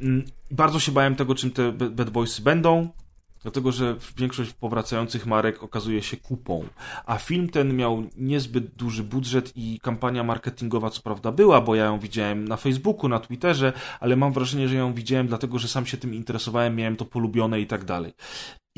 Mm, 0.00 0.24
bardzo 0.50 0.80
się 0.80 0.92
bałem 0.92 1.16
tego, 1.16 1.34
czym 1.34 1.50
te 1.50 1.72
Bad 1.72 2.10
Boysy 2.10 2.42
będą. 2.42 2.88
Dlatego, 3.42 3.72
że 3.72 3.96
większość 4.16 4.52
powracających 4.52 5.26
marek 5.26 5.62
okazuje 5.62 6.02
się 6.02 6.16
kupą. 6.16 6.64
A 7.06 7.18
film 7.18 7.48
ten 7.48 7.76
miał 7.76 8.04
niezbyt 8.16 8.74
duży 8.74 9.04
budżet 9.04 9.52
i 9.56 9.80
kampania 9.82 10.24
marketingowa 10.24 10.90
co 10.90 11.02
prawda 11.02 11.32
była, 11.32 11.60
bo 11.60 11.74
ja 11.74 11.84
ją 11.84 11.98
widziałem 11.98 12.48
na 12.48 12.56
Facebooku, 12.56 13.08
na 13.08 13.20
Twitterze, 13.20 13.72
ale 14.00 14.16
mam 14.16 14.32
wrażenie, 14.32 14.68
że 14.68 14.74
ją 14.74 14.94
widziałem 14.94 15.26
dlatego, 15.26 15.58
że 15.58 15.68
sam 15.68 15.86
się 15.86 15.96
tym 15.96 16.14
interesowałem, 16.14 16.76
miałem 16.76 16.96
to 16.96 17.04
polubione 17.04 17.60
i 17.60 17.66
tak 17.66 17.84
dalej. 17.84 18.12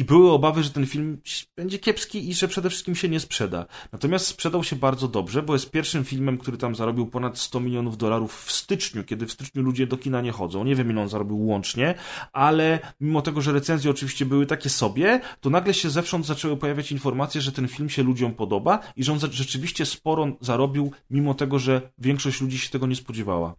I 0.00 0.04
były 0.04 0.30
obawy, 0.30 0.62
że 0.62 0.70
ten 0.70 0.86
film 0.86 1.18
będzie 1.56 1.78
kiepski 1.78 2.28
i 2.28 2.34
że 2.34 2.48
przede 2.48 2.70
wszystkim 2.70 2.94
się 2.94 3.08
nie 3.08 3.20
sprzeda. 3.20 3.66
Natomiast 3.92 4.26
sprzedał 4.26 4.64
się 4.64 4.76
bardzo 4.76 5.08
dobrze, 5.08 5.42
bo 5.42 5.52
jest 5.52 5.70
pierwszym 5.70 6.04
filmem, 6.04 6.38
który 6.38 6.56
tam 6.56 6.74
zarobił 6.74 7.06
ponad 7.06 7.38
100 7.38 7.60
milionów 7.60 7.96
dolarów 7.96 8.44
w 8.44 8.52
styczniu, 8.52 9.04
kiedy 9.04 9.26
w 9.26 9.32
styczniu 9.32 9.62
ludzie 9.62 9.86
do 9.86 9.96
kina 9.96 10.20
nie 10.20 10.32
chodzą. 10.32 10.64
Nie 10.64 10.74
wiem, 10.74 10.90
ile 10.90 11.02
on 11.02 11.08
zarobił 11.08 11.46
łącznie, 11.46 11.94
ale 12.32 12.78
mimo 13.00 13.22
tego, 13.22 13.40
że 13.40 13.52
recenzje 13.52 13.90
oczywiście 13.90 14.26
były 14.26 14.46
takie 14.46 14.68
sobie, 14.68 15.20
to 15.40 15.50
nagle 15.50 15.74
się 15.74 15.90
zewsząd 15.90 16.26
zaczęły 16.26 16.56
pojawiać 16.56 16.92
informacje, 16.92 17.40
że 17.40 17.52
ten 17.52 17.68
film 17.68 17.90
się 17.90 18.02
ludziom 18.02 18.34
podoba 18.34 18.78
i 18.96 19.04
że 19.04 19.12
on 19.12 19.18
rzeczywiście 19.30 19.86
sporo 19.86 20.28
zarobił, 20.40 20.92
mimo 21.10 21.34
tego, 21.34 21.58
że 21.58 21.90
większość 21.98 22.40
ludzi 22.40 22.58
się 22.58 22.70
tego 22.70 22.86
nie 22.86 22.96
spodziewała. 22.96 23.54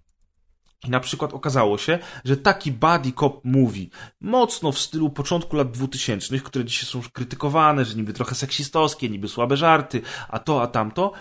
I 0.88 0.90
na 0.90 1.00
przykład 1.00 1.34
okazało 1.34 1.78
się, 1.78 2.00
że 2.26 2.38
taki 2.38 2.72
buddy 2.72 3.12
cop 3.20 3.46
movie, 3.46 3.86
mocno 4.22 4.72
w 4.72 4.80
stylu 4.80 5.10
początku 5.10 5.56
lat 5.56 5.72
2000, 5.72 6.40
które 6.40 6.66
dzisiaj 6.66 6.90
są 6.90 7.02
krytykowane, 7.14 7.86
że 7.86 7.96
niby 7.96 8.14
trochę 8.14 8.36
seksistowskie, 8.36 9.10
niby 9.10 9.28
słabe 9.28 9.58
żarty, 9.58 10.02
a 10.30 10.40
to, 10.40 10.62
a 10.62 10.68
tamto, 10.68 11.12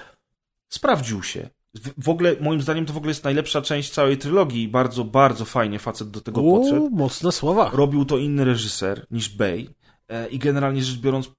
sprawdził 0.68 1.22
się. 1.22 1.50
W 1.98 2.08
ogóle, 2.08 2.36
moim 2.40 2.62
zdaniem, 2.62 2.86
to 2.86 2.92
w 2.92 2.96
ogóle 2.96 3.10
jest 3.10 3.24
najlepsza 3.24 3.62
część 3.62 3.90
całej 3.90 4.18
trylogii 4.18 4.62
i 4.62 4.68
bardzo, 4.68 5.04
bardzo 5.04 5.44
fajnie 5.44 5.78
facet 5.78 6.10
do 6.10 6.20
tego 6.20 6.40
Uuu, 6.40 6.60
podszedł. 6.60 6.90
mocne 6.90 7.32
słowa. 7.32 7.70
Robił 7.72 8.04
to 8.04 8.18
inny 8.18 8.44
reżyser 8.44 9.06
niż 9.10 9.28
Bay 9.28 9.74
e, 10.08 10.28
i 10.28 10.38
generalnie 10.38 10.82
rzecz 10.82 10.98
biorąc, 10.98 11.30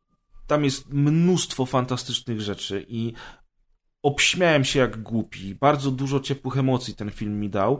tam 0.47 0.63
jest 0.63 0.89
mnóstwo 0.89 1.65
fantastycznych 1.65 2.41
rzeczy 2.41 2.85
i 2.87 3.13
obśmiałem 4.03 4.65
się 4.65 4.79
jak 4.79 5.01
głupi. 5.01 5.55
Bardzo 5.55 5.91
dużo 5.91 6.19
ciepłych 6.19 6.57
emocji 6.57 6.95
ten 6.95 7.11
film 7.11 7.39
mi 7.39 7.49
dał. 7.49 7.79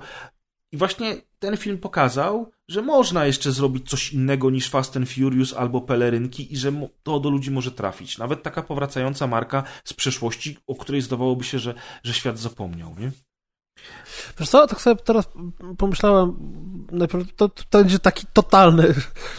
I 0.72 0.78
właśnie 0.78 1.16
ten 1.40 1.58
film 1.58 1.78
pokazał, 1.78 2.52
że 2.68 2.82
można 2.82 3.26
jeszcze 3.26 3.52
zrobić 3.52 3.90
coś 3.90 4.14
innego 4.14 4.50
niż 4.50 4.70
Fast 4.70 4.98
and 4.98 5.10
Furious 5.10 5.54
albo 5.54 5.82
pelerynki 5.82 6.54
i 6.54 6.58
że 6.58 6.72
to 7.04 7.20
do 7.20 7.30
ludzi 7.30 7.52
może 7.52 7.72
trafić. 7.72 8.18
Nawet 8.18 8.44
taka 8.44 8.62
powracająca 8.62 9.28
marka 9.28 9.64
z 9.84 9.94
przeszłości, 9.94 10.58
o 10.68 10.76
której 10.76 11.02
zdawałoby 11.02 11.44
się, 11.44 11.60
że, 11.60 11.74
że 12.04 12.14
świat 12.14 12.40
zapomniał, 12.40 12.96
nie? 13.00 13.12
Wiesz 14.40 14.50
co, 14.50 14.68
tak 14.68 14.82
sobie 14.82 14.96
teraz 14.96 15.30
pomyślałem, 15.78 16.36
najpierw 16.92 17.36
to, 17.36 17.50
to 17.50 17.64
będzie 17.72 18.00
taki 18.00 18.26
totalny, 18.34 18.94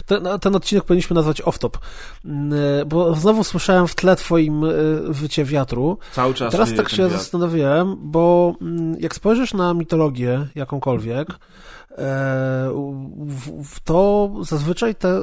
ten, 0.05 0.27
ten 0.41 0.55
odcinek 0.55 0.83
powinniśmy 0.83 1.13
nazwać 1.13 1.41
off-top, 1.41 1.77
mm, 2.25 2.53
bo 2.87 3.15
znowu 3.15 3.43
słyszałem 3.43 3.87
w 3.87 3.95
tle 3.95 4.15
twoim 4.15 4.63
y, 4.63 4.99
wycie 5.07 5.45
wiatru. 5.45 5.97
Cały 6.11 6.33
czas. 6.33 6.51
Teraz 6.51 6.73
tak 6.75 6.89
się 6.89 7.03
wiatr. 7.03 7.13
zastanawiałem, 7.13 7.97
bo 7.99 8.55
mm, 8.61 8.95
jak 8.99 9.15
spojrzysz 9.15 9.53
na 9.53 9.73
mitologię 9.73 10.47
jakąkolwiek, 10.55 11.27
to 13.83 14.31
zazwyczaj 14.41 14.95
te 14.95 15.21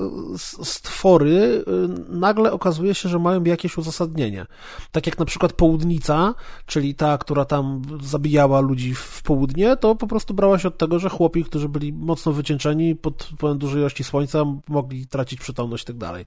stwory 0.65 1.31
y, 1.31 1.65
nagle 2.09 2.53
okazuje 2.53 2.95
się, 2.95 3.09
że 3.09 3.19
mają 3.19 3.45
jakieś 3.45 3.79
uzasadnienie. 3.79 4.47
Tak 4.93 5.07
jak 5.07 5.19
na 5.19 5.25
przykład 5.25 5.53
południca, 5.53 6.35
czyli 6.67 6.95
ta, 6.95 7.19
która 7.19 7.45
tam 7.45 7.83
zabijała 8.03 8.61
ludzi 8.61 8.95
w 8.95 9.23
południe, 9.23 9.77
to 9.77 9.95
po 9.95 10.07
prostu 10.07 10.35
brała 10.35 10.59
się 10.59 10.69
od 10.69 10.79
tego, 10.79 10.99
że 10.99 11.09
chłopi, 11.09 11.45
którzy 11.45 11.69
byli 11.69 11.93
mocno 11.93 12.33
wycieńczeni 12.33 12.97
pod 12.97 13.25
wpływem 13.25 13.59
dużej 13.59 13.81
ilości 13.81 14.05
słońca, 14.05 14.45
mogli 14.69 15.07
tracić 15.07 15.41
przytomność 15.41 15.85
i 15.85 15.87
tak 15.87 15.97
dalej. 15.97 16.25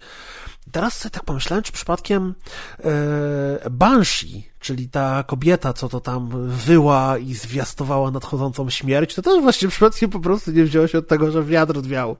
Teraz 0.71 0.97
sobie 0.97 1.11
tak 1.11 1.23
pomyślałem, 1.23 1.63
czy 1.63 1.71
przypadkiem 1.71 2.35
e, 2.79 3.69
Banshee, 3.69 4.52
czyli 4.63 4.89
ta 4.89 5.23
kobieta, 5.23 5.73
co 5.73 5.89
to 5.89 5.99
tam 5.99 6.29
wyła 6.47 7.17
i 7.17 7.33
zwiastowała 7.33 8.11
nadchodzącą 8.11 8.69
śmierć, 8.69 9.15
to 9.15 9.21
też 9.21 9.41
właśnie 9.41 9.67
przypadkiem 9.67 10.09
po 10.09 10.19
prostu 10.19 10.51
nie 10.51 10.63
wzięło 10.63 10.87
się 10.87 10.97
od 10.97 11.07
tego, 11.07 11.31
że 11.31 11.43
wiatr 11.43 11.77
odwiał. 11.77 12.17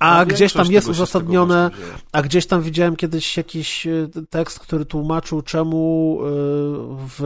A 0.00 0.18
no, 0.18 0.26
gdzieś 0.26 0.52
tam 0.52 0.72
jest 0.72 0.88
uzasadnione, 0.88 1.70
a 2.12 2.22
gdzieś 2.22 2.46
tam 2.46 2.62
widziałem 2.62 2.96
kiedyś 2.96 3.36
jakiś 3.36 3.86
e, 3.86 4.08
tekst, 4.30 4.58
który 4.58 4.84
tłumaczył, 4.84 5.42
czemu 5.42 6.18
e, 6.20 6.26
w 7.08 7.22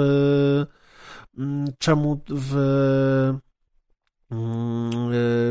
mm, 1.38 1.66
czemu 1.78 2.20
w 2.28 2.56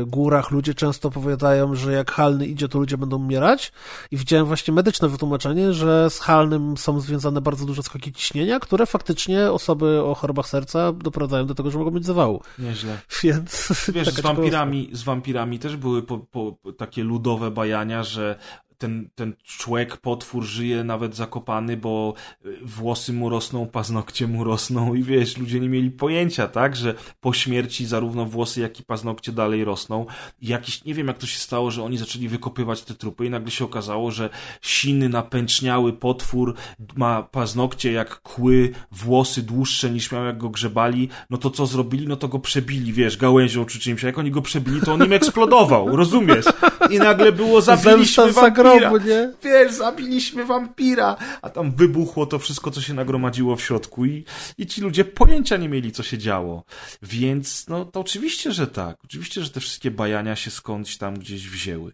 górach 0.06 0.50
ludzie 0.50 0.74
często 0.74 1.10
powiadają, 1.10 1.74
że 1.74 1.92
jak 1.92 2.12
halny 2.12 2.46
idzie, 2.46 2.68
to 2.68 2.78
ludzie 2.78 2.98
będą 2.98 3.16
umierać. 3.16 3.72
I 4.10 4.16
widziałem 4.16 4.46
właśnie 4.46 4.74
medyczne 4.74 5.08
wytłumaczenie, 5.08 5.72
że 5.72 6.10
z 6.10 6.20
halnym 6.20 6.76
są 6.76 7.00
związane 7.00 7.40
bardzo 7.40 7.66
duże 7.66 7.82
skoki 7.82 8.12
ciśnienia, 8.12 8.60
które 8.60 8.86
faktycznie 8.86 9.52
osoby 9.52 10.02
o 10.02 10.14
chorobach 10.14 10.48
serca 10.48 10.92
doprowadzają 10.92 11.46
do 11.46 11.54
tego, 11.54 11.70
że 11.70 11.78
mogą 11.78 11.90
mieć 11.90 12.06
zawału. 12.06 12.42
Nieźle. 12.58 12.98
Więc. 13.22 13.68
Wiesz, 13.94 14.08
z 14.08 14.20
wampirami, 14.20 14.90
z 14.92 15.02
wampirami 15.02 15.58
też 15.58 15.76
były 15.76 16.02
po, 16.02 16.18
po, 16.18 16.56
takie 16.76 17.04
ludowe 17.04 17.50
bajania, 17.50 18.04
że 18.04 18.38
ten, 18.78 19.08
ten 19.14 19.34
człowiek, 19.44 19.96
potwór 19.96 20.44
żyje 20.44 20.84
nawet 20.84 21.16
zakopany, 21.16 21.76
bo 21.76 22.14
y, 22.46 22.58
włosy 22.62 23.12
mu 23.12 23.28
rosną, 23.28 23.66
paznokcie 23.66 24.26
mu 24.26 24.44
rosną 24.44 24.94
i 24.94 25.02
wiesz, 25.02 25.36
ludzie 25.36 25.60
nie 25.60 25.68
mieli 25.68 25.90
pojęcia, 25.90 26.48
tak, 26.48 26.76
że 26.76 26.94
po 27.20 27.32
śmierci 27.32 27.86
zarówno 27.86 28.26
włosy, 28.26 28.60
jak 28.60 28.80
i 28.80 28.82
paznokcie 28.82 29.32
dalej 29.32 29.64
rosną. 29.64 30.06
I 30.40 30.48
jakiś, 30.48 30.84
nie 30.84 30.94
wiem 30.94 31.06
jak 31.06 31.18
to 31.18 31.26
się 31.26 31.38
stało, 31.38 31.70
że 31.70 31.82
oni 31.82 31.98
zaczęli 31.98 32.28
wykopywać 32.28 32.82
te 32.82 32.94
trupy 32.94 33.26
i 33.26 33.30
nagle 33.30 33.50
się 33.50 33.64
okazało, 33.64 34.10
że 34.10 34.30
siny, 34.62 35.08
napęczniały 35.08 35.92
potwór 35.92 36.54
ma 36.96 37.22
paznokcie 37.22 37.92
jak 37.92 38.20
kły, 38.20 38.72
włosy 38.92 39.42
dłuższe 39.42 39.90
niż 39.90 40.12
miał 40.12 40.24
jak 40.24 40.38
go 40.38 40.48
grzebali, 40.48 41.08
no 41.30 41.38
to 41.38 41.50
co 41.50 41.66
zrobili? 41.66 42.08
No 42.08 42.16
to 42.16 42.28
go 42.28 42.38
przebili, 42.38 42.92
wiesz, 42.92 43.16
gałęzią 43.16 43.64
czy 43.64 43.78
czymś. 43.78 44.02
Jak 44.02 44.18
oni 44.18 44.30
go 44.30 44.42
przebili, 44.42 44.80
to 44.80 44.92
on 44.92 45.04
im 45.04 45.12
eksplodował, 45.12 45.96
rozumiesz? 45.96 46.44
I 46.90 46.98
nagle 46.98 47.32
było, 47.32 47.60
zabiliśmy 47.60 48.32
wam 48.32 48.52
grobu, 48.52 48.98
nie? 48.98 49.32
Wiesz, 49.42 49.72
zabiliśmy 49.72 50.44
wampira, 50.44 51.16
a 51.42 51.50
tam 51.50 51.72
wybuchło 51.72 52.26
to 52.26 52.38
wszystko, 52.38 52.70
co 52.70 52.80
się 52.80 52.94
nagromadziło 52.94 53.56
w 53.56 53.62
środku 53.62 54.04
i, 54.04 54.24
i 54.58 54.66
ci 54.66 54.80
ludzie 54.80 55.04
pojęcia 55.04 55.56
nie 55.56 55.68
mieli, 55.68 55.92
co 55.92 56.02
się 56.02 56.18
działo. 56.18 56.64
Więc, 57.02 57.68
no, 57.68 57.84
to 57.84 58.00
oczywiście, 58.00 58.52
że 58.52 58.66
tak. 58.66 58.96
Oczywiście, 59.04 59.42
że 59.42 59.50
te 59.50 59.60
wszystkie 59.60 59.90
bajania 59.90 60.36
się 60.36 60.50
skądś 60.50 60.96
tam 60.96 61.18
gdzieś 61.18 61.48
wzięły. 61.48 61.92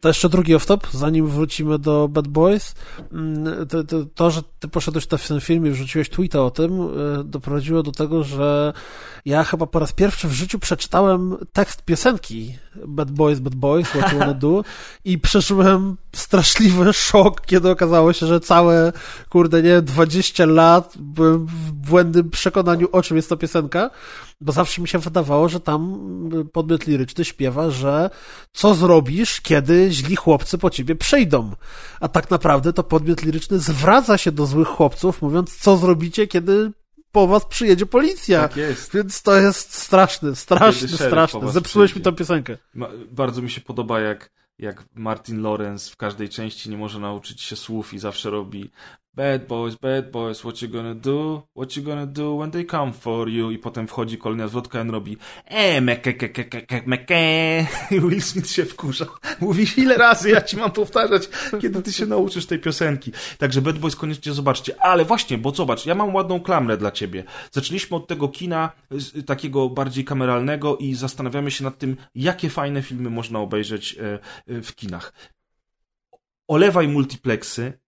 To 0.00 0.08
jeszcze 0.08 0.28
drugi 0.28 0.54
off-top, 0.54 0.86
zanim 0.92 1.26
wrócimy 1.26 1.78
do 1.78 2.08
Bad 2.08 2.28
Boys. 2.28 2.74
Mm, 3.12 3.66
to, 3.68 3.84
to, 3.84 4.04
to, 4.14 4.30
że 4.30 4.42
ty 4.58 4.68
poszedłeś 4.68 5.10
na 5.10 5.18
ten 5.18 5.40
film 5.40 5.66
i 5.66 5.70
wrzuciłeś 5.70 6.08
tweeta 6.08 6.42
o 6.42 6.50
tym, 6.50 6.80
y, 7.20 7.24
doprowadziło 7.24 7.82
do 7.82 7.92
tego, 7.92 8.24
że 8.24 8.72
ja 9.24 9.44
chyba 9.44 9.66
po 9.66 9.78
raz 9.78 9.92
pierwszy 9.92 10.28
w 10.28 10.32
życiu 10.32 10.58
przeczytałem 10.58 11.36
tekst 11.52 11.82
piosenki 11.82 12.54
Bad 12.86 13.10
Boys, 13.10 13.40
Bad 13.40 13.54
Boys, 13.54 13.88
What 13.88 14.12
You 14.12 14.18
Wanna 14.18 14.34
Do 14.34 14.64
i 15.04 15.18
przeżyłem 15.18 15.96
straszliwy 16.12 16.92
szok, 16.92 17.40
kiedy 17.46 17.70
okazało 17.70 18.12
się, 18.12 18.26
że 18.26 18.40
całe, 18.40 18.92
kurde, 19.28 19.62
nie, 19.62 19.82
20 19.82 20.46
lat 20.46 20.94
byłem 20.98 21.46
w 21.46 21.72
błędnym 21.72 22.30
przekonaniu, 22.30 22.88
o 22.92 23.02
czym 23.02 23.16
jest 23.16 23.28
ta 23.28 23.36
piosenka, 23.36 23.90
bo 24.40 24.52
zawsze 24.52 24.82
mi 24.82 24.88
się 24.88 24.98
wydawało, 24.98 25.48
że 25.48 25.60
tam 25.60 26.00
podmiot 26.52 26.86
liryczny 26.86 27.24
śpiewa, 27.24 27.70
że 27.70 28.10
co 28.52 28.74
zrobisz, 28.74 29.40
kiedy 29.40 29.90
źli 29.90 30.16
chłopcy 30.16 30.58
po 30.58 30.70
ciebie 30.70 30.96
przejdą. 30.96 31.52
A 32.00 32.08
tak 32.08 32.30
naprawdę 32.30 32.72
to 32.72 32.82
podmiot 32.84 33.22
liryczny 33.22 33.58
zwraca 33.58 34.18
się 34.18 34.32
do 34.32 34.46
złych 34.46 34.68
chłopców, 34.68 35.22
mówiąc, 35.22 35.56
co 35.56 35.76
zrobicie, 35.76 36.26
kiedy 36.26 36.72
po 37.18 37.26
was 37.26 37.44
przyjedzie 37.44 37.86
policja. 37.86 38.40
Tak 38.48 38.56
jest. 38.56 38.94
Więc 38.94 39.22
to 39.22 39.36
jest 39.36 39.74
straszne, 39.74 40.36
straszne, 40.36 40.88
straszne. 40.88 41.52
Zepsułeś 41.52 41.96
mi 41.96 42.02
tę 42.02 42.12
piosenkę. 42.12 42.56
Bardzo 43.10 43.42
mi 43.42 43.50
się 43.50 43.60
podoba, 43.60 44.00
jak, 44.00 44.30
jak 44.58 44.84
Martin 44.94 45.42
Lawrence 45.42 45.92
w 45.92 45.96
każdej 45.96 46.28
części 46.28 46.70
nie 46.70 46.76
może 46.76 46.98
nauczyć 46.98 47.42
się 47.42 47.56
słów 47.56 47.94
i 47.94 47.98
zawsze 47.98 48.30
robi 48.30 48.70
Bad 49.18 49.48
boys, 49.48 49.74
bad 49.74 50.12
boys, 50.12 50.44
what 50.44 50.62
you 50.62 50.68
gonna 50.68 50.94
do? 50.94 51.42
What 51.52 51.76
you 51.76 51.82
gonna 51.82 52.06
do 52.06 52.36
when 52.36 52.50
they 52.50 52.64
come 52.64 52.92
for 52.92 53.28
you? 53.28 53.50
I 53.50 53.58
potem 53.58 53.88
wchodzi 53.88 54.18
kolejna 54.18 54.48
zwrotka 54.48 54.84
i 54.84 54.90
robi 54.90 55.16
e 55.44 55.80
meke, 55.80 56.12
ke, 56.12 56.28
ke, 56.28 56.44
ke, 56.44 56.82
meke. 56.86 57.16
I 57.90 58.00
Will 58.00 58.22
Smith 58.22 58.50
się 58.50 58.64
wkurza. 58.64 59.06
Mówi, 59.40 59.66
ile 59.76 59.96
razy 59.96 60.30
ja 60.30 60.40
ci 60.40 60.56
mam 60.56 60.72
powtarzać, 60.72 61.28
kiedy 61.60 61.82
ty 61.82 61.92
się 61.92 62.06
nauczysz 62.06 62.46
tej 62.46 62.58
piosenki. 62.58 63.12
Także 63.38 63.62
Bad 63.62 63.78
Boys 63.78 63.96
koniecznie 63.96 64.32
zobaczcie. 64.32 64.82
Ale 64.82 65.04
właśnie, 65.04 65.38
bo 65.38 65.54
zobacz, 65.54 65.86
ja 65.86 65.94
mam 65.94 66.14
ładną 66.14 66.40
klamrę 66.40 66.76
dla 66.76 66.90
ciebie. 66.90 67.24
Zaczęliśmy 67.50 67.96
od 67.96 68.06
tego 68.06 68.28
kina 68.28 68.70
takiego 69.26 69.68
bardziej 69.68 70.04
kameralnego 70.04 70.76
i 70.76 70.94
zastanawiamy 70.94 71.50
się 71.50 71.64
nad 71.64 71.78
tym, 71.78 71.96
jakie 72.14 72.50
fajne 72.50 72.82
filmy 72.82 73.10
można 73.10 73.38
obejrzeć 73.38 73.96
e, 73.98 74.18
e, 74.46 74.62
w 74.62 74.74
kinach. 74.74 75.12
Olewaj 76.48 76.88
multiplexy, 76.88 77.78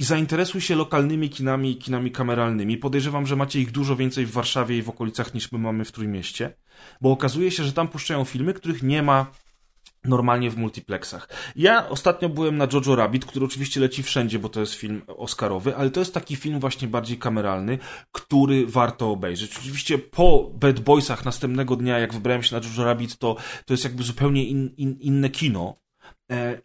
i 0.00 0.04
zainteresuj 0.04 0.60
się 0.60 0.74
lokalnymi 0.76 1.30
kinami 1.30 1.70
i 1.70 1.76
kinami 1.76 2.10
kameralnymi. 2.10 2.76
Podejrzewam, 2.76 3.26
że 3.26 3.36
macie 3.36 3.60
ich 3.60 3.70
dużo 3.72 3.96
więcej 3.96 4.26
w 4.26 4.30
Warszawie 4.30 4.78
i 4.78 4.82
w 4.82 4.88
okolicach 4.88 5.34
niż 5.34 5.52
my 5.52 5.58
mamy 5.58 5.84
w 5.84 5.92
Trójmieście, 5.92 6.56
bo 7.00 7.10
okazuje 7.10 7.50
się, 7.50 7.64
że 7.64 7.72
tam 7.72 7.88
puszczają 7.88 8.24
filmy, 8.24 8.54
których 8.54 8.82
nie 8.82 9.02
ma 9.02 9.26
normalnie 10.04 10.50
w 10.50 10.56
multiplexach. 10.56 11.28
Ja 11.56 11.88
ostatnio 11.88 12.28
byłem 12.28 12.56
na 12.56 12.68
Jojo 12.72 12.96
Rabbit, 12.96 13.24
który 13.24 13.44
oczywiście 13.44 13.80
leci 13.80 14.02
wszędzie, 14.02 14.38
bo 14.38 14.48
to 14.48 14.60
jest 14.60 14.74
film 14.74 15.02
oscarowy, 15.06 15.76
ale 15.76 15.90
to 15.90 16.00
jest 16.00 16.14
taki 16.14 16.36
film 16.36 16.60
właśnie 16.60 16.88
bardziej 16.88 17.18
kameralny, 17.18 17.78
który 18.12 18.66
warto 18.66 19.10
obejrzeć. 19.10 19.58
Oczywiście 19.58 19.98
po 19.98 20.50
Bad 20.54 20.80
Boysach 20.80 21.24
następnego 21.24 21.76
dnia, 21.76 21.98
jak 21.98 22.14
wybrałem 22.14 22.42
się 22.42 22.56
na 22.56 22.62
Jojo 22.66 22.84
Rabbit, 22.84 23.18
to, 23.18 23.36
to 23.64 23.74
jest 23.74 23.84
jakby 23.84 24.02
zupełnie 24.02 24.44
in, 24.44 24.70
in, 24.76 24.96
inne 25.00 25.30
kino, 25.30 25.76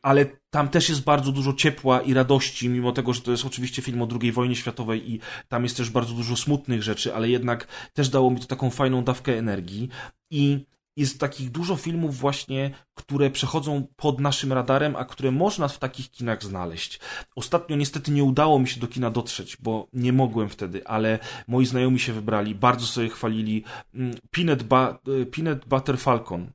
ale 0.01 0.25
tam 0.49 0.69
też 0.69 0.89
jest 0.89 1.03
bardzo 1.03 1.31
dużo 1.31 1.53
ciepła 1.53 2.01
i 2.01 2.13
radości, 2.13 2.69
mimo 2.69 2.91
tego, 2.91 3.13
że 3.13 3.21
to 3.21 3.31
jest 3.31 3.45
oczywiście 3.45 3.81
film 3.81 4.01
o 4.01 4.07
II 4.21 4.31
wojnie 4.31 4.55
światowej 4.55 5.11
i 5.11 5.19
tam 5.47 5.63
jest 5.63 5.77
też 5.77 5.89
bardzo 5.89 6.13
dużo 6.13 6.35
smutnych 6.35 6.83
rzeczy, 6.83 7.15
ale 7.15 7.29
jednak 7.29 7.67
też 7.93 8.09
dało 8.09 8.31
mi 8.31 8.39
to 8.39 8.47
taką 8.47 8.69
fajną 8.69 9.03
dawkę 9.03 9.37
energii 9.37 9.89
i 10.31 10.65
jest 10.97 11.19
takich 11.19 11.51
dużo 11.51 11.75
filmów 11.75 12.17
właśnie, 12.17 12.71
które 12.93 13.31
przechodzą 13.31 13.87
pod 13.95 14.19
naszym 14.19 14.53
radarem, 14.53 14.95
a 14.95 15.05
które 15.05 15.31
można 15.31 15.67
w 15.67 15.79
takich 15.79 16.11
kinach 16.11 16.43
znaleźć. 16.43 16.99
Ostatnio 17.35 17.75
niestety 17.75 18.11
nie 18.11 18.23
udało 18.23 18.59
mi 18.59 18.67
się 18.67 18.79
do 18.79 18.87
kina 18.87 19.11
dotrzeć, 19.11 19.57
bo 19.57 19.87
nie 19.93 20.13
mogłem 20.13 20.49
wtedy, 20.49 20.87
ale 20.87 21.19
moi 21.47 21.65
znajomi 21.65 21.99
się 21.99 22.13
wybrali, 22.13 22.55
bardzo 22.55 22.85
sobie 22.85 23.09
chwalili 23.09 23.63
mm, 23.93 24.15
Peanut, 24.31 24.63
ba 24.63 24.99
y, 25.21 25.25
Peanut 25.25 25.65
Butter 25.65 25.97
Falcon. 25.99 26.51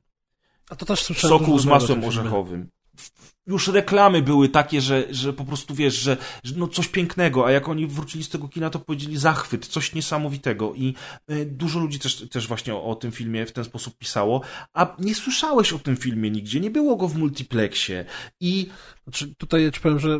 A 0.69 0.75
to 0.75 0.85
też 0.85 1.03
słyszałem. 1.03 1.39
Soku 1.39 1.59
z 1.59 1.65
masłem 1.65 2.03
orzechowym 2.03 2.69
już 3.47 3.67
reklamy 3.67 4.21
były 4.21 4.49
takie, 4.49 4.81
że, 4.81 5.03
że 5.09 5.33
po 5.33 5.45
prostu 5.45 5.75
wiesz, 5.75 5.95
że, 5.95 6.17
że 6.43 6.53
no 6.57 6.67
coś 6.67 6.87
pięknego, 6.87 7.45
a 7.45 7.51
jak 7.51 7.69
oni 7.69 7.87
wrócili 7.87 8.23
z 8.23 8.29
tego 8.29 8.47
kina, 8.47 8.69
to 8.69 8.79
powiedzieli 8.79 9.17
zachwyt, 9.17 9.67
coś 9.67 9.95
niesamowitego. 9.95 10.73
I 10.73 10.95
y, 11.31 11.45
dużo 11.45 11.79
ludzi 11.79 11.99
też, 11.99 12.29
też 12.29 12.47
właśnie 12.47 12.75
o, 12.75 12.83
o, 12.83 12.95
tym 12.95 13.11
filmie 13.11 13.45
w 13.45 13.51
ten 13.51 13.63
sposób 13.63 13.97
pisało, 13.97 14.41
a 14.73 14.95
nie 14.99 15.15
słyszałeś 15.15 15.73
o 15.73 15.79
tym 15.79 15.97
filmie 15.97 16.31
nigdzie, 16.31 16.59
nie 16.59 16.71
było 16.71 16.95
go 16.95 17.07
w 17.07 17.17
multiplexie. 17.17 18.05
I 18.39 18.69
znaczy, 19.03 19.35
tutaj 19.35 19.63
ja 19.63 19.71
ci 19.71 19.79
powiem, 19.79 19.99
że 19.99 20.19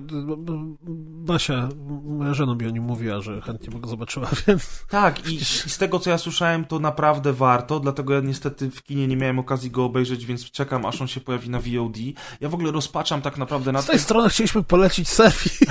Basia, 1.25 1.69
moja 2.03 2.33
żona 2.33 2.55
mi 2.55 2.67
o 2.67 2.69
nim 2.69 2.83
mówiła, 2.83 3.21
że 3.21 3.41
chętnie 3.41 3.69
by 3.69 3.79
go 3.79 3.89
zobaczyła, 3.89 4.29
więc... 4.47 4.85
Tak, 4.89 5.29
i, 5.29 5.35
i, 5.35 5.45
z 5.45 5.77
tego, 5.77 5.99
co 5.99 6.09
ja 6.09 6.17
słyszałem, 6.17 6.65
to 6.65 6.79
naprawdę 6.79 7.33
warto, 7.33 7.79
dlatego 7.79 8.13
ja 8.13 8.19
niestety 8.19 8.71
w 8.71 8.83
kinie 8.83 9.07
nie 9.07 9.17
miałem 9.17 9.39
okazji 9.39 9.71
go 9.71 9.85
obejrzeć, 9.85 10.25
więc 10.25 10.51
czekam, 10.51 10.85
aż 10.85 11.01
on 11.01 11.07
się 11.07 11.21
pojawi 11.21 11.49
na 11.49 11.59
VOD. 11.59 11.97
Ja 12.41 12.49
w 12.49 12.53
ogóle 12.53 12.71
rozpaczam 12.71 13.21
tak 13.21 13.37
naprawdę 13.37 13.71
nad 13.71 13.83
Z 13.83 13.87
tej 13.87 13.95
tym... 13.95 14.03
strony 14.03 14.29
chcieliśmy 14.29 14.63
polecić 14.63 15.09
selfie. 15.09 15.65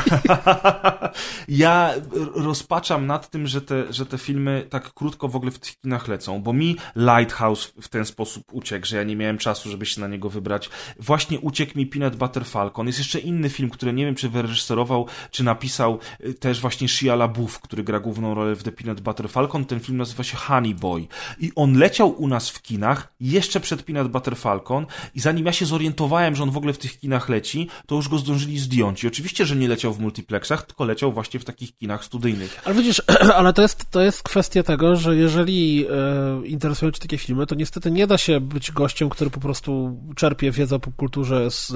ja 1.48 1.94
rozpaczam 2.34 3.06
nad 3.06 3.30
tym, 3.30 3.46
że 3.46 3.62
te, 3.62 3.92
że 3.92 4.06
te 4.06 4.18
filmy 4.18 4.66
tak 4.70 4.94
krótko 4.94 5.28
w 5.28 5.36
ogóle 5.36 5.50
w 5.50 5.58
tych 5.58 5.80
kinach 5.80 6.08
lecą, 6.08 6.42
bo 6.42 6.52
mi 6.52 6.76
Lighthouse 6.96 7.72
w 7.80 7.88
ten 7.88 8.04
sposób 8.04 8.44
uciekł, 8.52 8.86
że 8.86 8.96
ja 8.96 9.04
nie 9.04 9.16
miałem 9.16 9.38
czasu, 9.38 9.70
żeby 9.70 9.86
się 9.86 10.00
na 10.00 10.08
niego 10.08 10.30
wybrać. 10.30 10.70
Właśnie 10.98 11.40
uciekł 11.40 11.78
mi 11.78 11.86
Peanut 11.86 12.16
Butter 12.16 12.44
Falcon. 12.44 12.86
Jest 12.86 12.98
jeszcze 12.98 13.09
inny 13.18 13.48
film, 13.48 13.70
który 13.70 13.92
nie 13.92 14.04
wiem, 14.04 14.14
czy 14.14 14.28
wyreżyserował, 14.28 15.06
czy 15.30 15.44
napisał 15.44 15.98
y, 16.24 16.34
też 16.34 16.60
właśnie 16.60 16.88
Shia 16.88 17.14
LaBeouf, 17.14 17.60
który 17.60 17.84
gra 17.84 18.00
główną 18.00 18.34
rolę 18.34 18.56
w 18.56 18.62
The 18.62 18.72
Peanut 18.72 19.00
Butter 19.00 19.30
Falcon. 19.30 19.64
Ten 19.64 19.80
film 19.80 19.98
nazywa 19.98 20.24
się 20.24 20.36
Honey 20.36 20.74
Boy. 20.74 21.06
I 21.40 21.52
on 21.56 21.78
leciał 21.78 22.10
u 22.22 22.28
nas 22.28 22.50
w 22.50 22.62
kinach 22.62 23.12
jeszcze 23.20 23.60
przed 23.60 23.82
Peanut 23.82 24.08
Butter 24.12 24.36
Falcon 24.36 24.86
i 25.14 25.20
zanim 25.20 25.46
ja 25.46 25.52
się 25.52 25.66
zorientowałem, 25.66 26.34
że 26.34 26.42
on 26.42 26.50
w 26.50 26.56
ogóle 26.56 26.72
w 26.72 26.78
tych 26.78 26.98
kinach 26.98 27.28
leci, 27.28 27.68
to 27.86 27.94
już 27.94 28.08
go 28.08 28.18
zdążyli 28.18 28.58
zdjąć. 28.58 29.04
I 29.04 29.06
oczywiście, 29.06 29.46
że 29.46 29.56
nie 29.56 29.68
leciał 29.68 29.92
w 29.92 30.00
multiplexach, 30.00 30.66
tylko 30.66 30.84
leciał 30.84 31.12
właśnie 31.12 31.40
w 31.40 31.44
takich 31.44 31.76
kinach 31.76 32.04
studyjnych. 32.04 32.60
Ale 32.64 32.74
widzisz, 32.74 33.02
ale 33.38 33.52
to 33.52 33.62
jest, 33.62 33.90
to 33.90 34.00
jest 34.00 34.22
kwestia 34.22 34.62
tego, 34.62 34.96
że 34.96 35.16
jeżeli 35.16 35.86
e, 35.90 36.46
interesują 36.46 36.92
cię 36.92 37.00
takie 37.00 37.18
filmy, 37.18 37.46
to 37.46 37.54
niestety 37.54 37.90
nie 37.90 38.06
da 38.06 38.18
się 38.18 38.40
być 38.40 38.72
gościem, 38.72 39.10
który 39.10 39.30
po 39.30 39.40
prostu 39.40 39.98
czerpie 40.16 40.50
wiedzę 40.50 40.76
o 40.76 40.80
popkulturze 40.80 41.50
z, 41.50 41.70
e, 41.70 41.74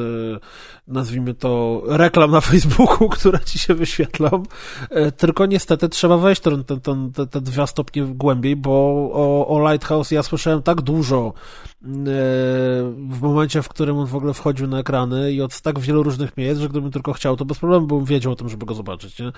nazwijmy 0.88 1.13
nazwijmy 1.14 1.34
to, 1.34 1.82
reklam 1.86 2.30
na 2.30 2.40
Facebooku, 2.40 3.08
które 3.18 3.40
ci 3.40 3.58
się 3.58 3.74
wyświetlą, 3.74 4.42
e, 4.90 5.12
tylko 5.12 5.46
niestety 5.46 5.88
trzeba 5.88 6.18
wejść 6.18 6.42
ten, 6.42 6.64
ten, 6.64 6.80
ten, 6.80 7.12
te, 7.12 7.40
dwa 7.40 7.66
stopnie 7.66 8.02
głębiej, 8.02 8.56
bo 8.56 8.72
o, 9.12 9.48
o 9.48 9.70
Lighthouse 9.70 10.10
ja 10.10 10.22
słyszałem 10.22 10.62
tak 10.62 10.80
dużo 10.80 11.32
w 13.10 13.18
momencie, 13.20 13.62
w 13.62 13.68
którym 13.68 13.96
on 13.96 14.06
w 14.06 14.16
ogóle 14.16 14.34
wchodził 14.34 14.66
na 14.66 14.78
ekrany 14.78 15.32
i 15.32 15.40
od 15.40 15.60
tak 15.60 15.78
wielu 15.78 16.02
różnych 16.02 16.36
miejsc, 16.36 16.60
że 16.60 16.68
gdybym 16.68 16.90
tylko 16.90 17.12
chciał, 17.12 17.36
to 17.36 17.44
bez 17.44 17.58
problemu 17.58 17.86
bym 17.86 18.04
wiedział 18.04 18.32
o 18.32 18.36
tym, 18.36 18.48
żeby 18.48 18.66
go 18.66 18.74
zobaczyć. 18.74 19.18
Nie? 19.18 19.32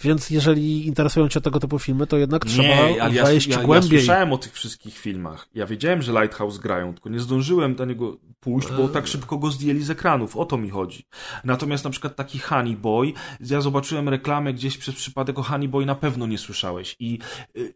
Więc 0.00 0.30
jeżeli 0.30 0.86
interesują 0.86 1.28
cię 1.28 1.40
tego 1.40 1.60
typu 1.60 1.78
filmy, 1.78 2.06
to 2.06 2.16
jednak 2.16 2.44
trzeba 2.44 2.68
nie, 2.68 3.02
ale 3.02 3.22
wejść 3.22 3.46
ja, 3.46 3.56
ja, 3.56 3.62
głębiej. 3.62 3.92
Ja 3.92 3.98
słyszałem 3.98 4.32
o 4.32 4.38
tych 4.38 4.52
wszystkich 4.52 4.98
filmach. 4.98 5.48
Ja 5.54 5.66
wiedziałem, 5.66 6.02
że 6.02 6.12
Lighthouse 6.12 6.58
grają, 6.58 6.92
tylko 6.92 7.08
nie 7.08 7.20
zdążyłem 7.20 7.74
do 7.74 7.84
niego 7.84 8.16
pójść, 8.40 8.68
bo 8.76 8.88
tak 8.88 9.06
szybko 9.06 9.38
go 9.38 9.50
zdjęli 9.50 9.82
z 9.82 9.90
ekranów. 9.90 10.36
O 10.36 10.44
to 10.44 10.58
mi 10.58 10.70
chodzi. 10.70 11.06
Natomiast 11.44 11.84
na 11.84 11.90
przykład 11.90 12.16
taki 12.16 12.38
Honey 12.38 12.76
Boy, 12.76 13.12
ja 13.40 13.60
zobaczyłem 13.60 14.08
reklamę 14.08 14.54
gdzieś 14.54 14.78
przez 14.78 14.94
przypadek 14.94 15.38
o 15.38 15.42
Honey 15.42 15.68
Boy 15.68 15.86
na 15.86 15.94
pewno 15.94 16.26
nie 16.26 16.38
słyszałeś 16.38 16.96
i, 17.00 17.18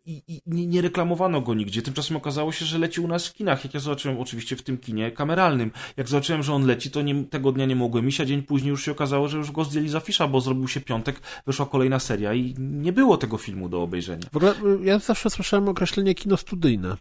i, 0.06 0.22
i 0.26 0.42
nie 0.46 0.82
reklamowano 0.82 1.40
go 1.40 1.54
nigdzie. 1.54 1.82
Tymczasem 1.82 2.16
okazało 2.16 2.52
się, 2.52 2.64
że 2.64 2.78
leci 2.78 3.00
u 3.00 3.08
nas 3.08 3.26
w 3.26 3.34
kinach. 3.34 3.64
Jak 3.64 3.74
ja 3.74 3.80
zobaczyłem 3.80 4.20
oczywiście 4.20 4.56
w 4.56 4.62
tym 4.62 4.78
kinie 4.78 5.10
kameralnym. 5.10 5.70
Jak 5.96 6.08
zobaczyłem, 6.08 6.42
że 6.42 6.54
on 6.54 6.66
leci, 6.66 6.90
to 6.90 7.02
nie, 7.02 7.24
tego 7.24 7.52
dnia 7.52 7.66
nie 7.66 7.76
mogłem 7.76 8.08
iść, 8.08 8.20
a 8.20 8.24
dzień 8.24 8.42
później 8.42 8.70
już 8.70 8.84
się 8.84 8.92
okazało, 8.92 9.28
że 9.28 9.38
już 9.38 9.50
go 9.50 9.64
zdjęli 9.64 9.88
za 9.88 10.00
fisza, 10.00 10.28
bo 10.28 10.40
zrobił 10.40 10.68
się 10.68 10.80
piątek, 10.80 11.20
wyszła 11.46 11.66
kolejna 11.66 11.98
seria 11.98 12.34
i 12.34 12.54
nie 12.58 12.92
było 12.92 13.16
tego 13.16 13.38
filmu 13.38 13.68
do 13.68 13.82
obejrzenia. 13.82 14.26
W 14.32 14.36
ogóle 14.36 14.54
ja 14.82 14.98
zawsze 14.98 15.30
słyszałem 15.30 15.68
określenie 15.68 16.14
kino 16.14 16.36
studyjne. 16.36 16.96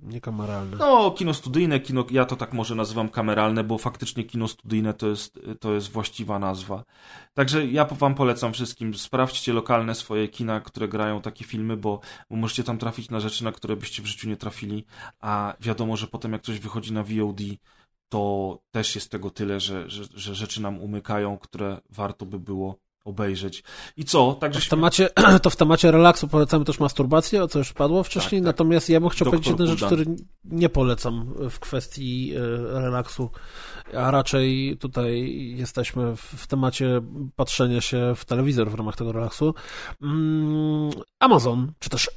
Nie 0.00 0.20
kameralne. 0.20 0.76
No, 0.76 1.10
kino 1.10 1.34
studyjne, 1.34 1.80
kino, 1.80 2.04
ja 2.10 2.24
to 2.24 2.36
tak 2.36 2.52
może 2.52 2.74
nazywam 2.74 3.08
kameralne, 3.08 3.64
bo 3.64 3.78
faktycznie 3.78 4.24
kino 4.24 4.48
studyjne 4.48 4.94
to 4.94 5.08
jest, 5.08 5.40
to 5.60 5.74
jest 5.74 5.90
właściwa 5.90 6.38
nazwa. 6.38 6.84
Także 7.34 7.66
ja 7.66 7.84
wam 7.84 8.14
polecam 8.14 8.52
wszystkim, 8.52 8.94
sprawdźcie 8.94 9.52
lokalne 9.52 9.94
swoje 9.94 10.28
kina, 10.28 10.60
które 10.60 10.88
grają 10.88 11.22
takie 11.22 11.44
filmy, 11.44 11.76
bo, 11.76 12.00
bo 12.30 12.36
możecie 12.36 12.64
tam 12.64 12.78
trafić 12.78 13.10
na 13.10 13.20
rzeczy, 13.20 13.44
na 13.44 13.52
które 13.52 13.76
byście 13.76 14.02
w 14.02 14.06
życiu 14.06 14.28
nie 14.28 14.36
trafili, 14.36 14.84
a 15.20 15.54
wiadomo, 15.60 15.96
że 15.96 16.06
potem 16.06 16.32
jak 16.32 16.42
coś 16.42 16.58
wychodzi 16.58 16.92
na 16.92 17.02
VOD, 17.02 17.40
to 18.08 18.58
też 18.70 18.94
jest 18.94 19.10
tego 19.10 19.30
tyle, 19.30 19.60
że, 19.60 19.90
że, 19.90 20.04
że 20.14 20.34
rzeczy 20.34 20.62
nam 20.62 20.80
umykają, 20.80 21.38
które 21.38 21.80
warto 21.90 22.26
by 22.26 22.38
było 22.38 22.78
obejrzeć. 23.04 23.62
I 23.96 24.04
co? 24.04 24.34
Także 24.40 24.60
w 24.60 24.68
temacie, 24.68 25.08
to 25.42 25.50
w 25.50 25.56
temacie 25.56 25.90
relaksu 25.90 26.28
polecamy 26.28 26.64
też 26.64 26.80
masturbację, 26.80 27.42
o 27.42 27.48
co 27.48 27.58
już 27.58 27.72
padło 27.72 28.02
wcześniej, 28.02 28.40
tak, 28.40 28.46
tak. 28.46 28.54
natomiast 28.54 28.88
ja 28.88 29.00
bym 29.00 29.08
chciał 29.08 29.24
Doktor 29.24 29.40
powiedzieć 29.40 29.60
jedną 29.60 29.66
rzecz, 29.66 29.84
której 29.84 30.06
nie 30.44 30.68
polecam 30.68 31.34
w 31.50 31.58
kwestii 31.58 32.32
e, 32.36 32.40
relaksu, 32.80 33.30
a 33.94 34.10
raczej 34.10 34.76
tutaj 34.80 35.34
jesteśmy 35.56 36.16
w 36.16 36.46
temacie 36.46 37.00
patrzenia 37.36 37.80
się 37.80 38.12
w 38.16 38.24
telewizor 38.24 38.70
w 38.70 38.74
ramach 38.74 38.96
tego 38.96 39.12
relaksu. 39.12 39.54
Mm, 40.02 40.90
Amazon, 41.18 41.72
czy 41.78 41.90
też 41.90 42.10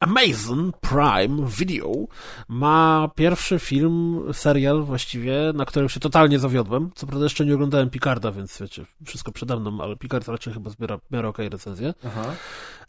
Amazon 0.00 0.72
Prime 0.80 1.46
Video 1.46 1.92
ma 2.48 3.10
pierwszy 3.14 3.58
film, 3.58 4.22
serial 4.32 4.82
właściwie, 4.82 5.52
na 5.54 5.64
którym 5.64 5.88
się 5.88 6.00
totalnie 6.00 6.38
zawiodłem. 6.38 6.90
Co 6.94 7.06
prawda 7.06 7.24
jeszcze 7.24 7.46
nie 7.46 7.54
oglądałem 7.54 7.90
Picarda, 7.90 8.32
więc 8.32 8.58
wiecie, 8.60 8.84
wszystko 9.06 9.32
przede 9.32 9.56
mną, 9.56 9.80
ale 9.80 9.96
Picard 9.96 10.28
raczej 10.28 10.52
chyba 10.52 10.70
zbiera 10.70 10.98
w 10.98 11.10
miarę 11.10 11.28
okej 11.28 11.46
okay 11.46 11.58
recenzję. 11.58 11.94
Aha. 12.06 12.24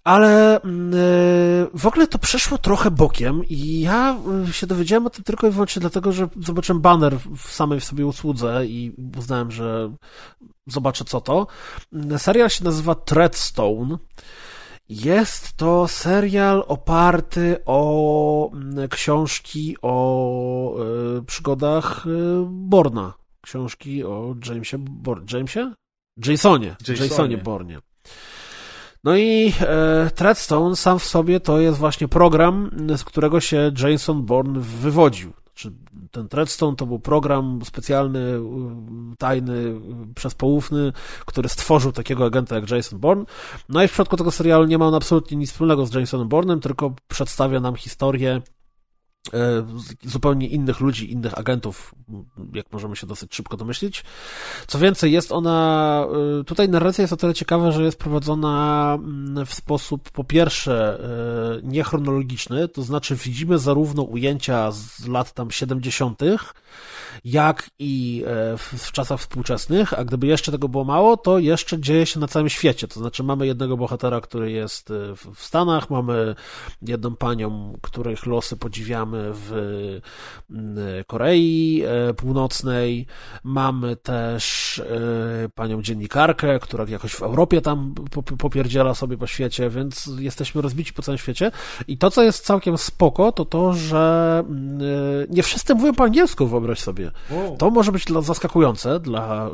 Ale 0.03 0.60
yy, 0.64 1.80
w 1.80 1.86
ogóle 1.86 2.07
to 2.07 2.19
przeszło 2.19 2.57
trochę 2.57 2.91
bokiem 2.91 3.41
i 3.49 3.81
ja 3.81 4.18
y, 4.49 4.53
się 4.53 4.68
dowiedziałem 4.68 5.07
o 5.07 5.10
tym 5.10 5.23
tylko 5.23 5.48
i 5.48 5.52
wyłącznie 5.52 5.80
dlatego, 5.80 6.11
że 6.11 6.27
zobaczyłem 6.45 6.81
banner 6.81 7.18
w 7.38 7.52
samej 7.52 7.80
w 7.80 7.84
sobie 7.84 8.06
usłudze 8.06 8.65
i 8.65 8.91
uznałem, 9.18 9.52
że 9.52 9.94
zobaczę 10.68 11.06
co 11.06 11.22
to. 11.22 11.48
Serial 12.18 12.49
się 12.49 12.64
nazywa 12.64 12.95
Treadstone. 12.95 13.98
Jest 14.90 15.53
to 15.53 15.88
serial 15.88 16.64
oparty 16.68 17.57
o 17.66 18.52
mm, 18.53 18.88
książki 18.88 19.76
o 19.82 20.76
y, 21.18 21.24
przygodach 21.24 22.07
y, 22.07 22.10
Borna. 22.48 23.14
Książki 23.41 24.03
o 24.03 24.36
Jamesie, 24.49 24.78
Bor 24.78 25.24
Jamesie? 25.34 25.74
Jasonie. 26.28 26.76
Jasonie. 26.88 27.10
Jasonie 27.10 27.38
Bornie. 27.38 27.80
No 29.03 29.18
i 29.18 29.53
e, 29.61 30.11
Treadstone 30.16 30.76
sam 30.76 30.99
w 30.99 31.03
sobie 31.03 31.40
to 31.40 31.60
jest 31.60 31.78
właśnie 31.78 32.07
program, 32.07 32.70
z 32.98 33.03
którego 33.03 33.40
się 33.40 33.72
Jason 33.84 34.26
Bourne 34.26 34.60
wywodził 34.60 35.34
czy 35.53 35.72
ten 36.11 36.27
Treadstone 36.27 36.76
to 36.76 36.86
był 36.86 36.99
program 36.99 37.60
specjalny, 37.64 38.40
tajny, 39.18 39.81
przezpołówny, 40.15 40.94
który 41.26 41.49
stworzył 41.49 41.91
takiego 41.91 42.26
agenta 42.26 42.56
jak 42.56 42.72
Jason 42.72 42.99
Bourne. 42.99 43.26
No 43.69 43.84
i 43.84 43.88
w 43.88 43.91
przypadku 43.91 44.18
tego 44.18 44.31
serialu 44.31 44.65
nie 44.65 44.77
ma 44.77 44.88
on 44.88 44.95
absolutnie 44.95 45.38
nic 45.38 45.52
wspólnego 45.52 45.86
z 45.86 45.94
Jasonem 45.94 46.27
Bournem, 46.27 46.60
tylko 46.60 46.94
przedstawia 47.07 47.60
nam 47.60 47.76
historię 47.76 48.41
zupełnie 50.04 50.48
innych 50.48 50.80
ludzi, 50.80 51.12
innych 51.12 51.40
agentów, 51.40 51.96
jak 52.54 52.72
możemy 52.72 52.96
się 52.96 53.08
dosyć 53.08 53.36
szybko 53.36 53.58
domyślić. 53.58 54.04
Co 54.68 54.80
więcej, 54.80 55.12
jest 55.12 55.32
ona, 55.32 56.06
e, 56.40 56.44
tutaj 56.44 56.70
narracja 56.70 57.02
jest 57.02 57.14
o 57.14 57.18
tyle 57.18 57.34
ciekawa, 57.34 57.72
że 57.72 57.84
jest 57.84 58.00
prowadzona 58.00 58.94
mm, 59.00 59.46
w 59.46 59.54
sposób 59.54 60.12
po 60.12 60.24
pierwsze 60.24 61.00
e, 61.04 61.68
niechronologiczny, 61.68 62.68
to 62.68 62.84
znaczy 62.84 63.16
widzimy 63.16 63.58
zarówno 63.58 64.04
ujęcia 64.04 64.72
z 64.72 65.08
lat 65.08 65.34
tam 65.34 65.52
70., 65.52 66.22
jak 67.26 67.70
i 67.80 68.24
w, 68.58 68.74
w 68.78 68.91
czasach 68.91 69.20
współczesnych, 69.20 69.94
a 69.94 70.06
gdyby 70.06 70.28
jeszcze 70.28 70.52
tego 70.52 70.70
było 70.70 70.84
mało, 70.84 71.18
to 71.18 71.40
jeszcze 71.40 71.80
dzieje 71.80 72.06
się 72.06 72.20
na 72.20 72.28
całym 72.28 72.50
świecie, 72.50 72.88
to 72.88 73.00
znaczy 73.00 73.24
mamy 73.24 73.48
jednego 73.48 73.78
bohatera, 73.78 74.22
który 74.22 74.52
jest 74.52 74.90
w 75.36 75.44
Stanach, 75.44 75.90
mamy 75.90 76.36
jedną 76.82 77.16
panią, 77.16 77.78
których 77.82 78.26
losy 78.26 78.58
podziwiamy 78.58 79.32
w 79.34 79.52
Korei 81.08 81.84
e, 81.86 82.14
Północnej. 82.14 83.06
Mamy 83.44 83.96
też 83.96 84.80
e, 84.80 85.50
panią 85.50 85.82
dziennikarkę, 85.82 86.60
która 86.60 86.86
jakoś 86.88 87.12
w 87.12 87.22
Europie 87.22 87.62
tam 87.62 87.96
popierdziela 88.38 88.94
sobie 88.96 89.18
po 89.18 89.28
świecie, 89.28 89.70
więc 89.70 90.10
jesteśmy 90.20 90.62
rozbici 90.62 90.94
po 90.94 91.02
całym 91.02 91.18
świecie. 91.18 91.52
I 91.88 91.98
to, 91.98 92.12
co 92.12 92.24
jest 92.24 92.46
całkiem 92.46 92.78
spoko, 92.78 93.32
to 93.32 93.46
to, 93.46 93.74
że 93.74 94.44
e, 94.44 95.34
nie 95.34 95.44
wszyscy 95.44 95.76
mówią 95.76 95.94
po 95.94 96.04
angielsku, 96.04 96.48
wyobraź 96.48 96.80
sobie. 96.80 97.09
To 97.57 97.69
może 97.69 97.91
być 97.91 98.06
dla, 98.06 98.22
zaskakujące 98.22 98.99
dla 98.99 99.49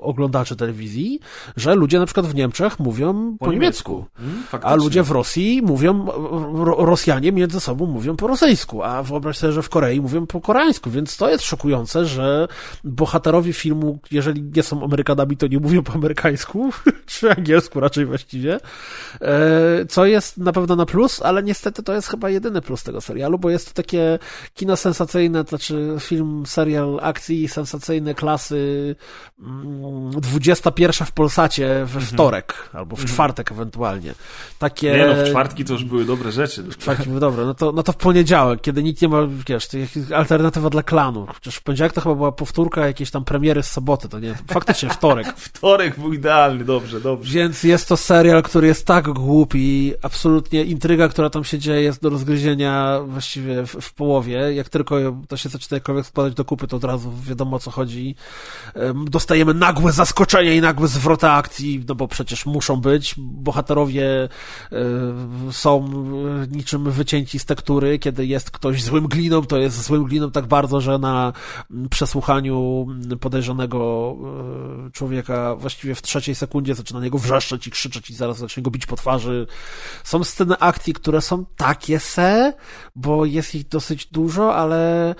oglądaczy 0.00 0.56
telewizji, 0.56 1.20
że 1.56 1.74
ludzie 1.74 1.98
na 1.98 2.06
przykład 2.06 2.26
w 2.26 2.34
Niemczech 2.34 2.78
mówią 2.78 3.36
po, 3.38 3.44
po 3.44 3.52
niemiecku, 3.52 3.92
niemiecku. 3.92 4.04
Hmm, 4.16 4.44
a 4.62 4.74
ludzie 4.74 5.02
w 5.02 5.10
Rosji 5.10 5.62
mówią, 5.62 6.06
Rosjanie 6.78 7.32
między 7.32 7.60
sobą 7.60 7.86
mówią 7.86 8.16
po 8.16 8.26
rosyjsku, 8.26 8.82
a 8.82 9.02
wyobraź 9.02 9.38
sobie, 9.38 9.52
że 9.52 9.62
w 9.62 9.68
Korei 9.68 10.00
mówią 10.00 10.26
po 10.26 10.40
koreańsku, 10.40 10.90
więc 10.90 11.16
to 11.16 11.30
jest 11.30 11.44
szokujące, 11.44 12.06
że 12.06 12.48
bohaterowie 12.84 13.52
filmu, 13.52 13.98
jeżeli 14.10 14.42
nie 14.42 14.62
są 14.62 14.84
Amerykanami, 14.84 15.36
to 15.36 15.46
nie 15.46 15.58
mówią 15.58 15.82
po 15.82 15.92
amerykańsku, 15.92 16.70
czy 17.06 17.30
angielsku 17.30 17.80
raczej 17.80 18.06
właściwie, 18.06 18.60
e, 19.20 19.86
co 19.88 20.06
jest 20.06 20.38
na 20.38 20.52
pewno 20.52 20.76
na 20.76 20.86
plus, 20.86 21.22
ale 21.22 21.42
niestety 21.42 21.82
to 21.82 21.94
jest 21.94 22.08
chyba 22.08 22.30
jedyny 22.30 22.62
plus 22.62 22.82
tego 22.82 23.00
serialu, 23.00 23.38
bo 23.38 23.50
jest 23.50 23.68
to 23.68 23.74
takie 23.74 24.18
kino 24.54 24.76
sensacyjne, 24.76 25.44
to 25.44 25.48
znaczy 25.48 25.96
film, 26.00 26.42
serial 26.46 26.75
akcji 27.02 27.48
sensacyjne 27.48 28.14
klasy 28.14 28.96
21 29.38 30.90
mm, 31.00 31.06
w 31.06 31.12
Polsacie 31.12 31.66
we 31.66 31.82
mhm. 31.82 32.04
wtorek, 32.04 32.70
albo 32.72 32.96
w 32.96 32.98
mhm. 32.98 33.14
czwartek 33.14 33.52
ewentualnie. 33.52 34.14
Takie... 34.58 34.92
Nie 34.92 35.06
no, 35.06 35.24
w 35.24 35.28
czwartki 35.28 35.64
to 35.64 35.72
już 35.72 35.84
były 35.84 36.04
dobre 36.04 36.32
rzeczy. 36.32 36.62
W 36.62 36.78
czwartki 36.78 37.08
były 37.08 37.20
dobre, 37.20 37.44
no 37.44 37.54
to, 37.54 37.72
no 37.72 37.82
to 37.82 37.92
w 37.92 37.96
poniedziałek, 37.96 38.60
kiedy 38.60 38.82
nikt 38.82 39.02
nie 39.02 39.08
ma, 39.08 39.18
wiesz, 39.48 39.68
alternatywa 40.14 40.70
dla 40.70 40.82
klanu. 40.82 41.26
Chociaż 41.34 41.56
w 41.56 41.62
poniedziałek 41.62 41.92
to 41.92 42.00
chyba 42.00 42.14
była 42.14 42.32
powtórka 42.32 42.86
jakiejś 42.86 43.10
tam 43.10 43.24
premiery 43.24 43.62
z 43.62 43.70
soboty, 43.70 44.08
to 44.08 44.20
nie, 44.20 44.34
faktycznie 44.50 44.88
wtorek. 44.88 45.26
wtorek 45.54 46.00
był 46.00 46.12
idealny, 46.12 46.64
dobrze, 46.64 47.00
dobrze. 47.00 47.34
Więc 47.34 47.62
jest 47.62 47.88
to 47.88 47.96
serial, 47.96 48.42
który 48.42 48.66
jest 48.66 48.86
tak 48.86 49.08
głupi, 49.08 49.92
absolutnie 50.02 50.64
intryga, 50.64 51.08
która 51.08 51.30
tam 51.30 51.44
się 51.44 51.58
dzieje, 51.58 51.82
jest 51.82 52.02
do 52.02 52.10
rozgryzienia 52.10 53.00
właściwie 53.06 53.66
w, 53.66 53.70
w 53.70 53.92
połowie. 53.92 54.54
Jak 54.54 54.68
tylko 54.68 54.96
to 55.28 55.36
się 55.36 55.48
zaczyna 55.48 55.76
jakkolwiek 55.76 56.06
składać 56.06 56.34
do 56.34 56.44
kupy, 56.44 56.65
to 56.66 56.76
od 56.76 56.84
razu 56.84 57.12
wiadomo 57.22 57.56
o 57.56 57.58
co 57.58 57.70
chodzi. 57.70 58.14
Dostajemy 58.94 59.54
nagłe 59.54 59.92
zaskoczenie 59.92 60.56
i 60.56 60.60
nagłe 60.60 60.88
zwroty 60.88 61.26
akcji, 61.28 61.84
no 61.88 61.94
bo 61.94 62.08
przecież 62.08 62.46
muszą 62.46 62.76
być. 62.76 63.14
Bohaterowie 63.18 64.28
są 65.50 65.88
niczym 66.50 66.90
wycięci 66.90 67.38
z 67.38 67.44
tektury, 67.44 67.98
kiedy 67.98 68.26
jest 68.26 68.50
ktoś 68.50 68.82
złym 68.82 69.08
gliną, 69.08 69.42
to 69.42 69.58
jest 69.58 69.82
złym 69.82 70.04
gliną 70.04 70.30
tak 70.30 70.46
bardzo, 70.46 70.80
że 70.80 70.98
na 70.98 71.32
przesłuchaniu 71.90 72.86
podejrzanego 73.20 74.16
e, 74.86 74.90
człowieka 74.90 75.56
właściwie 75.56 75.94
w 75.94 76.02
trzeciej 76.02 76.34
sekundzie 76.34 76.74
zaczyna 76.74 77.00
niego 77.00 77.18
wrzeszczeć 77.18 77.66
i 77.66 77.70
krzyczeć 77.70 78.10
i 78.10 78.14
zaraz 78.14 78.38
zacznie 78.38 78.62
go 78.62 78.70
bić 78.70 78.86
po 78.86 78.96
twarzy. 78.96 79.46
Są 80.04 80.24
sceny 80.24 80.58
akcji, 80.58 80.92
które 80.92 81.20
są 81.20 81.44
takie 81.56 82.00
se, 82.00 82.54
bo 82.96 83.24
jest 83.24 83.54
ich 83.54 83.68
dosyć 83.68 84.06
dużo, 84.06 84.56
ale 84.56 85.14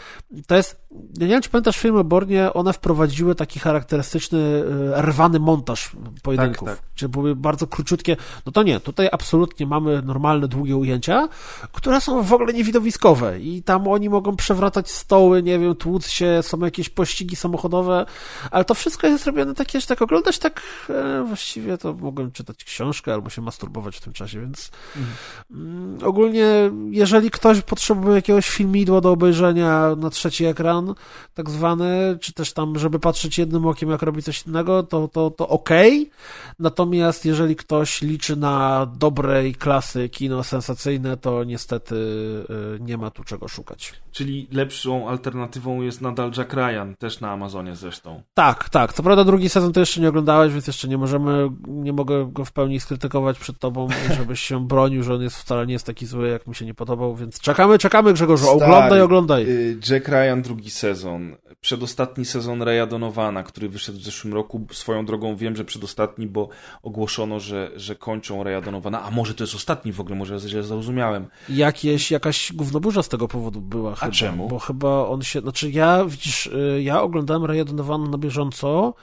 to 0.47 0.57
jest 0.57 0.86
nie 1.21 1.27
wiem, 1.27 1.43
czy 1.43 1.51
pamiętasz 1.51 1.79
filmy 1.79 2.05
Bornie, 2.05 2.53
one 2.53 2.73
wprowadziły 2.73 3.35
taki 3.35 3.61
charakterystyczny, 3.61 4.65
e, 4.97 5.03
rwany 5.03 5.41
montaż 5.41 5.91
pojedynków. 6.23 6.69
Tak, 6.69 6.79
tak. 6.79 6.87
Czyli 6.95 7.13
były 7.13 7.37
bardzo 7.37 7.67
króciutkie. 7.67 8.17
No 8.47 8.53
to 8.53 8.63
nie, 8.63 8.81
tutaj 8.81 9.09
absolutnie 9.13 9.67
mamy 9.67 10.03
normalne, 10.03 10.49
długie 10.49 10.77
ujęcia, 10.77 11.29
które 11.73 12.01
są 12.01 12.23
w 12.23 12.33
ogóle 12.33 12.53
niewidowiskowe 12.53 13.41
i 13.41 13.63
tam 13.63 13.89
oni 13.89 14.09
mogą 14.09 14.37
przewracać 14.37 14.91
stoły, 14.91 15.43
nie 15.43 15.59
wiem, 15.59 15.75
tłuc 15.75 16.09
się, 16.09 16.41
są 16.43 16.59
jakieś 16.59 16.89
pościgi 16.89 17.37
samochodowe, 17.37 18.07
ale 18.51 18.65
to 18.65 18.75
wszystko 18.75 19.07
jest 19.07 19.27
robione 19.27 19.55
takie, 19.55 19.81
że 19.81 19.87
tak 19.87 20.03
oglądać 20.03 20.39
tak 20.39 20.63
e, 20.91 21.25
właściwie 21.27 21.79
to 21.79 21.95
mogłem 21.95 22.33
czytać 22.33 22.65
książkę 22.65 23.13
albo 23.15 23.31
się 23.31 23.43
masturbować 23.43 23.97
w 23.97 24.01
tym 24.01 24.13
czasie, 24.13 24.41
więc 24.41 24.71
mhm. 24.97 25.17
mm, 25.51 25.99
ogólnie 26.05 26.71
jeżeli 26.91 27.31
ktoś 27.31 27.61
potrzebuje 27.61 28.15
jakiegoś 28.17 28.49
filmidła 28.49 29.01
do 29.01 29.11
obejrzenia 29.11 29.97
na 29.97 30.11
trzeci 30.11 30.45
ekran, 30.45 30.86
tak 31.35 31.51
zwane, 31.51 32.19
czy 32.21 32.33
też 32.33 32.53
tam, 32.53 32.79
żeby 32.79 32.99
patrzeć 32.99 33.39
jednym 33.39 33.67
okiem, 33.67 33.91
jak 33.91 34.03
robi 34.03 34.23
coś 34.23 34.47
innego, 34.47 34.83
to, 34.83 35.09
to, 35.09 35.31
to 35.31 35.49
okej. 35.49 36.03
Okay. 36.03 36.17
Natomiast 36.59 37.25
jeżeli 37.25 37.57
ktoś 37.57 38.03
liczy 38.03 38.37
na 38.37 38.87
dobrej 38.99 39.55
klasy 39.55 40.09
kino 40.09 40.45
sensacyjne, 40.45 41.17
to 41.17 41.45
niestety 41.45 41.95
y, 41.95 42.81
nie 42.81 42.97
ma 42.97 43.11
tu 43.11 43.25
czego 43.25 43.49
szukać. 43.49 43.93
Czyli 44.13 44.49
lepszą 44.53 45.09
alternatywą 45.09 45.83
jest 45.83 46.01
nadal 46.01 46.33
Jack 46.37 46.53
Ryan, 46.53 46.95
też 46.99 47.21
na 47.21 47.31
Amazonie 47.31 47.77
zresztą. 47.77 48.23
Tak, 48.35 48.69
tak. 48.69 48.93
Co 48.93 49.03
prawda 49.03 49.25
drugi 49.25 49.49
sezon 49.49 49.73
to 49.73 49.81
jeszcze 49.81 50.01
nie 50.01 50.09
oglądałeś, 50.09 50.53
więc 50.53 50.67
jeszcze 50.67 50.89
nie 50.89 50.99
możemy, 50.99 51.49
nie 51.67 51.93
mogę 51.93 52.33
go 52.33 52.45
w 52.45 52.53
pełni 52.53 52.81
skrytykować 52.81 53.39
przed 53.39 53.59
tobą, 53.59 53.89
żebyś 54.19 54.41
się 54.41 54.67
bronił, 54.67 55.03
że 55.03 55.15
on 55.15 55.23
jest 55.23 55.37
wcale 55.37 55.67
nie 55.67 55.73
jest 55.73 55.87
taki 55.87 56.07
zły, 56.07 56.29
jak 56.29 56.47
mi 56.47 56.55
się 56.55 56.65
nie 56.65 56.75
podobał, 56.75 57.17
więc 57.17 57.41
czekamy, 57.41 57.79
czekamy 57.79 58.13
Grzegorzu, 58.13 58.45
Stary, 58.45 58.65
oglądaj, 58.65 59.01
oglądaj. 59.01 59.49
Y, 59.49 59.79
Jack 59.91 60.09
Ryan 60.09 60.43
drugi 60.43 60.71
sezon, 60.77 61.37
przedostatni 61.61 62.25
sezon 62.25 62.63
Raya 62.63 62.87
Donowana, 62.87 63.43
który 63.43 63.69
wyszedł 63.69 63.99
w 63.99 64.03
zeszłym 64.03 64.35
roku, 64.35 64.67
swoją 64.73 65.07
drogą 65.07 65.37
wiem, 65.37 65.57
że 65.57 65.65
przedostatni, 65.65 66.27
bo 66.27 66.49
ogłoszono, 66.83 67.41
że, 67.41 67.71
że 67.77 67.97
kończą 67.97 68.45
Raya 68.45 68.63
Donowana, 68.63 69.03
a 69.03 69.11
może 69.11 69.35
to 69.35 69.45
jest 69.45 69.55
ostatni 69.55 69.93
w 69.93 70.01
ogóle, 70.01 70.17
może 70.17 70.35
ja 70.35 70.41
źle 70.41 70.63
zrozumiałem. 70.63 71.27
Jakieś, 71.49 72.11
jakaś 72.11 72.53
gównoburza 72.53 73.03
z 73.03 73.09
tego 73.09 73.29
powodu 73.29 73.61
była 73.61 73.95
a 74.01 74.11
czemu? 74.11 74.49
Bo 74.49 74.59
chyba 74.59 75.09
on 75.09 75.23
się, 75.23 75.41
znaczy 75.41 75.71
ja, 75.71 76.05
widzisz, 76.05 76.47
y, 76.47 76.83
ja 76.83 77.03
oglądałem 77.03 77.45
Raya 77.45 77.65
Donowana 77.65 78.09
na 78.09 78.19
bieżąco, 78.19 78.95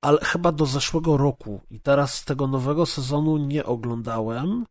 ale 0.00 0.18
chyba 0.24 0.52
do 0.52 0.66
zeszłego 0.66 1.16
roku 1.16 1.60
i 1.70 1.80
teraz 1.80 2.14
z 2.14 2.24
tego 2.24 2.46
nowego 2.46 2.86
sezonu 2.86 3.36
nie 3.36 3.64
oglądałem 3.64 4.64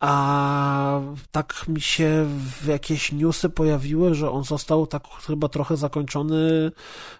a 0.00 1.00
tak 1.30 1.64
mi 1.68 1.80
się 1.80 2.26
w 2.62 2.66
jakieś 2.66 3.12
newsy 3.12 3.48
pojawiły, 3.48 4.14
że 4.14 4.30
on 4.30 4.44
został 4.44 4.86
tak 4.86 5.02
chyba 5.26 5.48
trochę 5.48 5.76
zakończony 5.76 6.70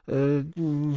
y, 0.08 0.12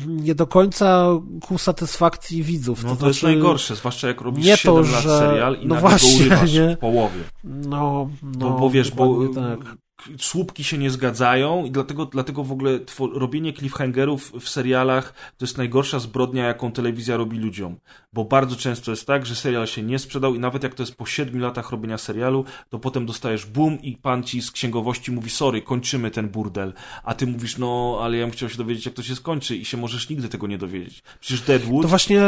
nie 0.07 0.35
do 0.35 0.47
końca 0.47 1.07
ku 1.41 1.57
satysfakcji 1.57 2.43
widzów. 2.43 2.83
No 2.83 2.89
to, 2.89 2.95
to 2.95 2.99
znaczy, 2.99 3.09
jest 3.09 3.23
najgorsze, 3.23 3.75
zwłaszcza 3.75 4.07
jak 4.07 4.21
robisz 4.21 4.45
nie 4.45 4.57
7 4.57 4.75
to, 4.75 4.91
lat 4.91 5.03
że... 5.03 5.19
serial 5.19 5.55
i 5.55 5.67
no 5.67 5.75
nagle 5.75 5.89
właśnie, 5.89 6.09
go 6.09 6.25
urywasz 6.25 6.53
nie? 6.53 6.75
w 6.75 6.79
połowie. 6.79 7.23
No, 7.43 8.09
no, 8.23 8.49
bo, 8.49 8.59
bo 8.59 8.69
wiesz, 8.69 8.91
bo 8.91 9.27
tak 9.27 9.77
słupki 10.19 10.63
się 10.63 10.77
nie 10.77 10.91
zgadzają 10.91 11.65
i 11.65 11.71
dlatego, 11.71 12.05
dlatego 12.05 12.43
w 12.43 12.51
ogóle 12.51 12.79
robienie 13.13 13.53
cliffhangerów 13.53 14.33
w 14.39 14.49
serialach 14.49 15.13
to 15.37 15.45
jest 15.45 15.57
najgorsza 15.57 15.99
zbrodnia, 15.99 16.45
jaką 16.45 16.71
telewizja 16.71 17.17
robi 17.17 17.37
ludziom. 17.37 17.77
Bo 18.13 18.25
bardzo 18.25 18.55
często 18.55 18.91
jest 18.91 19.07
tak, 19.07 19.25
że 19.25 19.35
serial 19.35 19.67
się 19.67 19.83
nie 19.83 19.99
sprzedał 19.99 20.35
i 20.35 20.39
nawet 20.39 20.63
jak 20.63 20.75
to 20.75 20.83
jest 20.83 20.95
po 20.95 21.05
siedmiu 21.05 21.41
latach 21.41 21.71
robienia 21.71 21.97
serialu, 21.97 22.45
to 22.69 22.79
potem 22.79 23.05
dostajesz 23.05 23.45
boom 23.45 23.81
i 23.81 23.97
pan 23.97 24.23
ci 24.23 24.41
z 24.41 24.51
księgowości 24.51 25.11
mówi 25.11 25.29
sorry, 25.29 25.61
kończymy 25.61 26.11
ten 26.11 26.29
burdel. 26.29 26.73
A 27.03 27.13
ty 27.13 27.27
mówisz, 27.27 27.57
no 27.57 27.99
ale 28.01 28.17
ja 28.17 28.25
bym 28.25 28.31
chciał 28.31 28.49
się 28.49 28.57
dowiedzieć, 28.57 28.85
jak 28.85 28.95
to 28.95 29.03
się 29.03 29.15
skończy 29.15 29.55
i 29.55 29.65
się 29.65 29.77
możesz 29.77 30.09
nigdy 30.09 30.29
tego 30.29 30.47
nie 30.47 30.57
dowiedzieć. 30.57 31.03
Przecież 31.19 31.41
Deadwood... 31.41 31.81
To 31.81 31.87
właśnie... 31.87 32.21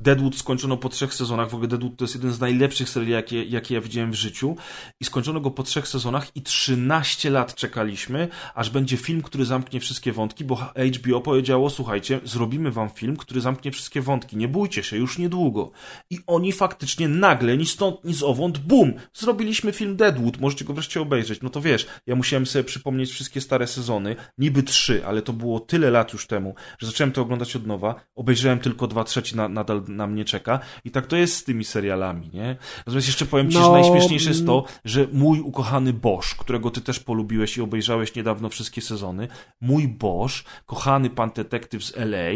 Deadwood 0.00 0.36
skończono 0.36 0.76
po 0.76 0.88
trzech 0.88 1.14
sezonach. 1.14 1.50
W 1.50 1.54
ogóle 1.54 1.68
Deadwood 1.68 1.96
to 1.96 2.04
jest 2.04 2.14
jeden 2.14 2.32
z 2.32 2.40
najlepszych 2.40 2.88
seriali, 2.88 3.12
jakie, 3.12 3.44
jakie 3.44 3.74
ja 3.74 3.80
widziałem 3.80 4.10
w 4.12 4.14
życiu. 4.14 4.56
I 5.00 5.04
skończono 5.04 5.40
go 5.40 5.50
po 5.50 5.62
trzech 5.62 5.88
sezonach 5.88 6.36
i 6.36 6.42
13 6.42 7.05
15 7.06 7.30
lat 7.30 7.54
czekaliśmy, 7.54 8.28
aż 8.54 8.70
będzie 8.70 8.96
film, 8.96 9.22
który 9.22 9.44
zamknie 9.44 9.80
wszystkie 9.80 10.12
wątki, 10.12 10.44
bo 10.44 10.72
HBO 10.96 11.20
powiedziało, 11.20 11.70
słuchajcie, 11.70 12.20
zrobimy 12.24 12.70
wam 12.70 12.90
film, 12.90 13.16
który 13.16 13.40
zamknie 13.40 13.70
wszystkie 13.72 14.00
wątki, 14.00 14.36
nie 14.36 14.48
bójcie 14.48 14.82
się, 14.82 14.96
już 14.96 15.18
niedługo. 15.18 15.70
I 16.10 16.18
oni 16.26 16.52
faktycznie 16.52 17.08
nagle, 17.08 17.56
ni 17.56 17.66
stąd, 17.66 18.04
ni 18.04 18.14
z 18.14 18.22
owąd, 18.22 18.58
bum, 18.58 18.92
zrobiliśmy 19.14 19.72
film 19.72 19.96
Deadwood, 19.96 20.40
możecie 20.40 20.64
go 20.64 20.74
wreszcie 20.74 21.00
obejrzeć. 21.00 21.40
No 21.42 21.50
to 21.50 21.60
wiesz, 21.60 21.86
ja 22.06 22.16
musiałem 22.16 22.46
sobie 22.46 22.64
przypomnieć 22.64 23.10
wszystkie 23.10 23.40
stare 23.40 23.66
sezony, 23.66 24.16
niby 24.38 24.62
trzy, 24.62 25.06
ale 25.06 25.22
to 25.22 25.32
było 25.32 25.60
tyle 25.60 25.90
lat 25.90 26.12
już 26.12 26.26
temu, 26.26 26.54
że 26.78 26.86
zacząłem 26.86 27.12
to 27.12 27.22
oglądać 27.22 27.56
od 27.56 27.66
nowa, 27.66 27.94
obejrzałem 28.16 28.58
tylko 28.58 28.86
dwa 28.86 29.04
trzeci, 29.04 29.36
na, 29.36 29.48
nadal 29.48 29.82
na 29.88 30.06
mnie 30.06 30.24
czeka. 30.24 30.60
I 30.84 30.90
tak 30.90 31.06
to 31.06 31.16
jest 31.16 31.36
z 31.36 31.44
tymi 31.44 31.64
serialami, 31.64 32.30
nie? 32.32 32.56
Natomiast 32.78 33.06
jeszcze 33.06 33.26
powiem 33.26 33.50
ci, 33.50 33.58
no... 33.58 33.64
że 33.64 33.70
najśmieszniejsze 33.70 34.28
jest 34.28 34.46
to, 34.46 34.64
że 34.84 35.06
mój 35.12 35.40
ukochany 35.40 35.92
Bosch, 35.92 36.36
którego 36.36 36.70
ty 36.70 36.80
też 36.80 36.95
też 36.96 37.04
polubiłeś 37.04 37.56
i 37.56 37.62
obejrzałeś 37.62 38.14
niedawno 38.14 38.48
wszystkie 38.48 38.80
sezony. 38.80 39.28
Mój 39.60 39.88
Bosch, 39.88 40.44
kochany 40.66 41.10
pan 41.10 41.30
detektyw 41.30 41.84
z 41.84 41.96
LA, 41.96 42.30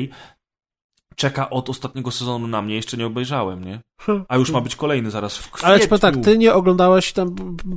czeka 1.17 1.51
od 1.51 1.71
ostatniego 1.71 2.11
sezonu 2.11 2.47
na 2.47 2.63
mnie, 2.63 2.75
jeszcze 2.75 2.97
nie 2.97 3.07
obejrzałem, 3.07 3.65
nie? 3.65 3.81
A 4.29 4.37
już 4.37 4.51
ma 4.51 4.61
być 4.61 4.77
kolejny 4.77 5.11
zaraz 5.11 5.37
w 5.37 5.51
kwietniu. 5.51 5.69
Ale 5.69 5.81
ci 5.81 5.89
tak, 6.01 6.17
ty 6.17 6.39
nie 6.39 6.55
oglądałeś 6.55 7.13
tam, 7.13 7.35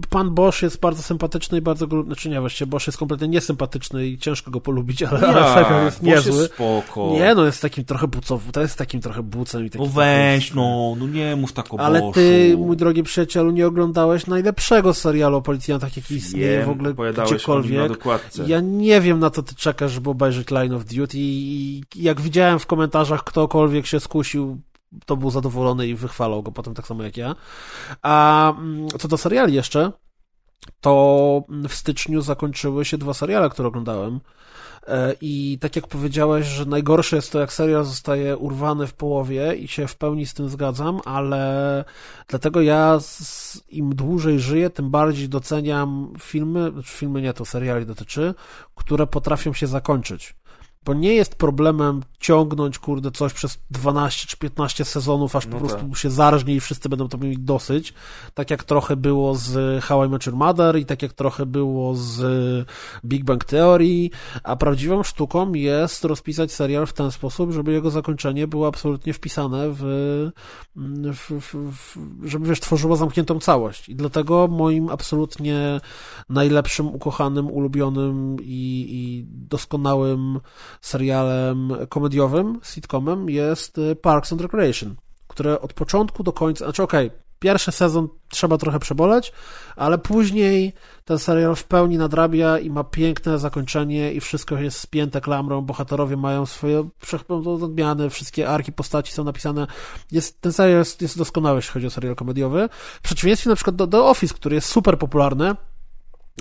pan 0.10 0.34
Bosch 0.34 0.62
jest 0.62 0.80
bardzo 0.80 1.04
sympatyczny 1.04 1.58
i 1.58 1.62
bardzo 1.62 1.88
znaczy 2.06 2.30
nie, 2.30 2.40
właściwie 2.40 2.70
Bosch 2.70 2.88
jest 2.88 2.98
kompletnie 2.98 3.28
niesympatyczny 3.28 4.08
i 4.08 4.18
ciężko 4.18 4.52
go 4.52 4.62
polubić, 4.62 5.04
ale, 5.04 5.28
ale 5.28 5.86
jest 5.86 5.98
Bosch 5.98 6.04
niezły. 6.04 6.42
Jest 6.42 6.54
spoko. 6.54 7.10
Nie, 7.14 7.36
no 7.36 7.46
jest 7.46 7.62
takim 7.62 7.86
trochę 7.86 8.08
bucowym, 8.08 8.52
to 8.52 8.62
jest 8.62 8.78
takim 8.78 9.02
trochę 9.02 9.24
bucem 9.24 9.66
i 9.66 9.70
takim... 9.70 9.88
No 9.88 9.94
weź, 9.94 10.54
no, 10.54 10.96
no 11.00 11.08
nie 11.08 11.36
mów 11.36 11.54
tak 11.54 11.74
o 11.74 11.80
Ale 11.80 12.00
Boschu. 12.00 12.14
ty, 12.14 12.56
mój 12.58 12.78
drogi 12.78 13.04
przyjacielu, 13.04 13.52
nie 13.52 13.68
oglądałeś 13.68 14.28
najlepszego 14.28 14.94
serialu 14.94 15.38
o 15.38 15.42
policjantach, 15.42 15.98
jaki 15.98 16.16
istnieje 16.16 16.66
w 16.66 16.70
ogóle 16.70 16.94
gdziekolwiek. 17.26 17.92
Ja 18.48 18.60
nie 18.60 19.02
wiem, 19.02 19.20
na 19.20 19.30
co 19.30 19.44
ty 19.44 19.56
czekasz, 19.56 19.92
żeby 19.92 20.10
obejrzeć 20.10 20.52
Line 20.52 20.74
of 20.74 20.86
Duty 20.86 21.18
i 21.18 21.84
jak 21.96 22.22
widziałem 22.22 22.60
w 22.60 22.66
komentarzach, 22.66 23.23
ktokolwiek 23.24 23.86
się 23.86 24.00
skusił, 24.00 24.62
to 25.06 25.18
był 25.18 25.30
zadowolony 25.30 25.88
i 25.88 25.96
wychwalał 25.96 26.44
go 26.44 26.52
potem 26.52 26.74
tak 26.74 26.88
samo 26.88 27.04
jak 27.04 27.18
ja. 27.18 27.36
A 28.02 28.54
mm, 28.58 28.88
co 29.00 29.08
do 29.08 29.18
seriali 29.18 29.54
jeszcze, 29.54 29.92
to 30.82 31.44
w 31.70 31.74
styczniu 31.74 32.22
zakończyły 32.22 32.86
się 32.86 32.98
dwa 32.98 33.14
seriale, 33.14 33.50
które 33.50 33.68
oglądałem. 33.68 34.20
E, 34.88 35.16
I 35.22 35.58
tak 35.62 35.76
jak 35.76 35.88
powiedziałeś, 35.88 36.48
że 36.48 36.66
najgorsze 36.66 37.16
jest 37.16 37.32
to, 37.32 37.40
jak 37.40 37.54
serial 37.54 37.84
zostaje 37.84 38.38
urwany 38.38 38.88
w 38.88 38.94
połowie 38.94 39.56
i 39.56 39.68
się 39.68 39.88
w 39.88 39.96
pełni 39.96 40.26
z 40.26 40.34
tym 40.34 40.50
zgadzam, 40.50 41.00
ale 41.06 41.86
dlatego 42.28 42.62
ja 42.62 43.00
z, 43.00 43.64
im 43.70 43.96
dłużej 43.96 44.40
żyję, 44.40 44.70
tym 44.70 44.90
bardziej 44.90 45.30
doceniam 45.30 46.14
filmy, 46.20 46.72
znaczy 46.72 46.92
filmy 46.92 47.22
nie, 47.22 47.34
to 47.34 47.46
seriali 47.46 47.86
dotyczy, 47.86 48.34
które 48.76 49.08
potrafią 49.08 49.54
się 49.54 49.68
zakończyć 49.68 50.36
bo 50.86 50.94
nie 50.94 51.14
jest 51.14 51.36
problemem 51.36 52.02
ciągnąć, 52.20 52.80
kurde, 52.80 53.12
coś 53.12 53.34
przez 53.34 53.60
12 53.72 54.28
czy 54.28 54.38
15 54.38 54.86
sezonów, 54.86 55.36
aż 55.36 55.46
no 55.46 55.52
po 55.52 55.58
prostu 55.58 55.88
tak. 55.88 55.98
się 55.98 56.10
zarżnie 56.10 56.56
i 56.56 56.60
wszyscy 56.60 56.90
będą 56.90 57.08
to 57.08 57.18
mieli 57.18 57.38
dosyć. 57.40 57.94
Tak 58.34 58.52
jak 58.52 58.64
trochę 58.64 58.96
było 58.96 59.36
z 59.36 59.84
How 59.84 60.06
I 60.06 60.10
Met 60.10 60.26
Your 60.26 60.36
Mother 60.36 60.80
i 60.80 60.86
tak 60.86 61.02
jak 61.02 61.14
trochę 61.14 61.46
było 61.46 61.96
z 61.96 62.22
Big 63.06 63.24
Bang 63.24 63.46
Theory, 63.46 64.10
a 64.44 64.56
prawdziwą 64.56 65.04
sztuką 65.04 65.54
jest 65.54 66.06
rozpisać 66.06 66.52
serial 66.52 66.86
w 66.86 66.94
ten 66.94 67.12
sposób, 67.12 67.52
żeby 67.52 67.72
jego 67.72 67.92
zakończenie 67.92 68.48
było 68.48 68.68
absolutnie 68.68 69.14
wpisane 69.14 69.70
w, 69.70 69.82
w, 71.14 71.42
w, 71.42 71.72
w 71.72 71.98
żeby, 72.24 72.48
wiesz, 72.48 72.60
tworzyło 72.60 72.96
zamkniętą 72.96 73.40
całość. 73.40 73.90
I 73.90 73.96
dlatego 73.96 74.48
moim 74.48 74.90
absolutnie 74.90 75.82
najlepszym, 76.30 76.88
ukochanym, 76.88 77.52
ulubionym 77.52 78.38
i, 78.42 78.86
i 78.90 79.26
doskonałym 79.30 80.40
serialem 80.82 81.74
komediowym, 81.90 82.60
sitcomem 82.64 83.30
jest 83.30 83.78
y, 83.78 83.96
Parks 83.96 84.32
and 84.32 84.42
Recreation, 84.42 84.96
które 85.28 85.62
od 85.62 85.74
początku 85.74 86.24
do 86.24 86.34
końca, 86.34 86.66
znaczy 86.66 86.84
okej, 86.84 87.08
okay, 87.08 87.24
pierwszy 87.44 87.72
sezon 87.72 88.08
trzeba 88.30 88.58
trochę 88.58 88.80
przeboleć, 88.80 89.34
ale 89.76 89.98
później 89.98 90.74
ten 91.06 91.20
serial 91.20 91.56
w 91.56 91.64
pełni 91.64 91.98
nadrabia 91.98 92.60
i 92.60 92.70
ma 92.70 92.84
piękne 92.84 93.40
zakończenie 93.40 94.14
i 94.14 94.20
wszystko 94.20 94.56
jest 94.56 94.80
spięte 94.80 95.22
klamrą, 95.22 95.62
bohaterowie 95.62 96.18
mają 96.18 96.46
swoje 96.46 96.90
odmiany, 97.46 98.10
wszystkie 98.10 98.50
arki 98.50 98.72
postaci 98.72 99.14
są 99.14 99.24
napisane. 99.24 99.68
Jest, 100.12 100.42
ten 100.42 100.54
serial 100.54 100.80
jest, 100.80 101.02
jest 101.02 101.18
doskonały, 101.18 101.58
jeśli 101.58 101.72
chodzi 101.72 101.88
o 101.88 101.90
serial 101.90 102.16
komediowy. 102.16 102.70
W 102.72 103.02
przeciwieństwie 103.02 103.50
na 103.50 103.56
przykład 103.56 103.76
do, 103.76 103.88
do 103.88 104.10
Office, 104.10 104.34
który 104.34 104.56
jest 104.56 104.68
super 104.68 104.98
popularny, 104.98 105.56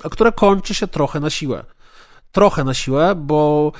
a 0.04 0.08
które 0.08 0.32
kończy 0.32 0.74
się 0.74 0.86
trochę 0.86 1.20
na 1.20 1.30
siłę 1.30 1.64
trochę 2.32 2.64
na 2.64 2.74
siłę, 2.74 3.14
bo 3.14 3.72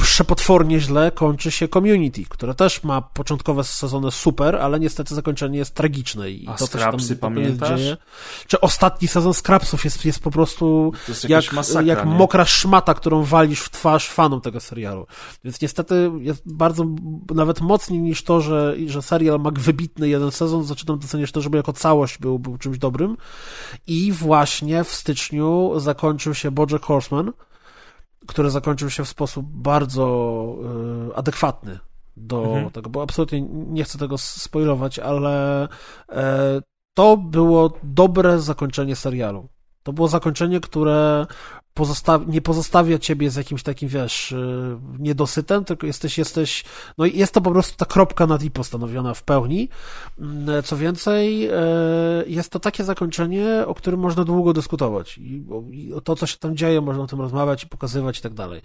przepotwornie 0.00 0.80
źle 0.80 1.12
kończy 1.12 1.50
się 1.50 1.68
Community, 1.68 2.24
które 2.28 2.54
też 2.54 2.84
ma 2.84 3.02
początkowe 3.02 3.64
sezony 3.64 4.10
super, 4.10 4.56
ale 4.56 4.80
niestety 4.80 5.14
zakończenie 5.14 5.58
jest 5.58 5.74
tragiczne. 5.74 6.30
I 6.30 6.48
A 6.48 6.54
to 6.54 6.66
Scrapsy 6.66 7.16
pamiętasz? 7.16 7.80
Dzieje. 7.80 7.96
Czy 8.46 8.60
ostatni 8.60 9.08
sezon 9.08 9.34
Scrapsów 9.34 9.84
jest, 9.84 10.04
jest 10.04 10.20
po 10.20 10.30
prostu 10.30 10.92
jest 11.08 11.28
jak, 11.28 11.52
masakra, 11.52 11.82
jak 11.82 12.04
mokra 12.04 12.44
szmata, 12.44 12.94
którą 12.94 13.22
walisz 13.22 13.60
w 13.60 13.70
twarz 13.70 14.08
fanom 14.08 14.40
tego 14.40 14.60
serialu. 14.60 15.06
Więc 15.44 15.60
niestety 15.60 16.10
jest 16.20 16.42
bardzo, 16.54 16.86
nawet 17.34 17.60
mocniej 17.60 18.00
niż 18.00 18.22
to, 18.24 18.40
że, 18.40 18.74
że 18.86 19.02
serial 19.02 19.40
ma 19.40 19.50
wybitny 19.54 20.08
jeden 20.08 20.30
sezon, 20.30 20.64
zaczynam 20.64 20.98
doceniać 20.98 21.32
to, 21.32 21.40
żeby 21.40 21.56
jako 21.56 21.72
całość 21.72 22.18
był, 22.18 22.38
był 22.38 22.58
czymś 22.58 22.78
dobrym. 22.78 23.16
I 23.86 24.12
właśnie 24.12 24.84
w 24.84 24.92
styczniu 24.92 25.72
zakończył 25.76 26.34
się 26.34 26.50
Bojack 26.50 26.84
Horseman, 26.84 27.32
który 28.30 28.50
zakończył 28.50 28.90
się 28.90 29.04
w 29.04 29.08
sposób 29.08 29.46
bardzo 29.46 30.56
y, 31.10 31.16
adekwatny 31.16 31.78
do 32.16 32.44
mhm. 32.44 32.70
tego, 32.70 32.90
bo 32.90 33.02
absolutnie 33.02 33.40
nie 33.50 33.84
chcę 33.84 33.98
tego 33.98 34.18
spoilować, 34.18 34.98
ale 34.98 35.68
e, 36.08 36.62
to 36.94 37.16
było 37.16 37.72
dobre 37.82 38.40
zakończenie 38.40 38.96
serialu. 38.96 39.48
To 39.82 39.92
było 39.92 40.08
zakończenie, 40.08 40.60
które 40.60 41.26
pozosta 41.80 42.20
nie 42.26 42.40
pozostawia 42.40 42.98
ciebie 42.98 43.30
z 43.30 43.36
jakimś 43.36 43.62
takim, 43.62 43.88
wiesz, 43.88 44.32
y, 44.32 44.78
niedosytem, 44.98 45.64
tylko 45.64 45.86
jesteś, 45.86 46.18
jesteś, 46.18 46.64
no 46.98 47.06
i 47.06 47.18
jest 47.18 47.34
to 47.34 47.40
po 47.40 47.50
prostu 47.50 47.76
ta 47.76 47.84
kropka 47.84 48.26
nad 48.26 48.42
i 48.42 48.50
postanowiona 48.50 49.14
w 49.14 49.22
pełni. 49.22 49.68
Mm, 50.18 50.62
co 50.62 50.76
więcej, 50.76 51.48
y, 51.48 51.50
jest 52.26 52.50
to 52.50 52.60
takie 52.60 52.84
zakończenie, 52.84 53.64
o 53.66 53.74
którym 53.74 54.00
można 54.00 54.24
długo 54.24 54.52
dyskutować 54.52 55.18
i, 55.18 55.44
i 55.70 55.92
to, 56.04 56.16
co 56.16 56.26
się 56.26 56.36
tam 56.36 56.56
dzieje, 56.56 56.80
można 56.80 57.02
o 57.02 57.06
tym 57.06 57.20
rozmawiać 57.20 57.64
pokazywać 57.64 58.18
i 58.18 58.22
tak 58.22 58.34
dalej. 58.34 58.62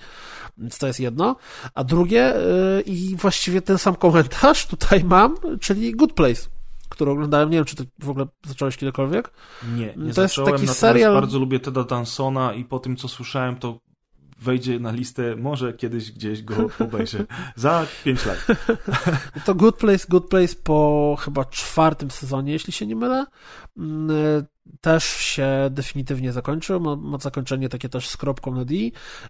Więc 0.58 0.78
to 0.78 0.88
jest 0.88 1.00
jedno. 1.00 1.36
A 1.74 1.84
drugie, 1.84 2.36
y, 2.36 2.82
i 2.82 3.16
właściwie 3.16 3.62
ten 3.62 3.78
sam 3.78 3.96
komentarz 3.96 4.66
tutaj 4.66 5.04
mam, 5.04 5.36
czyli 5.60 5.92
Good 5.92 6.14
Place 6.14 6.55
który 6.90 7.12
oglądałem. 7.12 7.50
Nie 7.50 7.58
wiem, 7.58 7.66
czy 7.66 7.76
ty 7.76 7.86
w 8.00 8.10
ogóle 8.10 8.28
zacząłeś 8.48 8.78
kiedykolwiek? 8.78 9.32
Nie, 9.76 9.94
nie 9.98 10.08
to 10.08 10.14
zacząłem, 10.14 10.52
jest 10.52 10.64
taki 10.64 10.80
serial. 10.80 11.14
Bardzo 11.14 11.40
lubię 11.40 11.60
Teda 11.60 11.84
Dansona 11.84 12.54
i 12.54 12.66
po 12.66 12.80
tym, 12.80 12.96
co 12.96 13.08
słyszałem, 13.08 13.56
to 13.56 13.80
wejdzie 14.42 14.80
na 14.80 14.92
listę, 14.92 15.36
może 15.36 15.74
kiedyś 15.74 16.12
gdzieś 16.12 16.44
go 16.44 16.56
obejrzę. 16.80 17.26
Za 17.56 17.88
5 18.04 18.26
lat. 18.26 18.48
to 19.46 19.56
Good 19.56 19.76
Place, 19.76 20.06
Good 20.10 20.28
Place 20.28 20.56
po 20.64 21.18
chyba 21.20 21.46
czwartym 21.46 22.12
sezonie, 22.12 22.52
jeśli 22.52 22.74
się 22.74 22.88
nie 22.88 22.96
mylę. 22.96 23.26
Też 24.82 25.04
się 25.04 25.48
definitywnie 25.72 26.32
zakończył. 26.32 26.80
Ma, 26.80 26.96
ma, 26.96 27.18
zakończenie 27.18 27.70
takie 27.70 27.90
też 27.90 28.10
z 28.10 28.18
kropką 28.18 28.56
na 28.56 28.66
D. 28.66 28.74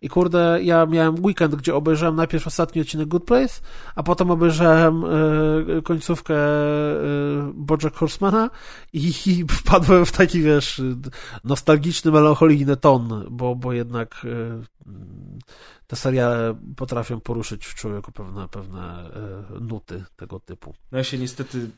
I 0.01 0.09
kurde, 0.09 0.59
ja 0.63 0.85
miałem 0.85 1.25
weekend, 1.25 1.55
gdzie 1.55 1.75
obejrzałem 1.75 2.15
najpierw 2.15 2.47
ostatni 2.47 2.81
odcinek 2.81 3.07
Good 3.07 3.25
Place, 3.25 3.61
a 3.95 4.03
potem 4.03 4.31
obejrzałem 4.31 5.03
y, 5.77 5.81
końcówkę 5.81 6.33
y, 6.33 7.53
Bojack 7.53 7.95
Horsemana 7.95 8.49
i, 8.93 9.13
i, 9.25 9.45
wpadłem 9.59 10.05
w 10.05 10.11
taki, 10.11 10.41
wiesz, 10.41 10.81
nostalgiczny, 11.43 12.11
melancholijny 12.11 12.77
ton, 12.77 13.25
bo, 13.29 13.55
bo 13.55 13.73
jednak 13.73 14.25
y, 14.25 14.61
te 15.87 15.95
seriale 15.95 16.55
potrafią 16.75 17.19
poruszyć 17.19 17.65
w 17.65 17.75
człowieku 17.75 18.11
pewne, 18.11 18.47
pewne 18.47 19.09
nuty 19.61 20.03
tego 20.15 20.39
typu. 20.39 20.73
No 20.91 20.97
ja 20.97 21.03
się 21.03 21.17
niestety 21.17 21.69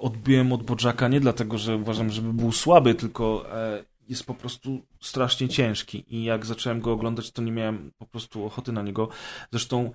odbiłem 0.00 0.52
od 0.52 0.62
Bojacka 0.62 1.08
nie 1.08 1.20
dlatego, 1.20 1.58
że 1.58 1.76
uważam, 1.76 2.10
żeby 2.10 2.32
był 2.32 2.52
słaby, 2.52 2.94
tylko 2.94 3.46
e, 3.52 3.84
jest 4.08 4.26
po 4.26 4.34
prostu 4.34 4.80
strasznie 5.00 5.48
ciężki 5.48 6.04
i 6.08 6.24
jak 6.24 6.46
zacząłem 6.46 6.80
go 6.80 6.92
oglądać, 6.92 7.30
to 7.30 7.42
nie 7.42 7.52
miałem 7.52 7.92
po 7.98 8.06
prostu 8.06 8.44
ochoty 8.44 8.72
na 8.72 8.82
niego. 8.82 9.08
Zresztą 9.50 9.92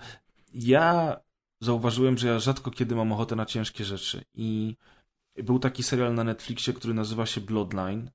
ja 0.53 1.17
zauważyłem, 1.61 2.17
że 2.17 2.27
ja 2.27 2.39
rzadko 2.39 2.71
kiedy 2.71 2.95
mam 2.95 3.11
ochotę 3.11 3.35
na 3.35 3.45
ciężkie 3.45 3.85
rzeczy 3.85 4.23
i 4.33 4.75
był 5.43 5.59
taki 5.59 5.83
serial 5.83 6.13
na 6.13 6.23
Netflixie, 6.23 6.73
który 6.73 6.93
nazywa 6.93 7.25
się 7.25 7.41
Bloodline. 7.41 8.11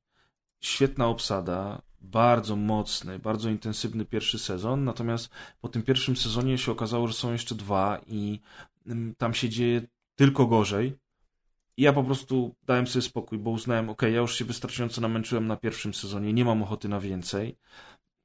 Świetna 0.61 1.07
obsada, 1.07 1.83
bardzo 2.01 2.57
mocny, 2.57 3.19
bardzo 3.19 3.51
intensywny 3.51 4.05
pierwszy 4.05 4.39
sezon, 4.39 4.85
natomiast 4.85 5.31
po 5.61 5.69
tym 5.69 5.83
pierwszym 5.83 6.17
sezonie 6.17 6.59
się 6.59 6.73
okazało, 6.73 7.07
że 7.07 7.15
są 7.15 7.33
jeszcze 7.33 7.55
dwa 7.55 8.01
i 8.07 8.41
mm, 8.87 9.15
tam 9.19 9.35
się 9.35 9.49
dzieje 9.49 9.83
tylko 10.15 10.47
gorzej. 10.47 10.99
Ja 11.76 11.92
po 11.92 12.05
prostu 12.05 12.56
dałem 12.62 12.86
sobie 12.86 13.02
spokój, 13.02 13.38
bo 13.38 13.51
uznałem, 13.51 13.90
ok, 13.90 14.02
ja 14.02 14.09
już 14.09 14.34
się 14.34 14.44
wystarczająco 14.44 15.01
namęczyłem 15.01 15.47
na 15.47 15.56
pierwszym 15.56 15.94
sezonie, 15.94 16.32
nie 16.32 16.44
mam 16.44 16.62
ochoty 16.62 16.88
na 16.88 17.01
więcej. 17.01 17.56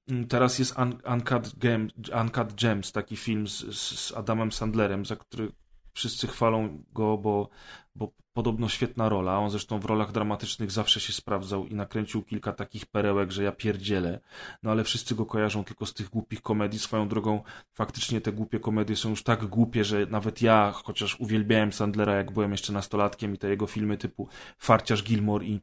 Mm, 0.07 0.27
teraz 0.27 0.59
jest 0.59 0.80
Un 0.80 1.13
Uncut, 1.13 1.55
Gem 1.57 1.88
Uncut 2.22 2.53
Gems, 2.53 2.91
taki 2.91 3.17
film 3.17 3.47
z, 3.47 3.77
z 3.77 4.11
Adamem 4.11 4.51
Sandlerem, 4.51 5.05
za 5.05 5.15
który 5.15 5.51
wszyscy 5.95 6.27
chwalą 6.27 6.84
go, 6.93 7.17
bo, 7.17 7.49
bo 7.95 8.11
podobno 8.34 8.69
świetna 8.69 9.09
rola. 9.09 9.39
On 9.39 9.49
zresztą 9.49 9.80
w 9.80 9.85
rolach 9.85 10.11
dramatycznych 10.11 10.72
zawsze 10.72 10.99
się 10.99 11.13
sprawdzał 11.13 11.65
i 11.65 11.76
nakręcił 11.76 12.23
kilka 12.23 12.53
takich 12.53 12.85
perełek, 12.85 13.31
że 13.31 13.43
ja 13.43 13.51
pierdzielę. 13.51 14.19
No 14.63 14.72
ale 14.72 14.84
wszyscy 14.84 15.15
go 15.15 15.26
kojarzą 15.26 15.63
tylko 15.63 15.85
z 15.85 15.93
tych 15.93 16.09
głupich 16.09 16.41
komedii. 16.41 16.80
Swoją 16.80 17.07
drogą, 17.07 17.43
faktycznie 17.73 18.22
te 18.22 18.31
głupie 18.31 18.59
komedie 18.59 18.95
są 18.95 19.09
już 19.09 19.23
tak 19.23 19.45
głupie, 19.45 19.84
że 19.84 20.05
nawet 20.05 20.41
ja, 20.41 20.72
chociaż 20.76 21.19
uwielbiałem 21.19 21.73
Sandlera, 21.73 22.15
jak 22.15 22.31
byłem 22.31 22.51
jeszcze 22.51 22.73
nastolatkiem 22.73 23.35
i 23.35 23.38
te 23.38 23.49
jego 23.49 23.67
filmy 23.67 23.97
typu 23.97 24.27
Farciarz 24.57 25.03
Gilmore 25.03 25.45
i 25.45 25.61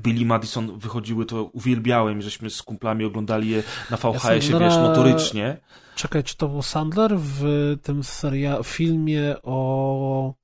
Billy 0.00 0.26
Madison 0.26 0.78
wychodziły, 0.78 1.26
to 1.26 1.44
uwielbiałem, 1.44 2.22
żeśmy 2.22 2.50
z 2.50 2.62
kumplami 2.62 3.04
oglądali 3.04 3.50
je 3.50 3.62
na 3.90 3.96
VHS-ie, 3.96 4.40
wiesz, 4.40 4.76
notorycznie. 4.76 5.56
Czekaj, 5.94 6.24
czy 6.24 6.36
to 6.36 6.48
był 6.48 6.62
Sandler 6.62 7.14
w 7.18 7.42
tym 7.82 8.04
seria, 8.04 8.62
filmie 8.62 9.34
o 9.42 10.34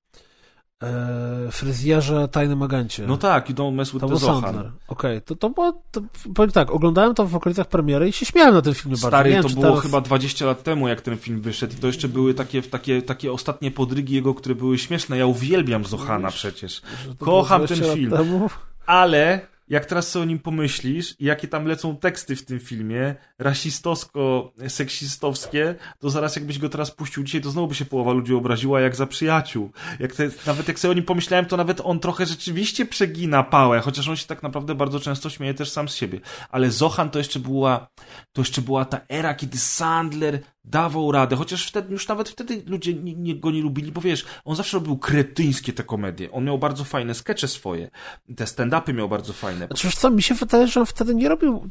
e, 0.82 1.48
fryzjerze 1.50 2.28
Tajnym 2.28 2.62
Agencie? 2.62 3.06
No 3.06 3.16
tak, 3.16 3.50
i 3.50 3.54
Don't 3.54 3.72
Mess 3.74 3.92
with 3.92 4.00
To 4.00 4.08
the 4.08 4.16
Zohan. 4.16 4.72
Okej, 4.88 5.22
to, 5.22 5.36
to 5.36 5.50
było, 5.50 5.82
to, 5.90 6.00
powiem 6.34 6.52
tak, 6.52 6.70
oglądałem 6.70 7.14
to 7.14 7.26
w 7.26 7.36
okolicach 7.36 7.66
premiery 7.66 8.08
i 8.08 8.12
się 8.12 8.26
śmiałem 8.26 8.54
na 8.54 8.62
tym 8.62 8.74
filmie 8.74 8.96
bardzo. 8.96 9.08
Stary, 9.08 9.30
Nie 9.30 9.36
wiem, 9.36 9.42
to 9.42 9.48
było 9.48 9.62
teraz... 9.62 9.82
chyba 9.82 10.00
20 10.00 10.46
lat 10.46 10.62
temu, 10.62 10.88
jak 10.88 11.00
ten 11.00 11.16
film 11.18 11.40
wyszedł 11.40 11.72
i 11.72 11.76
to 11.76 11.86
jeszcze 11.86 12.08
były 12.08 12.34
takie, 12.34 12.62
takie, 12.62 13.02
takie 13.02 13.32
ostatnie 13.32 13.70
podrygi 13.70 14.14
jego, 14.14 14.34
które 14.34 14.54
były 14.54 14.78
śmieszne. 14.78 15.18
Ja 15.18 15.26
uwielbiam 15.26 15.84
Zohana 15.84 16.30
przecież. 16.30 16.82
kocham 17.18 17.66
ten 17.66 17.78
20 17.78 17.86
lat 17.86 17.96
film. 17.96 18.10
Temu. 18.10 18.50
Ale 18.88 19.40
jak 19.68 19.86
teraz 19.86 20.10
sobie 20.10 20.22
o 20.22 20.26
nim 20.26 20.38
pomyślisz 20.38 21.14
jakie 21.20 21.48
tam 21.48 21.66
lecą 21.66 21.96
teksty 21.96 22.36
w 22.36 22.44
tym 22.44 22.60
filmie, 22.60 23.14
rasistowsko-seksistowskie, 23.38 25.74
to 25.98 26.10
zaraz 26.10 26.36
jakbyś 26.36 26.58
go 26.58 26.68
teraz 26.68 26.90
puścił 26.90 27.24
dzisiaj, 27.24 27.40
to 27.40 27.50
znowu 27.50 27.68
by 27.68 27.74
się 27.74 27.84
połowa 27.84 28.12
ludzi 28.12 28.34
obraziła 28.34 28.80
jak 28.80 28.96
za 28.96 29.06
przyjaciół. 29.06 29.70
Jak 30.00 30.14
te, 30.14 30.30
nawet 30.46 30.68
jak 30.68 30.78
sobie 30.78 30.92
o 30.92 30.94
nim 30.94 31.04
pomyślałem, 31.04 31.46
to 31.46 31.56
nawet 31.56 31.80
on 31.84 32.00
trochę 32.00 32.26
rzeczywiście 32.26 32.86
przegina 32.86 33.42
pałę, 33.42 33.80
chociaż 33.80 34.08
on 34.08 34.16
się 34.16 34.26
tak 34.26 34.42
naprawdę 34.42 34.74
bardzo 34.74 35.00
często 35.00 35.30
śmieje 35.30 35.54
też 35.54 35.70
sam 35.70 35.88
z 35.88 35.94
siebie. 35.94 36.20
Ale 36.50 36.70
Zohan 36.70 37.10
to 37.10 37.18
jeszcze 37.18 37.40
była, 37.40 37.88
to 38.32 38.40
jeszcze 38.40 38.62
była 38.62 38.84
ta 38.84 39.00
era, 39.08 39.34
kiedy 39.34 39.58
Sandler 39.58 40.40
dawał 40.70 41.12
radę, 41.12 41.36
chociaż 41.36 41.66
wtedy, 41.66 41.92
już 41.92 42.08
nawet 42.08 42.28
wtedy 42.28 42.62
ludzie 42.66 42.94
nie, 42.94 43.14
nie, 43.14 43.34
go 43.36 43.50
nie 43.50 43.62
lubili, 43.62 43.92
bo 43.92 44.00
wiesz, 44.00 44.24
on 44.44 44.56
zawsze 44.56 44.76
robił 44.76 44.98
kretyńskie 44.98 45.72
te 45.72 45.82
komedie. 45.82 46.32
On 46.32 46.44
miał 46.44 46.58
bardzo 46.58 46.84
fajne 46.84 47.14
skecze 47.14 47.48
swoje. 47.48 47.90
Te 48.36 48.44
stand-upy 48.44 48.94
miał 48.94 49.08
bardzo 49.08 49.32
fajne. 49.32 49.66
Znaczy, 49.66 49.90
co, 49.96 50.10
mi 50.10 50.22
się 50.22 50.34
wydaje, 50.34 50.66
że 50.66 50.80
on 50.80 50.86
wtedy 50.86 51.14
nie 51.14 51.28
robił, 51.28 51.70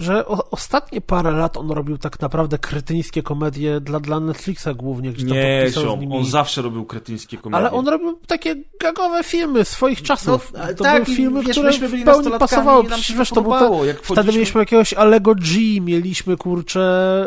że 0.00 0.26
o, 0.26 0.50
ostatnie 0.50 1.00
parę 1.00 1.30
lat 1.30 1.56
on 1.56 1.70
robił 1.70 1.98
tak 1.98 2.20
naprawdę 2.20 2.58
kretyńskie 2.58 3.22
komedie 3.22 3.80
dla, 3.80 4.00
dla 4.00 4.20
Netflixa 4.20 4.68
głównie, 4.76 5.12
gdzie 5.12 5.26
tam 5.26 5.34
Nie, 5.34 5.66
ziom, 5.70 6.00
nimi... 6.00 6.16
on 6.16 6.24
zawsze 6.24 6.62
robił 6.62 6.84
kretyńskie 6.84 7.36
komedie. 7.36 7.60
Ale 7.60 7.72
on 7.72 7.88
robił 7.88 8.20
takie 8.26 8.56
gagowe 8.80 9.24
filmy 9.24 9.64
swoich 9.64 10.02
czasów. 10.02 10.52
No, 10.52 10.60
to 10.74 10.84
tak, 10.84 11.04
były 11.04 11.16
filmy, 11.16 11.42
wiesz, 11.42 11.50
które 11.50 11.70
myśmy 11.70 11.88
byli 11.88 12.02
w 12.02 12.04
pełni 12.04 12.30
pasowały. 12.38 12.88
nam 12.88 13.00
Przecież 13.00 13.30
to 13.30 13.42
wiesz, 13.42 13.96
te, 13.96 14.14
wtedy 14.14 14.32
mieliśmy 14.32 14.60
jakiegoś 14.60 14.94
Allego 14.94 15.34
G, 15.34 15.80
mieliśmy, 15.80 16.36
kurczę, 16.36 17.26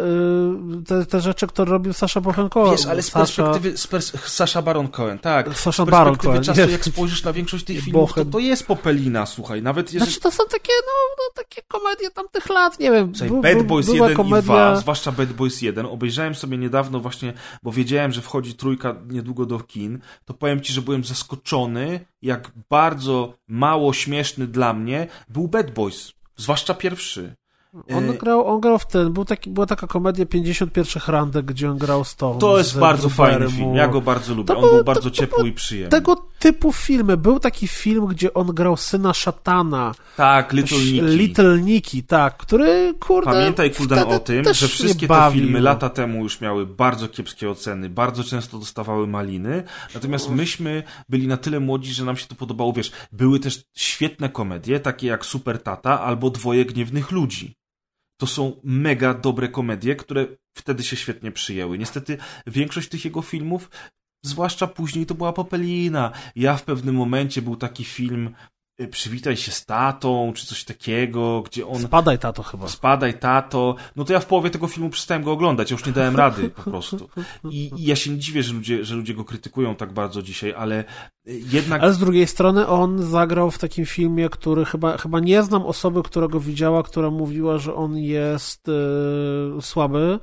y, 0.80 0.84
te, 0.90 1.06
te 1.06 1.22
rzeczy, 1.22 1.48
które 1.48 1.72
robił 1.72 1.94
Baron 2.22 2.50
Cohen. 2.50 2.72
Wiesz, 2.72 2.86
ale 2.86 3.02
z 3.02 3.12
perspektywy, 3.12 3.78
z 3.78 3.88
pers 3.88 4.14
Sasha 4.26 4.62
Baron 4.62 4.88
Cohen, 4.88 5.20
tak. 5.20 5.58
Sasha 5.58 5.86
z 5.86 5.90
Baron 5.90 6.16
perspektywy 6.16 6.28
Cohen, 6.28 6.44
czasu, 6.44 6.72
jak 6.72 6.86
spojrzysz 6.86 7.24
na 7.24 7.34
większość 7.34 7.66
tych 7.66 7.82
filmów, 7.82 8.14
to, 8.14 8.26
to 8.26 8.40
jest 8.40 8.68
popelina, 8.68 9.26
słuchaj. 9.26 9.62
Nawet 9.62 9.94
jeżeli... 9.94 10.12
Znaczy 10.12 10.22
to 10.22 10.32
są 10.32 10.44
takie, 10.52 10.74
no, 10.86 11.16
no 11.18 11.44
takie 11.44 11.62
komedie 11.68 12.12
tamtych 12.12 12.50
lat, 12.50 12.80
nie 12.80 12.92
wiem. 12.92 13.16
Słuchaj, 13.16 13.56
Bad 13.56 13.64
Boys 13.68 13.86
była 13.86 14.10
1 14.10 14.12
i 14.14 14.16
komedia... 14.16 14.42
2, 14.42 14.76
zwłaszcza 14.76 15.12
Bad 15.12 15.34
Boys 15.34 15.62
1, 15.62 15.86
obejrzałem 15.86 16.36
sobie 16.36 16.58
niedawno 16.58 17.00
właśnie, 17.00 17.34
bo 17.64 17.72
wiedziałem, 17.72 18.12
że 18.12 18.22
wchodzi 18.22 18.54
trójka 18.54 18.96
niedługo 19.10 19.46
do 19.46 19.60
kin, 19.60 20.00
to 20.26 20.34
powiem 20.34 20.62
ci, 20.62 20.74
że 20.74 20.82
byłem 20.82 21.04
zaskoczony, 21.04 22.06
jak 22.22 22.52
bardzo 22.70 23.34
mało 23.48 23.94
śmieszny 23.94 24.48
dla 24.48 24.74
mnie 24.74 25.08
był 25.30 25.48
Bad 25.48 25.72
Boys, 25.72 26.14
zwłaszcza 26.38 26.74
pierwszy. 26.74 27.36
On 27.96 28.10
E, 28.10 28.14
grał, 28.14 28.48
on 28.48 28.60
grał 28.60 28.80
w 28.80 28.86
ten, 28.86 29.14
był 29.14 29.26
taki, 29.26 29.50
była 29.50 29.66
taka 29.66 29.88
komedia 29.88 30.26
51 30.26 31.04
randek, 31.08 31.46
gdzie 31.46 31.72
on 31.72 31.78
grał 31.78 32.04
z 32.04 32.16
tą. 32.16 32.38
To 32.40 32.58
jest 32.58 32.80
bardzo 32.80 33.10
fajny 33.10 33.50
film, 33.52 33.76
ja 33.76 33.88
go 33.88 34.02
bardzo 34.02 34.34
lubię, 34.36 34.48
To 34.48 34.56
on 34.56 34.62
był- 34.62 34.70
był 34.70 34.80
to- 34.80 34.84
bardzo 34.84 35.10
to 35.10 35.16
ciepły 35.16 35.38
był 35.38 35.48
i 35.48 35.52
przyjemny. 35.54 35.90
Tego 35.90 36.16
typu 36.40 36.74
filmy. 36.74 37.18
Był 37.18 37.40
taki 37.40 37.68
film, 37.68 38.06
gdzie 38.06 38.34
on 38.34 38.48
grał 38.48 38.78
syna 38.78 39.14
szatana. 39.14 39.94
Tak, 40.18 40.54
Little 40.54 40.78
Nicky. 40.78 41.02
Little 41.02 41.60
Nicky, 41.60 42.04
tak, 42.04 42.38
który, 42.38 42.94
kurde... 43.00 43.32
Pamiętaj, 43.32 43.74
wtedy 43.74 44.06
o 44.06 44.20
tym, 44.20 44.54
że 44.54 44.68
wszystkie 44.68 45.08
te 45.08 45.30
filmy 45.34 45.62
lata 45.62 45.90
temu 45.90 46.24
już 46.24 46.42
miały 46.42 46.66
bardzo 46.66 47.08
kiepskie 47.08 47.50
oceny, 47.50 47.90
bardzo 47.90 48.24
często 48.24 48.60
dostawały 48.60 49.08
maliny, 49.08 49.64
natomiast 49.94 50.30
myśmy 50.30 50.84
byli 51.10 51.28
na 51.28 51.38
tyle 51.38 51.60
młodzi, 51.60 51.94
że 51.94 52.06
nam 52.06 52.18
się 52.18 52.28
to 52.28 52.36
podobało, 52.36 52.74
wiesz, 52.74 52.92
były 53.12 53.40
też 53.40 53.64
świetne 53.78 54.30
komedie, 54.30 54.80
takie 54.80 55.08
jak 55.08 55.26
Super 55.26 55.64
Tata 55.64 56.02
albo 56.02 56.30
Dwoje 56.30 56.66
Gniewnych 56.66 57.12
Ludzi. 57.12 57.56
To 58.18 58.28
są 58.28 58.56
mega 58.64 59.14
dobre 59.14 59.48
komedie, 59.48 59.96
które 59.96 60.28
wtedy 60.58 60.84
się 60.84 60.96
świetnie 60.96 61.32
przyjęły. 61.32 61.78
Niestety 61.78 62.18
większość 62.48 62.90
tych 62.90 63.06
jego 63.06 63.22
filmów, 63.22 63.70
zwłaszcza 64.22 64.68
później, 64.68 65.06
to 65.06 65.16
była 65.16 65.34
popelina. 65.34 66.12
Ja 66.36 66.58
w 66.58 66.64
pewnym 66.64 66.96
momencie 66.96 67.42
był 67.42 67.56
taki 67.56 67.84
film 67.84 68.36
y, 68.82 68.88
Przywitaj 68.88 69.38
się 69.38 69.52
z 69.52 69.66
tatą, 69.66 70.34
czy 70.36 70.46
coś 70.46 70.64
takiego, 70.64 71.42
gdzie 71.42 71.68
on 71.68 71.82
Spadaj, 71.82 72.20
tato, 72.20 72.44
chyba. 72.44 72.68
Spadaj, 72.68 73.20
tato. 73.20 73.76
No 73.96 74.06
to 74.06 74.14
ja 74.14 74.20
w 74.20 74.26
połowie 74.26 74.50
tego 74.50 74.68
filmu 74.68 74.90
przestałem 74.90 75.24
go 75.24 75.32
oglądać, 75.32 75.72
ja 75.72 75.76
już 75.76 75.86
nie 75.86 75.92
dałem 75.92 76.16
rady 76.16 76.50
po 76.50 76.64
prostu. 76.72 77.10
I, 77.50 77.72
i 77.78 77.84
ja 77.84 77.96
się 77.96 78.12
nie 78.12 78.18
dziwię, 78.18 78.44
że 78.44 78.54
ludzie, 78.54 78.86
że 78.86 78.96
ludzie 78.96 79.14
go 79.14 79.26
krytykują 79.26 79.76
tak 79.76 79.94
bardzo 79.94 80.22
dzisiaj, 80.22 80.54
ale 80.54 80.84
y, 81.28 81.42
jednak. 81.52 81.82
Ale 81.82 81.94
z 81.94 81.98
drugiej 81.98 82.28
strony 82.28 82.68
on 82.68 83.04
zagrał 83.04 83.52
w 83.52 83.58
takim 83.58 83.86
filmie, 83.86 84.30
który 84.30 84.66
chyba, 84.66 84.98
chyba 84.98 85.20
nie 85.20 85.44
znam 85.44 85.66
osoby, 85.66 86.04
która 86.04 86.28
go 86.28 86.40
widziała, 86.40 86.84
która 86.84 87.10
mówiła, 87.10 87.58
że 87.58 87.76
on 87.76 87.98
jest 87.98 88.70
e, 88.70 89.62
słaby, 89.62 90.20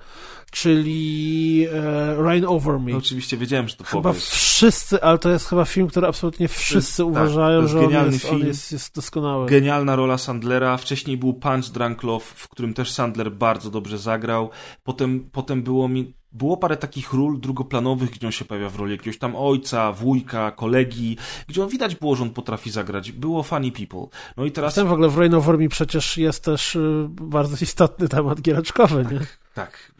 czyli 0.57 1.67
e, 1.73 2.23
Rain 2.23 2.45
Over 2.45 2.81
Me. 2.81 2.93
No, 2.93 2.99
oczywiście 2.99 3.37
wiedziałem, 3.37 3.69
że 3.69 3.77
to 3.77 3.85
Chyba 3.85 4.03
powiesz. 4.03 4.25
wszyscy, 4.25 5.03
ale 5.03 5.19
to 5.19 5.31
jest 5.31 5.49
chyba 5.49 5.65
film, 5.65 5.89
który 5.89 6.07
absolutnie 6.07 6.49
wszyscy 6.49 6.97
tak, 6.97 7.07
uważają, 7.07 7.59
to 7.59 7.63
jest 7.63 7.73
że 7.73 7.79
on 7.79 7.85
genialny 7.85 8.13
jest, 8.13 8.25
on 8.25 8.31
film. 8.37 8.47
jest, 8.47 8.73
jest 8.73 8.95
doskonały. 8.95 9.47
Genialna 9.47 9.97
rola 9.97 10.19
Sandlera. 10.19 10.77
Wcześniej 10.77 11.17
był 11.17 11.35
Punch 11.35 11.71
Drunk 11.73 12.03
Love, 12.03 12.25
w 12.25 12.49
którym 12.49 12.75
też 12.75 12.91
Sandler 12.91 13.33
bardzo 13.33 13.71
dobrze 13.71 13.99
zagrał. 13.99 14.51
Potem, 14.85 15.29
potem 15.33 15.63
było 15.63 15.89
mi. 15.89 16.15
Było 16.33 16.57
parę 16.57 16.77
takich 16.77 17.13
ról 17.13 17.41
drugoplanowych, 17.41 18.11
gdzie 18.11 18.27
on 18.27 18.33
się 18.33 18.45
pojawia 18.45 18.69
w 18.69 18.77
roli 18.77 18.93
jakiegoś 18.93 19.19
tam 19.19 19.37
ojca, 19.37 19.93
wujka, 19.93 20.51
kolegi, 20.51 21.17
gdzie 21.49 21.63
on 21.63 21.69
widać 21.69 21.95
było, 21.95 22.17
że 22.17 22.23
on 22.23 22.31
potrafi 22.31 22.71
zagrać. 22.71 23.13
Było 23.13 23.43
funny 23.43 23.73
people. 23.73 24.07
No 24.37 24.45
i 24.45 24.53
teraz. 24.53 24.75
Ten 24.75 24.87
w 24.87 24.93
ogóle 24.93 25.09
w 25.09 25.19
Rain 25.19 25.35
Over 25.35 25.59
Me 25.59 25.69
przecież 25.69 26.19
jest 26.19 26.45
też 26.45 26.77
y, 26.77 27.07
bardzo 27.11 27.57
istotny 27.65 28.09
temat 28.09 28.41
giereczkowy, 28.41 29.07
nie? 29.13 29.19
Tak, 29.19 29.46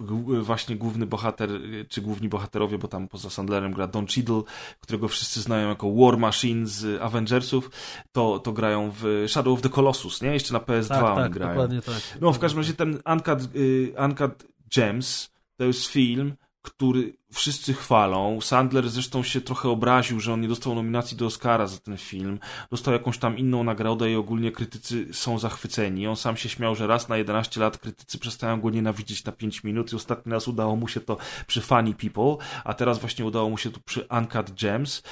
g- 0.01 0.43
właśnie 0.43 0.77
główny 0.77 1.07
bohater, 1.07 1.51
czy 1.89 2.01
główni 2.03 2.29
bohaterowie, 2.29 2.79
bo 2.79 2.89
tam 2.89 3.09
poza 3.09 3.31
Sandlerem 3.31 3.73
gra 3.73 3.87
Don 3.87 4.07
Cheadle, 4.07 4.43
którego 4.81 5.09
wszyscy 5.09 5.41
znają 5.41 5.69
jako 5.69 5.93
War 5.95 6.19
Machine 6.19 6.67
z 6.67 7.03
Avengersów, 7.03 7.71
to, 8.13 8.39
to 8.39 8.53
grają 8.53 8.93
w 9.01 9.25
Shadow 9.29 9.55
of 9.55 9.63
the 9.63 9.69
Colossus, 9.69 10.23
nie? 10.23 10.33
Jeszcze 10.33 10.53
na 10.53 10.61
PS2 10.61 10.89
Tak, 10.89 11.17
tak, 11.17 11.33
grają. 11.33 11.53
dokładnie 11.53 11.83
tak. 11.83 11.95
No, 12.21 12.33
w 12.33 12.39
każdym 12.39 12.61
razie 12.61 12.75
ten 12.75 12.99
Uncut, 13.13 13.57
y, 13.57 13.95
Uncut 14.05 14.45
Gems 14.77 15.31
to 15.57 15.65
jest 15.65 15.87
film, 15.87 16.35
który 16.67 17.17
wszyscy 17.33 17.75
chwalą. 17.75 18.41
Sandler 18.41 18.89
zresztą 18.89 19.23
się 19.23 19.41
trochę 19.41 19.69
obraził, 19.69 20.21
że 20.21 20.33
on 20.33 20.41
nie 20.41 20.49
dostał 20.49 20.75
nominacji 20.75 21.17
do 21.17 21.27
Oscara 21.27 21.67
za 21.67 21.79
ten 21.79 21.97
film. 21.97 22.39
Dostał 22.71 22.95
jakąś 22.95 23.19
tam 23.19 23.39
inną 23.39 23.65
nagrodę 23.65 24.11
i 24.13 24.17
ogólnie 24.17 24.53
krytycy 24.53 25.15
są 25.15 25.39
zachwyceni. 25.39 26.07
On 26.07 26.17
sam 26.17 26.37
się 26.37 26.49
śmiał, 26.49 26.75
że 26.75 26.87
raz 26.87 27.09
na 27.09 27.17
11 27.17 27.61
lat 27.61 27.79
krytycy 27.79 28.19
przestają 28.19 28.61
go 28.61 28.71
nienawidzieć 28.71 29.25
na 29.25 29.33
5 29.33 29.65
minut 29.65 29.93
i 29.93 29.97
ostatni 29.97 30.33
raz 30.33 30.49
udało 30.49 30.77
mu 30.77 30.89
się 30.89 31.01
to 31.01 31.17
przy 31.47 31.61
Funny 31.61 31.95
People, 31.95 32.37
a 32.65 32.75
teraz 32.75 32.99
właśnie 32.99 33.25
udało 33.25 33.51
mu 33.51 33.59
się 33.59 33.71
to 33.71 33.81
przy 33.85 34.07
Uncut 34.11 34.51
Gems. 34.61 35.03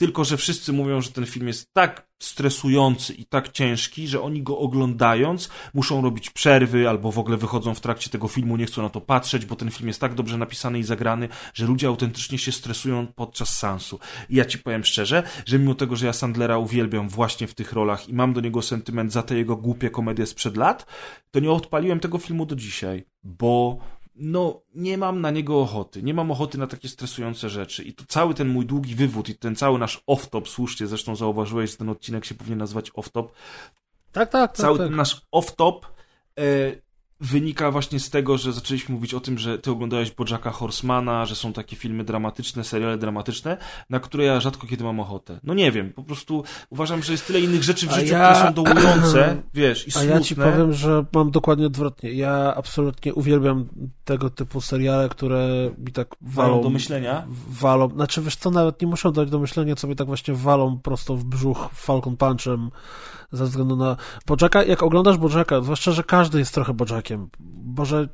Tylko, 0.00 0.24
że 0.24 0.36
wszyscy 0.36 0.72
mówią, 0.72 1.00
że 1.00 1.10
ten 1.10 1.26
film 1.26 1.46
jest 1.46 1.72
tak 1.72 2.08
stresujący 2.22 3.14
i 3.14 3.24
tak 3.24 3.52
ciężki, 3.52 4.08
że 4.08 4.22
oni 4.22 4.42
go 4.42 4.58
oglądając 4.58 5.48
muszą 5.74 6.02
robić 6.02 6.30
przerwy 6.30 6.88
albo 6.88 7.12
w 7.12 7.18
ogóle 7.18 7.36
wychodzą 7.36 7.74
w 7.74 7.80
trakcie 7.80 8.10
tego 8.10 8.28
filmu, 8.28 8.56
nie 8.56 8.66
chcą 8.66 8.82
na 8.82 8.88
to 8.88 9.00
patrzeć, 9.00 9.46
bo 9.46 9.56
ten 9.56 9.70
film 9.70 9.88
jest 9.88 10.00
tak 10.00 10.14
dobrze 10.14 10.38
napisany 10.38 10.78
i 10.78 10.82
zagrany, 10.82 11.28
że 11.54 11.66
ludzie 11.66 11.88
autentycznie 11.88 12.38
się 12.38 12.52
stresują 12.52 13.06
podczas 13.06 13.58
seansu. 13.58 13.98
I 14.28 14.36
ja 14.36 14.44
ci 14.44 14.58
powiem 14.58 14.84
szczerze, 14.84 15.22
że 15.46 15.58
mimo 15.58 15.74
tego, 15.74 15.96
że 15.96 16.06
ja 16.06 16.12
Sandlera 16.12 16.58
uwielbiam 16.58 17.08
właśnie 17.08 17.46
w 17.46 17.54
tych 17.54 17.72
rolach 17.72 18.08
i 18.08 18.14
mam 18.14 18.32
do 18.32 18.40
niego 18.40 18.62
sentyment 18.62 19.12
za 19.12 19.22
te 19.22 19.36
jego 19.36 19.56
głupie 19.56 19.90
komedie 19.90 20.26
sprzed 20.26 20.56
lat, 20.56 20.86
to 21.30 21.40
nie 21.40 21.50
odpaliłem 21.50 22.00
tego 22.00 22.18
filmu 22.18 22.46
do 22.46 22.56
dzisiaj, 22.56 23.04
bo 23.22 23.78
no, 24.20 24.62
nie 24.74 24.98
mam 24.98 25.20
na 25.20 25.30
niego 25.30 25.60
ochoty. 25.60 26.02
Nie 26.02 26.14
mam 26.14 26.30
ochoty 26.30 26.58
na 26.58 26.66
takie 26.66 26.88
stresujące 26.88 27.48
rzeczy. 27.48 27.84
I 27.84 27.92
to 27.92 28.04
cały 28.08 28.34
ten 28.34 28.48
mój 28.48 28.66
długi 28.66 28.94
wywód 28.94 29.28
i 29.28 29.34
ten 29.34 29.56
cały 29.56 29.78
nasz 29.78 30.02
off-top, 30.06 30.48
słusznie 30.48 30.86
zresztą 30.86 31.16
zauważyłeś, 31.16 31.70
że 31.70 31.76
ten 31.76 31.88
odcinek 31.88 32.24
się 32.24 32.34
powinien 32.34 32.58
nazywać 32.58 32.90
off-top. 32.90 33.28
Tak, 34.12 34.30
tak, 34.30 34.30
tak. 34.30 34.56
Cały 34.56 34.78
tak. 34.78 34.86
ten 34.86 34.96
nasz 34.96 35.26
off-top 35.32 35.80
e, 36.38 36.42
wynika 37.20 37.70
właśnie 37.70 38.00
z 38.00 38.10
tego, 38.10 38.38
że 38.38 38.52
zaczęliśmy 38.52 38.94
mówić 38.94 39.14
o 39.14 39.20
tym, 39.20 39.38
że 39.38 39.58
ty 39.58 39.70
oglądałeś 39.70 40.10
Bojacka 40.10 40.50
Horsemana, 40.50 41.26
że 41.26 41.34
są 41.36 41.52
takie 41.52 41.76
filmy 41.76 42.04
dramatyczne, 42.04 42.64
seriale 42.64 42.98
dramatyczne, 42.98 43.56
na 43.90 44.00
które 44.00 44.24
ja 44.24 44.40
rzadko 44.40 44.66
kiedy 44.66 44.84
mam 44.84 45.00
ochotę. 45.00 45.40
No 45.42 45.54
nie 45.54 45.72
wiem, 45.72 45.92
po 45.92 46.02
prostu 46.02 46.44
uważam, 46.70 47.02
że 47.02 47.12
jest 47.12 47.26
tyle 47.26 47.40
innych 47.40 47.62
rzeczy 47.62 47.86
w 47.86 47.92
życiu, 47.92 48.12
ja... 48.12 48.32
które 48.32 48.48
są 48.48 48.54
dołujące, 48.54 49.36
wiesz, 49.54 49.88
i 49.88 49.90
A 49.98 50.04
ja 50.04 50.20
ci 50.20 50.36
powiem, 50.36 50.72
że 50.72 51.04
mam 51.14 51.30
dokładnie 51.30 51.66
odwrotnie. 51.66 52.12
Ja 52.12 52.54
absolutnie 52.56 53.14
uwielbiam 53.14 53.68
tego 54.04 54.30
typu 54.30 54.60
seriale, 54.60 55.08
które 55.08 55.70
mi 55.78 55.92
tak 55.92 56.08
walą... 56.20 56.48
Walą 56.50 56.62
do 56.62 56.70
myślenia? 56.70 57.26
Walą, 57.48 57.88
znaczy 57.88 58.22
wiesz 58.22 58.36
co, 58.36 58.50
nawet 58.50 58.82
nie 58.82 58.88
muszą 58.88 59.12
dać 59.12 59.30
do 59.30 59.38
myślenia, 59.38 59.76
co 59.76 59.88
mi 59.88 59.96
tak 59.96 60.06
właśnie 60.06 60.34
walą 60.34 60.78
prosto 60.78 61.16
w 61.16 61.24
brzuch 61.24 61.68
Falcon 61.74 62.16
Punchem, 62.16 62.70
ze 63.32 63.44
względu 63.44 63.76
na 63.76 63.96
Bojacka. 64.26 64.64
Jak 64.64 64.82
oglądasz 64.82 65.18
Bojacka, 65.18 65.60
zwłaszcza, 65.60 65.92
że 65.92 66.04
każdy 66.04 66.38
jest 66.38 66.54
trochę 66.54 66.74
Bojackiem, 66.74 67.09
może 67.64 68.08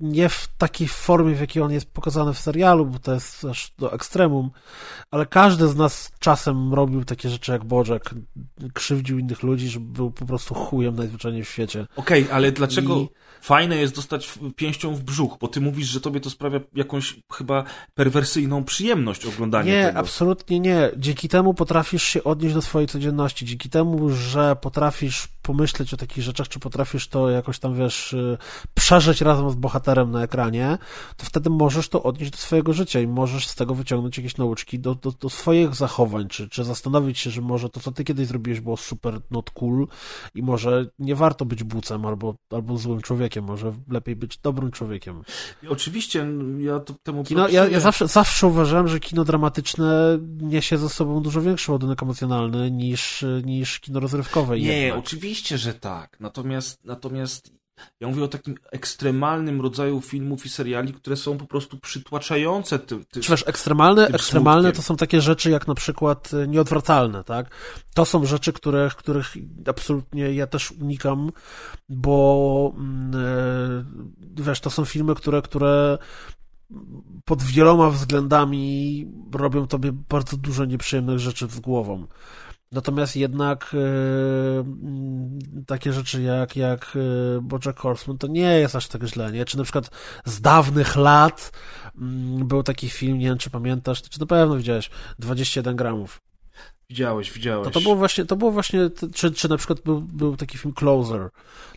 nie 0.00 0.28
w 0.28 0.48
takiej 0.58 0.88
formie, 0.88 1.34
w 1.34 1.40
jakiej 1.40 1.62
on 1.62 1.72
jest 1.72 1.90
pokazany 1.90 2.32
w 2.32 2.38
serialu, 2.38 2.86
bo 2.86 2.98
to 2.98 3.14
jest 3.14 3.44
aż 3.44 3.72
do 3.78 3.92
ekstremum, 3.92 4.50
ale 5.10 5.26
każdy 5.26 5.68
z 5.68 5.76
nas 5.76 6.12
czasem 6.26 6.74
robił 6.74 7.04
takie 7.04 7.28
rzeczy 7.28 7.52
jak 7.52 7.64
Bojack, 7.64 8.14
krzywdził 8.74 9.18
innych 9.18 9.42
ludzi, 9.42 9.68
żeby 9.68 9.86
był 9.86 10.10
po 10.10 10.26
prostu 10.26 10.54
chujem 10.54 10.96
najzwyczajniej 10.96 11.44
w 11.44 11.48
świecie. 11.48 11.86
Okej, 11.96 12.22
okay, 12.22 12.34
ale 12.34 12.52
dlaczego... 12.52 12.96
I 12.96 13.08
fajne 13.40 13.76
jest 13.76 13.94
dostać 13.94 14.38
pięścią 14.56 14.94
w 14.94 15.02
brzuch, 15.02 15.36
bo 15.40 15.48
ty 15.48 15.60
mówisz, 15.60 15.88
że 15.88 16.00
tobie 16.00 16.20
to 16.20 16.30
sprawia 16.30 16.60
jakąś 16.74 17.16
chyba 17.32 17.64
perwersyjną 17.94 18.64
przyjemność 18.64 19.26
oglądania 19.26 19.72
nie, 19.72 19.82
tego. 19.82 19.92
Nie, 19.92 19.98
absolutnie 19.98 20.60
nie. 20.60 20.90
Dzięki 20.96 21.28
temu 21.28 21.54
potrafisz 21.54 22.02
się 22.02 22.24
odnieść 22.24 22.54
do 22.54 22.62
swojej 22.62 22.88
codzienności. 22.88 23.46
Dzięki 23.46 23.70
temu, 23.70 24.10
że 24.10 24.56
potrafisz 24.56 25.28
pomyśleć 25.42 25.94
o 25.94 25.96
takich 25.96 26.24
rzeczach, 26.24 26.48
czy 26.48 26.58
potrafisz 26.58 27.08
to 27.08 27.30
jakoś 27.30 27.58
tam, 27.58 27.74
wiesz, 27.74 28.12
y, 28.12 28.38
przeżyć 28.74 29.20
razem 29.20 29.50
z 29.50 29.54
bohaterem 29.54 30.10
na 30.10 30.22
ekranie, 30.22 30.78
to 31.16 31.26
wtedy 31.26 31.50
możesz 31.50 31.88
to 31.88 32.02
odnieść 32.02 32.32
do 32.32 32.38
swojego 32.38 32.72
życia 32.72 33.00
i 33.00 33.06
możesz 33.06 33.46
z 33.46 33.54
tego 33.54 33.74
wyciągnąć 33.74 34.16
jakieś 34.16 34.36
nauczki 34.36 34.78
do, 34.78 34.94
do, 34.94 35.12
do 35.12 35.30
swoich 35.30 35.74
zachowań, 35.74 36.15
czy, 36.24 36.48
czy 36.48 36.64
zastanowić 36.64 37.18
się, 37.18 37.30
że 37.30 37.40
może 37.40 37.68
to, 37.68 37.80
co 37.80 37.92
ty 37.92 38.04
kiedyś 38.04 38.26
zrobiłeś, 38.26 38.60
było 38.60 38.76
super 38.76 39.20
not 39.30 39.50
cool 39.50 39.86
i 40.34 40.42
może 40.42 40.86
nie 40.98 41.14
warto 41.14 41.44
być 41.44 41.64
bucem 41.64 42.06
albo, 42.06 42.34
albo 42.50 42.78
złym 42.78 43.02
człowiekiem, 43.02 43.44
może 43.44 43.72
lepiej 43.88 44.16
być 44.16 44.38
dobrym 44.38 44.70
człowiekiem. 44.70 45.22
Oczywiście, 45.68 46.26
ja 46.58 46.80
to, 46.80 46.94
temu 47.02 47.24
kino, 47.24 47.48
ja, 47.48 47.68
ja 47.68 47.80
zawsze, 47.80 48.08
zawsze 48.08 48.46
uważałem, 48.46 48.88
że 48.88 49.00
kino 49.00 49.24
dramatyczne 49.24 50.18
niesie 50.40 50.78
ze 50.78 50.88
sobą 50.88 51.22
dużo 51.22 51.42
większy 51.42 51.72
ładunek 51.72 52.02
emocjonalny 52.02 52.70
niż, 52.70 53.24
niż 53.44 53.80
kino 53.80 54.00
rozrywkowe. 54.00 54.58
Nie, 54.58 54.80
jednak. 54.80 54.98
oczywiście, 55.04 55.58
że 55.58 55.74
tak. 55.74 56.20
Natomiast, 56.20 56.84
natomiast 56.84 57.52
ja 58.00 58.08
mówię 58.08 58.24
o 58.24 58.28
takim 58.28 58.54
ekstremalnym 58.72 59.60
rodzaju 59.60 60.00
filmów 60.00 60.46
i 60.46 60.48
seriali, 60.48 60.92
które 60.92 61.16
są 61.16 61.38
po 61.38 61.46
prostu 61.46 61.78
przytłaczające 61.78 62.78
tym. 62.78 63.04
Ty, 63.04 63.20
Wiesz, 63.20 63.44
ekstremalne, 63.46 64.08
ekstremalne 64.08 64.72
to 64.72 64.82
są 64.82 64.96
takie 64.96 65.20
rzeczy 65.20 65.50
jak 65.50 65.68
na 65.68 65.74
przykład 65.74 66.30
e, 66.34 66.48
nieodwracalne, 66.48 67.24
tak? 67.24 67.50
To 67.94 68.04
są 68.04 68.26
rzeczy, 68.26 68.52
których, 68.52 68.94
których 68.94 69.34
absolutnie 69.66 70.32
ja 70.32 70.46
też 70.46 70.72
unikam, 70.72 71.32
bo 71.88 72.72
yy, 74.36 74.44
wiesz, 74.44 74.60
to 74.60 74.70
są 74.70 74.84
filmy, 74.84 75.14
które, 75.14 75.42
które 75.42 75.98
pod 77.24 77.42
wieloma 77.42 77.90
względami 77.90 79.06
robią 79.34 79.66
tobie 79.66 79.92
bardzo 79.92 80.36
dużo 80.36 80.64
nieprzyjemnych 80.64 81.18
rzeczy 81.18 81.46
z 81.46 81.60
głową. 81.60 82.06
Natomiast 82.76 83.16
jednak 83.16 83.70
yy, 83.72 85.64
takie 85.66 85.92
rzeczy 85.92 86.22
jak, 86.22 86.56
jak 86.56 86.92
yy, 86.94 87.40
Bojack 87.42 87.78
Horseman 87.78 88.18
to 88.18 88.26
nie 88.26 88.58
jest 88.58 88.76
aż 88.76 88.88
tak 88.88 89.04
źle, 89.04 89.32
nie? 89.32 89.44
Czy 89.44 89.56
na 89.58 89.62
przykład 89.62 89.90
z 90.24 90.40
dawnych 90.40 90.96
lat 90.96 91.52
yy, 91.84 92.44
był 92.44 92.62
taki 92.62 92.88
film, 92.88 93.18
nie 93.18 93.26
wiem 93.26 93.38
czy 93.38 93.50
pamiętasz, 93.50 94.02
czy 94.02 94.20
na 94.20 94.26
pewno 94.26 94.56
widziałeś, 94.56 94.90
21 95.18 95.76
gramów. 95.76 96.20
Widziałeś, 96.90 97.32
widziałeś. 97.32 97.64
To, 97.64 97.70
to 97.70 97.80
było 97.80 97.96
właśnie, 97.96 98.24
to 98.24 98.36
było 98.36 98.50
właśnie 98.52 98.90
czy, 99.14 99.30
czy 99.30 99.48
na 99.48 99.56
przykład 99.56 99.80
był, 99.80 100.00
był 100.00 100.36
taki 100.36 100.58
film 100.58 100.74
Closer. 100.74 101.30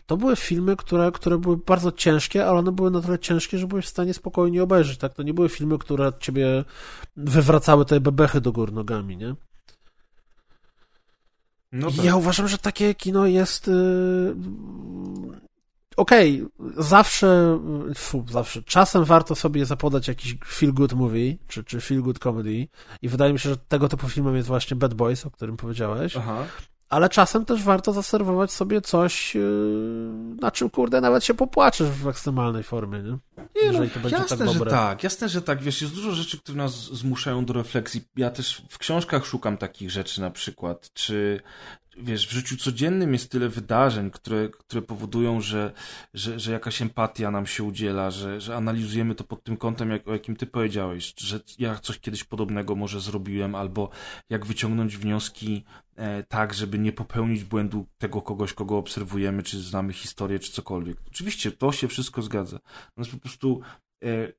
To 0.06 0.16
były 0.16 0.36
filmy, 0.36 0.76
które, 0.76 1.12
które 1.12 1.38
były 1.38 1.56
bardzo 1.56 1.92
ciężkie, 1.92 2.46
ale 2.46 2.58
one 2.58 2.72
były 2.72 2.90
na 2.90 3.00
tyle 3.00 3.18
ciężkie, 3.18 3.58
że 3.58 3.66
byłeś 3.66 3.84
w 3.84 3.88
stanie 3.88 4.14
spokojnie 4.14 4.62
obejrzeć, 4.62 4.98
tak? 4.98 5.14
To 5.14 5.22
nie 5.22 5.34
były 5.34 5.48
filmy, 5.48 5.78
które 5.78 6.12
ciebie 6.20 6.64
wywracały 7.16 7.84
te 7.84 8.00
bebechy 8.00 8.40
do 8.40 8.52
gór 8.52 8.72
nogami, 8.72 9.16
nie? 9.16 9.34
No 11.72 11.90
tak. 11.90 12.04
Ja 12.04 12.16
uważam, 12.16 12.48
że 12.48 12.58
takie 12.58 12.94
kino 12.94 13.26
jest. 13.26 13.66
Yy... 13.66 14.36
Okej, 15.96 16.42
okay, 16.42 16.84
zawsze, 16.84 17.60
fu, 17.96 18.24
zawsze, 18.30 18.62
czasem 18.62 19.04
warto 19.04 19.34
sobie 19.34 19.66
zapodać 19.66 20.08
jakiś 20.08 20.36
feel 20.46 20.72
good 20.72 20.92
movie, 20.92 21.36
czy, 21.48 21.64
czy 21.64 21.80
feel 21.80 22.02
good 22.02 22.18
comedy 22.18 22.68
i 23.02 23.08
wydaje 23.08 23.32
mi 23.32 23.38
się, 23.38 23.48
że 23.48 23.56
tego 23.56 23.88
typu 23.88 24.08
filmem 24.08 24.36
jest 24.36 24.48
właśnie 24.48 24.76
Bad 24.76 24.94
Boys, 24.94 25.26
o 25.26 25.30
którym 25.30 25.56
powiedziałeś. 25.56 26.16
Aha 26.16 26.46
ale 26.90 27.08
czasem 27.08 27.44
też 27.44 27.62
warto 27.62 27.92
zaserwować 27.92 28.52
sobie 28.52 28.80
coś, 28.80 29.34
yy, 29.34 30.12
na 30.40 30.50
czym, 30.50 30.70
kurde, 30.70 31.00
nawet 31.00 31.24
się 31.24 31.34
popłaczesz 31.34 31.88
w 31.88 32.08
ekstremalnej 32.08 32.62
formie, 32.62 32.98
nie? 32.98 33.18
Nie, 33.62 33.72
no, 33.72 33.78
to 33.94 34.00
będzie 34.00 34.16
jasne, 34.16 34.36
tak 34.36 34.48
że 34.48 34.66
tak, 34.66 35.02
jasne, 35.02 35.28
że 35.28 35.42
tak, 35.42 35.62
wiesz, 35.62 35.82
jest 35.82 35.94
dużo 35.94 36.12
rzeczy, 36.12 36.38
które 36.38 36.58
nas 36.58 36.72
zmuszają 36.72 37.44
do 37.44 37.52
refleksji. 37.52 38.02
Ja 38.16 38.30
też 38.30 38.62
w 38.68 38.78
książkach 38.78 39.26
szukam 39.26 39.56
takich 39.56 39.90
rzeczy 39.90 40.20
na 40.20 40.30
przykład, 40.30 40.90
czy 40.94 41.40
wiesz, 41.96 42.26
w 42.28 42.32
życiu 42.32 42.56
codziennym 42.56 43.12
jest 43.12 43.30
tyle 43.30 43.48
wydarzeń, 43.48 44.10
które, 44.10 44.48
które 44.48 44.82
powodują, 44.82 45.40
że, 45.40 45.72
że, 46.14 46.40
że 46.40 46.52
jakaś 46.52 46.82
empatia 46.82 47.30
nam 47.30 47.46
się 47.46 47.64
udziela, 47.64 48.10
że, 48.10 48.40
że 48.40 48.56
analizujemy 48.56 49.14
to 49.14 49.24
pod 49.24 49.44
tym 49.44 49.56
kątem, 49.56 49.90
jak, 49.90 50.08
o 50.08 50.12
jakim 50.12 50.36
ty 50.36 50.46
powiedziałeś, 50.46 51.14
że 51.16 51.40
ja 51.58 51.78
coś 51.78 51.98
kiedyś 51.98 52.24
podobnego 52.24 52.74
może 52.74 53.00
zrobiłem, 53.00 53.54
albo 53.54 53.90
jak 54.30 54.46
wyciągnąć 54.46 54.96
wnioski 54.96 55.64
e, 55.96 56.22
tak, 56.22 56.54
żeby 56.54 56.78
nie 56.78 56.92
popełnić 56.92 57.44
błędu 57.44 57.86
tego 57.98 58.22
kogoś, 58.22 58.52
kogo 58.52 58.78
obserwujemy, 58.78 59.42
czy 59.42 59.60
znamy 59.60 59.92
historię, 59.92 60.38
czy 60.38 60.52
cokolwiek. 60.52 60.96
Oczywiście 61.06 61.52
to 61.52 61.72
się 61.72 61.88
wszystko 61.88 62.22
zgadza. 62.22 62.58
Natomiast 62.88 63.10
po 63.10 63.18
prostu 63.18 63.60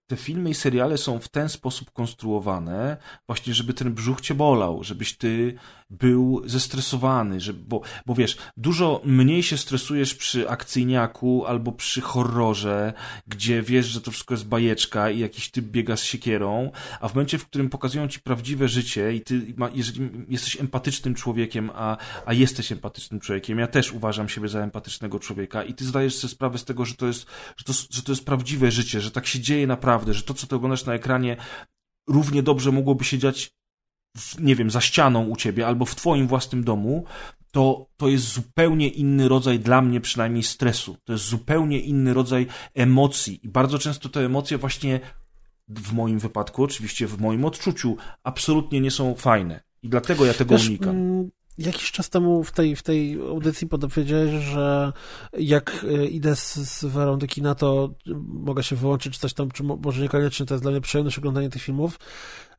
te 0.07 0.17
filmy 0.17 0.49
i 0.49 0.53
seriale 0.53 0.97
są 0.97 1.19
w 1.19 1.27
ten 1.27 1.49
sposób 1.49 1.91
konstruowane, 1.91 2.97
właśnie, 3.27 3.53
żeby 3.53 3.73
ten 3.73 3.93
brzuch 3.93 4.21
cię 4.21 4.33
bolał, 4.33 4.83
żebyś 4.83 5.17
ty 5.17 5.55
był 5.89 6.41
zestresowany, 6.45 7.39
że, 7.39 7.53
bo, 7.53 7.81
bo 8.05 8.15
wiesz, 8.15 8.37
dużo 8.57 9.01
mniej 9.05 9.43
się 9.43 9.57
stresujesz 9.57 10.15
przy 10.15 10.49
akcyjniaku 10.49 11.45
albo 11.45 11.71
przy 11.71 12.01
horrorze, 12.01 12.93
gdzie 13.27 13.61
wiesz, 13.61 13.85
że 13.85 14.01
to 14.01 14.11
wszystko 14.11 14.33
jest 14.33 14.47
bajeczka 14.47 15.09
i 15.09 15.19
jakiś 15.19 15.51
typ 15.51 15.65
biega 15.65 15.97
z 15.97 16.03
siekierą, 16.03 16.71
a 17.01 17.07
w 17.07 17.15
momencie, 17.15 17.37
w 17.37 17.45
którym 17.45 17.69
pokazują 17.69 18.07
ci 18.07 18.19
prawdziwe 18.19 18.67
życie 18.67 19.13
i 19.13 19.21
ty, 19.21 19.53
jeżeli 19.73 20.09
jesteś 20.29 20.59
empatycznym 20.59 21.15
człowiekiem, 21.15 21.71
a, 21.73 21.97
a 22.25 22.33
jesteś 22.33 22.71
empatycznym 22.71 23.19
człowiekiem, 23.19 23.59
ja 23.59 23.67
też 23.67 23.91
uważam 23.91 24.29
siebie 24.29 24.47
za 24.47 24.59
empatycznego 24.59 25.19
człowieka 25.19 25.63
i 25.63 25.73
ty 25.73 25.85
zdajesz 25.85 26.15
sobie 26.15 26.31
sprawę 26.31 26.57
z 26.57 26.65
tego, 26.65 26.85
że 26.85 26.95
to 26.95 27.07
jest, 27.07 27.25
że 27.57 27.65
to, 27.65 27.73
że 27.89 28.03
to 28.03 28.11
jest 28.11 28.25
prawdziwe 28.25 28.71
życie, 28.71 29.01
że 29.01 29.11
tak 29.11 29.27
się 29.27 29.39
dzieje 29.39 29.50
naprawdę, 29.67 30.13
że 30.13 30.23
to, 30.23 30.33
co 30.33 30.47
ty 30.47 30.55
oglądasz 30.55 30.85
na 30.85 30.93
ekranie, 30.93 31.37
równie 32.07 32.43
dobrze 32.43 32.71
mogłoby 32.71 33.03
się 33.03 33.17
dziać, 33.17 33.51
w, 34.17 34.41
nie 34.41 34.55
wiem, 34.55 34.71
za 34.71 34.81
ścianą 34.81 35.27
u 35.27 35.35
ciebie 35.35 35.67
albo 35.67 35.85
w 35.85 35.95
twoim 35.95 36.27
własnym 36.27 36.63
domu, 36.63 37.05
to, 37.51 37.87
to 37.97 38.09
jest 38.09 38.25
zupełnie 38.33 38.87
inny 38.87 39.27
rodzaj, 39.27 39.59
dla 39.59 39.81
mnie 39.81 40.01
przynajmniej, 40.01 40.43
stresu. 40.43 40.97
To 41.03 41.13
jest 41.13 41.25
zupełnie 41.25 41.79
inny 41.79 42.13
rodzaj 42.13 42.47
emocji. 42.73 43.39
I 43.43 43.49
bardzo 43.49 43.79
często 43.79 44.09
te 44.09 44.25
emocje 44.25 44.57
właśnie 44.57 44.99
w 45.67 45.93
moim 45.93 46.19
wypadku, 46.19 46.63
oczywiście 46.63 47.07
w 47.07 47.21
moim 47.21 47.45
odczuciu, 47.45 47.97
absolutnie 48.23 48.81
nie 48.81 48.91
są 48.91 49.15
fajne. 49.15 49.61
I 49.83 49.89
dlatego 49.89 50.25
ja 50.25 50.33
tego 50.33 50.55
Wiesz, 50.55 50.67
unikam. 50.67 51.29
Jakiś 51.65 51.91
czas 51.91 52.09
temu 52.09 52.43
w 52.43 52.51
tej, 52.51 52.75
w 52.75 52.83
tej 52.83 53.13
audycji 53.21 53.67
powiedziałeś, 53.67 54.43
że 54.43 54.93
jak 55.33 55.85
e, 55.89 56.05
idę 56.05 56.35
z, 56.35 56.55
z 56.55 56.85
Werą 56.85 57.17
do 57.17 57.27
kina, 57.27 57.55
to 57.55 57.89
mogę 58.27 58.63
się 58.63 58.75
wyłączyć 58.75 59.17
coś 59.17 59.33
tam, 59.33 59.51
czy 59.51 59.63
może 59.63 60.01
niekoniecznie, 60.01 60.45
to 60.45 60.53
jest 60.53 60.63
dla 60.63 60.71
mnie 60.71 60.81
przyjemność 60.81 61.17
oglądanie 61.17 61.49
tych 61.49 61.61
filmów. 61.61 61.99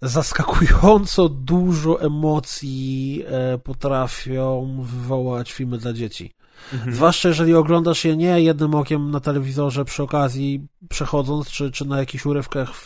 Zaskakująco 0.02 1.28
dużo 1.28 2.00
emocji 2.00 3.24
e, 3.26 3.58
potrafią 3.58 4.76
wywołać 4.82 5.52
filmy 5.52 5.78
dla 5.78 5.92
dzieci. 5.92 6.34
Mhm. 6.72 6.94
Zwłaszcza 6.94 7.28
jeżeli 7.28 7.54
oglądasz 7.54 8.04
je 8.04 8.16
nie 8.16 8.42
jednym 8.42 8.74
okiem 8.74 9.10
na 9.10 9.20
telewizorze 9.20 9.84
przy 9.84 10.02
okazji 10.02 10.66
przechodząc, 10.88 11.50
czy, 11.50 11.70
czy 11.70 11.84
na 11.84 11.98
jakichś 11.98 12.26
urywkach 12.26 12.74
w, 12.74 12.82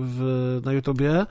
w, 0.00 0.60
na 0.64 0.72
YouTubie, 0.72 1.26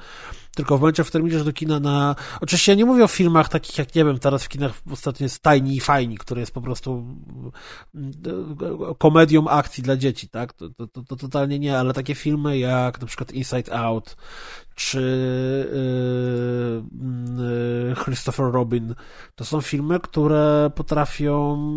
tylko 0.58 0.78
w 0.78 0.82
momencie, 0.82 1.04
w 1.04 1.08
którym 1.08 1.28
idziesz 1.28 1.44
do 1.44 1.54
kina 1.54 1.80
na... 1.80 2.16
Oczywiście 2.42 2.72
ja 2.72 2.76
nie 2.76 2.86
mówię 2.86 3.04
o 3.04 3.08
filmach 3.08 3.50
takich 3.50 3.78
jak, 3.78 3.96
nie 3.96 4.06
wiem, 4.06 4.20
teraz 4.20 4.44
w 4.44 4.50
kinach 4.50 4.72
ostatnio 4.92 5.24
jest 5.24 5.40
Tajni 5.40 5.76
i 5.76 5.80
Fajni, 5.80 6.18
który 6.18 6.42
jest 6.42 6.54
po 6.54 6.62
prostu 6.62 7.06
mm, 7.96 8.58
komedią 8.98 9.48
akcji 9.48 9.84
dla 9.84 9.98
dzieci, 9.98 10.30
tak? 10.30 10.54
To, 10.54 10.70
to, 10.70 10.88
to, 10.88 11.04
to 11.04 11.16
totalnie 11.16 11.60
nie, 11.60 11.80
ale 11.80 11.94
takie 11.94 12.16
filmy 12.16 12.58
jak 12.58 13.02
na 13.02 13.08
przykład 13.08 13.32
Inside 13.32 13.78
Out, 13.78 14.16
czy 14.76 15.02
yy, 15.74 16.84
yy, 17.90 17.96
Christopher 18.04 18.52
Robin, 18.52 18.96
to 19.36 19.46
są 19.46 19.62
filmy, 19.62 20.00
które 20.00 20.72
potrafią 20.76 21.76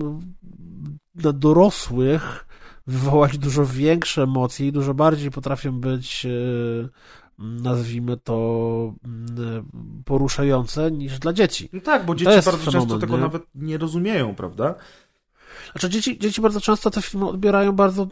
na 1.14 1.32
dorosłych 1.32 2.46
wywołać 2.86 3.38
dużo 3.38 3.66
większe 3.66 4.22
emocje 4.22 4.66
i 4.66 4.72
dużo 4.72 4.94
bardziej 4.94 5.30
potrafią 5.30 5.80
być 5.80 6.26
nazwijmy 7.40 8.16
to 8.16 8.94
poruszające 10.04 10.90
niż 10.90 11.18
dla 11.18 11.32
dzieci. 11.32 11.68
No 11.72 11.80
tak, 11.80 12.06
bo 12.06 12.14
dzieci 12.14 12.30
bardzo 12.44 12.70
często 12.72 12.98
tego 12.98 13.14
nie? 13.14 13.20
nawet 13.22 13.42
nie 13.54 13.78
rozumieją, 13.78 14.34
prawda? 14.34 14.74
Znaczy 15.72 15.90
dzieci, 15.90 16.18
dzieci 16.18 16.40
bardzo 16.40 16.60
często 16.60 16.90
te 16.90 17.02
filmy 17.02 17.28
odbierają 17.28 17.72
bardzo 17.72 18.08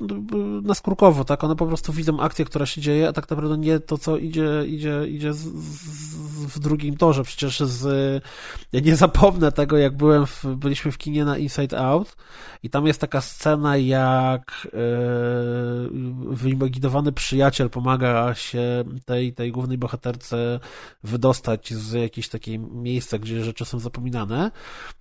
naskórkowo, 0.63 1.25
tak? 1.25 1.45
One 1.45 1.57
po 1.57 1.67
prostu 1.67 1.93
widzą 1.93 2.21
akcję, 2.21 2.45
która 2.45 2.67
się 2.67 2.81
dzieje, 2.81 3.09
a 3.09 3.13
tak 3.13 3.31
naprawdę 3.31 3.59
nie 3.59 3.81
to, 3.81 3.99
co 3.99 4.17
idzie, 4.17 4.65
idzie, 4.67 5.05
idzie 5.09 5.35
z, 5.35 5.39
z, 5.39 6.38
w 6.49 6.59
drugim 6.59 6.97
torze. 6.97 7.25
Przecież 7.25 7.61
z... 7.61 8.23
Ja 8.73 8.81
nie 8.81 8.97
zapomnę 8.97 9.53
tego, 9.53 9.79
jak 9.79 9.97
byłem 9.97 10.27
w, 10.27 10.45
byliśmy 10.45 10.93
w 10.93 10.99
kinie 10.99 11.25
na 11.25 11.39
Inside 11.39 11.79
Out 11.79 12.17
i 12.63 12.71
tam 12.71 12.87
jest 12.87 13.01
taka 13.01 13.21
scena, 13.21 13.77
jak 13.77 14.69
yy, 14.73 15.91
wyimaginowany 16.35 17.13
przyjaciel 17.13 17.71
pomaga 17.71 18.35
się 18.35 18.85
tej, 19.05 19.33
tej 19.33 19.53
głównej 19.53 19.79
bohaterce 19.79 20.61
wydostać 21.03 21.75
z 21.75 21.93
jakiegoś 21.93 22.29
takiego 22.29 22.67
miejsca, 22.73 23.19
gdzie 23.19 23.45
rzeczy 23.45 23.65
są 23.65 23.79
zapominane. 23.79 24.51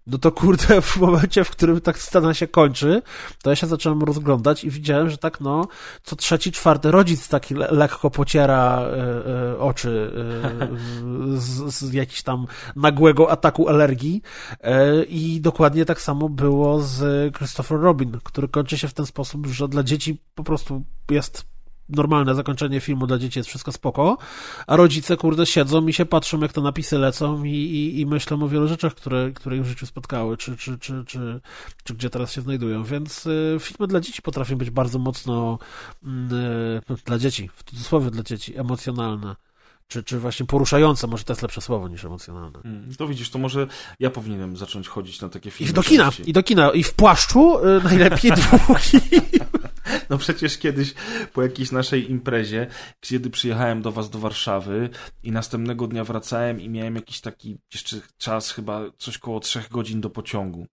No 0.07 0.17
to 0.17 0.31
kurde, 0.31 0.81
w 0.81 0.97
momencie, 0.97 1.43
w 1.43 1.49
którym 1.49 1.81
ta 1.81 1.93
scena 1.93 2.33
się 2.33 2.47
kończy, 2.47 3.01
to 3.43 3.49
ja 3.49 3.55
się 3.55 3.67
zacząłem 3.67 4.03
rozglądać 4.03 4.63
i 4.63 4.69
widziałem, 4.69 5.09
że 5.09 5.17
tak 5.17 5.41
no, 5.41 5.67
co 6.03 6.15
trzeci, 6.15 6.51
czwarty 6.51 6.91
rodzic 6.91 7.27
taki 7.27 7.55
le 7.55 7.67
lekko 7.71 8.09
pociera 8.09 8.81
y, 8.81 9.53
y, 9.53 9.59
oczy 9.59 10.11
y, 11.35 11.36
z, 11.37 11.73
z 11.73 12.23
tam 12.23 12.47
nagłego 12.75 13.31
ataku 13.31 13.69
alergii 13.69 14.21
i 15.09 15.41
dokładnie 15.41 15.85
tak 15.85 16.01
samo 16.01 16.29
było 16.29 16.81
z 16.81 17.35
Christopher 17.35 17.79
Robin, 17.79 18.19
który 18.23 18.47
kończy 18.47 18.77
się 18.77 18.87
w 18.87 18.93
ten 18.93 19.05
sposób, 19.05 19.47
że 19.47 19.67
dla 19.67 19.83
dzieci 19.83 20.21
po 20.35 20.43
prostu 20.43 20.83
jest 21.11 21.45
normalne 21.89 22.35
zakończenie 22.35 22.79
filmu 22.79 23.07
dla 23.07 23.17
dzieci 23.17 23.39
jest 23.39 23.49
wszystko 23.49 23.71
spoko, 23.71 24.17
a 24.67 24.75
rodzice, 24.75 25.17
kurde, 25.17 25.45
siedzą 25.45 25.87
i 25.87 25.93
się 25.93 26.05
patrzą, 26.05 26.39
jak 26.39 26.53
te 26.53 26.61
napisy 26.61 26.97
lecą 26.97 27.43
i, 27.43 27.49
i, 27.49 27.99
i 27.99 28.05
myślą 28.05 28.43
o 28.43 28.47
wielu 28.47 28.67
rzeczach, 28.67 28.95
które, 28.95 29.31
które 29.31 29.57
ich 29.57 29.63
w 29.63 29.67
życiu 29.67 29.85
spotkały, 29.85 30.37
czy, 30.37 30.57
czy, 30.57 30.77
czy, 30.77 31.03
czy, 31.05 31.41
czy 31.83 31.93
gdzie 31.93 32.09
teraz 32.09 32.31
się 32.33 32.41
znajdują. 32.41 32.83
Więc 32.83 33.25
y, 33.25 33.57
filmy 33.59 33.87
dla 33.87 33.99
dzieci 33.99 34.21
potrafią 34.21 34.55
być 34.55 34.69
bardzo 34.69 34.99
mocno 34.99 35.59
y, 36.03 37.03
dla 37.05 37.17
dzieci, 37.17 37.49
w 37.55 37.63
cudzysłowie 37.63 38.11
dla 38.11 38.23
dzieci, 38.23 38.57
emocjonalne 38.57 39.35
czy, 39.87 40.03
czy 40.03 40.19
właśnie 40.19 40.45
poruszające, 40.45 41.07
może 41.07 41.23
to 41.23 41.33
jest 41.33 41.41
lepsze 41.41 41.61
słowo 41.61 41.87
niż 41.87 42.05
emocjonalne. 42.05 42.59
Mm, 42.65 42.95
to 42.95 43.07
widzisz, 43.07 43.29
to 43.29 43.39
może 43.39 43.67
ja 43.99 44.09
powinienem 44.09 44.57
zacząć 44.57 44.87
chodzić 44.87 45.21
na 45.21 45.29
takie 45.29 45.51
filmy. 45.51 45.71
I 45.71 45.73
do 45.73 45.83
kina, 45.83 46.11
i 46.25 46.33
do 46.33 46.43
kina, 46.43 46.71
i 46.71 46.83
w 46.83 46.93
płaszczu 46.93 47.67
y, 47.67 47.83
najlepiej 47.83 48.31
długi. 48.37 49.21
No 50.09 50.17
przecież 50.17 50.57
kiedyś 50.57 50.93
po 51.33 51.43
jakiejś 51.43 51.71
naszej 51.71 52.11
imprezie, 52.11 52.67
kiedy 52.99 53.29
przyjechałem 53.29 53.81
do 53.81 53.91
was 53.91 54.09
do 54.09 54.19
Warszawy 54.19 54.89
i 55.23 55.31
następnego 55.31 55.87
dnia 55.87 56.03
wracałem 56.03 56.61
i 56.61 56.69
miałem 56.69 56.95
jakiś 56.95 57.21
taki 57.21 57.57
jeszcze 57.73 57.97
czas, 58.17 58.51
chyba 58.51 58.81
coś 58.97 59.17
koło 59.17 59.39
trzech 59.39 59.69
godzin 59.69 60.01
do 60.01 60.09
pociągu. 60.09 60.67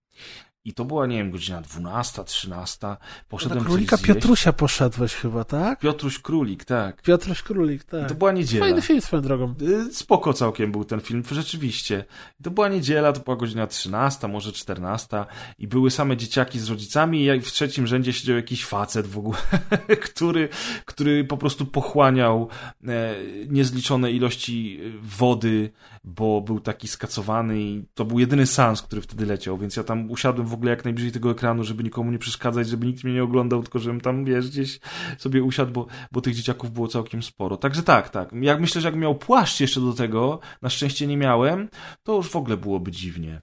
I 0.65 0.73
to 0.73 0.85
była, 0.85 1.07
nie 1.07 1.17
wiem, 1.17 1.31
godzina 1.31 1.61
12, 1.61 2.23
13. 2.23 2.87
Poszedłem 3.29 3.59
Na 3.59 3.65
królika 3.65 3.97
Piotrusia 3.97 4.53
poszedłeś 4.53 5.13
chyba, 5.13 5.43
tak? 5.43 5.79
Piotruś 5.79 6.19
Królik, 6.19 6.65
tak. 6.65 7.01
Piotruś 7.01 7.41
Królik, 7.41 7.83
tak. 7.83 8.05
I 8.05 8.09
to 8.09 8.15
była 8.15 8.31
niedziela. 8.31 8.65
Fajny 8.65 8.81
film 8.81 9.01
swoją 9.01 9.21
drogą. 9.21 9.53
Y, 9.61 9.93
spoko 9.93 10.33
całkiem 10.33 10.71
był 10.71 10.85
ten 10.85 10.99
film, 10.99 11.23
rzeczywiście. 11.31 12.05
I 12.39 12.43
to 12.43 12.51
była 12.51 12.67
niedziela, 12.67 13.13
to 13.13 13.19
była 13.19 13.37
godzina 13.37 13.67
13, 13.67 14.27
może 14.27 14.51
14 14.51 15.25
i 15.59 15.67
były 15.67 15.91
same 15.91 16.17
dzieciaki 16.17 16.59
z 16.59 16.69
rodzicami 16.69 17.25
i 17.25 17.41
w 17.41 17.51
trzecim 17.51 17.87
rzędzie 17.87 18.13
siedział 18.13 18.35
jakiś 18.35 18.65
facet 18.65 19.07
w 19.07 19.17
ogóle, 19.17 19.37
który, 20.05 20.49
który 20.85 21.23
po 21.23 21.37
prostu 21.37 21.65
pochłaniał 21.65 22.49
e, 22.87 23.15
niezliczone 23.47 24.11
ilości 24.11 24.79
wody, 25.01 25.71
bo 26.05 26.41
był 26.41 26.59
taki 26.59 26.87
skacowany 26.87 27.61
i 27.61 27.85
to 27.93 28.05
był 28.05 28.19
jedyny 28.19 28.47
sans, 28.47 28.81
który 28.81 29.01
wtedy 29.01 29.25
leciał, 29.25 29.57
więc 29.57 29.75
ja 29.75 29.83
tam 29.83 30.11
usiadłem 30.11 30.47
w 30.47 30.53
ogóle 30.53 30.71
jak 30.71 30.83
najbliżej 30.83 31.11
tego 31.11 31.31
ekranu, 31.31 31.63
żeby 31.63 31.83
nikomu 31.83 32.11
nie 32.11 32.19
przeszkadzać, 32.19 32.67
żeby 32.67 32.87
nikt 32.87 33.03
mnie 33.03 33.13
nie 33.13 33.23
oglądał, 33.23 33.63
tylko 33.63 33.79
żebym 33.79 34.01
tam, 34.01 34.25
wiesz, 34.25 34.49
gdzieś 34.49 34.79
sobie 35.17 35.43
usiadł, 35.43 35.71
bo, 35.71 35.87
bo 36.11 36.21
tych 36.21 36.35
dzieciaków 36.35 36.71
było 36.71 36.87
całkiem 36.87 37.23
sporo. 37.23 37.57
Także 37.57 37.83
tak, 37.83 38.09
tak. 38.09 38.29
Jak 38.33 38.61
myślę, 38.61 38.81
że 38.81 38.87
jak 38.87 38.95
miał 38.95 39.15
płaszcz 39.15 39.59
jeszcze 39.59 39.81
do 39.81 39.93
tego, 39.93 40.39
na 40.61 40.69
szczęście 40.69 41.07
nie 41.07 41.17
miałem, 41.17 41.69
to 42.03 42.15
już 42.15 42.29
w 42.29 42.35
ogóle 42.35 42.57
byłoby 42.57 42.91
dziwnie. 42.91 43.41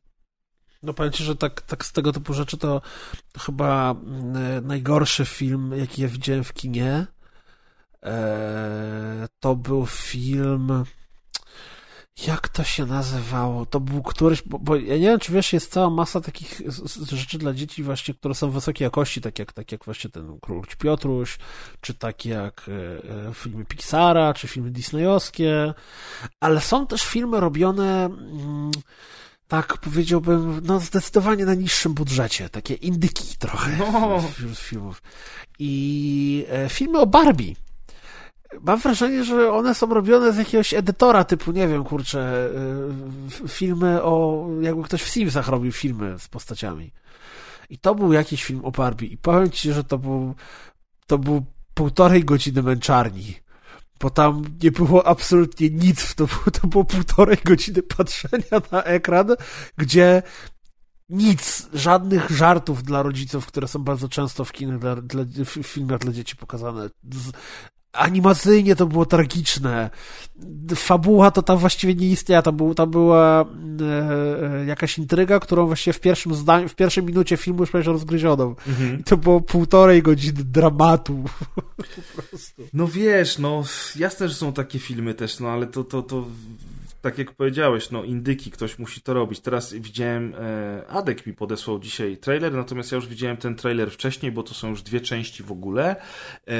No 0.83 0.95
powiem 0.95 1.13
ci, 1.13 1.25
że 1.25 1.37
tak, 1.37 1.61
tak 1.61 1.85
z 1.85 1.93
tego 1.93 2.13
typu 2.13 2.35
rzeczy 2.35 2.59
to, 2.59 2.83
chyba 3.39 3.91
mm, 3.91 4.67
najgorszy 4.67 5.25
film, 5.25 5.73
jaki 5.77 6.03
ja 6.03 6.09
widziałem 6.09 6.45
w 6.45 6.53
kinie, 6.53 7.07
e, 8.03 9.29
to 9.41 9.57
był 9.57 9.87
film 9.87 10.85
jak 12.27 12.49
to 12.49 12.65
się 12.65 12.87
nazywało? 12.87 13.67
To 13.67 13.81
był 13.81 14.03
któryś, 14.03 14.43
bo, 14.43 14.59
bo, 14.59 14.77
ja 14.77 14.95
nie 14.95 15.07
wiem, 15.07 15.21
czy 15.21 15.33
wiesz, 15.33 15.53
jest 15.53 15.73
cała 15.73 15.91
masa 15.91 16.21
takich 16.21 16.61
rzeczy 17.13 17.39
dla 17.39 17.55
dzieci 17.55 17.83
właśnie, 17.83 18.15
które 18.15 18.35
są 18.35 18.51
wysokiej 18.51 18.85
jakości, 18.85 19.21
tak 19.21 19.39
jak, 19.39 19.53
tak 19.53 19.73
jak 19.73 19.85
właśnie 19.85 20.11
ten 20.11 20.39
Król 20.41 20.63
Piotruś, 20.79 21.39
czy 21.81 21.95
tak 21.95 22.25
jak 22.25 22.67
e, 22.69 23.29
e, 23.29 23.35
filmy 23.35 23.65
Pixara, 23.65 24.35
czy 24.35 24.49
filmy 24.49 24.71
disneyowskie, 24.71 25.75
ale 26.41 26.61
są 26.61 26.87
też 26.87 27.03
filmy 27.03 27.41
robione 27.41 28.05
mm, 28.05 28.71
tak 29.49 29.79
powiedziałbym, 29.79 30.61
no 30.65 30.81
zdecydowanie 30.81 31.45
na 31.45 31.55
niższym 31.55 31.95
budżecie, 31.95 32.49
takie 32.49 32.75
indyki 32.75 33.37
trochę 33.39 33.77
no. 33.79 34.23
filmów. 34.55 35.03
I 35.59 36.47
e, 36.51 36.69
filmy 36.69 36.99
o 36.99 37.07
Barbie 37.07 37.55
mam 38.61 38.79
wrażenie, 38.79 39.25
że 39.25 39.53
one 39.53 39.75
są 39.75 39.87
robione 39.87 40.33
z 40.33 40.37
jakiegoś 40.37 40.75
edytora 40.75 41.25
typu, 41.25 41.53
nie 41.53 41.69
wiem, 41.69 41.85
kurczę, 41.85 42.51
y, 43.45 43.49
filmy 43.49 44.03
o, 44.03 44.47
jakby 44.61 44.83
ktoś 44.83 45.03
w 45.03 45.09
Simsach 45.09 45.49
robił 45.49 45.73
filmy 45.73 46.19
z 46.19 46.29
postaciami. 46.29 46.93
I 47.71 47.79
to 47.79 47.95
był 47.95 48.13
jakiś 48.13 48.45
film 48.45 48.65
o 48.65 48.71
Barbie. 48.71 49.07
I 49.07 49.17
powiem 49.17 49.51
ci, 49.51 49.73
że 49.73 49.85
to 49.85 49.99
był, 49.99 50.35
to 51.07 51.19
był 51.19 51.45
półtorej 51.75 52.25
godziny 52.25 52.63
męczarni. 52.63 53.35
Bo 54.01 54.11
tam 54.11 54.45
nie 54.63 54.71
było 54.71 55.07
absolutnie 55.07 55.71
nic. 55.71 56.15
To 56.15 56.27
było, 56.27 56.41
to 56.61 56.67
było 56.67 56.85
półtorej 56.85 57.39
godziny 57.45 57.83
patrzenia 57.83 58.61
na 58.73 58.83
ekran, 58.83 59.27
gdzie 59.77 60.23
nic, 61.09 61.69
żadnych 61.73 62.31
żartów 62.31 62.83
dla 62.83 63.03
rodziców, 63.03 63.47
które 63.47 63.69
są 63.69 63.79
bardzo 63.85 64.09
często 64.09 64.45
w 64.45 64.53
kinach, 64.53 64.79
dla, 64.79 64.97
dla, 64.97 65.25
w 65.45 65.49
filmach 65.49 65.99
dla 65.99 66.13
dzieci 66.13 66.37
pokazane 66.37 66.91
animacyjnie 67.93 68.77
to 68.77 68.87
było 68.87 69.07
tragiczne. 69.07 69.91
Fabuła 70.77 71.31
to 71.31 71.43
tam 71.43 71.59
właściwie 71.59 71.95
nie 71.95 72.09
istniała. 72.09 72.43
Tam, 72.43 72.57
był, 72.57 72.75
tam 72.75 72.91
była 72.91 73.45
e, 73.81 74.61
e, 74.61 74.65
jakaś 74.67 74.99
intryga, 74.99 75.41
którą 75.41 75.67
właściwie 75.67 75.95
w 75.95 76.01
pierwszym 76.01 76.35
zdaniu, 76.35 76.69
w 76.69 76.75
pierwszej 76.75 77.05
minucie 77.05 77.37
filmu 77.37 77.61
już 77.61 77.71
prawie 77.71 77.87
rozgryzioną. 77.87 78.55
Mhm. 78.69 79.01
I 79.01 79.05
to 79.05 79.17
było 79.17 79.41
półtorej 79.41 80.03
godziny 80.03 80.45
dramatu. 80.45 81.25
no 82.73 82.89
wiesz, 82.89 83.39
no 83.39 83.65
jasne, 83.97 84.29
że 84.29 84.35
są 84.35 84.53
takie 84.53 84.79
filmy 84.79 85.15
też, 85.15 85.41
no 85.41 85.49
ale 85.49 85.67
to, 85.67 85.85
to, 85.85 86.03
to 86.03 86.25
tak 87.03 87.19
jak 87.19 87.33
powiedziałeś, 87.33 87.91
no 87.91 88.05
indyki, 88.05 88.51
ktoś 88.51 88.79
musi 88.79 89.01
to 89.01 89.15
robić. 89.15 89.41
Teraz 89.41 89.73
widziałem, 89.73 90.35
e, 90.35 90.87
Adek 90.89 91.27
mi 91.27 91.35
podesłał 91.35 91.79
dzisiaj 91.79 92.17
trailer, 92.17 92.53
natomiast 92.53 92.93
ja 92.93 92.97
już 92.97 93.07
widziałem 93.07 93.37
ten 93.37 93.55
trailer 93.55 93.91
wcześniej, 93.91 94.33
bo 94.33 94.43
to 94.43 94.55
są 94.55 94.69
już 94.69 94.83
dwie 94.83 95.01
części 95.01 95.43
w 95.43 95.53
ogóle. 95.53 95.97
E, 96.47 96.55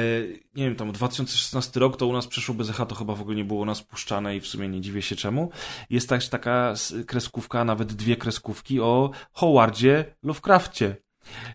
nie 0.55 0.65
wiem, 0.65 0.75
tam 0.75 0.91
2016 0.91 1.79
rok 1.79 1.97
to 1.97 2.07
u 2.07 2.13
nas 2.13 2.27
przeszło 2.27 2.55
bez 2.55 2.69
echa, 2.69 2.85
to 2.85 2.95
chyba 2.95 3.15
w 3.15 3.21
ogóle 3.21 3.35
nie 3.35 3.45
było 3.45 3.61
u 3.61 3.65
nas 3.65 3.83
puszczane 3.83 4.35
i 4.35 4.41
w 4.41 4.47
sumie 4.47 4.69
nie 4.69 4.81
dziwię 4.81 5.01
się 5.01 5.15
czemu. 5.15 5.51
Jest 5.89 6.09
też 6.09 6.29
taka 6.29 6.73
kreskówka, 7.07 7.65
nawet 7.65 7.93
dwie 7.93 8.15
kreskówki 8.15 8.81
o 8.81 9.11
Howardzie 9.31 10.15
Lovecraftie 10.23 10.95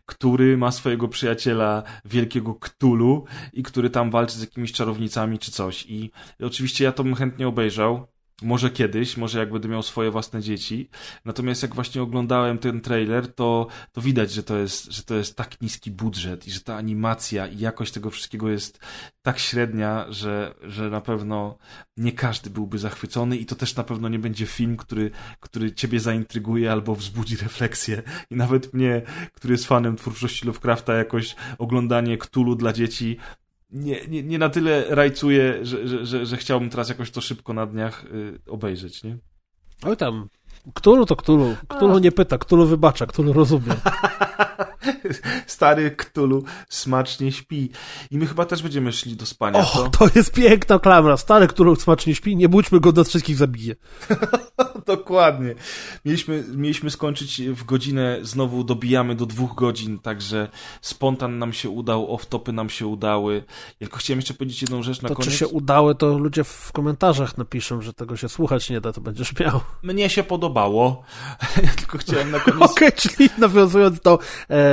który 0.07 0.57
ma 0.57 0.73
swojego 0.73 1.09
przyjaciela 1.09 1.83
wielkiego 2.05 2.55
Ktulu 2.55 3.25
i 3.53 3.63
który 3.63 3.91
tam 3.91 4.11
walczy 4.11 4.39
z 4.39 4.41
jakimiś 4.41 4.73
czarownicami 4.73 5.39
czy 5.39 5.53
coś. 5.53 5.87
I 5.89 6.11
oczywiście 6.43 6.85
ja 6.85 6.93
to 6.93 7.05
bym 7.05 7.15
chętnie 7.15 7.49
obejrzał. 7.49 8.07
Może 8.43 8.71
kiedyś, 8.71 9.17
może 9.17 9.39
jak 9.39 9.53
będę 9.53 9.69
miał 9.69 9.83
swoje 9.83 10.11
własne 10.11 10.43
dzieci. 10.43 10.89
Natomiast 11.25 11.63
jak 11.63 11.75
właśnie 11.75 12.03
oglądałem 12.03 12.59
ten 12.59 12.81
trailer, 12.81 13.35
to, 13.35 13.67
to 13.93 14.01
widać, 14.01 14.33
że 14.33 14.43
to, 14.43 14.59
jest, 14.59 14.93
że 14.93 15.03
to 15.03 15.15
jest 15.15 15.37
tak 15.37 15.61
niski 15.61 15.91
budżet 15.91 16.47
i 16.47 16.51
że 16.51 16.61
ta 16.61 16.77
animacja 16.77 17.47
i 17.47 17.59
jakość 17.59 17.93
tego 17.93 18.11
wszystkiego 18.11 18.51
jest 18.51 18.81
tak 19.23 19.39
średnia, 19.39 20.07
że, 20.09 20.55
że 20.63 20.91
na 20.91 21.01
pewno 21.01 21.59
nie 21.97 22.13
każdy 22.13 22.51
byłby 22.51 22.79
zachwycony 22.79 23.37
i 23.37 23.47
to 23.47 23.55
też 23.55 23.77
na 23.77 23.85
pewno 23.85 24.09
nie 24.09 24.19
będzie 24.19 24.47
film, 24.47 24.77
który, 24.77 25.11
który 25.41 25.73
ciebie 25.73 26.01
zaintryguje 26.01 26.73
albo 26.73 26.95
wzbudzi 26.95 27.37
refleksję. 27.37 28.03
I 28.31 28.37
nawet 28.37 28.75
mnie, 28.75 29.03
który 29.33 29.55
jest 29.55 29.67
fanem 29.67 29.97
twórczości 29.97 30.47
Lovecrafta, 30.47 30.95
jakoś 30.95 31.37
oglądanie 31.59 32.19
Ktulu 32.19 32.55
dla 32.55 32.73
dzieci 32.73 33.19
nie, 33.71 34.07
nie, 34.09 34.23
nie 34.23 34.39
na 34.39 34.49
tyle 34.49 34.85
rajcuję, 34.89 35.59
że, 35.63 35.89
że, 35.89 36.07
że, 36.07 36.27
że 36.27 36.37
chciałbym 36.37 36.71
teraz 36.71 36.89
jakoś 36.89 37.11
to 37.11 37.21
szybko 37.21 37.53
na 37.53 37.67
dniach 37.67 38.05
y, 38.05 38.39
obejrzeć, 38.51 39.03
nie? 39.03 39.19
Oj 39.87 39.97
tam, 39.97 40.29
Ktulu 40.75 41.07
to 41.07 41.17
Ktulu. 41.17 41.57
Ktulu 41.69 41.99
nie 41.99 42.13
pyta, 42.13 42.39
Ktulu 42.39 42.67
wybacza, 42.67 43.07
Ktulu 43.07 43.33
rozumie. 43.33 43.75
Stary 45.47 45.91
Ktulu 45.91 46.45
smacznie 46.69 47.33
śpi. 47.33 47.71
I 48.11 48.19
my 48.19 48.27
chyba 48.27 48.45
też 48.45 48.63
będziemy 48.63 48.93
szli 48.93 49.17
do 49.17 49.27
spania. 49.27 49.59
Och, 49.59 49.73
co? 49.73 49.89
to 49.89 50.09
jest 50.15 50.33
piękna 50.33 50.79
klamra. 50.79 51.17
Stary, 51.17 51.47
który 51.47 51.77
smacznie 51.77 52.15
śpi, 52.15 52.37
nie 52.37 52.49
budźmy 52.49 52.81
go, 52.81 52.93
nas 52.93 53.09
wszystkich 53.09 53.37
zabije. 53.37 53.75
Dokładnie. 54.87 55.55
Mieliśmy, 56.05 56.45
mieliśmy 56.55 56.91
skończyć 56.91 57.43
w 57.43 57.65
godzinę, 57.65 58.19
znowu 58.23 58.65
dobijamy 58.65 59.15
do 59.15 59.27
dwóch 59.27 59.55
godzin, 59.55 59.99
także 59.99 60.49
spontan 60.83 61.39
nam 61.39 61.53
się 61.53 61.71
udał, 61.71 62.17
off-topy 62.17 62.53
nam 62.53 62.71
się 62.71 62.87
udały. 62.87 63.45
Tylko 63.79 63.99
chciałem 63.99 64.19
jeszcze 64.19 64.35
powiedzieć 64.35 64.63
jedną 64.63 64.83
rzecz 64.83 65.03
na 65.03 65.09
To 65.09 65.15
koniec. 65.15 65.33
czy 65.33 65.39
się 65.39 65.49
udały, 65.49 65.95
to 65.95 66.19
ludzie 66.19 66.45
w 66.45 66.73
komentarzach 66.73 67.39
napiszą, 67.39 67.81
że 67.83 67.93
tego 67.93 68.17
się 68.17 68.29
słuchać 68.29 68.71
nie 68.71 68.81
da, 68.81 68.93
to 68.93 69.01
będziesz 69.01 69.39
miał. 69.39 69.61
Mnie 69.83 70.11
się 70.11 70.23
podobało. 70.23 71.03
Ja 71.63 71.75
tylko 71.77 71.99
chciałem 71.99 72.31
na 72.31 72.41
koniec... 72.41 72.71
Okej, 72.71 72.93
czyli 72.93 73.31
nawiązując 73.39 74.01
do 74.01 74.19
e, 74.49 74.68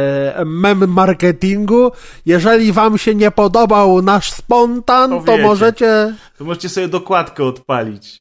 mem 0.45 0.89
marketingu, 0.89 1.91
jeżeli 2.26 2.72
wam 2.72 2.97
się 2.97 3.15
nie 3.15 3.31
podobał 3.31 4.01
nasz 4.01 4.31
spontan, 4.31 5.09
To 5.09 5.23
to, 5.23 5.38
możecie... 5.38 6.15
To 6.38 6.45
możecie 6.45 6.69
sobie 6.69 6.88
dokładkę 6.88 7.43
odpalić. 7.43 8.17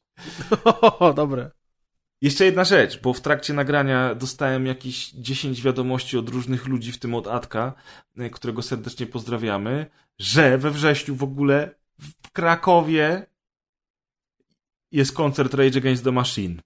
O, 0.63 1.13
dobre. 1.23 1.51
Jeszcze 2.21 2.45
jedna 2.45 2.63
rzecz, 2.63 3.01
bo 3.01 3.13
w 3.13 3.21
trakcie 3.21 3.53
nagrania 3.53 4.15
dostałem 4.15 4.65
jakieś 4.65 5.11
10 5.11 5.61
wiadomości 5.61 6.17
od 6.17 6.29
różnych 6.29 6.67
ludzi, 6.67 6.91
w 6.91 6.99
tym 6.99 7.15
od 7.15 7.27
Atka, 7.27 7.73
e, 8.17 8.29
którego 8.29 8.61
serdecznie 8.61 9.05
pozdrawiamy, 9.05 9.85
że 10.19 10.57
we 10.57 10.71
wrześniu 10.71 11.15
w 11.15 11.23
ogóle 11.23 11.75
w 11.99 12.31
Krakowie 12.31 13.25
jest 14.91 15.13
koncert 15.13 15.53
Rage 15.53 15.79
Against 15.79 16.03
the 16.03 16.11
Machine. 16.11 16.61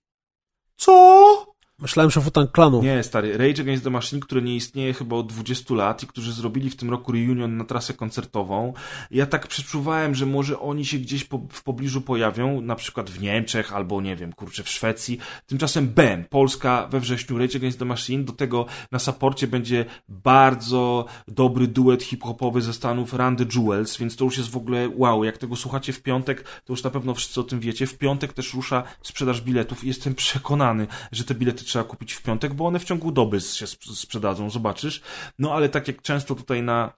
Co? 0.75 1.48
Myślałem, 1.81 2.11
że 2.11 2.19
Wutan 2.19 2.47
Klanu. 2.47 2.83
Nie, 2.83 3.03
stary, 3.03 3.37
Rage 3.37 3.61
Against 3.61 3.83
the 3.83 3.89
Machine, 3.89 4.19
które 4.19 4.41
nie 4.41 4.55
istnieje 4.55 4.93
chyba 4.93 5.15
od 5.15 5.27
20 5.27 5.73
lat 5.73 6.03
i 6.03 6.07
którzy 6.07 6.33
zrobili 6.33 6.69
w 6.69 6.75
tym 6.75 6.89
roku 6.89 7.11
reunion 7.11 7.57
na 7.57 7.63
trasę 7.63 7.93
koncertową. 7.93 8.73
Ja 9.11 9.25
tak 9.25 9.47
przeczuwałem, 9.47 10.15
że 10.15 10.25
może 10.25 10.59
oni 10.59 10.85
się 10.85 10.97
gdzieś 10.97 11.23
po, 11.23 11.41
w 11.51 11.63
pobliżu 11.63 12.01
pojawią, 12.01 12.61
na 12.61 12.75
przykład 12.75 13.09
w 13.09 13.21
Niemczech 13.21 13.73
albo, 13.73 14.01
nie 14.01 14.15
wiem, 14.15 14.33
kurczę, 14.33 14.63
w 14.63 14.69
Szwecji. 14.69 15.19
Tymczasem 15.47 15.87
Ben, 15.87 16.25
Polska 16.29 16.87
we 16.91 16.99
wrześniu, 16.99 17.37
Rage 17.37 17.57
Against 17.57 17.79
the 17.79 17.85
Machine, 17.85 18.23
do 18.23 18.33
tego 18.33 18.65
na 18.91 18.99
saporcie 18.99 19.47
będzie 19.47 19.85
bardzo 20.09 21.05
dobry 21.27 21.67
duet 21.67 22.03
hip-hopowy 22.03 22.61
ze 22.61 22.73
Stanów 22.73 23.13
Randy 23.13 23.45
Jewels, 23.55 23.97
więc 23.97 24.15
to 24.15 24.25
już 24.25 24.37
jest 24.37 24.49
w 24.49 24.57
ogóle 24.57 24.89
wow. 24.95 25.23
Jak 25.23 25.37
tego 25.37 25.55
słuchacie 25.55 25.93
w 25.93 26.01
piątek, 26.01 26.43
to 26.65 26.73
już 26.73 26.83
na 26.83 26.89
pewno 26.89 27.13
wszyscy 27.13 27.39
o 27.39 27.43
tym 27.43 27.59
wiecie. 27.59 27.87
W 27.87 27.97
piątek 27.97 28.33
też 28.33 28.53
rusza 28.53 28.83
sprzedaż 29.01 29.41
biletów 29.41 29.83
i 29.83 29.87
jestem 29.87 30.15
przekonany, 30.15 30.87
że 31.11 31.23
te 31.23 31.35
bilety 31.35 31.68
trzeba 31.69 31.85
kupić 31.85 32.13
w 32.13 32.21
piątek, 32.21 32.53
bo 32.53 32.65
one 32.65 32.79
w 32.79 32.83
ciągu 32.83 33.11
doby 33.11 33.41
się 33.41 33.65
sp- 33.73 33.95
sprzedadzą, 33.95 34.49
zobaczysz. 34.49 35.01
No 35.39 35.53
ale 35.53 35.69
tak 35.69 35.87
jak 35.87 36.01
często 36.01 36.35
tutaj 36.35 36.63
na 36.63 36.93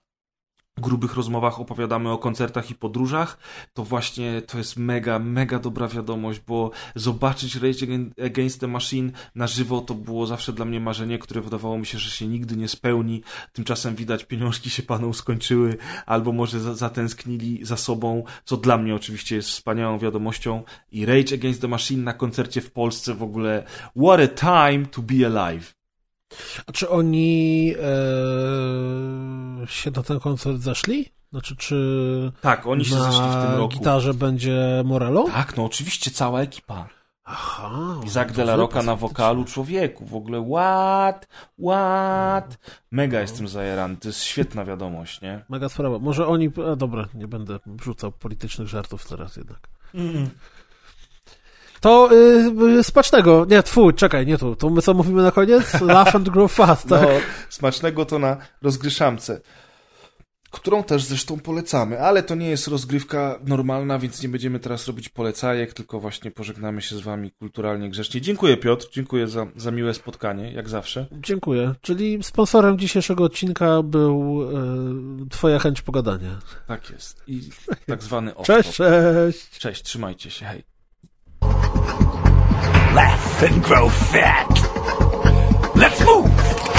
grubych 0.79 1.13
rozmowach 1.15 1.59
opowiadamy 1.59 2.09
o 2.11 2.17
koncertach 2.17 2.69
i 2.71 2.75
podróżach, 2.75 3.37
to 3.73 3.83
właśnie 3.83 4.41
to 4.41 4.57
jest 4.57 4.77
mega, 4.77 5.19
mega 5.19 5.59
dobra 5.59 5.87
wiadomość, 5.87 6.41
bo 6.47 6.71
zobaczyć 6.95 7.55
Rage 7.55 7.85
Against- 8.17 8.59
the 8.59 8.67
Machine 8.67 9.11
na 9.35 9.47
żywo 9.47 9.81
to 9.81 9.93
było 9.93 10.25
zawsze 10.27 10.53
dla 10.53 10.65
mnie 10.65 10.79
marzenie, 10.79 11.19
które 11.19 11.41
wydawało 11.41 11.77
mi 11.77 11.85
się, 11.85 11.97
że 11.99 12.09
się 12.09 12.27
nigdy 12.27 12.57
nie 12.57 12.67
spełni. 12.67 13.23
Tymczasem 13.53 13.95
widać, 13.95 14.23
pieniążki 14.23 14.69
się 14.69 14.83
panom 14.83 15.13
skończyły, 15.13 15.77
albo 16.05 16.31
może 16.31 16.59
za- 16.59 16.75
zatęsknili 16.75 17.65
za 17.65 17.77
sobą, 17.77 18.23
co 18.45 18.57
dla 18.57 18.77
mnie 18.77 18.95
oczywiście 18.95 19.35
jest 19.35 19.49
wspaniałą 19.49 19.99
wiadomością. 19.99 20.63
I 20.91 21.05
Rage 21.05 21.35
Against 21.35 21.61
the 21.61 21.67
Machine 21.67 22.03
na 22.03 22.13
koncercie 22.13 22.61
w 22.61 22.71
Polsce 22.71 23.13
w 23.13 23.23
ogóle 23.23 23.63
what 24.03 24.19
a 24.19 24.27
time 24.27 24.85
to 24.85 25.01
be 25.01 25.25
alive. 25.37 25.80
A 26.67 26.71
czy 26.71 26.89
oni 26.89 27.73
e, 29.63 29.67
się 29.67 29.91
na 29.95 30.03
ten 30.03 30.19
koncert 30.19 30.57
zeszli? 30.57 31.05
Znaczy, 31.31 31.55
czy 31.55 32.31
Tak, 32.41 32.67
oni 32.67 32.85
się 32.85 32.95
zeszli 32.95 33.29
w 33.29 33.45
tym 33.45 33.55
roku. 33.57 33.73
gitarze 33.73 34.13
będzie 34.13 34.81
Morello? 34.85 35.23
Tak, 35.23 35.57
no 35.57 35.65
oczywiście 35.65 36.11
cała 36.11 36.41
ekipa. 36.41 36.87
Aha. 37.23 37.71
Izak 38.05 38.29
to 38.31 38.33
de 38.37 38.41
la 38.43 38.55
Rocka 38.55 38.83
na 38.83 38.95
wokalu 38.95 39.45
człowieku. 39.45 40.05
W 40.05 40.15
ogóle 40.15 40.49
what? 40.51 41.27
What? 41.59 42.57
Mega 42.91 43.21
jestem 43.21 43.47
zajarany. 43.47 43.95
To 43.97 44.07
jest 44.09 44.23
świetna 44.23 44.65
wiadomość, 44.65 45.21
nie? 45.21 45.45
Mega 45.49 45.69
sprawa. 45.69 45.99
Może 45.99 46.27
oni... 46.27 46.49
A 46.71 46.75
dobra, 46.75 47.07
nie 47.13 47.27
będę 47.27 47.59
rzucał 47.83 48.11
politycznych 48.11 48.67
żartów 48.67 49.07
teraz 49.07 49.37
jednak. 49.37 49.67
To 51.81 52.09
y, 52.79 52.83
smacznego. 52.83 53.45
Nie, 53.49 53.63
twój, 53.63 53.93
czekaj, 53.93 54.25
nie 54.25 54.37
tu. 54.37 54.55
To 54.55 54.69
my 54.69 54.81
co 54.81 54.93
mówimy 54.93 55.23
na 55.23 55.31
koniec? 55.31 55.81
Laugh 55.81 56.15
and 56.15 56.29
grow 56.29 56.53
fast, 56.53 56.87
tak? 56.89 57.01
No, 57.01 57.09
smacznego 57.49 58.05
to 58.05 58.19
na 58.19 58.37
rozgryszamce. 58.61 59.41
Którą 60.51 60.83
też 60.83 61.03
zresztą 61.03 61.39
polecamy, 61.39 61.99
ale 62.01 62.23
to 62.23 62.35
nie 62.35 62.49
jest 62.49 62.67
rozgrywka 62.67 63.39
normalna, 63.45 63.99
więc 63.99 64.23
nie 64.23 64.29
będziemy 64.29 64.59
teraz 64.59 64.87
robić 64.87 65.09
polecajek, 65.09 65.73
tylko 65.73 65.99
właśnie 65.99 66.31
pożegnamy 66.31 66.81
się 66.81 66.95
z 66.95 66.99
wami 67.01 67.31
kulturalnie, 67.31 67.89
grzecznie. 67.89 68.21
Dziękuję 68.21 68.57
Piotr, 68.57 68.87
dziękuję 68.91 69.27
za, 69.27 69.47
za 69.55 69.71
miłe 69.71 69.93
spotkanie, 69.93 70.51
jak 70.53 70.69
zawsze. 70.69 71.07
Dziękuję. 71.11 71.73
Czyli 71.81 72.23
sponsorem 72.23 72.79
dzisiejszego 72.79 73.23
odcinka 73.23 73.83
był 73.83 74.43
y, 75.23 75.29
twoja 75.29 75.59
chęć 75.59 75.81
pogadania. 75.81 76.39
Tak 76.67 76.89
jest. 76.89 77.23
I 77.27 77.41
tak 77.85 78.03
zwany 78.03 78.35
off 78.35 78.47
Cześć, 78.47 78.75
cześć! 78.75 79.59
Cześć, 79.59 79.83
trzymajcie 79.83 80.29
się, 80.29 80.45
hej. 80.45 80.70
Laugh 82.93 83.43
and 83.43 83.63
grow 83.63 83.89
fat. 83.89 84.49
Let's 85.75 86.05
move! 86.05 86.70